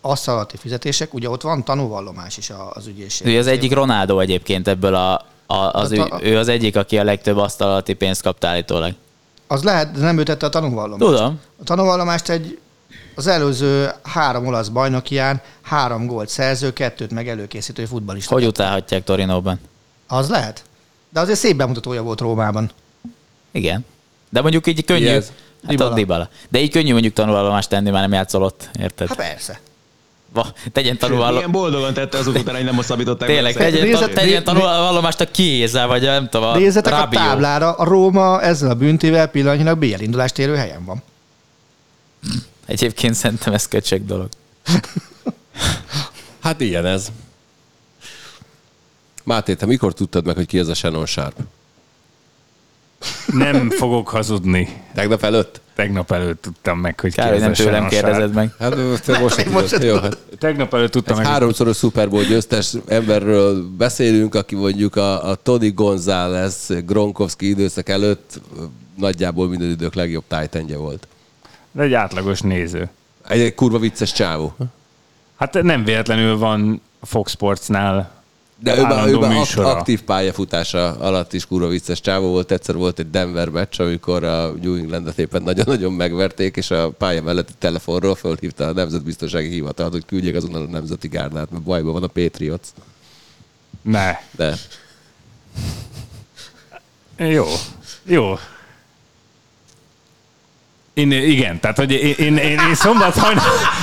alatti 0.00 0.56
fizetések, 0.56 1.14
ugye 1.14 1.28
ott 1.30 1.42
van 1.42 1.64
tanúvallomás 1.64 2.36
is 2.36 2.50
a- 2.50 2.70
az 2.74 2.86
ügyészség. 2.86 3.26
Ő 3.26 3.38
az 3.38 3.46
egyik 3.46 3.72
Ronaldo 3.72 4.18
egyébként 4.18 4.68
ebből 4.68 4.94
a, 4.94 5.12
a, 5.46 5.54
az 5.72 5.82
Hát 5.82 5.90
ügy, 5.90 5.98
a- 5.98 6.18
ő 6.22 6.38
az 6.38 6.48
egyik, 6.48 6.76
aki 6.76 6.98
a 6.98 7.04
legtöbb 7.04 7.36
asztal 7.36 7.68
alatti 7.70 7.92
pénzt 7.94 8.22
kapta 8.22 8.46
állítólag. 8.48 8.92
Az 9.46 9.62
lehet, 9.62 9.92
de 9.92 10.00
nem 10.00 10.18
ő 10.18 10.22
tette 10.22 10.46
a 10.46 10.48
tanúvallomást. 10.48 11.12
Tudom. 11.12 11.40
A 11.60 11.64
tanúvallomást 11.64 12.28
egy 12.28 12.58
az 13.14 13.26
előző 13.26 13.90
három 14.02 14.46
olasz 14.46 14.68
bajnokián 14.68 15.40
három 15.62 16.06
gólt 16.06 16.28
szerző, 16.28 16.72
kettőt 16.72 17.10
meg 17.10 17.28
előkészítő 17.28 17.84
futballista. 17.84 18.34
Hogy 18.34 18.46
utálhatják 18.46 19.04
Torinóban? 19.04 19.60
Az 20.06 20.28
lehet. 20.28 20.64
De 21.12 21.20
azért 21.20 21.38
szép 21.38 21.56
bemutatója 21.56 22.02
volt 22.02 22.20
Rómában. 22.20 22.70
Igen. 23.50 23.84
De 24.30 24.40
mondjuk 24.40 24.66
így 24.66 24.84
könnyű. 24.84 25.06
Ez? 25.06 25.32
Hát 25.62 25.70
Dybala. 25.70 25.90
a 25.90 25.94
Dybala. 25.94 26.28
De 26.48 26.58
így 26.58 26.70
könnyű 26.70 26.92
mondjuk 26.92 27.14
tanulvallomást 27.14 27.68
tenni, 27.68 27.90
már 27.90 28.00
nem 28.00 28.12
játszol 28.12 28.42
ott, 28.42 28.70
érted? 28.80 29.08
Hát 29.08 29.16
persze. 29.16 29.60
Va, 30.34 30.52
tegyen 30.72 30.98
tanulvallomást. 30.98 31.50
boldogan 31.50 31.94
tette 31.94 32.18
azok 32.18 32.34
után, 32.36 32.54
hogy 32.54 32.64
nem 32.64 32.74
hosszabbították. 32.74 33.28
Tényleg, 33.28 33.54
a 33.54 33.58
tegyen, 33.58 33.86
Nézzetek- 33.86 34.12
tegyen 34.14 34.44
tanulvallomást 34.44 35.20
a 35.20 35.30
Kiéza, 35.30 35.86
vagy 35.86 36.06
a 36.06 36.10
nem 36.12 36.28
tudom, 36.28 36.48
a 36.48 36.56
Nézzetek 36.56 36.92
a 36.92 36.96
Rabiot. 36.96 37.22
táblára, 37.22 37.72
a 37.72 37.84
Róma 37.84 38.42
ezzel 38.42 38.70
a 38.70 38.74
büntével 38.74 39.26
pillanatnyilag 39.26 39.78
BL 39.78 40.00
indulást 40.00 40.38
érő 40.38 40.54
helyen 40.56 40.84
van. 40.84 41.02
Egyébként 42.66 43.14
szerintem 43.14 43.52
ez 43.52 43.68
köcsög 43.68 44.04
dolog. 44.06 44.28
Hát 46.40 46.60
ilyen 46.60 46.86
ez. 46.86 47.08
Máté, 49.22 49.54
te 49.54 49.66
mikor 49.66 49.92
tudtad 49.94 50.24
meg, 50.24 50.34
hogy 50.34 50.46
ki 50.46 50.58
ez 50.58 50.68
a 50.68 50.74
Shannon 50.74 51.06
Sharp? 51.06 51.36
Nem 53.26 53.70
fogok 53.70 54.08
hazudni. 54.08 54.68
Tegnap 54.94 55.22
előtt? 55.22 55.60
Tegnap 55.74 56.12
előtt 56.12 56.42
tudtam 56.42 56.78
meg, 56.78 57.00
hogy 57.00 57.14
Kár, 57.14 57.38
nem 57.38 57.52
tőlem 57.52 57.88
kérdezed 57.88 58.32
meg. 58.32 58.50
Hát 58.58 58.74
te 59.04 59.18
most 59.18 59.40
sem 59.40 59.52
most 59.52 59.82
Jó, 59.82 59.96
hát 59.96 60.18
Tegnap 60.38 60.74
előtt 60.74 60.90
tudtam 60.90 61.16
egy 61.16 61.22
meg. 61.22 61.32
háromszoros 61.32 61.76
Super 61.76 62.08
Bowl 62.08 62.24
győztes 62.24 62.74
emberről 62.86 63.68
beszélünk, 63.76 64.34
aki 64.34 64.54
mondjuk 64.54 64.96
a, 64.96 65.28
a 65.30 65.34
Tony 65.34 65.74
González 65.74 66.70
Gronkowski 66.86 67.48
időszak 67.48 67.88
előtt 67.88 68.40
nagyjából 68.96 69.48
minden 69.48 69.70
idők 69.70 69.94
legjobb 69.94 70.24
tight 70.28 70.76
volt. 70.76 71.06
De 71.72 71.82
egy 71.82 71.94
átlagos 71.94 72.40
néző. 72.40 72.90
Egy, 73.28 73.40
egy 73.40 73.54
kurva 73.54 73.78
vicces 73.78 74.12
csávó. 74.12 74.56
Hát 75.36 75.62
nem 75.62 75.84
véletlenül 75.84 76.38
van 76.38 76.80
a 77.00 77.06
Fox 77.06 77.30
Sportsnál 77.30 78.13
De 78.58 78.72
őben, 78.76 78.84
állandó 78.84 79.16
őben 79.16 79.30
ak- 79.30 79.38
műsora. 79.38 79.68
aktív 79.76 80.02
pályafutása 80.02 80.90
alatt 80.98 81.32
is 81.32 81.46
kurva 81.46 81.68
vicces 81.68 82.00
csávó 82.00 82.28
volt. 82.28 82.50
Egyszer 82.50 82.74
volt 82.74 82.98
egy 82.98 83.10
Denver 83.10 83.48
meccs, 83.48 83.80
amikor 83.80 84.24
a 84.24 84.52
New 84.62 84.74
Englandet 84.76 85.18
éppen 85.18 85.42
nagyon-nagyon 85.42 85.92
megverték, 85.92 86.56
és 86.56 86.70
a 86.70 86.90
pálya 86.90 87.22
melletti 87.22 87.52
telefonról 87.58 88.14
fölhívta 88.14 88.66
a 88.66 88.72
Nemzetbiztonsági 88.72 89.48
Hivatalt, 89.48 89.92
hogy 89.92 90.04
küldjék 90.04 90.34
azonnal 90.36 90.62
a 90.62 90.68
Nemzeti 90.70 91.08
Gárdát, 91.08 91.50
mert 91.50 91.62
bajban 91.62 91.92
van 91.92 92.02
a 92.02 92.06
Patriots. 92.06 92.68
Ne. 93.82 94.10
De 94.30 94.54
Jó. 97.16 97.44
Jó. 98.04 98.34
Én, 100.94 101.10
igen, 101.12 101.60
tehát 101.60 101.76
hogy 101.76 101.92
én, 101.92 102.14
én, 102.18 102.36
én, 102.36 102.58
én 102.68 102.74
szombaton, 102.74 103.34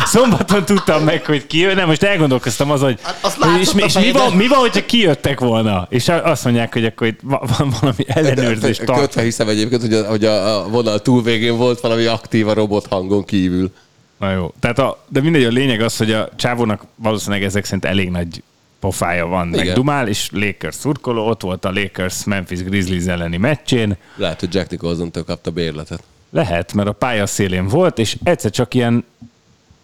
szombaton 0.06 0.66
tudtam 0.66 1.04
meg, 1.04 1.26
hogy 1.26 1.48
ki 1.48 1.60
jön. 1.60 1.76
Nem, 1.76 1.88
most 1.88 2.04
elgondolkoztam 2.04 2.72
az, 2.72 2.82
hogy, 2.82 3.00
Hát 3.02 3.20
azt 3.22 3.38
hogy 3.38 3.60
és, 3.60 3.72
és 3.76 3.94
mi, 3.94 4.12
van, 4.12 4.34
mi 4.34 4.48
van, 4.48 4.60
hogyha 4.60 4.86
kijöttek 4.86 5.40
volna, 5.40 5.88
és 5.90 6.10
azt 6.10 6.44
mondják, 6.44 6.74
hogy 6.74 6.86
akkor 6.86 7.08
itt 7.08 7.20
va- 7.24 7.58
van 7.58 7.74
valami 7.80 8.04
ellenőrzés 8.08 8.78
tart. 8.78 9.00
Kötve 9.00 9.22
hiszem 9.22 9.48
egyébként, 9.48 9.82
hogy 9.82 9.94
a, 9.94 10.08
hogy 10.10 10.26
a, 10.26 10.68
vonal 10.70 11.02
túlvégén 11.02 11.58
volt 11.58 11.80
valami 11.80 12.06
aktív 12.06 12.48
a 12.48 12.54
robot 12.54 12.88
hangon 12.88 13.26
kívül. 13.26 13.72
Na 14.20 14.32
jó. 14.32 14.54
Tehát 14.60 14.80
a, 14.80 15.04
de 15.08 15.22
mindegy, 15.22 15.44
a 15.44 15.50
lényeg 15.50 15.82
az, 15.82 15.98
hogy 15.98 16.12
a 16.12 16.30
csávónak 16.36 16.84
valószínűleg 16.96 17.44
ezek 17.44 17.66
szerint 17.66 17.86
elég 17.86 18.10
nagy 18.10 18.44
pofája 18.80 19.26
van, 19.26 19.48
meg 19.48 19.64
Igen. 19.64 19.74
dumál, 19.74 20.08
és 20.08 20.30
Lakers 20.32 20.76
szurkoló, 20.76 21.28
ott 21.28 21.42
volt 21.42 21.66
a 21.66 21.72
Lakers 21.72 22.24
Memphis 22.24 22.64
Grizzlies 22.64 23.06
elleni 23.06 23.38
meccsén, 23.38 23.98
Lehet, 24.16 24.40
hogy 24.40 24.54
Jack 24.54 24.70
Nicholson-től 24.70 25.24
kapta 25.24 25.52
bérletet. 25.52 26.04
Lehet, 26.32 26.74
mert 26.74 26.88
a 26.88 26.92
pálya 26.92 27.26
szélén 27.26 27.68
volt, 27.68 28.00
és 28.00 28.18
egyszer 28.24 28.52
csak 28.52 28.74
ilyen 28.74 29.06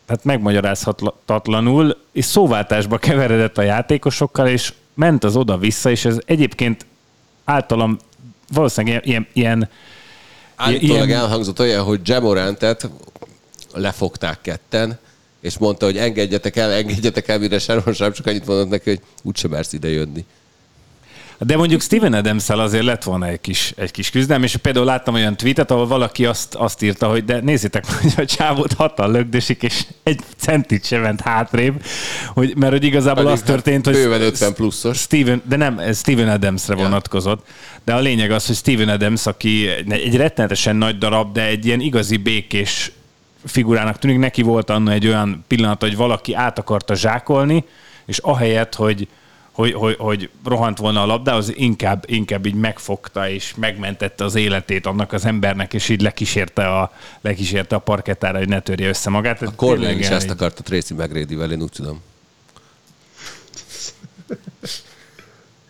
hát 0.08 0.24
megmagyarázhatatlanul, 0.24 1.98
és 2.12 2.26
szóváltásba 2.26 2.98
keveredett 2.98 3.58
a 3.58 3.62
játékosokkal, 3.62 4.48
és 4.48 4.74
ment 4.94 5.24
az 5.24 5.36
oda-vissza, 5.36 5.90
és 5.90 6.06
ez 6.06 6.20
egyébként 6.26 6.86
általam 7.44 7.98
valószínűleg 8.54 9.08
ilyen, 9.08 9.28
ilyen 9.34 9.70
Állítólag 10.58 11.08
Ilyen- 11.08 11.22
elhangzott 11.22 11.60
olyan, 11.60 11.84
hogy 11.84 12.00
Jamorantet 12.04 12.90
lefogták 13.74 14.42
ketten, 14.42 15.00
és 15.42 15.58
mondta, 15.58 15.86
hogy 15.86 15.98
engedjetek 15.98 16.56
el, 16.56 16.72
engedjetek 16.72 17.28
el, 17.28 17.40
mire 17.40 17.60
Sharon 17.60 17.94
Sharp 17.94 18.14
csak 18.14 18.26
annyit 18.26 18.46
mondott 18.46 18.70
neki, 18.70 18.90
hogy 18.90 19.02
úgysem 19.22 19.52
mersz 19.52 19.74
ide 19.74 19.90
jönni. 19.90 20.26
De 21.40 21.58
mondjuk 21.58 21.82
Steven 21.82 22.14
adams 22.14 22.50
azért 22.50 22.84
lett 22.84 23.04
volna 23.04 23.28
egy 23.28 23.42
kis, 23.42 23.74
egy 23.78 23.92
kis 23.92 24.10
küzdelem, 24.10 24.44
és 24.44 24.56
például 24.56 24.86
láttam 24.86 25.14
olyan 25.14 25.38
tweetet, 25.38 25.72
ahol 25.72 25.88
valaki 25.88 26.26
azt, 26.26 26.56
azt 26.56 26.82
írta, 26.82 27.08
hogy 27.08 27.26
de 27.26 27.40
nézzétek, 27.40 27.86
hogy 28.02 28.14
a 28.18 28.26
csávót 28.26 28.74
hatan 28.74 29.12
lögdösik, 29.12 29.64
és 29.64 29.86
egy 30.04 30.20
centit 30.38 30.86
sem 30.86 31.02
ment 31.02 31.22
hátrébb, 31.22 31.84
hogy, 32.34 32.54
mert 32.56 32.72
hogy 32.72 32.84
igazából 32.84 33.24
Pedig 33.24 33.38
az 33.38 33.46
történt, 33.46 33.86
hát 33.86 33.96
hogy... 33.96 34.04
bőven 34.04 34.22
50 34.22 34.54
pluszos. 34.54 34.98
Steven, 34.98 35.42
de 35.46 35.56
nem, 35.56 35.80
ez 35.80 36.00
Steven 36.00 36.30
Adamsre 36.30 36.76
Ja. 36.76 36.84
vonatkozott. 36.84 37.48
De 37.86 37.94
a 37.94 38.00
lényeg 38.00 38.32
az, 38.32 38.46
hogy 38.46 38.56
Steven 38.56 38.90
Adams, 38.90 39.26
aki 39.26 39.68
egy 39.68 39.92
egy 39.92 40.16
rettenetesen 40.16 40.76
nagy 40.76 40.98
darab, 40.98 41.34
de 41.34 41.46
egy 41.46 41.66
ilyen 41.66 41.80
igazi 41.80 42.18
békés 42.18 42.92
figurának 43.46 44.00
tűnik, 44.00 44.20
neki 44.20 44.42
volt 44.42 44.70
anna 44.70 44.92
egy 44.92 45.08
olyan 45.08 45.46
pillanat, 45.48 45.82
hogy 45.82 45.96
valaki 45.96 46.34
át 46.34 46.60
akarta 46.60 46.96
zsákolni, 46.96 47.64
és 48.06 48.18
ahelyett, 48.18 48.76
hogy 48.76 49.08
hogy, 49.58 49.74
hogy, 49.74 49.96
hogy 49.96 50.30
rohant 50.46 50.78
volna 50.78 51.02
a 51.02 51.06
labdához, 51.06 51.52
inkább, 51.56 52.04
inkább 52.08 52.46
így 52.46 52.56
megfogta 52.56 53.30
és 53.30 53.54
megmentette 53.56 54.24
az 54.24 54.36
életét 54.36 54.86
annak 54.86 55.14
az 55.14 55.26
embernek, 55.26 55.74
és 55.74 55.90
így 55.90 56.02
lekísérte 56.02 56.68
a, 56.68 56.92
lekísérte 57.22 57.76
a 57.76 57.80
parkettára, 57.80 58.38
hogy 58.38 58.48
ne 58.48 58.60
törje 58.60 58.88
össze 58.88 59.10
magát. 59.10 59.42
A 59.42 59.52
Cornell 59.56 59.98
is 59.98 60.08
ezt 60.08 60.30
akarta 60.30 60.64
Tracy 60.64 60.94
McGrady-vel, 60.94 61.52
én 61.52 61.62
úgy 61.62 61.72
tudom. 61.72 62.02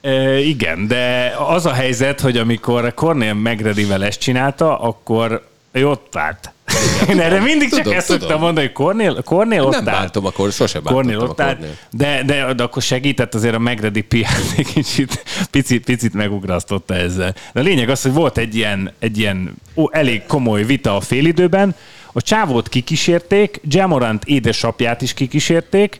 E, 0.01 0.39
igen, 0.39 0.87
de 0.87 1.35
az 1.37 1.65
a 1.65 1.73
helyzet, 1.73 2.21
hogy 2.21 2.37
amikor 2.37 2.93
Cornél 2.93 3.33
Megredivel 3.33 4.03
ezt 4.03 4.19
csinálta, 4.19 4.79
akkor 4.79 5.47
ő 5.71 5.87
ott 5.87 6.07
várt. 6.11 6.51
Én 7.09 7.19
erre 7.19 7.39
mindig 7.39 7.69
csak 7.69 7.81
Tudom, 7.81 7.97
ezt 7.97 8.07
tudom. 8.07 8.21
szoktam 8.21 8.39
mondani, 8.39 8.65
hogy 8.65 8.75
Cornél, 8.75 9.23
Cornél 9.23 9.61
ott 9.63 9.71
Nem 9.71 9.87
áll. 9.87 9.99
bántom 9.99 10.25
akkor, 10.25 10.51
sose 10.51 10.79
bántom 10.79 11.19
a 11.19 11.23
ott 11.23 11.41
áll, 11.41 11.53
Cornél. 11.53 11.75
de, 11.91 12.23
de, 12.25 12.53
de, 12.53 12.63
akkor 12.63 12.81
segített 12.81 13.35
azért 13.35 13.55
a 13.55 13.59
Megredi 13.59 14.01
PR 14.01 14.25
egy 14.57 14.73
kicsit, 14.73 15.23
picit, 15.51 15.83
picit 15.83 16.13
megugrasztotta 16.13 16.95
ezzel. 16.95 17.35
De 17.53 17.59
a 17.59 17.63
lényeg 17.63 17.89
az, 17.89 18.01
hogy 18.01 18.13
volt 18.13 18.37
egy 18.37 18.55
ilyen, 18.55 18.91
egy 18.99 19.17
ilyen 19.17 19.53
ó, 19.75 19.87
elég 19.91 20.25
komoly 20.25 20.63
vita 20.63 20.95
a 20.95 21.01
félidőben, 21.01 21.75
a 22.11 22.21
csávót 22.21 22.69
kikísérték, 22.69 23.59
Jamorant 23.63 24.25
édesapját 24.25 25.01
is 25.01 25.13
kikísérték, 25.13 25.99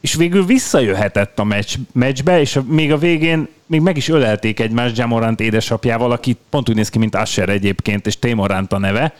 és 0.00 0.14
végül 0.14 0.44
visszajöhetett 0.44 1.38
a 1.38 1.44
meccs, 1.44 1.74
meccsbe, 1.92 2.40
és 2.40 2.56
a, 2.56 2.62
még 2.68 2.92
a 2.92 2.98
végén 2.98 3.48
még 3.66 3.80
meg 3.80 3.96
is 3.96 4.08
ölelték 4.08 4.60
egymást 4.60 4.98
Jamorant 4.98 5.40
édesapjával, 5.40 6.10
aki 6.10 6.36
pont 6.50 6.68
úgy 6.68 6.74
néz 6.74 6.88
ki, 6.88 6.98
mint 6.98 7.14
Asher 7.14 7.48
egyébként, 7.48 8.06
és 8.06 8.18
Témorant 8.18 8.72
a 8.72 8.78
neve, 8.78 9.14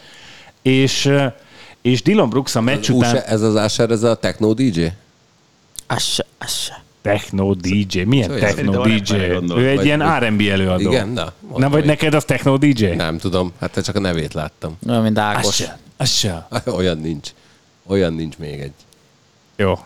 és, 0.63 1.09
és 1.81 2.01
Dylan 2.01 2.29
Brooks 2.29 2.55
a 2.55 2.61
meccs 2.61 2.89
után... 2.89 3.15
se- 3.15 3.25
ez 3.25 3.41
az 3.41 3.55
Asher, 3.55 3.91
ez 3.91 4.03
a 4.03 4.15
Techno 4.15 4.53
DJ? 4.53 4.85
Az 5.87 6.03
se, 6.03 6.25
az 6.37 6.51
se. 6.51 6.81
Techno 7.01 7.53
DJ. 7.53 8.01
Milyen 8.01 8.29
Olyan. 8.29 8.41
techno 8.41 8.55
Szerintem 8.55 8.81
a 8.81 8.85
DJ? 8.85 9.13
Ő 9.61 9.67
egy 9.69 9.75
vagy- 9.75 9.85
ilyen 9.85 9.99
vagy- 9.99 10.23
R&B 10.23 10.41
előadó. 10.41 10.89
Igen? 10.91 11.07
Na, 11.07 11.33
Nem 11.55 11.71
vagy 11.71 11.85
neked 11.85 12.13
az 12.13 12.23
techno 12.25 12.57
DJ? 12.57 12.85
Nem 12.85 13.17
tudom, 13.17 13.51
hát 13.59 13.83
csak 13.83 13.95
a 13.95 13.99
nevét 13.99 14.33
láttam. 14.33 14.77
Olyan, 14.87 15.01
mint 15.03 15.17
Az 15.17 15.23
Ákos. 15.23 15.63
Az 15.97 16.09
se. 16.09 16.47
Olyan 16.65 16.97
nincs. 16.97 17.29
Olyan 17.87 18.13
nincs 18.13 18.37
még 18.37 18.59
egy. 18.59 18.73
Jó. 19.55 19.79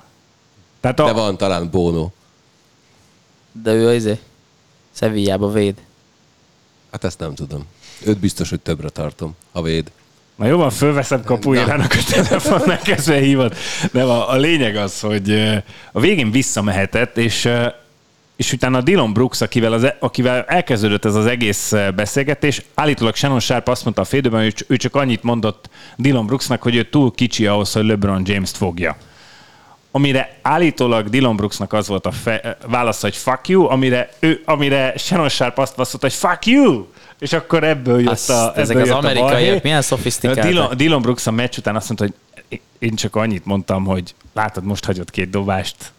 Tehát 0.80 0.98
De 0.98 1.04
a, 1.04 1.14
van 1.14 1.38
talán 1.38 1.70
Bono. 1.70 2.10
De 3.64 3.74
ő 3.74 3.95
izé, 3.95 4.20
Sevillába 4.91 5.52
véd. 5.52 5.76
Hát 6.91 7.04
ezt 7.04 7.20
nem 7.20 7.36
tudom. 7.36 7.66
Őt 8.06 8.18
biztos, 8.18 8.49
hogy 8.49 8.60
többre 8.60 8.90
tartom, 8.90 9.36
ha 9.52 9.62
véd. 9.62 9.91
Na 10.38 10.46
jó 10.46 10.58
van, 10.58 10.70
fölveszem 10.70 11.24
kapujának 11.24 11.94
a 11.94 12.12
telefonnál 12.12 12.80
kezdve 12.80 13.18
hívott. 13.18 13.56
De 13.92 14.04
a, 14.04 14.30
a 14.32 14.36
lényeg 14.36 14.76
az, 14.76 15.00
hogy 15.00 15.32
a 15.92 16.00
végén 16.00 16.32
visszamehetett, 16.32 17.18
és 17.18 17.50
és 18.38 18.54
utána 18.54 18.82
Dylan 18.82 19.14
Brooks, 19.14 19.42
akivel, 19.42 19.74
az, 19.74 19.94
akivel 20.00 20.44
elkezdődött 20.44 21.06
ez 21.06 21.16
az 21.16 21.26
egész 21.26 21.74
beszélgetés, 21.96 22.62
állítólag 22.74 23.16
Shannon 23.16 23.40
Sharp 23.40 23.68
azt 23.68 23.84
mondta 23.84 24.02
a 24.02 24.06
félidőben, 24.06 24.44
hogy 24.44 24.66
ő 24.68 24.78
csak 24.78 24.96
annyit 24.96 25.24
mondott 25.24 25.70
Dylan 25.96 26.26
Brooksnak, 26.26 26.62
hogy 26.62 26.76
ő 26.76 26.84
túl 26.84 27.12
kicsi 27.12 27.48
ahhoz, 27.48 27.74
hogy 27.74 27.86
LeBron 27.86 28.22
James-t 28.26 28.58
fogja. 28.58 28.98
amire 29.92 30.40
állítólag 30.42 31.10
Dylan 31.10 31.36
Brooksnak 31.36 31.74
az 31.74 31.88
volt 31.88 32.06
a 32.06 32.12
fe, 32.12 32.58
válasz, 32.68 33.02
hogy 33.02 33.16
fuck 33.16 33.48
you, 33.48 33.70
amire, 33.70 34.10
ő, 34.20 34.42
amire 34.46 34.94
Shannon 34.98 35.30
Sharp 35.30 35.58
azt 35.58 35.76
vasszott, 35.76 36.02
hogy 36.02 36.14
fuck 36.14 36.46
you! 36.46 36.86
És 37.19 37.34
akkor 37.34 37.64
ebből 37.64 37.99
jött 37.99 38.10
Azt, 38.10 38.30
a 38.30 38.53
ezek 38.56 38.76
ebből 38.76 38.91
az 38.91 38.98
amerikaiak 38.98 39.64
milyen 39.64 39.81
szofisztikáltak. 39.81 40.45
Dylan, 40.45 40.77
Dylan 40.77 41.02
Brooks 41.02 41.27
a 41.27 41.31
meccs 41.31 41.57
után 41.57 41.76
azt 41.76 41.88
mondta, 41.88 42.06
hogy 42.06 42.60
én 42.80 42.95
csak 42.95 43.15
annyit 43.15 43.45
mondtam, 43.45 43.85
hogy 43.85 44.15
látod, 44.34 44.64
most 44.64 44.85
hagyott 44.85 45.11
két 45.11 45.30
dobást. 45.30 45.91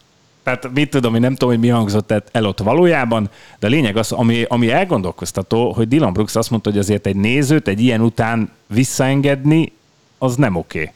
Tehát 0.42 0.70
mit 0.74 0.90
tudom, 0.90 1.14
én 1.14 1.20
nem 1.20 1.32
tudom, 1.32 1.48
hogy 1.48 1.58
mi 1.58 1.68
hangzott 1.68 2.14
el 2.32 2.44
ott 2.44 2.58
valójában, 2.58 3.30
de 3.58 3.66
a 3.66 3.70
lényeg 3.70 3.96
az, 3.96 4.12
ami, 4.12 4.44
ami 4.48 4.70
elgondolkoztató, 4.70 5.72
hogy 5.72 5.88
Dylan 5.88 6.12
Brooks 6.12 6.34
azt 6.34 6.50
mondta, 6.50 6.70
hogy 6.70 6.78
azért 6.78 7.06
egy 7.06 7.16
nézőt 7.16 7.68
egy 7.68 7.80
ilyen 7.80 8.00
után 8.00 8.50
visszaengedni, 8.66 9.72
az 10.18 10.36
nem 10.36 10.56
oké. 10.56 10.78
Okay. 10.80 10.92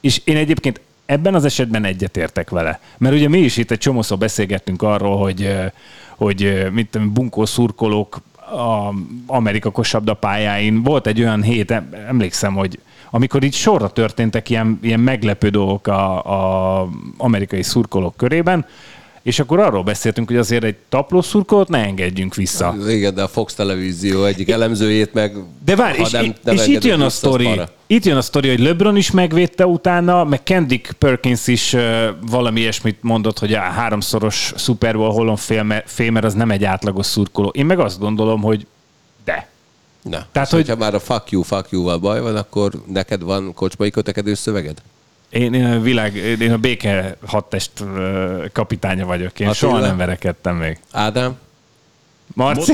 És 0.00 0.20
én 0.24 0.36
egyébként 0.36 0.80
ebben 1.06 1.34
az 1.34 1.44
esetben 1.44 1.84
egyetértek 1.84 2.50
vele. 2.50 2.80
Mert 2.98 3.14
ugye 3.14 3.28
mi 3.28 3.38
is 3.38 3.56
itt 3.56 3.70
egy 3.70 3.78
csomószor 3.78 4.18
beszélgettünk 4.18 4.82
arról, 4.82 5.18
hogy, 5.18 5.56
hogy 6.16 6.66
mit 6.72 6.90
tudom, 6.90 7.12
bunkó 7.12 7.44
szurkolók 7.44 8.20
a 8.50 8.94
Amerika 9.26 9.70
kosabda 9.70 10.14
pályáin. 10.14 10.82
Volt 10.82 11.06
egy 11.06 11.20
olyan 11.20 11.42
hét, 11.42 11.70
em- 11.70 11.94
emlékszem, 11.94 12.54
hogy 12.54 12.78
amikor 13.10 13.42
így 13.42 13.54
sorra 13.54 13.88
történtek 13.88 14.50
ilyen, 14.50 14.78
ilyen 14.82 15.00
meglepő 15.00 15.48
dolgok 15.48 15.86
a, 15.86 16.80
a 16.80 16.88
amerikai 17.16 17.62
szurkolók 17.62 18.16
körében, 18.16 18.66
és 19.26 19.38
akkor 19.38 19.58
arról 19.58 19.82
beszéltünk, 19.82 20.28
hogy 20.28 20.36
azért 20.36 20.64
egy 20.64 20.76
tapló 20.88 21.22
szurkolót 21.22 21.68
ne 21.68 21.78
engedjünk 21.78 22.34
vissza. 22.34 22.76
Igen, 22.88 23.14
de 23.14 23.22
a 23.22 23.28
Fox 23.28 23.54
televízió 23.54 24.24
egyik 24.24 24.50
elemzőjét 24.50 25.12
meg... 25.12 25.36
De 25.64 25.76
várj, 25.76 25.96
ha 25.96 26.02
és, 26.04 26.10
nem- 26.10 26.34
nem, 26.44 26.54
és 26.54 26.66
itt 26.66 26.84
jön 26.84 27.00
a 27.00 27.08
sztori. 27.08 27.60
Itt 27.86 28.04
jön 28.04 28.16
a 28.16 28.20
sztori, 28.20 28.48
hogy 28.48 28.58
LeBron 28.60 28.96
is 28.96 29.10
megvédte 29.10 29.66
utána, 29.66 30.24
meg 30.24 30.42
Kendrick 30.42 30.92
Perkins 30.92 31.46
is 31.46 31.72
uh, 31.72 32.06
valami 32.30 32.60
ilyesmit 32.60 32.98
mondott, 33.00 33.38
hogy 33.38 33.52
a 33.52 33.60
háromszoros 33.60 34.52
Super 34.56 34.96
Bowl 34.96 35.36
Fame- 35.36 35.84
Famer 35.86 36.24
az 36.24 36.34
nem 36.34 36.50
egy 36.50 36.64
átlagos 36.64 37.06
szurkoló. 37.06 37.48
Én 37.48 37.66
meg 37.66 37.78
azt 37.78 37.98
gondolom, 37.98 38.42
hogy 38.42 38.66
de. 39.24 39.48
Na, 40.02 40.26
Tehát, 40.32 40.50
hogy- 40.50 40.60
hogyha 40.60 40.76
már 40.76 40.94
a 40.94 41.00
fuck 41.00 41.30
you, 41.30 41.42
fuck 41.42 41.66
you-val 41.70 41.98
baj 41.98 42.20
van, 42.20 42.36
akkor 42.36 42.72
neked 42.92 43.22
van 43.22 43.54
kocsmai 43.54 43.90
kötekedős 43.90 44.38
szöveged? 44.38 44.76
Én, 45.28 45.54
én 45.54 45.64
a 45.64 45.80
világ, 45.80 46.14
én 46.14 46.52
a 46.52 46.56
béke 46.58 47.16
hadtest 47.26 47.70
kapitánya 48.52 49.06
vagyok. 49.06 49.40
Én 49.40 49.48
Attila? 49.48 49.70
soha 49.70 49.80
nem 49.86 49.96
verekedtem 49.96 50.56
még. 50.56 50.78
Ádám? 50.92 51.36
Marci, 52.34 52.72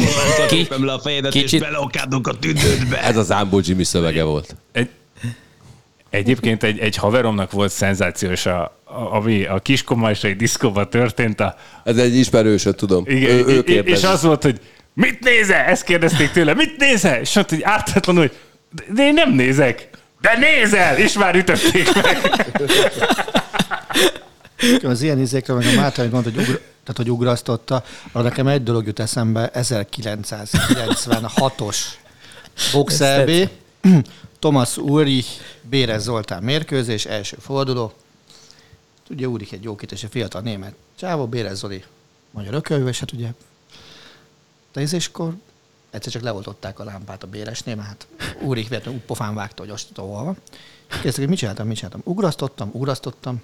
Ki? 0.49 0.67
le 0.81 0.93
a 0.93 0.99
fejedet, 0.99 1.33
Kicsit- 1.33 1.53
és 1.53 1.59
beleokádunk 1.61 2.27
a 2.27 2.39
tüdődbe. 2.39 3.03
Ez 3.03 3.17
az 3.17 3.31
Ámbó 3.33 3.61
Jimmy 3.63 3.85
szövege 3.85 4.23
volt. 4.23 4.57
egy, 4.73 4.89
egyébként 6.11 6.63
egy, 6.63 6.79
egy 6.79 6.97
haveromnak 6.97 7.51
volt 7.53 7.73
szenzációs, 7.73 8.47
a, 8.47 8.63
a, 8.85 9.15
ami 9.15 9.45
a 9.45 9.59
kiskomajsai 9.59 10.33
diszkóban 10.35 10.91
történt. 10.91 11.41
A, 11.41 11.57
Ez 11.85 11.97
egy 11.97 12.17
ismerősöd, 12.17 12.75
tudom. 12.77 13.05
igen, 13.07 13.31
ő, 13.49 13.63
ő 13.67 13.79
és 13.79 14.03
az 14.05 14.23
volt, 14.23 14.43
hogy 14.43 14.61
mit 14.95 15.21
nézel? 15.25 15.65
Ezt 15.65 15.85
kérdezték 15.85 16.31
tőle, 16.31 16.55
mit 16.55 16.77
nézel? 16.77 17.21
És 17.21 17.35
mondta, 17.35 17.55
hogy 17.55 17.65
ártatlanul, 17.65 18.21
hogy 18.23 18.33
de 18.95 19.03
én 19.07 19.15
nem 19.15 19.33
nézek. 19.35 19.89
De 20.23 20.39
nézel! 20.39 20.99
És 20.99 21.13
már 21.13 21.35
ütötték 21.35 21.95
meg. 21.95 22.41
Az 24.83 25.03
ilyen 25.03 25.21
izékről, 25.21 25.57
meg 25.57 25.77
a 25.77 25.93
hogy 26.01 26.11
mondta, 26.11 26.31
hogy, 26.31 26.41
ugra, 26.41 26.57
tehát, 26.57 26.97
hogy 26.97 27.11
ugrasztotta, 27.11 27.85
arra 28.13 28.25
nekem 28.25 28.47
egy 28.47 28.63
dolog 28.63 28.87
jut 28.87 29.01
eszembe, 29.01 29.51
1996-os 29.55 31.77
boxelbé, 32.73 33.49
Thomas 34.39 34.77
Ulrich, 34.77 35.29
Bérez 35.63 36.03
Zoltán 36.03 36.43
mérkőzés, 36.43 37.05
első 37.05 37.37
forduló. 37.41 37.93
Ugye 39.11 39.29
Ulrich 39.29 39.53
egy 39.53 39.63
jókítás, 39.63 40.03
egy 40.03 40.11
fiatal 40.11 40.41
német 40.41 40.75
csávó, 40.99 41.27
Bérez 41.27 41.59
Zoli 41.59 41.85
magyar 42.31 42.55
ökölvő, 42.55 42.89
és 42.89 42.99
hát 42.99 43.13
ugye 43.13 43.29
tézéskor 44.73 45.35
egyszer 45.93 46.13
csak 46.13 46.23
leoltották 46.23 46.79
a 46.79 46.85
lámpát 46.85 47.23
a 47.23 47.27
Béresnél, 47.27 47.77
mert 47.77 47.89
hát 47.89 48.07
Ulrich 48.41 48.69
véletlenül 48.69 49.01
úgy 49.01 49.07
pofán 49.07 49.35
vágta, 49.35 49.65
hogy 49.65 49.87
hol 49.95 50.25
van. 50.25 50.37
Kérdezték, 50.87 51.19
hogy 51.19 51.29
mit 51.29 51.39
csináltam, 51.39 51.67
mit 51.67 51.77
csináltam. 51.77 52.01
Ugrasztottam, 52.05 52.71
ugrasztottam, 52.73 53.43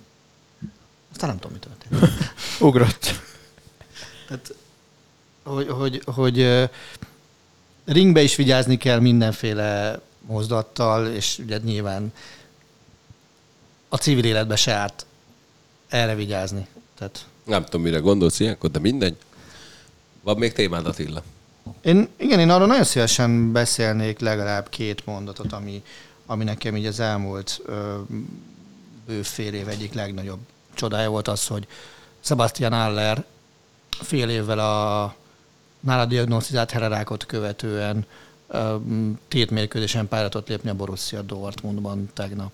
aztán 1.11 1.29
nem 1.29 1.39
tudom, 1.39 1.53
mi 1.53 1.59
történt. 1.59 2.13
Ugrott. 2.69 3.21
Tehát, 4.27 4.55
hogy, 5.43 5.69
hogy, 5.69 6.03
hogy 6.05 6.69
ringbe 7.85 8.23
is 8.23 8.37
vigyázni 8.37 8.77
kell 8.77 8.99
mindenféle 8.99 10.01
mozdattal, 10.21 11.07
és 11.07 11.39
ugye 11.39 11.59
nyilván 11.59 12.13
a 13.89 13.97
civil 13.97 14.25
életbe 14.25 14.57
se 14.57 14.73
árt 14.73 15.07
erre 15.89 16.15
vigyázni. 16.15 16.67
Tehát 16.99 17.27
Nem 17.45 17.65
tudom, 17.65 17.83
mire 17.83 17.99
gondolsz 17.99 18.41
ilyenkor, 18.41 18.71
de 18.71 18.79
mindegy. 18.79 19.17
Van 20.23 20.39
még 20.39 20.53
témád, 20.53 20.87
Attila? 20.87 21.23
Én, 21.83 22.09
igen, 22.17 22.39
én 22.39 22.51
arról 22.51 22.67
nagyon 22.67 22.85
szívesen 22.85 23.53
beszélnék 23.53 24.19
legalább 24.19 24.69
két 24.69 25.07
mondatot, 25.07 25.53
ami, 25.53 25.83
ami 26.27 26.45
nekem 26.45 26.77
így 26.77 26.87
az 26.87 27.01
elmúlt 27.01 27.61
ö, 27.67 27.99
bő 29.07 29.23
fél 29.23 29.55
év 29.55 29.69
egyik 29.69 29.93
legnagyobb 29.93 30.41
csodája 30.75 31.11
volt 31.11 31.29
az, 31.29 31.47
hogy 31.47 31.67
Sebastian 32.21 32.73
Aller 32.73 33.25
fél 33.91 34.29
évvel 34.29 34.59
a 34.59 35.15
nála 35.81 36.05
diagnosztizált 36.05 36.71
hererákot 36.71 37.27
követően 37.27 38.07
tétmérkőzésen 39.29 40.09
pályára 40.09 40.29
tudott 40.29 40.49
lépni 40.49 40.71
a 40.71 40.75
Borussia 40.75 41.23
Dortmundban 41.23 42.11
tegnap. 42.15 42.53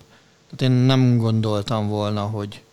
Tehát 0.49 0.73
én 0.73 0.85
nem 0.85 1.17
gondoltam 1.17 1.87
volna, 1.87 2.21
hogy 2.21 2.63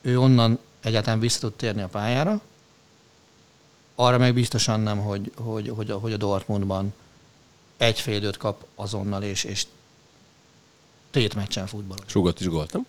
ő 0.00 0.18
onnan 0.18 0.58
egyáltalán 0.82 1.20
vissza 1.20 1.40
tud 1.40 1.52
térni 1.52 1.82
a 1.82 1.88
pályára, 1.88 2.40
arra 4.00 4.18
meg 4.18 4.34
biztosan 4.34 4.80
nem, 4.80 4.98
hogy, 4.98 5.32
hogy, 5.36 5.72
hogy, 5.76 5.90
a, 5.90 5.98
hogy 5.98 6.12
a 6.12 6.16
Dortmundban 6.16 6.94
egy 7.76 8.00
fél 8.00 8.16
időt 8.16 8.36
kap 8.36 8.64
azonnal, 8.74 9.22
és, 9.22 9.44
és 9.44 9.66
tét 11.10 11.34
meccsen 11.34 11.66
futballos. 11.66 12.04
Sugott 12.06 12.40
is 12.40 12.46
gólt, 12.46 12.72
nem? 12.72 12.86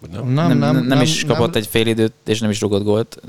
Vagy 0.00 0.10
nem? 0.10 0.28
Nem, 0.28 0.58
nem, 0.58 0.74
nem, 0.74 0.84
nem 0.84 1.00
is 1.00 1.24
kapott 1.24 1.54
egy 1.54 1.66
fél 1.66 1.86
időt, 1.86 2.12
és 2.24 2.40
nem 2.40 2.50
is 2.50 2.60
rugott 2.60 2.82
gólt. 2.82 3.20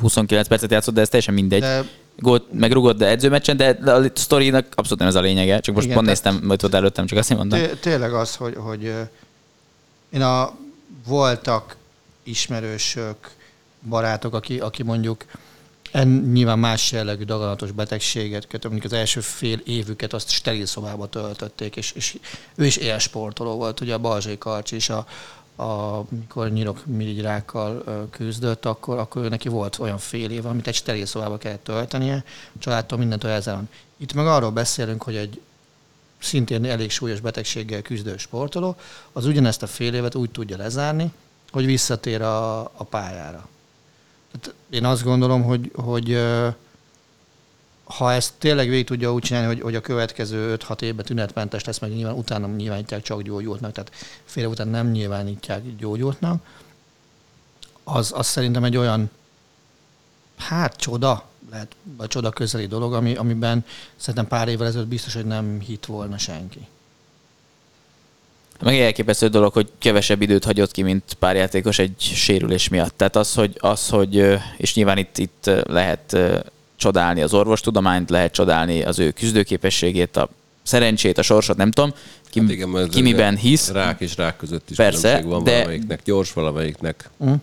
29 0.00 0.48
percet 0.48 0.70
játszott, 0.70 0.94
de 0.94 1.00
ez 1.00 1.08
teljesen 1.08 1.34
mindegy. 1.34 1.60
De... 1.60 1.84
Gólt 2.16 2.52
megrugott, 2.52 2.96
de 2.96 3.06
edzőmeccsen, 3.06 3.56
de 3.56 3.92
a 3.92 4.10
sztorinak 4.14 4.66
abszolút 4.74 4.98
nem 4.98 5.08
ez 5.08 5.14
a 5.14 5.20
lényege. 5.20 5.60
Csak 5.60 5.74
most 5.74 5.86
Igen, 5.86 5.96
pont 5.96 6.08
néztem, 6.08 6.40
majd 6.42 6.64
ott 6.64 6.74
előttem, 6.74 7.06
csak 7.06 7.18
azt 7.18 7.34
mondtam. 7.34 7.58
té- 7.58 7.80
tényleg 7.80 8.14
az, 8.14 8.36
hogy, 8.36 8.54
hogy 8.56 8.92
én 10.10 10.22
a 10.22 10.56
voltak 11.06 11.76
ismerősök, 12.22 13.16
barátok, 13.88 14.34
aki, 14.34 14.58
aki 14.58 14.82
mondjuk 14.82 15.24
En, 15.90 16.08
nyilván 16.08 16.58
más 16.58 16.92
jellegű 16.92 17.24
daganatos 17.24 17.70
betegséget 17.70 18.46
kötött, 18.46 18.70
mondjuk 18.70 18.92
az 18.92 18.98
első 18.98 19.20
fél 19.20 19.60
évüket 19.64 20.12
azt 20.12 20.30
steril 20.30 20.66
szobába 20.66 21.08
töltötték, 21.08 21.76
és, 21.76 21.92
és 21.92 22.18
ő 22.54 22.66
is 22.66 22.76
élsportoló 22.76 23.56
volt, 23.56 23.80
ugye 23.80 23.94
a 23.94 23.98
Balzsai 23.98 24.38
Karcs 24.38 24.72
is 24.72 24.90
a, 24.90 25.06
a, 25.62 26.04
mikor 26.08 26.50
nyirok 26.50 26.86
mirigyrákkal 26.86 27.84
küzdött, 28.10 28.66
akkor, 28.66 28.98
akkor 28.98 29.28
neki 29.28 29.48
volt 29.48 29.78
olyan 29.78 29.98
fél 29.98 30.30
év, 30.30 30.46
amit 30.46 30.66
egy 30.66 30.74
steril 30.74 31.06
szobába 31.06 31.38
kellett 31.38 31.64
töltenie, 31.64 32.24
családtól 32.58 32.98
mindentől 32.98 33.40
van. 33.44 33.68
Itt 33.96 34.12
meg 34.12 34.26
arról 34.26 34.50
beszélünk, 34.50 35.02
hogy 35.02 35.16
egy 35.16 35.40
szintén 36.18 36.64
elég 36.64 36.90
súlyos 36.90 37.20
betegséggel 37.20 37.82
küzdő 37.82 38.16
sportoló, 38.16 38.76
az 39.12 39.26
ugyanezt 39.26 39.62
a 39.62 39.66
fél 39.66 39.94
évet 39.94 40.14
úgy 40.14 40.30
tudja 40.30 40.56
lezárni, 40.56 41.12
hogy 41.50 41.66
visszatér 41.66 42.22
a, 42.22 42.60
a 42.60 42.84
pályára. 42.90 43.48
Tehát 44.40 44.54
én 44.70 44.84
azt 44.84 45.02
gondolom, 45.02 45.42
hogy, 45.42 45.70
hogy 45.74 46.18
ha 47.84 48.12
ezt 48.12 48.32
tényleg 48.38 48.68
végig 48.68 48.86
tudja 48.86 49.12
úgy 49.12 49.22
csinálni, 49.22 49.46
hogy, 49.46 49.60
hogy 49.60 49.74
a 49.74 49.80
következő 49.80 50.56
5-6 50.68 50.80
évben 50.80 51.04
tünetmentes 51.04 51.64
lesz, 51.64 51.78
meg 51.78 51.90
nyilván 51.90 52.14
utána 52.14 52.46
nyilvánítják 52.46 53.02
csak 53.02 53.22
gyógyultnak, 53.22 53.72
tehát 53.72 53.92
fél 54.24 54.46
után 54.46 54.68
nem 54.68 54.90
nyilvánítják 54.90 55.76
gyógyultnak, 55.76 56.42
az, 57.84 58.12
az 58.16 58.26
szerintem 58.26 58.64
egy 58.64 58.76
olyan, 58.76 59.10
hát 60.36 60.76
csoda, 60.76 61.24
lehet 61.50 61.76
a 61.96 62.06
csoda 62.06 62.30
közeli 62.30 62.66
dolog, 62.66 62.94
ami, 62.94 63.14
amiben 63.14 63.64
szerintem 63.96 64.26
pár 64.26 64.48
évvel 64.48 64.66
ezelőtt 64.66 64.88
biztos, 64.88 65.14
hogy 65.14 65.26
nem 65.26 65.60
hit 65.60 65.86
volna 65.86 66.18
senki. 66.18 66.66
Meg 68.62 68.80
elképesztő 68.80 69.28
dolog, 69.28 69.52
hogy 69.52 69.68
kevesebb 69.78 70.22
időt 70.22 70.44
hagyott 70.44 70.70
ki, 70.70 70.82
mint 70.82 71.02
pár 71.18 71.36
játékos 71.36 71.78
egy 71.78 71.92
sérülés 71.98 72.68
miatt. 72.68 72.96
Tehát 72.96 73.16
az, 73.16 73.34
hogy, 73.34 73.56
az, 73.58 73.88
hogy 73.88 74.38
és 74.56 74.74
nyilván 74.74 74.98
itt, 74.98 75.18
itt 75.18 75.50
lehet 75.66 76.16
csodálni 76.76 77.22
az 77.22 77.34
orvostudományt, 77.34 78.10
lehet 78.10 78.32
csodálni 78.32 78.82
az 78.82 78.98
ő 78.98 79.10
küzdőképességét, 79.10 80.16
a 80.16 80.28
szerencsét, 80.62 81.18
a 81.18 81.22
sorsot, 81.22 81.56
nem 81.56 81.70
tudom, 81.70 81.94
ki, 82.30 82.40
hát 82.40 82.50
igen, 82.50 82.88
ki 82.88 83.02
miben 83.02 83.36
hisz. 83.36 83.70
Rák 83.70 84.00
és 84.00 84.16
rák 84.16 84.36
között 84.36 84.70
is 84.70 84.76
Persze, 84.76 85.22
van 85.22 85.44
de, 85.44 85.52
valamelyiknek, 85.52 86.00
gyors 86.04 86.32
valamelyiknek. 86.32 87.10
Uh, 87.16 87.34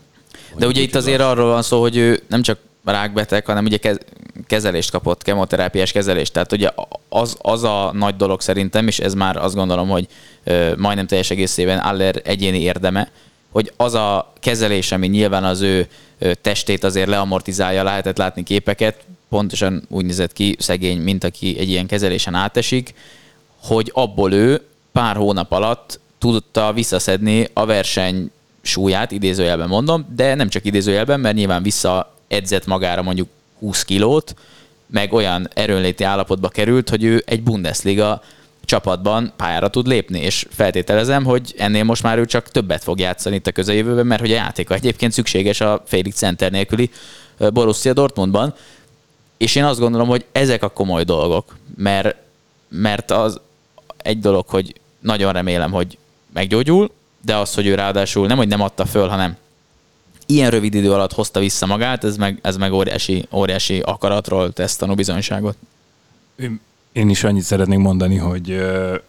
de 0.57 0.67
ugye 0.67 0.81
itt 0.81 0.95
azért 0.95 1.21
arról 1.21 1.51
van 1.51 1.61
szó, 1.61 1.81
hogy 1.81 1.95
ő 1.95 2.21
nem 2.27 2.41
csak 2.41 2.59
rákbeteg, 2.83 3.45
hanem 3.45 3.65
ugye 3.65 3.77
kezelést 4.47 4.91
kapott, 4.91 5.21
kemoterápiás 5.21 5.91
kezelést. 5.91 6.33
Tehát 6.33 6.51
ugye 6.51 6.69
az, 7.09 7.37
az 7.41 7.63
a 7.63 7.91
nagy 7.93 8.15
dolog 8.15 8.41
szerintem, 8.41 8.87
és 8.87 8.99
ez 8.99 9.13
már 9.13 9.37
azt 9.37 9.55
gondolom, 9.55 9.89
hogy 9.89 10.07
majdnem 10.77 11.07
teljes 11.07 11.29
egészében 11.29 11.77
Aller 11.77 12.21
egyéni 12.23 12.59
érdeme, 12.59 13.11
hogy 13.51 13.73
az 13.77 13.93
a 13.93 14.33
kezelés, 14.39 14.91
ami 14.91 15.07
nyilván 15.07 15.43
az 15.43 15.61
ő 15.61 15.87
testét 16.41 16.83
azért 16.83 17.07
leamortizálja, 17.07 17.83
lehetett 17.83 18.17
látni 18.17 18.43
képeket, 18.43 19.05
pontosan 19.29 19.85
úgy 19.89 20.05
nézett 20.05 20.33
ki 20.33 20.55
szegény, 20.59 20.97
mint 20.97 21.23
aki 21.23 21.55
egy 21.59 21.69
ilyen 21.69 21.87
kezelésen 21.87 22.35
átesik, 22.35 22.93
hogy 23.61 23.91
abból 23.93 24.33
ő 24.33 24.61
pár 24.91 25.15
hónap 25.15 25.51
alatt 25.51 25.99
tudta 26.17 26.73
visszaszedni 26.73 27.47
a 27.53 27.65
verseny 27.65 28.31
súlyát, 28.61 29.11
idézőjelben 29.11 29.67
mondom, 29.67 30.05
de 30.15 30.35
nem 30.35 30.49
csak 30.49 30.65
idézőjelben, 30.65 31.19
mert 31.19 31.35
nyilván 31.35 31.63
vissza 31.63 32.13
edzett 32.27 32.65
magára 32.65 33.01
mondjuk 33.01 33.27
20 33.59 33.83
kilót, 33.83 34.35
meg 34.87 35.13
olyan 35.13 35.49
erőnléti 35.53 36.03
állapotba 36.03 36.47
került, 36.49 36.89
hogy 36.89 37.03
ő 37.03 37.23
egy 37.25 37.43
Bundesliga 37.43 38.21
csapatban 38.65 39.33
pályára 39.35 39.69
tud 39.69 39.87
lépni, 39.87 40.19
és 40.19 40.45
feltételezem, 40.49 41.23
hogy 41.23 41.53
ennél 41.57 41.83
most 41.83 42.03
már 42.03 42.17
ő 42.17 42.25
csak 42.25 42.49
többet 42.49 42.83
fog 42.83 42.99
játszani 42.99 43.35
itt 43.35 43.47
a 43.47 43.51
közeljövőben, 43.51 44.05
mert 44.05 44.21
hogy 44.21 44.31
a 44.31 44.35
játéka 44.35 44.73
egyébként 44.73 45.11
szükséges 45.11 45.61
a 45.61 45.83
félig 45.85 46.13
center 46.13 46.51
nélküli 46.51 46.89
Borussia 47.37 47.93
Dortmundban, 47.93 48.53
és 49.37 49.55
én 49.55 49.63
azt 49.63 49.79
gondolom, 49.79 50.07
hogy 50.07 50.25
ezek 50.31 50.63
a 50.63 50.69
komoly 50.69 51.03
dolgok, 51.03 51.57
mert, 51.77 52.15
mert 52.69 53.11
az 53.11 53.39
egy 53.97 54.19
dolog, 54.19 54.47
hogy 54.47 54.73
nagyon 54.99 55.33
remélem, 55.33 55.71
hogy 55.71 55.97
meggyógyul, 56.33 56.91
de 57.21 57.35
az, 57.35 57.53
hogy 57.53 57.65
ő 57.65 57.75
ráadásul 57.75 58.27
nem, 58.27 58.37
hogy 58.37 58.47
nem 58.47 58.61
adta 58.61 58.85
föl, 58.85 59.07
hanem 59.07 59.37
ilyen 60.25 60.49
rövid 60.49 60.73
idő 60.73 60.93
alatt 60.93 61.13
hozta 61.13 61.39
vissza 61.39 61.65
magát, 61.65 62.03
ez 62.03 62.17
meg, 62.17 62.39
ez 62.41 62.57
meg 62.57 62.73
óriási, 62.73 63.27
óriási 63.31 63.79
akaratról 63.79 64.53
tesz 64.53 64.75
tanúbizonyságot. 64.75 65.57
Én 66.91 67.09
is 67.09 67.23
annyit 67.23 67.43
szeretnék 67.43 67.79
mondani, 67.79 68.17
hogy, 68.17 68.61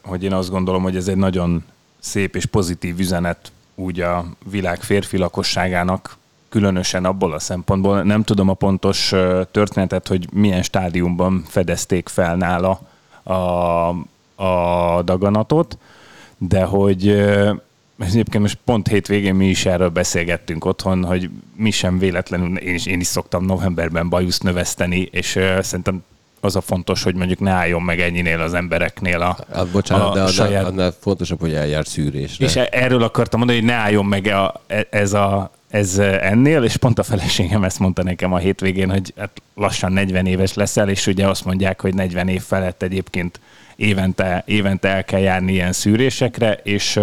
hogy 0.02 0.22
én 0.22 0.32
azt 0.32 0.51
gondolom, 0.51 0.82
hogy 0.82 0.97
ez 0.97 1.09
egy 1.09 1.16
nagyon 1.16 1.64
szép 1.98 2.36
és 2.36 2.44
pozitív 2.44 2.98
üzenet 2.98 3.52
úgy 3.74 4.01
a 4.01 4.24
világ 4.51 4.82
férfi 4.82 5.16
lakosságának, 5.16 6.16
különösen 6.48 7.05
abból 7.05 7.32
a 7.32 7.38
szempontból. 7.38 8.02
Nem 8.02 8.22
tudom 8.22 8.48
a 8.48 8.55
pontos 8.55 9.12
történetet, 9.51 10.09
hogy 10.09 10.28
milyen 10.32 10.62
stádiumban 10.62 11.44
fedezték 11.48 12.09
fel 12.09 12.36
nála 12.36 12.80
a, 13.22 13.34
a 14.44 15.02
daganatot, 15.02 15.78
de 16.38 16.64
hogy 16.64 17.24
egyébként 17.98 18.43
most 18.43 18.59
pont 18.64 18.89
hétvégén 18.89 19.35
mi 19.35 19.48
is 19.48 19.66
erről 19.66 19.89
beszélgettünk 19.89 20.64
otthon, 20.64 21.05
hogy 21.05 21.31
mi 21.56 21.70
sem 21.70 21.98
véletlenül, 21.98 22.56
én 22.56 22.74
is, 22.74 22.86
én 22.86 23.01
is 23.01 23.06
szoktam 23.06 23.44
novemberben 23.44 24.09
bajuszt 24.09 24.43
növeszteni, 24.43 25.09
és 25.10 25.36
uh, 25.36 25.60
szerintem 25.60 26.02
az 26.40 26.56
a 26.56 26.60
fontos, 26.60 27.02
hogy 27.02 27.14
mondjuk 27.14 27.40
ne 27.40 27.51
álljon 27.51 27.82
meg 27.82 28.01
ennyinél 28.01 28.40
az 28.40 28.55
embereknél 28.55 29.20
a, 29.20 29.36
hát, 29.55 29.68
bocsánat, 29.68 30.16
a 30.16 30.24
de 30.24 30.27
saját... 30.27 30.64
annál 30.64 30.94
fontosabb, 31.01 31.40
hogy 31.40 31.55
eljár 31.55 31.86
szűrésre. 31.86 32.44
És 32.44 32.56
e- 32.56 32.68
erről 32.73 33.02
akartam 33.02 33.39
mondani, 33.39 33.59
hogy 33.59 33.68
ne 33.68 33.74
álljon 33.74 34.05
meg 34.05 34.27
a, 34.27 34.60
e- 34.66 34.86
ez, 34.90 35.12
a, 35.12 35.51
ez 35.68 35.98
ennél, 35.98 36.62
és 36.62 36.77
pont 36.77 36.98
a 36.98 37.02
feleségem 37.02 37.64
ezt 37.64 37.78
mondta 37.78 38.02
nekem 38.02 38.32
a 38.32 38.39
hétvégén, 38.39 38.90
hogy 38.90 39.12
hát 39.16 39.43
lassan 39.55 39.93
40 39.93 40.27
éves 40.27 40.55
leszel, 40.55 40.89
és 40.89 41.06
ugye 41.06 41.28
azt 41.28 41.44
mondják, 41.44 41.81
hogy 41.81 41.94
40 41.94 42.28
év 42.28 42.43
felett 42.43 42.82
egyébként 42.82 43.40
évente, 43.77 44.43
évente 44.47 44.89
el 44.89 45.05
kell 45.05 45.20
járni 45.20 45.52
ilyen 45.52 45.73
szűrésekre, 45.73 46.60
és 46.62 47.01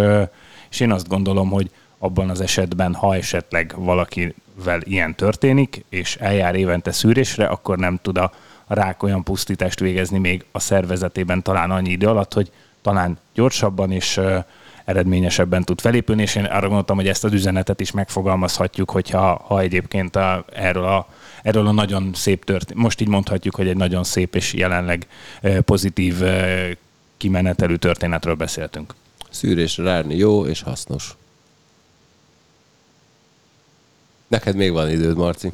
és 0.74 0.80
én 0.80 0.92
azt 0.92 1.08
gondolom, 1.08 1.50
hogy 1.50 1.70
abban 1.98 2.30
az 2.30 2.40
esetben, 2.40 2.94
ha 2.94 3.14
esetleg 3.14 3.74
valakivel 3.76 4.80
ilyen 4.82 5.14
történik, 5.14 5.84
és 5.88 6.16
eljár 6.16 6.54
évente 6.54 6.92
szűrésre, 6.92 7.46
akkor 7.46 7.78
nem 7.78 7.98
tud 8.02 8.18
a 8.18 8.32
rák 8.66 9.02
olyan 9.02 9.22
pusztítást 9.22 9.80
végezni 9.80 10.18
még 10.18 10.44
a 10.52 10.58
szervezetében 10.58 11.42
talán 11.42 11.70
annyi 11.70 11.90
idő 11.90 12.06
alatt, 12.06 12.32
hogy 12.32 12.50
talán 12.82 13.18
gyorsabban 13.34 13.90
és 13.90 14.20
eredményesebben 14.84 15.64
tud 15.64 15.80
felépülni, 15.80 16.22
és 16.22 16.34
én 16.34 16.44
arra 16.44 16.66
gondoltam, 16.66 16.96
hogy 16.96 17.08
ezt 17.08 17.24
az 17.24 17.32
üzenetet 17.32 17.80
is 17.80 17.90
megfogalmazhatjuk, 17.90 18.90
hogyha 18.90 19.42
ha 19.46 19.60
egyébként 19.60 20.16
a, 20.16 20.44
erről, 20.52 20.84
a, 20.84 21.06
erről 21.42 21.66
a 21.66 21.72
nagyon 21.72 22.10
szép 22.14 22.44
tört, 22.44 22.74
most 22.74 23.00
így 23.00 23.08
mondhatjuk, 23.08 23.54
hogy 23.54 23.68
egy 23.68 23.76
nagyon 23.76 24.04
szép 24.04 24.34
és 24.34 24.52
jelenleg 24.52 25.06
pozitív 25.64 26.22
kimenetelű 27.16 27.74
történetről 27.74 28.34
beszéltünk. 28.34 28.94
Szűrésre 29.34 29.84
rárni 29.84 30.16
jó 30.16 30.46
és 30.46 30.62
hasznos. 30.62 31.16
Neked 34.26 34.56
még 34.56 34.72
van 34.72 34.90
időd, 34.90 35.16
Marci. 35.16 35.52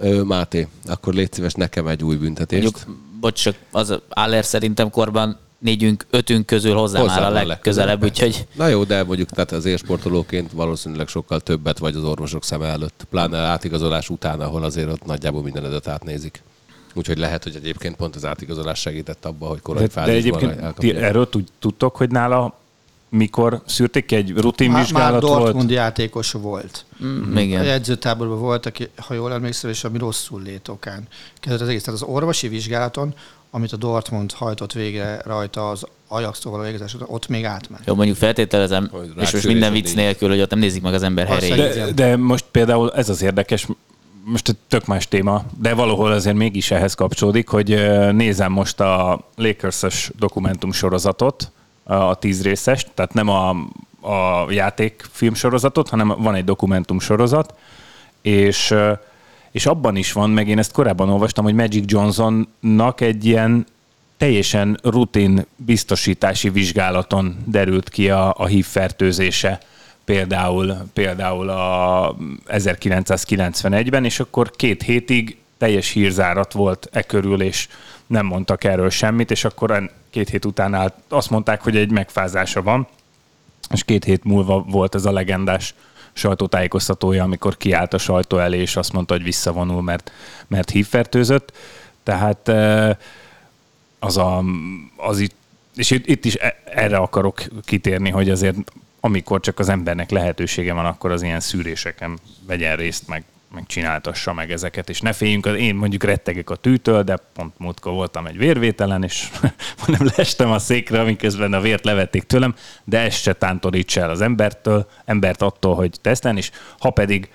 Ö, 0.00 0.22
Máté, 0.22 0.68
akkor 0.86 1.14
légy 1.14 1.32
szíves 1.32 1.52
nekem 1.52 1.86
egy 1.86 2.04
új 2.04 2.16
büntetést. 2.16 2.62
Mondjuk, 2.62 2.98
bocs, 3.20 3.42
csak 3.42 3.56
az 3.70 3.98
Aller 4.08 4.44
szerintem 4.44 4.90
korban 4.90 5.38
négyünk, 5.58 6.06
ötünk 6.10 6.46
közül 6.46 6.74
hozzám 6.74 7.08
áll 7.08 7.36
a 7.36 7.44
legközelebb, 7.44 8.04
úgyhogy... 8.04 8.46
Na 8.54 8.66
jó, 8.66 8.84
de 8.84 9.04
mondjuk 9.04 9.30
tehát 9.30 9.52
az 9.52 9.64
élsportolóként 9.64 10.52
valószínűleg 10.52 11.08
sokkal 11.08 11.40
többet 11.40 11.78
vagy 11.78 11.96
az 11.96 12.04
orvosok 12.04 12.44
szem 12.44 12.62
előtt, 12.62 13.06
pláne 13.10 13.38
átigazolás 13.38 14.08
után, 14.08 14.40
ahol 14.40 14.64
azért 14.64 14.88
ott 14.88 15.04
nagyjából 15.04 15.42
mindenedet 15.42 15.88
átnézik. 15.88 16.42
Úgyhogy 16.94 17.18
lehet, 17.18 17.42
hogy 17.42 17.56
egyébként 17.56 17.96
pont 17.96 18.16
az 18.16 18.24
átigazolás 18.24 18.80
segített 18.80 19.24
abban, 19.24 19.48
hogy 19.48 19.60
korai 19.60 19.86
de, 19.86 20.04
de 20.04 20.12
egyébként 20.12 20.74
ti 20.74 20.94
erről 20.94 21.28
tudtok, 21.58 21.96
hogy 21.96 22.10
nála 22.10 22.62
mikor 23.14 23.62
szűrték 23.66 24.06
ki? 24.06 24.14
Egy 24.14 24.32
rutinvizsgálat 24.36 25.12
már, 25.12 25.12
már 25.12 25.22
volt? 25.22 25.42
Dortmund 25.42 25.70
játékos 25.70 26.32
volt. 26.32 26.84
Mm, 27.04 27.36
igen. 27.36 27.60
A 27.60 27.64
jegyzőtáborban 27.64 28.38
volt, 28.38 28.66
aki, 28.66 28.88
ha 28.96 29.14
jól 29.14 29.32
emlékszem, 29.32 29.70
és 29.70 29.84
ami 29.84 29.98
rosszul 29.98 30.42
lét 30.42 30.68
okán. 30.68 31.08
Kezdett 31.40 31.60
az 31.60 31.68
egész. 31.68 31.82
Tehát 31.82 32.00
az 32.00 32.08
orvosi 32.08 32.48
vizsgálaton, 32.48 33.14
amit 33.50 33.72
a 33.72 33.76
Dortmund 33.76 34.32
hajtott 34.32 34.72
végre 34.72 35.20
rajta 35.24 35.70
az 35.70 35.86
Ajax-tól 36.08 36.62
végezés, 36.62 36.96
ott 37.06 37.28
még 37.28 37.44
átment. 37.44 37.82
Jó, 37.86 37.94
mondjuk 37.94 38.16
feltételezem, 38.16 38.90
és 39.20 39.32
most 39.32 39.46
minden 39.46 39.72
vicc 39.72 39.94
nélkül, 39.94 40.28
hogy 40.28 40.40
ott 40.40 40.50
nem 40.50 40.58
nézik 40.58 40.82
meg 40.82 40.94
az 40.94 41.02
ember 41.02 41.26
helyét. 41.26 41.56
De, 41.56 41.92
de 41.92 42.16
most 42.16 42.44
például 42.50 42.92
ez 42.92 43.08
az 43.08 43.22
érdekes, 43.22 43.66
most 44.24 44.48
egy 44.48 44.56
tök 44.68 44.86
más 44.86 45.08
téma, 45.08 45.44
de 45.60 45.74
valahol 45.74 46.12
azért 46.12 46.36
mégis 46.36 46.70
ehhez 46.70 46.94
kapcsolódik, 46.94 47.48
hogy 47.48 47.68
nézem 48.12 48.52
most 48.52 48.80
a 48.80 49.24
Lakers-es 49.36 50.10
dokumentum 50.18 50.72
sorozatot, 50.72 51.50
a 51.84 52.14
tíz 52.14 52.42
részes, 52.42 52.86
tehát 52.94 53.12
nem 53.12 53.28
a, 53.28 53.48
a 54.00 54.50
játékfilm 54.50 55.34
sorozatot, 55.34 55.88
hanem 55.88 56.08
van 56.08 56.34
egy 56.34 56.44
dokumentum 56.44 57.00
sorozat, 57.00 57.54
és, 58.22 58.74
és 59.50 59.66
abban 59.66 59.96
is 59.96 60.12
van, 60.12 60.30
meg 60.30 60.48
én 60.48 60.58
ezt 60.58 60.72
korábban 60.72 61.08
olvastam, 61.08 61.44
hogy 61.44 61.54
Magic 61.54 61.92
Johnsonnak 61.92 63.00
egy 63.00 63.24
ilyen 63.24 63.66
teljesen 64.16 64.78
rutin 64.82 65.46
biztosítási 65.56 66.50
vizsgálaton 66.50 67.36
derült 67.46 67.88
ki 67.88 68.10
a, 68.10 68.34
a 68.36 68.46
HIV 68.46 68.64
fertőzése 68.64 69.60
például, 70.04 70.76
például 70.92 71.48
a 71.48 72.16
1991-ben, 72.46 74.04
és 74.04 74.20
akkor 74.20 74.50
két 74.50 74.82
hétig 74.82 75.36
teljes 75.58 75.90
hírzárat 75.90 76.52
volt 76.52 76.88
e 76.92 77.02
körül, 77.02 77.42
és 77.42 77.68
nem 78.14 78.26
mondtak 78.26 78.64
erről 78.64 78.90
semmit, 78.90 79.30
és 79.30 79.44
akkor 79.44 79.90
két 80.10 80.28
hét 80.28 80.44
után 80.44 80.74
állt, 80.74 80.94
azt 81.08 81.30
mondták, 81.30 81.62
hogy 81.62 81.76
egy 81.76 81.90
megfázása 81.90 82.62
van, 82.62 82.86
és 83.70 83.84
két 83.84 84.04
hét 84.04 84.24
múlva 84.24 84.62
volt 84.62 84.94
ez 84.94 85.04
a 85.04 85.12
legendás 85.12 85.74
sajtótájékoztatója, 86.12 87.22
amikor 87.22 87.56
kiállt 87.56 87.94
a 87.94 87.98
sajtó 87.98 88.38
elé, 88.38 88.58
és 88.58 88.76
azt 88.76 88.92
mondta, 88.92 89.14
hogy 89.14 89.22
visszavonul, 89.22 89.82
mert, 89.82 90.12
mert 90.46 90.70
hívfertőzött. 90.70 91.52
Tehát 92.02 92.48
az, 93.98 94.16
a, 94.16 94.44
az 94.96 95.18
itt, 95.18 95.34
és 95.76 95.90
itt, 95.90 96.06
itt 96.06 96.24
is 96.24 96.34
e, 96.34 96.56
erre 96.64 96.96
akarok 96.96 97.42
kitérni, 97.64 98.10
hogy 98.10 98.30
azért 98.30 98.56
amikor 99.00 99.40
csak 99.40 99.58
az 99.58 99.68
embernek 99.68 100.10
lehetősége 100.10 100.72
van, 100.72 100.86
akkor 100.86 101.10
az 101.10 101.22
ilyen 101.22 101.40
szűréseken 101.40 102.18
vegyen 102.46 102.76
részt, 102.76 103.08
meg, 103.08 103.24
meg 103.54 103.66
csináltassa 103.66 104.32
meg 104.32 104.52
ezeket, 104.52 104.88
és 104.88 105.00
ne 105.00 105.12
féljünk, 105.12 105.46
én 105.46 105.74
mondjuk 105.74 106.04
rettegek 106.04 106.50
a 106.50 106.56
tűtől, 106.56 107.02
de 107.02 107.18
pont 107.34 107.58
múltkor 107.58 107.92
voltam 107.92 108.26
egy 108.26 108.38
vérvételen, 108.38 109.02
és 109.02 109.30
nem 109.86 110.08
lestem 110.16 110.50
a 110.50 110.58
székre, 110.58 111.00
amiközben 111.00 111.52
a 111.52 111.60
vért 111.60 111.84
levették 111.84 112.22
tőlem, 112.22 112.54
de 112.84 112.98
ez 112.98 113.14
se 113.14 113.32
tántorítsa 113.32 114.00
el 114.00 114.10
az 114.10 114.20
embertől, 114.20 114.88
embert 115.04 115.42
attól, 115.42 115.74
hogy 115.74 115.90
teszten, 116.00 116.36
és 116.36 116.50
ha 116.78 116.90
pedig 116.90 117.30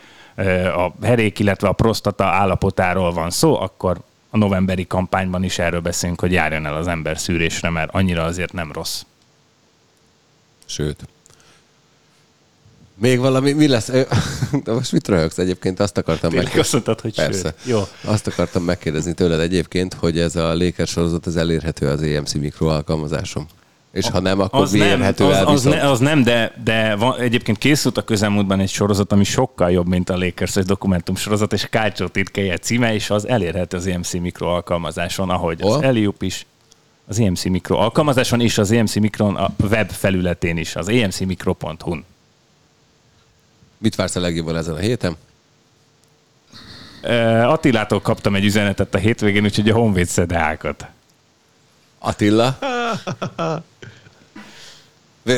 a 0.75 1.05
herék, 1.05 1.39
illetve 1.39 1.67
a 1.67 1.73
prostata 1.73 2.25
állapotáról 2.25 3.11
van 3.11 3.29
szó, 3.29 3.59
akkor 3.59 4.01
a 4.29 4.37
novemberi 4.37 4.87
kampányban 4.87 5.43
is 5.43 5.59
erről 5.59 5.79
beszélünk, 5.79 6.19
hogy 6.19 6.31
járjon 6.31 6.65
el 6.65 6.75
az 6.75 6.87
ember 6.87 7.17
szűrésre, 7.17 7.69
mert 7.69 7.93
annyira 7.93 8.23
azért 8.23 8.53
nem 8.53 8.71
rossz. 8.71 9.03
Sőt. 10.65 11.07
Még 12.99 13.19
valami, 13.19 13.51
mi 13.51 13.67
lesz? 13.67 13.89
De 14.63 14.73
most 14.73 14.91
mit 14.91 15.07
röhögsz 15.07 15.37
egyébként? 15.37 15.79
Azt 15.79 15.97
akartam 15.97 16.31
megkérdezni. 16.33 16.59
azt 16.59 16.71
mondtad, 16.71 17.01
hogy 17.01 17.15
Persze. 17.15 17.53
Sőt. 17.63 17.71
Jó. 17.71 17.81
Azt 18.03 18.27
akartam 18.27 18.63
megkérdezni 18.63 19.13
tőled 19.13 19.39
egyébként, 19.39 19.93
hogy 19.93 20.19
ez 20.19 20.35
a 20.35 20.55
Lakers 20.55 20.89
sorozat 20.89 21.25
az 21.25 21.35
elérhető 21.35 21.87
az 21.87 22.01
EMC 22.01 22.33
mikro 22.33 22.67
alkalmazásom. 22.67 23.47
És 23.91 24.09
ha 24.09 24.19
nem, 24.19 24.39
akkor 24.39 24.61
az 24.61 24.71
nem, 24.71 25.01
az, 25.01 25.19
el 25.19 25.45
az, 25.45 25.63
ne, 25.63 25.89
az 25.89 25.99
nem, 25.99 26.23
de, 26.23 26.53
de 26.63 26.95
van, 26.95 27.19
egyébként 27.19 27.57
készült 27.57 27.97
a 27.97 28.01
közelmúltban 28.01 28.59
egy 28.59 28.69
sorozat, 28.69 29.11
ami 29.11 29.23
sokkal 29.23 29.71
jobb, 29.71 29.87
mint 29.87 30.09
a 30.09 30.17
Lakers 30.17 30.55
egy 30.55 30.65
dokumentum 30.65 31.15
sorozat, 31.15 31.53
és 31.53 31.67
Kácsó 31.69 32.07
titkeje 32.07 32.57
címe, 32.57 32.93
és 32.93 33.09
az 33.09 33.27
elérhető 33.27 33.77
az 33.77 33.87
EMC 33.87 34.13
mikro 34.13 34.47
alkalmazáson, 34.47 35.29
ahogy 35.29 35.59
oh. 35.61 35.75
az 35.75 35.81
Eliup 35.81 36.21
is 36.21 36.45
az 37.09 37.19
EMC 37.19 37.43
Mikro 37.43 37.77
alkalmazáson 37.77 38.41
és 38.41 38.57
az 38.57 38.71
EMC 38.71 38.95
Mikron 38.95 39.35
a 39.35 39.49
web 39.69 39.89
felületén 39.89 40.57
is, 40.57 40.75
az 40.75 40.89
emcmikro.hu-n. 40.89 42.05
Mit 43.81 43.95
vársz 43.95 44.15
a 44.15 44.19
legjobban 44.19 44.57
ezen 44.57 44.75
a 44.75 44.77
héten? 44.77 45.15
Attilától 47.43 48.01
kaptam 48.01 48.35
egy 48.35 48.45
üzenetet 48.45 48.95
a 48.95 48.97
hétvégén, 48.97 49.43
úgyhogy 49.43 49.69
a 49.69 49.73
Honvéd 49.73 50.07
szedeákat. 50.07 50.85
Attila? 51.99 52.57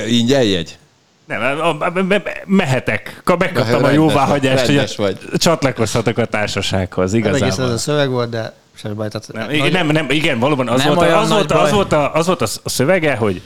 Ingyen 0.07 0.43
jegy? 0.43 0.77
Nem, 1.25 2.23
mehetek. 2.45 3.21
Megkaptam 3.37 3.83
a 3.83 3.89
jóváhagyást, 3.89 4.65
hogy 4.65 4.93
vagy. 4.97 5.17
csatlakozhatok 5.37 6.17
a 6.17 6.25
társasághoz. 6.25 7.13
Igazából. 7.13 7.47
Egész 7.47 7.57
ez 7.57 7.69
a 7.69 7.77
szöveg 7.77 8.09
volt, 8.09 8.29
de 8.29 8.53
semmi 8.73 8.95
baj. 8.95 9.09
Tehát 9.09 9.31
nem, 9.31 9.57
nagy... 9.57 9.71
nem, 9.71 9.87
nem, 9.87 10.09
igen, 10.09 10.39
valóban 10.39 10.67
az, 10.67 10.83
nem 10.83 10.93
volt, 10.93 11.11
az, 11.11 11.29
volt, 11.29 11.51
az, 11.51 11.71
volt 11.71 11.91
a, 11.91 12.13
az 12.13 12.25
volt 12.25 12.41
a 12.41 12.47
szövege, 12.65 13.15
hogy 13.15 13.41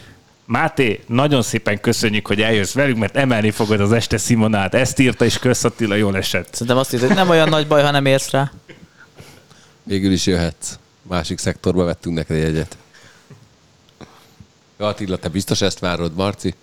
Máté, 0.45 1.03
nagyon 1.07 1.41
szépen 1.41 1.79
köszönjük, 1.79 2.27
hogy 2.27 2.41
eljössz 2.41 2.73
velünk, 2.73 2.97
mert 2.97 3.15
emelni 3.15 3.51
fogod 3.51 3.79
az 3.79 3.91
este 3.91 4.17
Simonát. 4.17 4.73
Ezt 4.73 4.99
írta, 4.99 5.25
és 5.25 5.39
kösz 5.39 5.63
Attila, 5.63 5.95
jól 5.95 6.17
esett. 6.17 6.53
Szerintem 6.53 6.77
azt 6.77 6.93
írta, 6.93 7.07
hogy 7.07 7.15
nem 7.15 7.29
olyan 7.29 7.49
nagy 7.49 7.67
baj, 7.67 7.83
ha 7.83 7.91
nem 7.91 8.05
érsz 8.05 8.29
rá. 8.29 8.51
Végül 9.83 10.11
is 10.11 10.25
jöhetsz. 10.25 10.77
Másik 11.01 11.37
szektorba 11.39 11.83
vettünk 11.83 12.15
neked 12.15 12.43
egyet. 12.43 12.77
Attila, 14.77 15.17
te 15.17 15.29
biztos 15.29 15.61
ezt 15.61 15.79
várod, 15.79 16.15
Marci? 16.15 16.53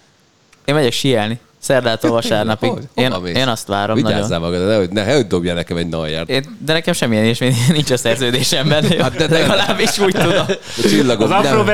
Én 0.65 0.75
megyek 0.75 0.93
síelni. 0.93 1.41
Szerdától 1.63 2.11
vasárnapig. 2.11 2.71
Hogy? 2.71 2.89
Én, 2.95 3.13
én 3.35 3.49
azt 3.49 3.67
várom 3.67 3.97
Vigyázzál 3.97 4.39
nagyon. 4.39 4.41
magad, 4.41 4.67
de 4.67 4.77
hogy 4.77 4.91
ne, 4.91 5.15
hogy 5.15 5.27
dobja 5.27 5.55
nekem 5.55 5.77
egy 5.77 5.89
nalját. 5.89 6.29
Én, 6.29 6.59
de 6.65 6.73
nekem 6.73 6.95
semmilyen 6.95 7.25
is 7.25 7.39
nincs 7.69 7.91
a 7.91 7.97
szerződésemben. 7.97 8.85
Hát 8.85 9.17
de, 9.17 9.27
de, 9.27 9.39
legalábbis 9.39 9.99
úgy 9.99 10.13
tudom. 10.13 10.47
Csillagom, 10.89 11.33
az 11.33 11.47
apró 11.47 11.65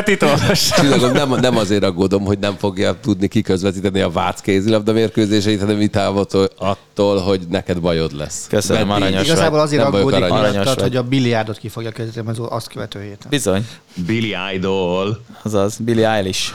Csillagom, 0.52 1.12
nem, 1.12 1.40
nem 1.40 1.56
azért 1.56 1.84
aggódom, 1.84 2.24
hogy 2.24 2.38
nem 2.38 2.56
fogja 2.58 2.94
tudni 3.00 3.28
kiközvetíteni 3.28 4.00
a 4.00 4.10
Vác 4.10 4.40
kézilabda 4.40 4.92
mérkőzéseit, 4.92 5.60
hanem 5.60 5.78
vitávot 5.78 6.34
attól, 6.58 7.18
hogy 7.18 7.40
neked 7.50 7.80
bajod 7.80 8.16
lesz. 8.16 8.46
Köszönöm, 8.48 8.88
Vendég. 8.88 9.06
aranyos 9.06 9.26
Igazából 9.26 9.60
azért 9.60 9.82
nem 9.82 9.94
aggódik, 9.94 10.24
aranyos 10.24 10.74
hogy 10.74 10.96
a 10.96 11.02
biliárdot 11.02 11.58
ki 11.58 11.68
fogja 11.68 11.90
közvetíteni 11.90 12.28
az 12.28 12.46
azt 12.50 12.68
követő 12.68 13.00
héten. 13.00 13.26
Bizony. 13.28 13.66
Billy 14.06 14.34
Idol. 14.54 15.20
Azaz, 15.42 15.76
Billy 15.78 16.04
Eilish. 16.04 16.52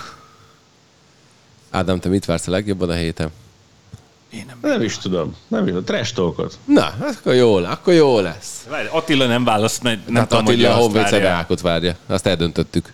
Ádám, 1.74 2.00
te 2.00 2.10
mit 2.10 2.26
vársz 2.26 2.48
a 2.48 2.52
legjobban 2.52 2.90
a 2.90 2.94
héten? 2.94 3.32
Én 4.30 4.46
nem, 4.48 4.58
nem 4.62 4.82
is 4.82 4.98
tudom. 4.98 5.36
Nem 5.48 5.64
is 5.64 5.70
tudom. 5.70 5.84
Trash 5.84 6.14
talkot. 6.14 6.58
Na, 6.66 6.94
akkor 7.00 7.34
jó, 7.34 7.56
akkor 7.56 7.94
jó 7.94 8.20
lesz. 8.20 8.66
Várj, 8.70 8.88
Attila 8.88 9.26
nem 9.26 9.44
választ, 9.44 9.84
nem 9.84 10.04
hát 10.14 10.28
tudom, 10.28 10.46
Attila 10.46 10.74
a 10.74 10.78
Honvéd 10.78 11.10
várja. 11.10 11.46
várja. 11.62 11.96
Azt 12.08 12.26
eldöntöttük. 12.26 12.94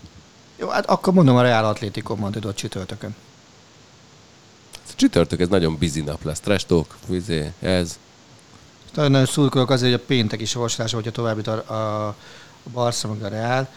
Jó, 0.58 0.68
hát 0.68 0.86
akkor 0.86 1.14
mondom 1.14 1.36
a 1.36 1.42
Real 1.42 1.66
Atlético 1.66 2.16
Madridot 2.16 2.56
csütörtökön. 2.56 3.16
Ez 4.88 4.96
csütörtök, 4.96 5.40
ez 5.40 5.48
nagyon 5.48 5.78
busy 5.78 6.02
nap 6.02 6.24
lesz. 6.24 6.40
Trash 6.40 6.66
talk, 6.66 6.96
vizé, 7.08 7.52
ez. 7.60 8.00
Nagyon, 8.94 9.26
szurkolok 9.26 9.70
azért, 9.70 9.92
hogy 9.92 10.02
a 10.02 10.06
péntek 10.08 10.42
is 10.42 10.50
sorsolása, 10.50 10.96
hogyha 10.96 11.12
további 11.12 11.42
a, 11.50 11.74
a, 11.74 12.08
a 12.08 12.16
Barca 12.72 13.08
meg 13.08 13.24
a 13.24 13.28
Real. 13.28 13.68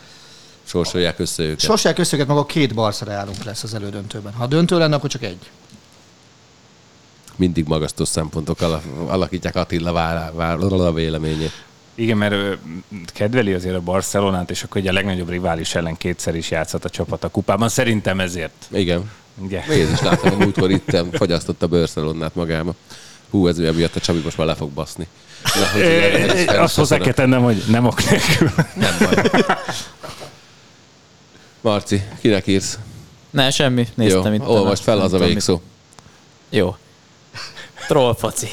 Sorsolják 0.64 1.18
össze 1.18 1.42
őket. 1.42 1.60
Sorsolják 1.60 2.00
össze 2.00 2.16
őket, 2.16 2.28
maga 2.28 2.46
két 2.46 2.74
Barca 2.74 3.04
Realunk 3.04 3.44
lesz 3.44 3.62
az 3.62 3.74
elődöntőben. 3.74 4.32
Ha 4.32 4.46
döntő 4.46 4.78
lenne, 4.78 4.96
akkor 4.96 5.10
csak 5.10 5.22
egy 5.22 5.50
mindig 7.36 7.66
magasztos 7.66 8.08
szempontok 8.08 8.58
alakítják 9.06 9.56
Attila 9.56 9.92
vár, 9.92 10.32
vár, 10.34 10.58
a 10.58 10.92
véleményét. 10.92 11.52
Igen, 11.94 12.16
mert 12.16 12.32
ő 12.32 12.58
kedveli 13.06 13.52
azért 13.52 13.74
a 13.74 13.80
Barcelonát, 13.80 14.50
és 14.50 14.62
akkor 14.62 14.80
ugye 14.80 14.90
a 14.90 14.92
legnagyobb 14.92 15.28
rivális 15.28 15.74
ellen 15.74 15.96
kétszer 15.96 16.34
is 16.34 16.50
játszott 16.50 16.84
a 16.84 16.88
csapat 16.88 17.24
a 17.24 17.28
kupában. 17.28 17.68
Szerintem 17.68 18.20
ezért. 18.20 18.52
Igen. 18.68 19.10
Igen. 19.44 19.62
Is 19.92 20.00
láttam, 20.00 20.30
hogy 20.30 20.38
múltkor 20.38 20.70
itt 20.70 20.96
fagyasztotta 21.12 21.66
a 21.66 21.68
Barcelonát 21.68 22.34
magába. 22.34 22.74
Hú, 23.30 23.48
ez 23.48 23.56
miatt 23.56 23.96
a 23.96 24.00
Csabi 24.00 24.20
most 24.24 24.36
már 24.36 24.46
le 24.46 24.54
fog 24.54 24.70
baszni. 24.70 25.06
Na, 26.46 26.60
Azt 26.60 26.76
hozzá 26.76 26.98
kell 26.98 27.12
tennem, 27.12 27.42
hogy 27.42 27.62
nem 27.68 27.86
ok 27.86 28.10
nélkül. 28.10 28.50
Nem 28.74 28.96
baj. 28.98 29.30
Marci, 31.62 32.02
kinek 32.20 32.46
írsz? 32.46 32.78
Ne, 33.30 33.50
semmi. 33.50 33.86
Néztem 33.94 34.34
Jó, 34.34 34.42
itt. 34.42 34.48
olvasd 34.48 34.82
fel 34.82 35.00
az 35.00 35.12
a 35.12 35.18
végszó. 35.18 35.60
Jó. 36.50 36.76
Troll 37.88 38.14
foci. 38.14 38.48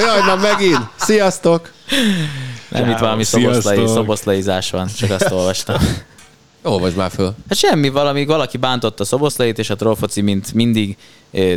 Jaj, 0.00 0.20
na 0.26 0.36
megint! 0.36 0.88
Sziasztok! 0.96 1.72
Nem, 2.68 2.90
itt 2.90 2.98
valami 2.98 3.24
szoboszlai, 3.24 3.86
szoboszlaizás 3.86 4.70
van, 4.70 4.88
csak 4.96 5.10
azt 5.10 5.30
olvastam. 5.30 5.76
Olvasd 6.62 6.96
már 6.96 7.10
föl. 7.10 7.34
Hát 7.48 7.58
semmi, 7.58 7.88
valami, 7.88 8.24
valaki 8.24 8.56
bántotta 8.56 9.04
Szoboszlait, 9.04 9.58
és 9.58 9.70
a 9.70 9.76
trollfoci, 9.76 10.20
mint 10.20 10.52
mindig, 10.52 10.96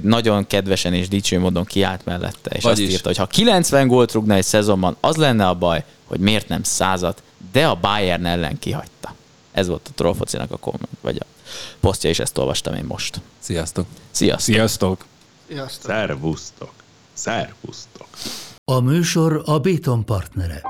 nagyon 0.01 0.47
kedvesen 0.47 0.93
és 0.93 1.07
dicső 1.07 1.39
módon 1.39 1.65
kiállt 1.65 2.05
mellette, 2.05 2.49
és 2.55 2.63
Vagyis. 2.63 2.83
azt 2.83 2.93
írta, 2.93 3.07
hogy 3.07 3.17
ha 3.17 3.25
90 3.25 3.87
gólt 3.87 4.11
rúgna 4.11 4.33
egy 4.33 4.43
szezonban, 4.43 4.95
az 4.99 5.15
lenne 5.15 5.47
a 5.47 5.53
baj, 5.53 5.83
hogy 6.05 6.19
miért 6.19 6.47
nem 6.47 6.63
százat, 6.63 7.23
de 7.51 7.67
a 7.67 7.75
Bayern 7.75 8.25
ellen 8.25 8.59
kihagyta. 8.59 9.14
Ez 9.55 9.67
volt 9.67 9.87
a 9.87 9.91
trollfocinak 9.95 10.51
a 10.51 10.57
komment, 10.57 10.97
vagy 11.01 11.17
a 11.19 11.25
posztja, 11.79 12.09
és 12.09 12.19
ezt 12.19 12.37
olvastam 12.37 12.73
én 12.73 12.83
most. 12.83 13.21
Sziasztok! 13.39 13.85
Sziasztok! 14.11 14.39
Sziasztok! 14.41 15.05
Sziasztok. 15.47 15.91
Szervusztok! 15.91 16.73
Szervusztok! 17.13 18.07
A 18.71 18.79
műsor 18.79 19.41
a 19.45 19.59
Béton 19.59 20.05
partnere. 20.05 20.61